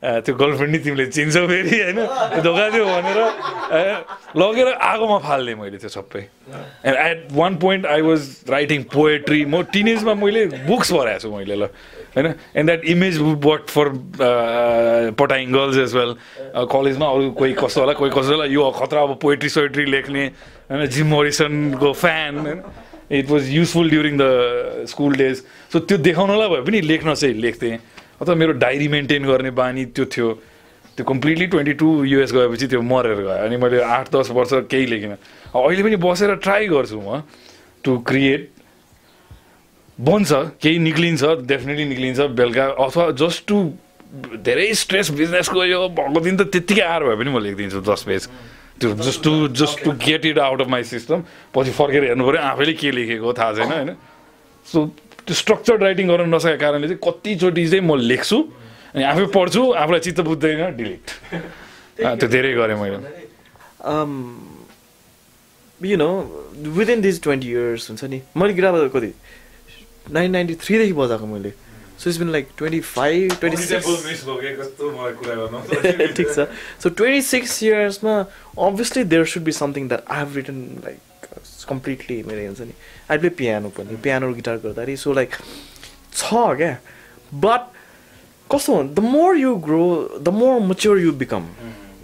त्यो 0.06 0.36
गर्लफ्रेन्ड 0.36 0.72
नि 0.76 0.80
तिमीले 0.84 1.06
चिन्छौ 1.16 1.44
फेरि 1.48 1.80
होइन? 1.80 2.00
धोका 2.44 2.66
दियो 2.70 2.86
भनेर 2.86 3.20
लगेर 4.36 4.68
आगोमा 4.68 5.18
फाल्ने 5.26 5.56
मैले 5.56 5.78
त्यो 5.80 5.90
सबै। 5.90 6.22
And 6.86 6.98
at 7.08 7.20
one 7.40 7.56
point 7.64 7.86
I 7.88 8.02
was 8.04 8.22
writing 8.50 8.84
poetry 8.94 9.46
म 9.46 9.62
टिनेजमा 9.74 10.14
मैले 10.14 10.46
बुक्स 10.68 10.92
पढाएको 10.92 11.20
छु 11.24 11.32
मैले 11.32 11.56
ल 11.56 11.64
होइन? 12.16 12.28
And 12.56 12.66
that 12.68 12.84
image 12.86 13.18
work 13.48 13.66
for 13.72 13.88
पटाइङ 15.18 15.52
girls 15.56 15.78
as 15.88 15.96
well 15.96 16.12
कलेजमा 16.68 17.08
अरू 17.16 17.32
कोही 17.32 17.54
कस्तो 17.64 17.82
होला 17.82 17.94
कोही 17.96 18.12
कस्तो 18.12 18.32
होला 18.36 18.46
यो 18.52 18.70
खतरा 18.76 19.02
अब 19.02 19.18
पोएट्री 19.24 19.50
सोएट्री 19.50 19.86
लेख्ने 19.96 20.24
होइन 20.70 20.86
जिम 20.88 21.08
मोरिसनको 21.08 21.92
फ्यान 21.94 22.38
होइन 22.40 22.62
it 23.12 23.30
was 23.30 23.50
useful 23.50 23.90
during 23.90 24.18
the 24.18 24.86
school 24.90 25.16
days 25.16 25.44
so 25.74 25.80
त्यो 25.80 25.98
देखाउनलाई 25.98 26.50
भए 26.50 26.62
पनि 26.66 26.82
लेख्न 26.82 27.14
चाहिँ 27.14 27.36
लेख्थेँ। 27.36 27.78
अथवा 28.22 28.36
मेरो 28.36 28.54
डायरी 28.64 28.88
मेन्टेन 28.88 29.24
गर्ने 29.26 29.52
बानी 29.52 29.86
त्यो 29.86 30.06
थियो। 30.06 30.30
त्यो 30.98 31.06
कम्प्लिटली 31.06 31.46
ट्वेन्टी 31.52 31.74
टू 31.76 31.88
युएस 32.04 32.32
गएपछि 32.34 32.68
त्यो 32.68 32.82
मरेर 32.82 33.20
गयो। 33.20 33.38
अनि 33.46 33.58
मैले 33.60 33.82
आठ 33.84 34.12
दस 34.16 34.30
वर्ष 34.32 34.54
केही 34.72 34.86
लेखिनँ। 34.86 35.18
अहिले 35.54 35.84
पनि 35.84 35.96
बसेर 36.00 36.36
ट्राई 36.40 36.68
गर्छु 36.68 37.00
म 37.02 37.22
टु 37.84 37.98
क्रिएट 38.08 38.50
बन्छ 40.00 40.32
केही 40.64 40.78
निक्लिन्छ 40.80 41.24
डेफिनेटली 41.46 41.86
निक्लिन्छ 41.86 42.20
बेलुका। 42.40 42.66
अथवा 42.80 43.12
जस्ट 43.20 43.48
टु 43.48 43.58
धेरै 44.40 44.74
स्ट्रेस 44.74 45.12
बिजनेसको 45.12 45.66
यो 45.66 45.88
भएको 45.92 46.20
दिन 46.20 46.38
त 46.38 46.42
त्यत्तिकै 46.48 46.82
आएर 46.82 47.04
भए 47.04 47.16
पनि 47.20 47.30
म 47.30 47.40
लेखिदिन्छु 47.44 47.80
दस 47.84 48.04
पेज। 48.08 48.24
त्यो 48.82 48.90
just 49.06 49.24
to 49.24 49.32
just 49.62 49.84
to 49.84 49.92
get 50.06 50.26
it 50.26 50.40
out 50.40 50.62
of 50.62 50.68
my 50.68 50.84
system 50.84 51.24
पछि 51.56 51.72
फर्केर 51.80 52.04
हेर्नु 52.04 52.26
पऱ्यो 52.28 52.42
आफैले 52.52 52.74
के 52.74 52.92
लेखेको 52.92 53.34
थाहा 53.34 53.54
छैन 53.56 53.72
होइन? 53.72 53.92
सो 54.68 54.86
त्यो 55.26 55.36
स्ट्रक्चर्ड 55.36 55.84
राइटिङ 55.84 56.08
गर्न 56.08 56.34
नसकेको 56.36 56.60
कारणले 56.62 56.88
चाहिँ 56.88 57.02
कतिचोटि 57.04 57.68
चाहिँ 57.68 57.84
म 57.86 57.96
लेख्छु 58.12 58.38
अनि 58.96 59.04
आफै 59.04 59.26
पढ्छु 59.36 59.62
आफूलाई 59.82 60.02
चित्त 60.08 60.20
बुझ्दैन 60.28 60.76
डिलिट 60.78 61.08
त्यो 62.20 62.28
धेरै 62.28 62.52
गरेँ 62.54 62.78
मैले। 62.82 62.98
You 65.82 65.98
know 65.98 66.10
within 66.78 67.02
these 67.02 67.22
twenty 67.24 67.48
years 67.52 67.90
हुन्छ 67.90 68.04
नि 68.12 68.22
मैले 68.36 68.54
गिटार 68.54 68.72
बजाएको 68.72 69.00
कति 69.00 69.12
नाइन 70.16 70.32
नाइन्टी 70.32 70.56
थ्रीदेखि 70.64 70.94
बजाएको 70.94 71.26
मैले। 71.26 71.52
So 72.06 72.10
it's 72.10 72.20
been 72.20 72.32
like 72.32 72.50
twenty 72.58 72.80
five 72.86 73.34
twenty 73.42 73.58
six 73.64 73.86
ठिक 76.18 76.28
छ। 76.30 76.48
So 76.84 76.90
twenty 76.90 77.22
six 77.30 77.52
इयर्समा 77.64 78.16
obviously 78.68 79.04
there 79.04 79.26
should 79.34 79.44
be 79.44 79.52
something 79.60 79.88
that 79.90 80.02
I 80.08 80.20
have 80.20 80.36
written 80.36 80.60
like 80.86 81.00
completely 81.70 82.22
मेरो 82.28 82.42
हुन्छ 82.46 82.62
नि। 82.62 82.74
आई 83.12 83.18
प्ले 83.18 83.30
पियानो 83.42 83.70
पनि 83.78 83.96
पियानो 84.04 84.34
गिटार 84.34 84.58
गर्दाखेरि 84.64 84.98
सो 84.98 85.14
लाइक 85.14 85.32
छ 86.14 86.30
क्या? 86.62 86.78
बट 87.34 87.62
कस्तो 88.50 88.74
the 88.94 89.00
more 89.10 89.38
you 89.38 89.56
grow 89.66 89.84
the 90.22 90.30
more 90.38 90.60
mature 90.70 91.00
you 91.00 91.12
become 91.26 91.44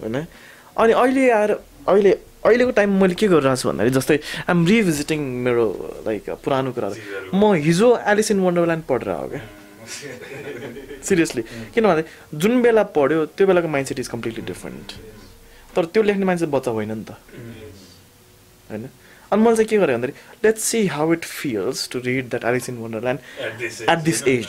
होइन? 0.01 0.15
अनि 0.81 0.93
अहिले 0.93 1.29
आएर 1.31 1.51
अहिले 1.87 2.11
अहिलेको 2.41 2.71
टाइम 2.73 2.89
मैले 3.01 3.15
के 3.21 3.27
गरिरहेको 3.27 3.61
छु 3.61 3.69
भन्दाखेरि 3.69 3.93
जस्तै 3.95 4.17
आइएम 4.49 4.65
रिभिजिटिङ 4.67 5.19
मेरो 5.45 5.65
लाइक 6.07 6.29
पुरानो 6.41 6.71
कुराहरू। 6.73 7.37
म 7.37 7.53
हिजो 7.69 7.97
एलिस 8.11 8.31
इन 8.31 8.39
वन्डरल्यान्ड 8.41 8.83
पढेर 8.89 9.09
हो 9.09 9.27
क्या? 9.29 9.41
सिरियसली 11.07 11.41
किनभने 11.75 12.03
जुन 12.39 12.61
बेला 12.61 12.83
पढ्यो 12.97 13.25
त्यो 13.37 13.47
बेलाको 13.47 13.67
mind 13.67 13.87
set 13.87 13.99
is 13.99 14.07
completely 14.07 14.43
different 14.45 14.91
तर 15.75 15.85
त्यो 15.85 16.03
लेख्ने 16.03 16.25
मान्छे 16.25 16.45
बच्चा 16.55 16.71
होइन 16.71 16.91
नि 16.91 17.03
त। 17.03 17.15
होइन? 18.69 18.89
अनि 19.31 19.41
मैले 19.43 19.55
चाहिँ 19.55 19.67
के 19.67 19.77
गरेँ 19.77 19.95
भन्दाखेरि 19.95 20.47
let's 20.47 20.63
see 20.63 20.85
how 20.87 21.13
it 21.13 21.25
feels 21.25 21.87
to 21.91 21.99
read 22.05 22.29
that 22.29 22.43
Alice 22.45 22.69
in 22.69 22.77
Wonderland 22.77 23.19
at 23.89 23.99
this 24.03 24.23
age 24.27 24.47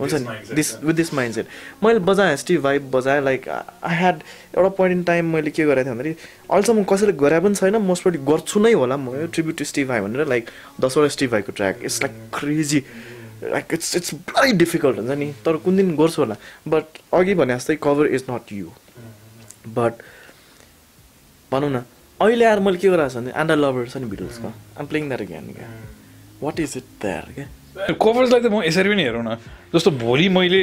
हुन्छ 0.00 0.14
नि? 0.14 0.54
This 0.54 0.68
with 0.82 0.94
this 0.94 1.12
mind 1.14 1.34
set 1.34 1.46
मैले 1.84 1.98
बजाएँ 2.08 2.36
स्टिभ 2.36 2.62
भाइब 2.62 2.90
बजाएँ 2.90 3.20
लाइक 3.24 3.48
आई 3.48 3.96
ह्याड 3.96 4.22
एउटा 4.56 4.68
पोइन्ट 4.78 4.96
इन 4.96 5.02
टाइम 5.04 5.32
मैले 5.34 5.50
के 5.50 5.64
गरेको 5.64 5.84
थिएँ 5.84 5.94
भन्दाखेरि 5.94 6.14
अहिलेसम्म 6.50 6.84
कसैले 6.92 7.12
गरे 7.22 7.40
पनि 7.40 7.54
छैन 7.54 7.76
मोस्ट 7.86 8.02
प्रब्ली 8.02 8.20
गर्छु 8.32 8.60
नै 8.60 8.72
होला 8.72 8.96
म 8.96 9.26
ट्रिब्युट 9.26 9.56
टु 9.58 9.64
स्टिभ 9.64 9.88
भाइ 9.88 10.00
भनेर 10.00 10.26
लाइक 10.28 10.50
दसवटा 10.80 11.08
स्टिभ 11.16 11.30
भाइको 11.30 11.52
track 11.52 11.82
it's 11.84 12.02
like 12.02 12.14
crazy 12.38 12.84
like 13.42 13.74
it's 13.74 13.96
it's 13.96 14.14
very 14.30 14.52
difficult 14.58 14.98
हुन्छ 14.98 15.18
नि 15.18 15.32
तर 15.44 15.56
कुन 15.64 15.76
दिन 15.76 15.94
गर्छु 15.96 16.22
होला 16.22 16.36
बट 16.68 16.98
अघि 17.14 17.34
भने 17.34 17.54
जस्तै 17.54 17.76
cover 17.82 18.06
is 18.14 18.24
not 18.30 18.52
you 18.52 18.66
but 19.76 20.02
भनौँ 21.52 21.70
न 21.70 21.82
अहिले 22.20 22.44
आएर 22.44 22.60
मैले 22.60 22.78
के 22.78 22.88
गरिरहेको 22.88 23.14
छु 23.14 23.20
भने 23.20 23.32
एन्ड 23.40 23.52
लभर 23.60 23.88
छ 23.88 23.96
नि 23.96 24.06
भिडियोजको 24.08 24.52
आम 24.80 24.86
प्लेइङ 24.86 25.08
द्याट 25.08 25.20
अगेन 25.20 25.52
क्या 25.52 25.70
वाट 26.42 26.60
इज 26.60 26.76
इट 26.76 26.92
द्यार 27.02 27.32
क्या 27.34 27.48
कभर्सलाई 27.96 28.40
त 28.40 28.52
म 28.52 28.62
यसरी 28.62 28.88
पनि 28.90 29.02
हेरौँ 29.02 29.24
न 29.24 29.36
जस्तो 29.74 29.90
भोलि 29.96 30.28
मैले 30.36 30.60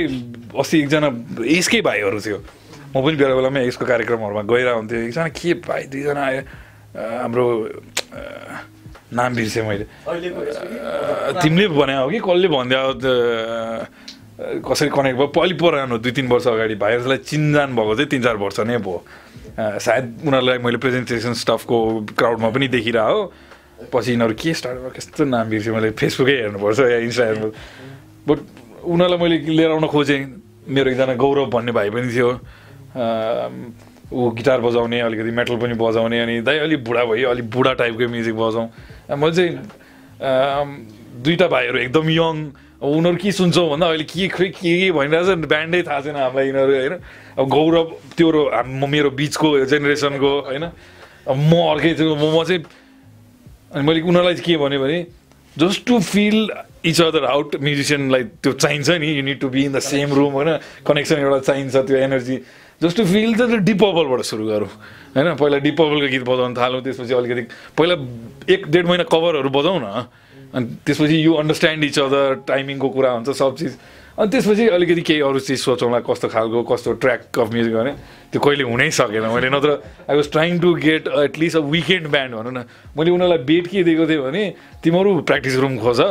अस्ति 0.53 0.79
एकजना 0.79 1.09
यसकै 1.49 1.81
भाइहरू 1.81 2.19
थियो 2.21 2.37
म 2.37 3.01
पनि 3.01 3.15
बेला 3.15 3.35
बेलामा 3.35 3.59
यसको 3.67 3.85
कार्यक्रमहरूमा 3.85 4.43
गइरहेको 4.53 4.77
हुन्थ्यो 4.79 4.99
एकजना 5.07 5.27
के 5.33 5.53
भाइ 5.65 5.83
दुईजना 5.91 6.23
आयो 6.25 6.41
हाम्रो 6.97 7.45
नाम 9.13 9.35
बिर्सेँ 9.35 9.63
मैले। 9.63 9.85
तिमीले 11.39 11.67
भने 11.71 11.95
हो 11.95 12.09
कि 12.09 12.19
कसले 12.19 12.47
भनिदियो 12.47 12.83
कसरी 14.61 14.89
कनेक्ट 14.93 15.17
भयो? 15.17 15.27
पहिले 15.33 15.55
पुरानो 15.57 15.97
दुई 15.97 16.11
तिन 16.11 16.27
वर्ष 16.27 16.47
अगाडि। 16.47 16.75
भाइहरूलाई 16.75 17.17
चिनजान 17.25 17.69
भएको 17.75 17.93
चाहिँ 17.95 18.09
तिन 18.09 18.21
चार 18.21 18.35
वर्ष 18.37 18.59
नै 18.67 18.77
भयो। 18.77 18.99
सायद 19.57 20.05
उनीहरूलाई 20.27 20.57
मैले 20.61 20.77
प्रेजेन्टेसन 20.77 21.33
स्टफको 21.33 21.77
क्राउडमा 22.13 22.49
पनि 22.53 22.67
देखिरह 22.67 23.01
हो। 23.01 23.19
पछि 23.93 24.11
यिनीहरू 24.11 24.33
के 24.37 24.53
स्टार्ट 24.53 24.77
भयो 24.77 24.91
कस्तो 24.93 25.23
नाम 25.25 25.49
बिर्सेँ 25.49 25.73
मैले? 25.73 25.89
फेसबुकै 25.97 26.35
हेर्नुपर्छ 26.41 26.79
या 26.79 26.97
इन्स्टा 27.07 27.25
हेर्नु 27.25 27.49
बट 28.27 28.37
उनीहरूलाई 28.85 29.19
मैले 29.23 29.37
लिएर 29.57 29.71
आउन 29.71 29.87
खोजेँ। 29.87 30.19
मेरो 30.67 30.91
एकजना 30.91 31.13
गौरव 31.15 31.45
भन्ने 31.47 31.71
भाइ 31.71 31.89
पनि 31.89 32.11
थियो। 32.11 32.29
ऊ 34.07 34.29
गिटार 34.35 34.59
बजाउने 34.61 34.99
अलिकति 34.99 35.31
मेटल 35.31 35.57
पनि 35.57 35.73
बजाउने 35.79 36.19
अनि 36.19 36.35
दाइ 36.43 36.57
अलिक 36.59 36.83
बुढा 36.83 37.03
भयो 37.07 37.29
अलिक 37.29 37.49
बुढा 37.49 37.73
टाइपको 37.79 38.07
म्युजिक 38.07 38.35
बजाउँ। 38.35 38.67
मैले 39.09 39.33
चाहिँ 39.33 39.53
दुईवटा 41.17 41.47
भाइहरू 41.47 41.77
एकदम 41.79 42.09
यङ 42.09 42.35
अब 42.77 42.89
उनीहरू 42.89 43.17
के 43.17 43.31
सुन्छौ 43.31 43.63
भन्दा 43.69 43.85
अहिले 43.87 44.03
के 44.05 44.27
खोइ 44.29 44.49
के 44.53 44.71
के 44.79 44.91
भनिरहेछ 44.91 45.47
ब्यान्डै 45.47 45.81
थाहा 45.83 45.99
छैन 46.01 46.15
हामीलाई 46.15 46.45
यिनीहरू 46.47 46.73
होइन 46.75 46.93
अब 47.37 47.45
गौरव 47.49 47.85
त्यो 48.17 48.27
रो- 48.31 48.51
हाम- 48.53 48.89
मेरो 48.89 49.09
बिचको 49.11 49.47
जेनेरेसनको 49.65 50.31
होइन 50.47 50.63
अब 50.63 51.35
म 51.35 51.51
अर्कै 51.73 51.93
छु 51.95 52.05
म 52.13 52.43
चाहिँ 52.43 52.61
अनि 53.73 53.83
मैले 53.83 53.99
उनीहरूलाई 54.03 54.35
के 54.45 54.57
भने 54.57 54.77
भने 54.77 54.97
just 55.55 55.85
to 55.87 55.99
feel 56.03 56.37
each 56.85 57.01
other 57.01 57.23
out 57.25 57.55
म्युजिसियनलाई 57.59 58.23
त्यो 58.39 58.51
चाहिन्छ 58.55 58.89
नि 59.01 59.07
you 59.09 59.23
need 59.23 59.39
to 59.41 59.49
be 59.49 59.61
in 59.65 59.71
the 59.73 59.79
same 59.81 60.13
room 60.13 60.33
होइन 60.33 60.49
कनेक्सन 60.85 61.17
एउटा 61.17 61.39
चाहिन्छ 61.49 61.75
त्यो 61.83 61.97
एनर्जी 61.99 62.37
जस्ट 62.81 62.97
टु 62.97 63.05
फिल 63.05 63.33
त 63.35 63.59
डिप 63.65 63.77
पर्पलबाट 63.81 64.21
सुरु 64.23 64.45
गरौँ 64.47 64.69
होइन 65.17 65.35
पहिला 65.35 65.57
डिप 65.65 65.75
पर्पलको 65.81 66.07
गीत 66.13 66.23
बजाउन 66.29 66.53
थालौँ 66.53 66.81
त्यसपछि 66.85 67.13
अलिकति 67.13 67.43
पहिला 67.73 67.95
एक 68.53 68.67
डेढ 68.69 68.85
महिना 68.87 69.03
कभरहरू 69.09 69.49
बजाउँ 69.49 69.79
न 69.81 70.07
अनि 70.53 70.65
त्यसपछि 70.85 71.15
यु 71.25 71.33
अन्डरस्ट्यान्ड 71.33 71.83
इच 71.83 71.99
अदर 71.99 72.35
टाइमिङको 72.47 72.89
कुरा 72.89 73.11
हुन्छ 73.11 73.29
सब 73.35 73.55
चिज। 73.57 73.73
अनि 74.17 74.29
त्यसपछि 74.31 74.67
अलिकति 74.67 75.01
केही 75.01 75.21
अरू 75.21 75.39
चिज 75.39 75.59
सोचौँला 75.59 75.99
कस्तो 76.05 76.27
खालको 76.29 76.63
कस्तो 76.69 76.93
ट्र्याक 77.01 77.39
अफ 77.39 77.49
म्युजिक 77.53 77.73
भने 77.73 77.91
त्यो 78.31 78.39
कहिले 78.41 78.63
हुनै 78.69 78.89
सकेन 78.93 79.25
मैले 79.33 79.49
नत्र 79.49 79.71
I 80.09 80.15
was 80.15 80.31
trying 80.31 80.59
to 80.59 80.73
get 80.85 81.07
at least 81.07 81.57
a 81.57 81.59
weekend 81.75 82.07
band 82.07 82.35
भनौँ 82.35 82.53
न। 82.53 82.63
मैले 82.97 83.11
उनीहरूलाई 83.11 83.41
बेट 83.49 83.67
के 83.67 83.83
दिएको 83.83 84.07
थिएँ 84.07 84.21
भने 84.21 84.43
तिमीहरू 84.83 85.19
प्र्याक्टिस 85.21 85.55
रुम 85.57 85.77
खोज 85.77 86.01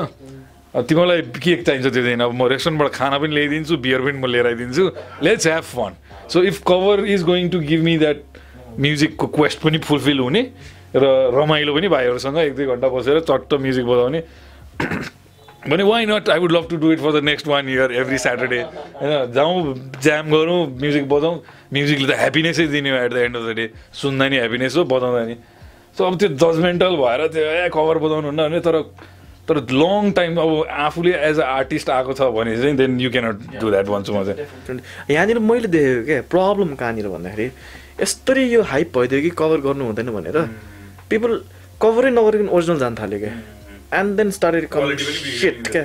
तिमीलाई 0.76 1.20
के 1.40 1.56
चाहिन्छ 1.62 1.86
त्यो 1.86 2.02
दिन 2.02 2.20
अब 2.20 2.32
म 2.34 2.46
रेस्टुरेन्टबाट 2.52 2.92
खाना 2.92 3.18
पनि 3.18 3.34
ल्याइदिन्छु 3.34 3.76
बियर 3.80 4.00
पनि 4.06 4.18
म 4.20 4.26
लिएर 4.28 4.46
आइदिन्छु 4.46 4.84
let's 5.22 5.46
have 5.46 5.64
fun 5.72 5.92
so 6.28 6.42
if 6.42 6.62
cover 6.68 7.04
is 7.16 7.22
going 7.24 7.48
to 7.50 7.58
give 7.64 7.82
me 7.82 7.96
that 7.98 8.22
म्युजिकको 8.80 9.26
quest 9.36 9.58
पनि 9.60 9.78
फुलफिल 9.78 10.18
हुने 10.20 10.42
र 10.96 11.04
रमाइलो 11.34 11.74
पनि 11.74 11.88
भाइहरूसँग 11.88 12.38
एक 12.38 12.54
दुई 12.56 12.66
घन्टा 12.66 12.88
बसेर 12.88 13.20
चट्ट 13.28 13.54
म्युजिक 13.54 13.86
बजाउने। 13.86 14.20
भने 15.70 15.82
why 15.82 16.06
not 16.06 16.28
I 16.30 16.38
would 16.38 16.52
love 16.52 16.66
to 16.70 16.76
do 16.76 16.92
it 16.92 17.00
for 17.00 17.12
the 17.12 17.24
next 17.24 17.46
one 17.48 17.68
year 17.68 17.92
every 18.00 18.18
Saturday 18.18 18.60
होइन 18.60 19.32
जाउँ 19.34 19.74
ज्याम 20.02 20.30
गरौँ 20.30 20.60
म्युजिक 20.80 21.08
बजाउँ। 21.08 21.42
म्युजिकले 21.72 22.06
त 22.06 22.18
ह्याप्पिनेसै 22.18 22.66
दिने 22.70 22.90
हो 22.90 22.96
at 22.96 23.12
the 23.12 23.16
end 23.26 23.36
of 23.36 23.42
the 23.42 23.54
day 23.56 23.66
सुन्दा 24.02 24.28
नि 24.28 24.36
ह्याप्पिनेस 24.36 24.76
हो 24.76 24.84
बजाउँदा 24.84 25.24
नि। 25.26 25.36
सो 25.98 26.04
अब 26.04 26.18
त्यो 26.20 26.28
जजमेन्टल 26.28 26.96
भएर 26.96 27.26
त्यो 27.34 27.42
ए 27.42 27.68
कभर 27.74 27.98
बजाउनु 27.98 28.26
हुन्न 28.28 28.42
भने 28.48 28.60
तर 28.60 28.76
तर 29.48 29.56
लङ 29.72 30.10
टाइम 30.12 30.36
अब 30.42 30.50
आफूले 30.86 31.12
एज 31.26 31.38
अ 31.38 31.44
आर्टिस्ट 31.46 31.90
आएको 31.90 32.12
छ 32.14 32.30
भने 32.36 32.56
चाहिँ 32.56 32.76
then 32.76 33.00
you 33.00 33.10
cannot 33.10 33.58
do 33.60 33.70
that 33.70 33.86
भन्छु 33.86 34.12
म 34.14 34.22
चाहिँ 34.26 34.80
यहाँनिर 35.10 35.38
मैले 35.38 35.68
देखेको 35.70 36.04
क्या 36.06 36.22
प्रब्लम 36.30 36.74
कहाँनिर 36.74 37.08
भन्दाखेरि 37.08 37.50
यस्तरी 38.00 38.44
यो 38.52 38.62
हाइप 38.62 38.98
भइदियो 38.98 39.20
कि 39.22 39.30
कभर 39.38 39.60
गर्नु 39.66 39.84
हुँदैन 39.84 40.10
भनेर 40.12 40.38
पिपल 41.10 41.40
कभरै 41.82 42.10
नगरिकन 42.10 42.48
ओरिजिनल 42.48 42.78
जान 42.78 42.94
थाल्यो 42.94 43.18
क्या। 43.18 43.32
And 44.00 44.16
then 44.16 44.30
started 44.30 44.68
come 44.68 44.94
sit 44.96 45.68
क्या। 45.68 45.82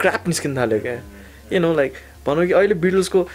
क्राप 0.00 0.28
निस्किन 0.28 0.56
थाल्यो 0.56 0.78
क्या। 0.80 0.94
यु 1.52 1.60
नो 1.60 1.72
लाइक 1.74 1.92
भनौँ 2.26 2.46
कि 2.46 2.52
अहिले 2.52 2.74
बिटल्सको 2.84 3.26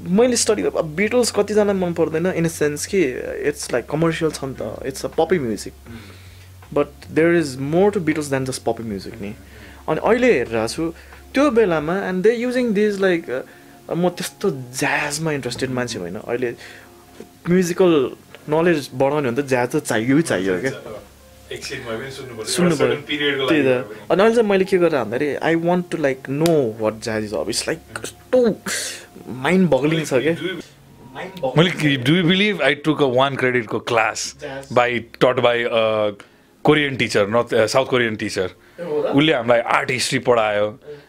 मैले 0.00 0.36
स्टडी 0.36 0.62
बिटल्स 0.96 1.30
कतिजना 1.36 1.72
मन 1.72 1.92
पर्दैन 1.92 2.26
इन 2.26 2.44
अ 2.44 2.48
सेन्स 2.48 2.86
कि 2.86 3.02
इट्स 3.48 3.72
लाइक 3.72 3.86
कमर्सियल 3.90 4.30
छ 4.30 4.44
नि 4.44 4.54
त। 4.60 4.86
It's 4.86 5.04
a 5.04 5.08
poppy 5.18 5.38
music 5.38 5.72
but 6.74 7.08
there 7.10 7.34
is 7.36 7.56
more 7.74 7.90
to 7.92 8.00
Beatles 8.00 8.26
than 8.30 8.44
just 8.44 8.62
poppy 8.64 8.82
music 8.88 9.20
नि। 9.20 9.34
अनि 9.88 10.00
अहिले 10.00 10.32
हेरिरहेको 10.32 10.68
छु 10.68 10.92
त्यो 11.34 11.50
बेलामा 11.58 11.96
and 12.08 12.22
they 12.22 12.34
using 12.34 12.72
these 12.74 13.00
like 13.00 13.22
म 13.90 14.08
त्यस्तो 14.08 14.50
ज्याजमा 14.78 15.32
इन्ट्रेस्टेड 15.32 15.70
मान्छे 15.78 15.98
होइन। 15.98 16.16
अहिले 16.16 16.54
म्युजिकल 17.48 17.92
नलेज 18.48 18.88
बढाउने 18.94 19.30
भने 19.30 19.42
त 19.42 19.46
ज्याज 19.48 19.68
त 19.74 19.76
चाहियो 19.90 20.20
चाहियो 20.30 20.54
क्या? 20.60 20.72
सुन्नु 21.50 22.74
पऱ्यो 22.76 22.96
त्यही 23.06 23.62
त। 23.62 23.68
अनि 24.10 24.22
अहिले 24.22 24.34
चाहिँ 24.34 24.48
मैले 24.48 24.64
के 24.64 24.78
गरेर 24.78 24.98
भन्दाखेरि 24.98 25.28
I 25.48 25.54
want 25.66 25.84
to 25.90 25.96
like 25.98 26.18
know 26.30 26.52
what 26.80 26.94
jazz 27.04 27.24
is 27.24 27.34
अब 27.34 27.48
इट्स 27.50 27.66
लाइक 27.68 27.80
कस्तो 27.96 28.38
माइन्ड 29.46 29.68
बगलिङ 29.70 30.04
छ। 30.04 30.12
क्या 30.26 30.34
मैले 31.56 31.96
do 32.06 32.12
you 32.16 32.24
believe 32.28 32.62
I 32.62 32.74
took 32.86 33.02
a 33.02 33.06
one 33.16 33.36
क्रेडिटको 33.36 33.78
class 33.92 34.18
by 34.72 34.98
टट 35.20 35.40
by 35.46 35.64
Korean 36.64 36.96
teacher 36.96 37.28
north 37.34 37.54
south 37.72 37.86
Korean 37.90 38.16
teacher 38.22 38.48
उसले 38.80 39.32
हामीलाई 39.32 39.60
आर्ट 39.76 39.90
हिस्ट्री 39.90 40.18
पढायो। 40.28 40.66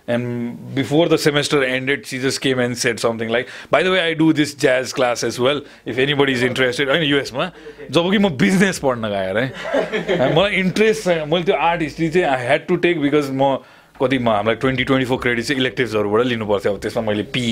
And 0.09 0.55
before 0.75 1.09
the 1.09 1.17
semester 1.25 1.63
ended 1.63 2.05
she 2.05 2.19
just 2.19 2.41
came 2.41 2.61
and 2.61 2.75
set 2.77 2.99
something 2.99 3.31
like 3.31 3.47
by 3.71 3.83
the 3.83 3.87
way 3.87 3.99
I 3.99 4.13
do 4.15 4.31
this 4.33 4.59
jazz 4.61 4.93
class 4.93 5.23
as 5.23 5.39
well 5.39 5.61
if 5.87 5.99
anybody 6.21 6.33
is 6.33 6.43
interested 6.43 6.89
होइन 6.89 7.03
युएसमा 7.03 7.51
जब 7.91 8.11
कि 8.11 8.17
म 8.17 8.29
business 8.37 8.79
पढ्न 8.79 9.09
गएर 9.09 9.37
है 9.37 10.33
मलाई 10.35 10.55
इन्ट्रेस्ट 10.59 11.03
छैन 11.03 11.29
मैले 11.29 11.43
त्यो 11.45 11.55
आर्ट 11.69 11.81
हिस्ट्री 11.81 12.09
चाहिँ 12.09 12.27
I 12.27 12.45
had 12.45 12.67
to 12.67 12.75
take 12.87 13.01
because 13.01 13.29
म 13.33 13.55
कति 14.01 14.17
म 14.17 14.29
हामीलाई 14.29 14.55
ट्वेन्टी 14.61 14.83
ट्वेन्टी 14.83 15.05
फोर 15.05 15.17
क्रेडिट 15.21 15.45
चाहिँ 15.45 15.59
इलेक्टिभ्सहरूबाट 15.61 16.25
लिनु 16.25 16.45
पर्थ्यो 16.47 16.73
अब 16.73 16.79
त्यसमा 16.81 17.01
मैले 17.09 17.23
पी 17.35 17.43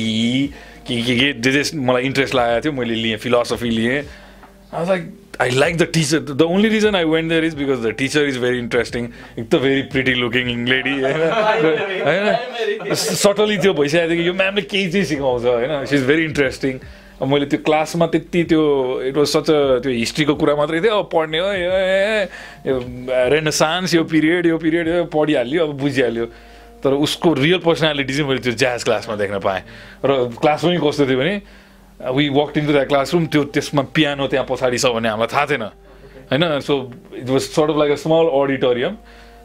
के 0.87 1.01
के 1.01 1.15
के 1.19 1.33
जे 1.33 1.51
जे 1.51 1.77
मलाई 1.77 2.03
इन्ट्रेस्ट 2.03 2.35
लागेको 2.35 2.61
थियो 2.65 2.73
मैले 2.79 2.95
लिएँ 2.95 3.17
फिलोसफी 3.17 3.69
लिएँ। 3.69 4.01
I 4.71 4.79
was 4.79 4.89
like, 4.89 5.05
I 5.39 5.49
like 5.49 5.77
the 5.77 5.87
teacher. 5.87 6.19
The 6.19 6.45
only 6.45 6.69
reason 6.69 6.93
I 6.93 7.05
went 7.05 7.29
there 7.29 7.43
is 7.43 7.55
because 7.55 7.81
the 7.81 7.91
teacher 7.91 8.23
is 8.25 8.37
very 8.37 8.59
interesting. 8.59 9.11
एक 9.37 9.49
त 9.49 9.61
very 9.61 9.83
pretty 9.83 10.15
looking 10.15 10.65
lady 10.65 10.95
होइन 11.01 11.21
होइन 12.05 12.95
सटली 12.95 13.57
त्यो 13.57 13.73
भइसकेको 13.73 14.09
थियो 14.09 14.21
कि 14.21 14.27
यो 14.27 14.33
म्यामले 14.33 14.61
केही 14.61 14.91
चाहिँ 14.91 15.05
सिकाउँछ 15.05 15.45
होइन 15.45 15.85
सी 15.85 15.95
इज 15.95 16.05
भेरी 16.07 16.23
इन्ट्रेस्टिङ 16.25 16.79
मैले 17.31 17.45
त्यो 17.51 17.59
क्लासमा 17.65 18.07
त्यति 18.13 18.43
त्यो 18.51 18.63
इट 19.09 19.17
वाज 19.17 19.27
सच 19.27 19.49
त्यो 19.83 19.91
हिस्ट्रीको 19.91 20.35
कुरा 20.43 20.55
मात्रै 20.55 20.81
थियो 20.81 20.99
अब 20.99 21.09
पढ्ने 21.13 21.39
हो 21.39 21.49
यो 22.69 22.77
रेनसान्स 23.33 23.93
यो 23.93 24.03
पिरियड 24.13 24.45
यो 24.45 24.57
पिरियड 24.57 24.87
यो 24.87 25.05
पढिहाल्यो 25.15 25.67
अब 25.67 25.77
बुझिहाल्यो 25.79 26.25
तर 26.83 26.93
उसको 27.07 27.33
रियल 27.41 27.59
पर्सनालिटी 27.65 28.13
चाहिँ 28.13 28.27
मैले 28.29 28.41
त्यो 28.43 28.53
ज्याज 28.59 28.83
क्लासमा 28.83 29.15
देख्न 29.23 29.39
पाएँ 29.47 29.63
र 30.05 30.19
क्लास 30.37 30.63
पनि 30.63 30.77
कस्तो 30.83 31.07
थियो 31.07 31.19
भने 31.19 31.35
we 31.99 32.29
walk 32.29 32.57
in 32.57 32.65
to 32.65 32.71
that 32.71 32.87
classroom 32.87 33.25
त्यो 33.27 33.43
त्यसमा 33.55 33.81
पियानो 33.95 34.27
त्यहाँ 34.27 34.45
पछाडि 34.49 34.77
छ 34.77 34.85
भने 34.95 35.09
हामीलाई 35.09 35.27
थाहा 35.33 35.45
थिएन। 35.45 35.63
होइन? 36.31 36.59
So 36.59 36.73
it 37.15 37.29
was 37.29 37.41
sort 37.41 37.69
of 37.69 37.77
like 37.77 37.91
a 37.91 37.95
small 37.99 38.25
auditorium 38.39 38.95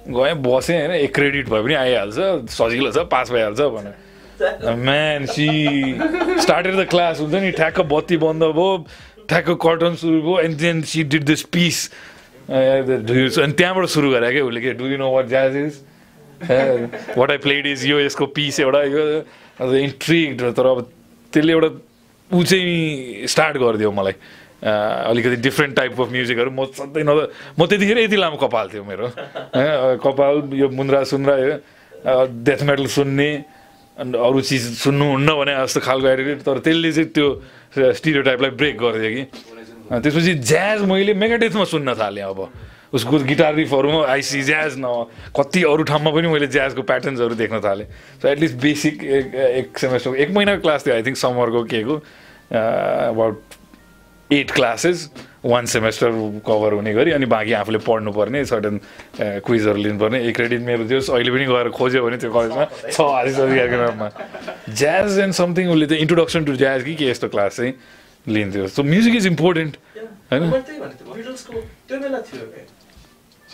गएँ 0.08 0.34
बसेँ 0.44 0.78
होइन? 0.78 0.92
एक 1.02 1.14
क्रेडिट 1.14 1.48
भए 1.48 1.62
पनि 1.62 1.74
आइहाल्छ 1.74 2.16
सजिलो 2.54 2.90
छ 2.92 3.06
पास 3.10 3.30
भइहाल्छ 3.32 3.60
भनेर। 3.74 4.74
Man 4.84 5.26
she 5.26 5.48
started 6.42 6.74
the 6.76 6.86
class 6.90 7.20
हुन्छ 7.20 7.34
नि? 7.34 7.50
ठ्याक्क 7.52 7.80
बत्ती 7.90 8.16
बन्द 8.18 8.42
भयो 8.42 8.86
ठ्याक्क 9.28 9.50
कर्टन 9.62 9.94
सुरु 9.96 10.20
भयो 10.22 10.38
and 10.40 10.56
then 10.58 10.82
she 10.82 11.02
did 11.04 11.24
this 11.24 11.42
piece 11.54 11.88
अनि 12.50 13.52
त्यहाँबाट 13.52 13.86
सुरु 13.88 14.10
गरे 14.10 14.30
क्या 14.32 14.44
उसले 14.44 14.60
के 14.60 14.72
do 14.78 14.86
you 14.86 14.98
know 14.98 15.10
what 15.12 15.28
jazz 15.28 15.56
is 15.56 15.80
what 17.18 17.30
I 17.30 17.38
played 17.46 17.66
is 17.66 17.86
यो 17.86 18.00
यसको 18.00 18.26
पिस 18.36 18.60
एउटा 18.60 18.82
यो 18.84 19.74
इन्ट्रिग 19.76 20.40
तर 20.56 20.66
अब 20.66 20.80
त्यसले 21.32 21.52
एउटा 21.52 21.68
ऊ 22.32 22.42
चाहिँ 22.42 23.26
स्टार्ट 23.28 23.56
गरिदियो 23.58 23.90
मलाई। 23.92 24.14
अलिकति 24.64 25.36
डिफ्रेन्ट 25.44 25.76
टाइप 25.76 26.00
अफ 26.00 26.08
म्युजिकहरू 26.08 26.50
म 26.50 26.64
सधैँ 26.72 27.04
नभए 27.04 27.24
म 27.58 27.66
त्यतिखेर 27.68 27.98
यति 28.08 28.16
लामो 28.16 28.36
कपाल 28.40 28.66
थियो 28.72 28.84
मेरो। 28.84 29.08
कपाल 30.00 30.34
यो 30.56 30.68
मुन्द्रा 30.72 31.04
सुन्द्रा 31.04 31.34
यो 31.36 31.52
डेथ 32.48 32.60
मेटल 32.64 32.86
सुन्ने 32.88 33.28
अन्त 34.00 34.14
अरू 34.16 34.40
चिज 34.40 34.62
सुन्नुहुन्न 34.80 35.28
भने 35.36 35.52
जस्तो 35.54 35.80
खालको 35.84 36.08
एटिट्युड 36.08 36.40
तर 36.48 36.58
त्यसले 36.64 36.90
चाहिँ 36.92 37.08
त्यो 37.12 37.28
स्टिरियो 37.92 38.22
टाइपलाई 38.24 38.50
ब्रेक 38.56 38.74
गरिदियो 38.78 39.10
कि। 39.14 39.22
त्यसपछि 40.00 40.32
ज्याज 40.48 40.82
मैले 40.88 41.14
मेगाडेथमा 41.14 41.64
सुन्न 41.68 41.94
थालेँ 41.94 42.24
अब। 42.24 42.40
उसको 42.94 43.18
गिटार 43.26 43.54
रिफहरूमा 43.54 44.00
आइसी 44.06 44.42
ज्याज 44.44 44.74
न 44.78 44.86
कति 45.36 45.62
अरू 45.66 45.82
ठाउँमा 45.90 46.10
पनि 46.14 46.28
मैले 46.28 46.46
ज्याजको 46.46 46.82
प्याटर्न्सहरू 46.82 47.34
देख्न 47.34 47.60
थालेँ। 47.60 47.86
सो 48.22 48.28
एटलिस्ट 48.28 48.56
बेसिक 48.62 49.04
एक 49.04 49.34
एक 49.34 49.78
सेमेस्टरको 49.78 50.16
एक 50.16 50.30
महिनाको 50.30 50.62
क्लास 50.62 50.86
थियो 50.86 50.94
आई 50.94 51.02
थिङ्क 51.02 51.16
समरको 51.18 51.64
के 51.64 51.82
को 51.84 51.96
about 52.54 53.36
at 54.30 54.50
classes 54.50 55.10
one 55.44 55.66
semester 55.66 56.10
cover 56.46 56.72
हुने 56.72 56.92
गरी 56.94 57.10
अनि 57.12 57.26
बाँकी 57.28 57.52
आफूले 57.52 57.78
पढ्नुपर्ने 57.84 58.44
सर्टन 58.44 58.80
क्विजहरू 59.20 59.78
लिनुपर्ने 59.78 60.20
एक 60.28 60.34
क्रेडिट 60.36 60.60
मेरो 60.60 60.88
थियो। 60.88 61.00
अहिले 61.14 61.30
पनि 61.30 61.44
गएर 61.46 61.68
खोज्यो 61.76 62.04
भने 62.04 62.16
त्यो 62.16 62.30
कलेजमा 62.32 62.64
छ 62.64 62.98
नाममा। 63.74 64.08
ज्याज 64.70 65.18
एन्ड 65.18 65.34
समथिङ 65.34 65.68
उसले 65.68 65.86
चाहिँ 65.86 66.00
इन्ट्रोडक्सन 66.02 66.44
टु 66.44 66.56
ज्याज 66.56 66.84
कि 66.84 66.94
के 66.94 67.10
यस्तो 67.10 67.28
क्लास 67.28 67.56
चाहिँ 67.56 67.72
लिन्थ्यो। 68.26 68.66
सो 68.72 68.82
म्युजिक 68.82 69.14
इज 69.16 69.26
इम्पोर्टेन्ट 69.26 69.76
होइन? 70.32 70.42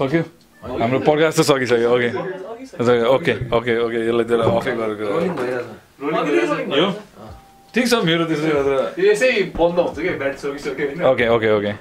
सक्यो 0.01 0.23
हाम्रो 0.63 0.99
पड्कास्ट 1.09 1.39
त 1.39 1.43
सकिसक्यो 1.51 1.89
ओके 1.97 2.11
ओके 3.15 3.35
ओके 3.57 3.73
ओके 3.85 3.99
यसलाई 4.09 4.25
त्यसलाई 4.31 4.49
अफै 4.59 4.73
गरेर 4.81 5.01
यो? 6.81 6.89
ठिक 7.75 7.85
छ 7.89 7.95
मेरो 8.11 8.25
त्यसो 8.31 8.47
यसै 9.07 9.31
बन्द 9.59 9.79
हुन्छ 9.79 9.99
क्या 10.01 10.15
ब्याट 10.23 10.37
सकिसक्यो 10.45 11.13
ओके 11.13 11.29
ओके 11.37 11.49
ओके 11.59 11.73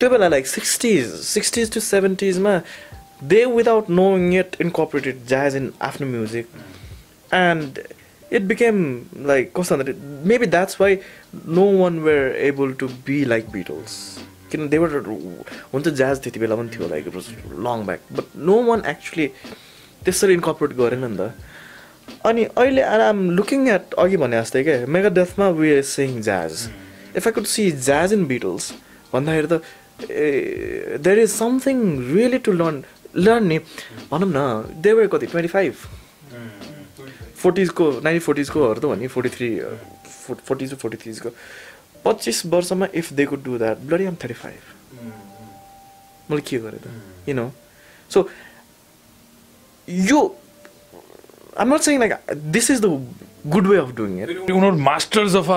त्यो 0.00 0.08
बेला 0.10 0.28
like 0.28 0.46
sixties 0.46 1.06
sixties 1.28 1.72
to 1.74 1.80
सेभेन्टिजमा 1.86 2.54
they 3.32 3.44
without 3.52 3.90
knowing 3.90 4.34
it 4.38 4.56
incorporated 4.60 5.24
jazz 5.28 5.56
in 5.56 5.70
आफ्नो 5.88 6.06
music 6.06 6.46
and 7.34 7.78
it 8.32 8.42
became 8.52 8.76
like 9.26 9.52
कस्तो 9.56 9.74
भन्दाखेरि 9.76 10.28
maybe 10.28 10.46
that's 10.54 10.80
why 10.80 10.98
no 11.58 11.66
one 11.78 11.98
were 12.08 12.36
able 12.50 12.72
to 12.80 12.88
be 13.06 13.24
like 13.34 13.48
Beatles 13.52 13.96
किन 14.50 14.68
देवर 14.68 14.90
हुन 15.72 15.82
त 15.82 15.88
ज्याज 16.00 16.16
त्यति 16.24 16.40
बेला 16.40 16.56
पनि 16.56 16.68
थियो 16.74 16.88
like 16.88 17.06
it 17.06 17.14
was 17.14 17.26
long 17.66 17.78
back 17.86 18.00
but 18.18 18.26
no 18.48 18.56
one 18.68 18.82
actually 18.92 19.26
त्यसरी 20.04 20.34
इन्कर्पोरेट 20.34 20.76
गरेन 20.80 21.04
नि 21.04 21.16
त। 21.18 21.32
अनि 22.26 22.44
अहिले 22.44 22.82
आइ 22.82 23.08
एम 23.08 23.30
लुकिङ 23.38 23.68
एट 23.68 23.94
अघि 24.04 24.16
भने 24.16 24.36
जस्तै 24.42 24.62
क्या 24.64 24.86
मेगा 24.96 25.10
डेथमा 25.18 25.48
we 25.60 25.74
are 25.76 25.82
sing 25.92 26.20
jazz 26.28 26.52
if 27.16 27.26
I 27.26 27.32
could 27.32 27.46
see 27.54 27.70
jazz 27.88 28.12
in 28.12 28.24
Beatles 28.26 28.72
भन्दाखेरि 29.12 29.48
त 29.52 29.62
there 31.04 31.18
is 31.18 31.30
something 31.30 31.76
really 32.14 32.38
to 32.46 32.52
learn 32.52 32.82
learn 33.16 33.46
नि। 33.46 33.58
भनौँ 34.10 34.28
न 34.28 34.80
देवर 34.82 35.06
कति 35.14 35.26
ट्वेन्टी 35.26 35.50
फाइभ 35.52 35.74
फोर्टिजको 37.42 37.84
नाइन्टिन 38.04 38.24
फोर्टिजकोहरू 38.26 38.80
त 38.80 38.84
भने 38.92 39.06
forty 39.14 39.30
three 39.36 39.48
forties 40.48 40.70
to 40.70 40.76
forty 40.76 40.96
थ्रिजको 41.02 41.30
पच्चिस 42.04 42.38
वर्षमा 42.54 42.86
if 43.00 43.12
they 43.12 43.24
could 43.30 43.42
do 43.44 43.58
that 43.58 43.78
bloody 43.88 44.04
am 44.04 44.16
thirty 44.22 44.34
five 44.42 44.62
मैले 46.30 46.42
के 46.48 46.58
गरेँ 46.58 46.80
त? 46.80 46.86
यु 47.28 47.34
नो 47.34 47.50
सो 48.10 48.28
यो 49.88 50.20
आम 51.58 51.74
not 51.74 51.80
saying 51.82 51.98
like 52.00 52.12
this 52.56 52.70
is 52.70 52.80
the 52.84 52.86
good 53.54 53.66
way 53.66 53.76
of 53.78 53.90
doing 53.96 54.12
it 54.22 54.50
उनीहरू 54.50 54.76
मास्टर्स 54.88 55.36
अफ 55.36 55.48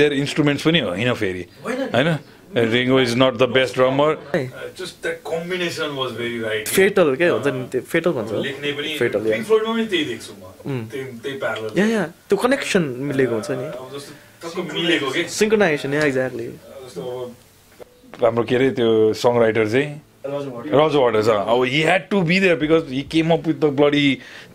देयर 0.00 0.12
इन्स्ट्रुमेन्ट्स 0.12 0.62
पनि 0.66 0.80
होइन 0.80 1.12
फेरि 1.22 1.44
होइन 1.66 2.08
Ringo 2.74 3.00
is 3.00 3.14
not 3.18 3.34
the 3.38 3.48
best 3.56 3.74
drummer 3.74 4.16
just 4.78 5.02
that 5.02 5.20
combination 5.26 5.90
was 5.98 6.12
very 6.20 6.38
right 6.40 6.68
फेटल 6.68 7.14
के 7.16 7.28
हुन्छ 7.28 7.46
नि 7.46 7.66
त्यो 7.72 7.80
फेटल 7.92 8.12
भन्छ 8.12 8.30
फेटल. 8.98 9.20
या 11.78 11.86
या 11.86 12.02
त्यो 12.28 12.36
कनेक्सन 12.46 12.82
मिलेको 13.10 13.34
हुन्छ 13.34 13.50
नि। 13.50 13.66
सिङ्क्रोनाइजेसन 14.40 15.94
एक्ज्याक्टली 15.94 16.48
हाम्रो 18.20 18.44
के? 18.44 18.54
अरे 18.56 18.70
त्यो 18.76 19.12
सङ 19.14 19.38
राइटर 19.40 19.66
चाहिँ 19.68 19.88
रज 20.26 20.94
वाटर्स 20.96 21.28
अब 21.28 21.64
he 21.64 21.82
had 21.82 22.02
to 22.10 22.20
be 22.22 22.40
there 22.40 22.56
because 22.60 22.92
he 22.92 23.02
came 23.12 23.30
up 23.32 23.46
with 23.46 23.58
the 23.60 23.64
bloody 23.80 24.08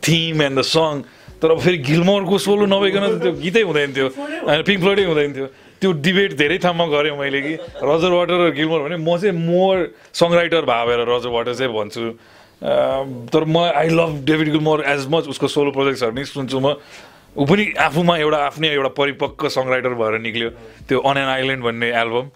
theme 0.08 0.42
and 0.42 0.60
the 0.60 0.62
song 0.62 1.02
तर 1.42 1.50
फेरि 1.60 1.78
गिलमोरको 1.86 2.38
सोलो 2.38 2.66
नभइकन 2.66 3.04
त 3.08 3.22
त्यो 3.22 3.32
गीतै 3.44 3.62
हुँदैन 3.62 3.94
थियो। 3.94 4.08
होइन 4.50 4.62
पिङ्क 4.66 4.82
हुँदैन 4.84 5.34
थियो। 5.36 5.48
त्यो 5.82 5.92
डिबेट 6.02 6.32
धेरै 6.40 6.58
ठाउँमा 6.64 6.86
गरेँ 6.88 7.18
मैले 7.20 7.42
कि। 7.42 7.54
रजर 7.84 8.12
वाटर 8.18 8.38
र 8.42 8.52
गिलमोर 8.56 8.80
भने 8.88 8.98
म 8.98 9.18
चाहिँ 9.20 9.36
मोर 9.36 9.76
सङ 10.16 10.30
राइटर 10.34 10.64
भावेर 10.66 11.00
रजर 11.06 11.30
वाटर 11.36 11.54
चाहिँ 11.54 11.74
भन्छु। 11.76 12.06
तर 13.30 13.44
म 13.44 13.58
I 13.76 13.90
love 13.92 14.24
David 14.26 14.50
Gilmour 14.56 14.84
as 14.88 15.08
much 15.12 15.28
उसको 15.36 15.48
सोलो 15.48 15.72
प्रोजेक्ट्सहरू 15.76 16.14
नि 16.16 16.26
सुन्छु 16.26 16.60
म। 16.60 16.80
ऊ 17.38 17.46
पनि 17.46 17.64
आफूमा 17.86 18.18
एउटा 18.18 18.38
आफ्नै 18.46 18.70
एउटा 18.74 18.90
परिपक्व 19.00 19.48
सङ 19.56 19.68
राइटर 19.70 19.94
भएर 20.02 20.20
निक्ल्यो। 20.26 20.50
त्यो 20.90 21.00
अन 21.10 21.18
एन 21.18 21.28
आइल्यान्ड 21.36 21.64
भन्ने 21.64 21.90
एल्बम 22.02 22.28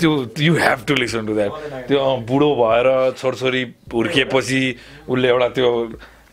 त्यो 0.00 0.10
you 0.46 0.54
have 0.54 0.84
to 0.88 0.94
listen 0.94 1.26
to 1.26 1.34
that 1.34 1.52
त्यो 1.88 1.98
अँ, 1.98 2.24
बुढो 2.30 2.48
भएर 2.62 2.86
छोरछोरी 3.20 3.62
हुर्किएपछि 3.94 4.62
उसले 5.08 5.28
एउटा 5.28 5.48
त्यो 5.58 5.70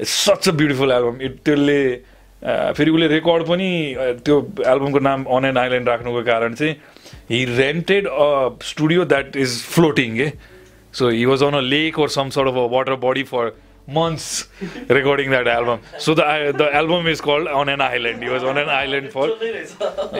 such 0.01 0.49
a 0.49 0.51
beautiful 0.61 0.91
album 0.91 1.21
it 1.29 1.37
त्यसले 1.45 1.79
अँ, 1.93 2.73
फेरि 2.73 2.91
उसले 2.91 3.07
रेकर्ड 3.07 3.43
पनि 3.47 3.69
अँ, 3.93 4.13
त्यो 4.25 4.37
एल्बमको 4.73 4.99
नाम 5.09 5.23
अन 5.37 5.45
एन 5.45 5.57
आइल्यान्ड 5.57 5.89
राख्नुको 5.89 6.23
कारण 6.31 6.53
चाहिँ 6.61 6.75
he 7.31 7.43
rented 7.57 8.07
a 8.07 8.29
studio 8.71 9.05
that 9.13 9.35
is 9.45 9.61
floating 9.73 10.15
के 10.17 10.31
so 10.99 11.09
he 11.09 11.25
was 11.25 11.43
on 11.43 11.53
a 11.53 11.61
lake 11.73 11.99
or 11.99 12.07
some 12.17 12.31
sort 12.37 12.47
of 12.51 12.57
a 12.63 12.65
water 12.77 12.95
body 13.05 13.23
for 13.33 13.43
months 13.87 14.47
recording 14.89 15.29
that 15.31 15.47
album. 15.47 15.79
So 15.97 16.13
the 16.13 16.53
the 16.57 16.73
album 16.73 17.07
is 17.07 17.21
called 17.21 17.47
On 17.47 17.69
an 17.69 17.81
Island. 17.81 18.23
He 18.23 18.29
was 18.29 18.43
on 18.43 18.57
an 18.57 18.69
island 18.69 19.09
for 19.11 19.27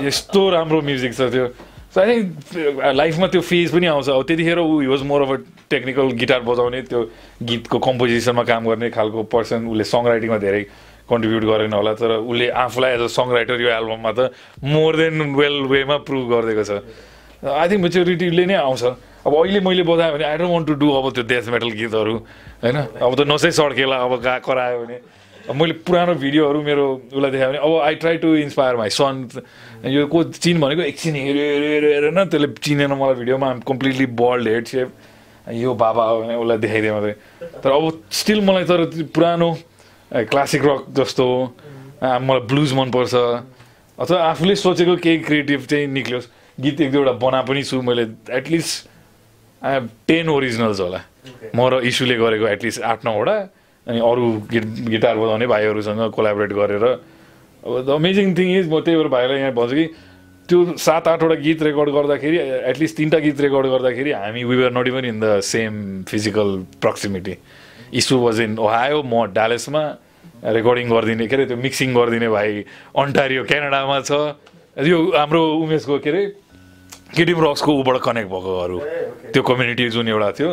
यस्तो 0.08 0.50
राम्रो 0.50 0.82
music 0.82 1.14
छ 1.14 1.30
त्यो 1.32 1.48
so 1.94 2.02
I 2.02 2.08
think 2.08 2.94
लाइफमा 2.96 3.28
त्यो 3.28 3.42
phase 3.42 3.72
पनि 3.72 3.88
आउँछ 3.94 4.10
अब 4.10 4.24
त्यतिखेर 4.28 4.60
ऊ 4.60 4.90
was 4.90 5.02
more 5.12 5.22
of 5.22 5.32
a 5.32 5.38
technical 5.70 6.12
guitar 6.24 6.42
बजाउने 6.48 6.82
त्यो 6.92 7.02
गीतको 7.52 7.80
कम्पोजिसनमा 7.88 8.44
काम 8.52 8.68
गर्ने 8.70 8.90
खालको 8.98 9.24
पर्सन 9.36 9.68
उसले 9.68 9.84
सङ 9.92 10.08
राइटिङमा 10.08 10.38
धेरै 10.46 10.64
कन्ट्रिब्युट 11.12 11.44
गरेन 11.52 11.74
होला 11.74 11.94
तर 12.00 12.12
उसले 12.24 12.50
आफूलाई 12.66 12.92
एज 12.96 13.02
अ 13.02 13.08
सङ 13.18 13.32
राइटर 13.38 13.62
यो 13.62 13.70
एल्बममा 13.78 14.12
त 14.18 14.32
मोर 14.76 14.98
देन 15.04 15.36
वेल 15.36 15.58
वेमा 15.76 15.98
प्रुभ 16.08 16.30
गरिदिएको 16.32 16.64
छ 16.70 16.80
आई 17.42 17.68
थिङ्क 17.70 17.82
मेच्योरिटीले 17.82 18.46
नै 18.46 18.56
आउँछ। 18.62 18.84
अब 19.26 19.34
अहिले 19.34 19.60
मैले 19.62 19.84
बजाएँ 19.84 20.12
भने 20.14 20.26
I 20.26 20.38
don't 20.38 20.52
want 20.54 20.68
to 20.68 20.74
do 20.82 20.88
अब 20.92 21.06
त्यो 21.14 21.24
डेथ 21.26 21.46
मेटल 21.50 21.70
गीतहरू। 21.78 22.16
होइन? 22.62 22.78
अब 23.02 23.12
त 23.18 23.22
नसै 23.26 23.52
सड्केला 23.52 23.98
अब 23.98 24.14
गा 24.22 24.38
करायो 24.46 24.78
भने। 24.86 24.98
अब 25.50 25.56
मैले 25.58 25.74
पुरानो 25.82 26.14
भिडियोहरू 26.22 26.62
मेरो 26.62 26.86
उसलाई 27.14 27.32
देखाएँ 27.32 27.50
भने 27.50 27.60
अब 27.66 27.72
I 27.82 27.96
try 27.98 28.18
to 28.22 28.30
inspire 28.46 28.76
my 28.78 28.90
son 28.94 29.16
यो 29.90 30.06
को 30.06 30.24
चिन 30.38 30.62
भनेको 30.62 30.82
एकछिन 30.86 31.16
हेऱ्यो 31.18 31.42
हेऱ्यो 31.42 31.70
हेऱ्यो 31.70 31.90
हेरेन 31.92 32.20
त्यसले 32.30 32.48
चिनेन 32.62 32.94
मलाई 32.94 33.16
भिडियोमा 33.22 33.50
कम्प्लिटली 33.66 34.06
बल्ड 34.22 34.48
हेड 34.48 34.66
सेप 34.70 34.90
यो 35.50 35.74
बाबा 35.74 36.04
हो 36.06 36.22
भने 36.22 36.36
उसलाई 36.38 36.58
देखाइदिएँ 36.62 36.94
मात्रै 36.94 37.14
तर 37.58 37.70
अब 37.74 38.06
स्टिल 38.14 38.42
मलाई 38.46 38.64
तर 38.70 38.86
पुरानो 39.10 39.50
क्लासिक 40.30 40.62
रक 40.66 40.86
जस्तो 40.94 41.26
मलाई 42.06 42.42
ब्लुज 42.46 42.74
मनपर्छ। 42.74 43.14
अथवा 43.98 44.18
आफूले 44.30 44.56
सोचेको 44.56 44.96
केही 45.02 45.18
क्रिएटिभ 45.26 45.66
चाहिँ 45.66 45.88
निक्लियोस्। 45.90 46.28
गीत 46.62 46.82
एक 46.82 46.92
दुईवटा 46.92 47.14
बना 47.22 47.42
पनि 47.50 47.64
छु 47.64 47.82
मैले 47.82 48.06
at least 48.38 48.90
I 49.62 49.74
have 49.74 49.90
ten 50.08 50.30
originals 50.30 50.80
होला। 50.80 51.02
म 51.56 51.60
र 51.70 51.82
इस्युले 51.86 52.16
गरेको 52.18 52.48
एटलिस्ट 52.48 52.82
आठ 52.82 53.06
नौवटा 53.06 53.36
अनि 53.88 54.00
अरू 54.00 54.26
गिट 54.52 54.66
गिटार 54.94 55.16
बजाउने 55.18 55.48
भाइहरूसँग 55.48 56.02
कोलाबोरेट 56.14 56.54
गरेर। 56.54 56.86
अब 57.64 57.74
द 57.86 57.90
अमेजिङ 57.90 58.34
थिङ 58.38 58.50
इज 58.60 58.68
म 58.70 58.80
त्यही 58.82 58.98
भएर 58.98 59.08
भाइलाई 59.08 59.38
यहाँ 59.38 59.54
भन्छु 59.54 59.76
कि 59.76 59.86
त्यो 60.50 60.78
सात 60.78 61.08
आठवटा 61.08 61.36
गीत 61.46 61.62
रेकर्ड 61.64 61.90
गर्दाखेरि 61.96 62.38
एटलिस्ट 62.70 62.98
तिनवटा 62.98 63.20
गीत 63.26 63.42
रेकर्ड 63.42 63.66
गर्दाखेरि 63.74 64.12
हामी 64.12 64.44
we 64.44 64.56
were 64.58 64.72
not 64.78 64.88
even 64.88 65.06
in 65.06 65.20
the 65.20 65.40
same 65.46 66.04
physical 66.10 66.50
proximity 66.82 67.36
issue 68.02 68.18
was 68.20 68.40
in 68.42 68.58
Ohio 68.60 69.02
म 69.04 69.26
डालेसमा 69.34 69.84
रेकर्डिङ 70.58 70.90
गरिदिने 70.90 71.28
के 71.28 71.36
अरे 71.36 71.46
त्यो 71.46 71.58
मिक्सिङ 71.58 71.94
गरिदिने 71.94 72.30
भाइ 72.30 72.50
अन्टारियो 72.98 73.44
क्यानाडामा 73.46 74.00
छ। 74.02 74.12
यो 74.90 74.98
हाम्रो 75.16 75.42
उमेशको 75.62 75.98
के 76.00 76.10
अरे 76.10 76.24
केटिम 77.16 77.40
रक्सको 77.44 77.72
ऊबाट 77.80 77.98
कनेक्ट 78.08 78.30
भएकोहरू 78.32 78.78
त्यो 79.32 79.42
कम्युनिटी 79.44 79.90
जुन 79.90 80.08
एउटा 80.08 80.32
थियो। 80.32 80.50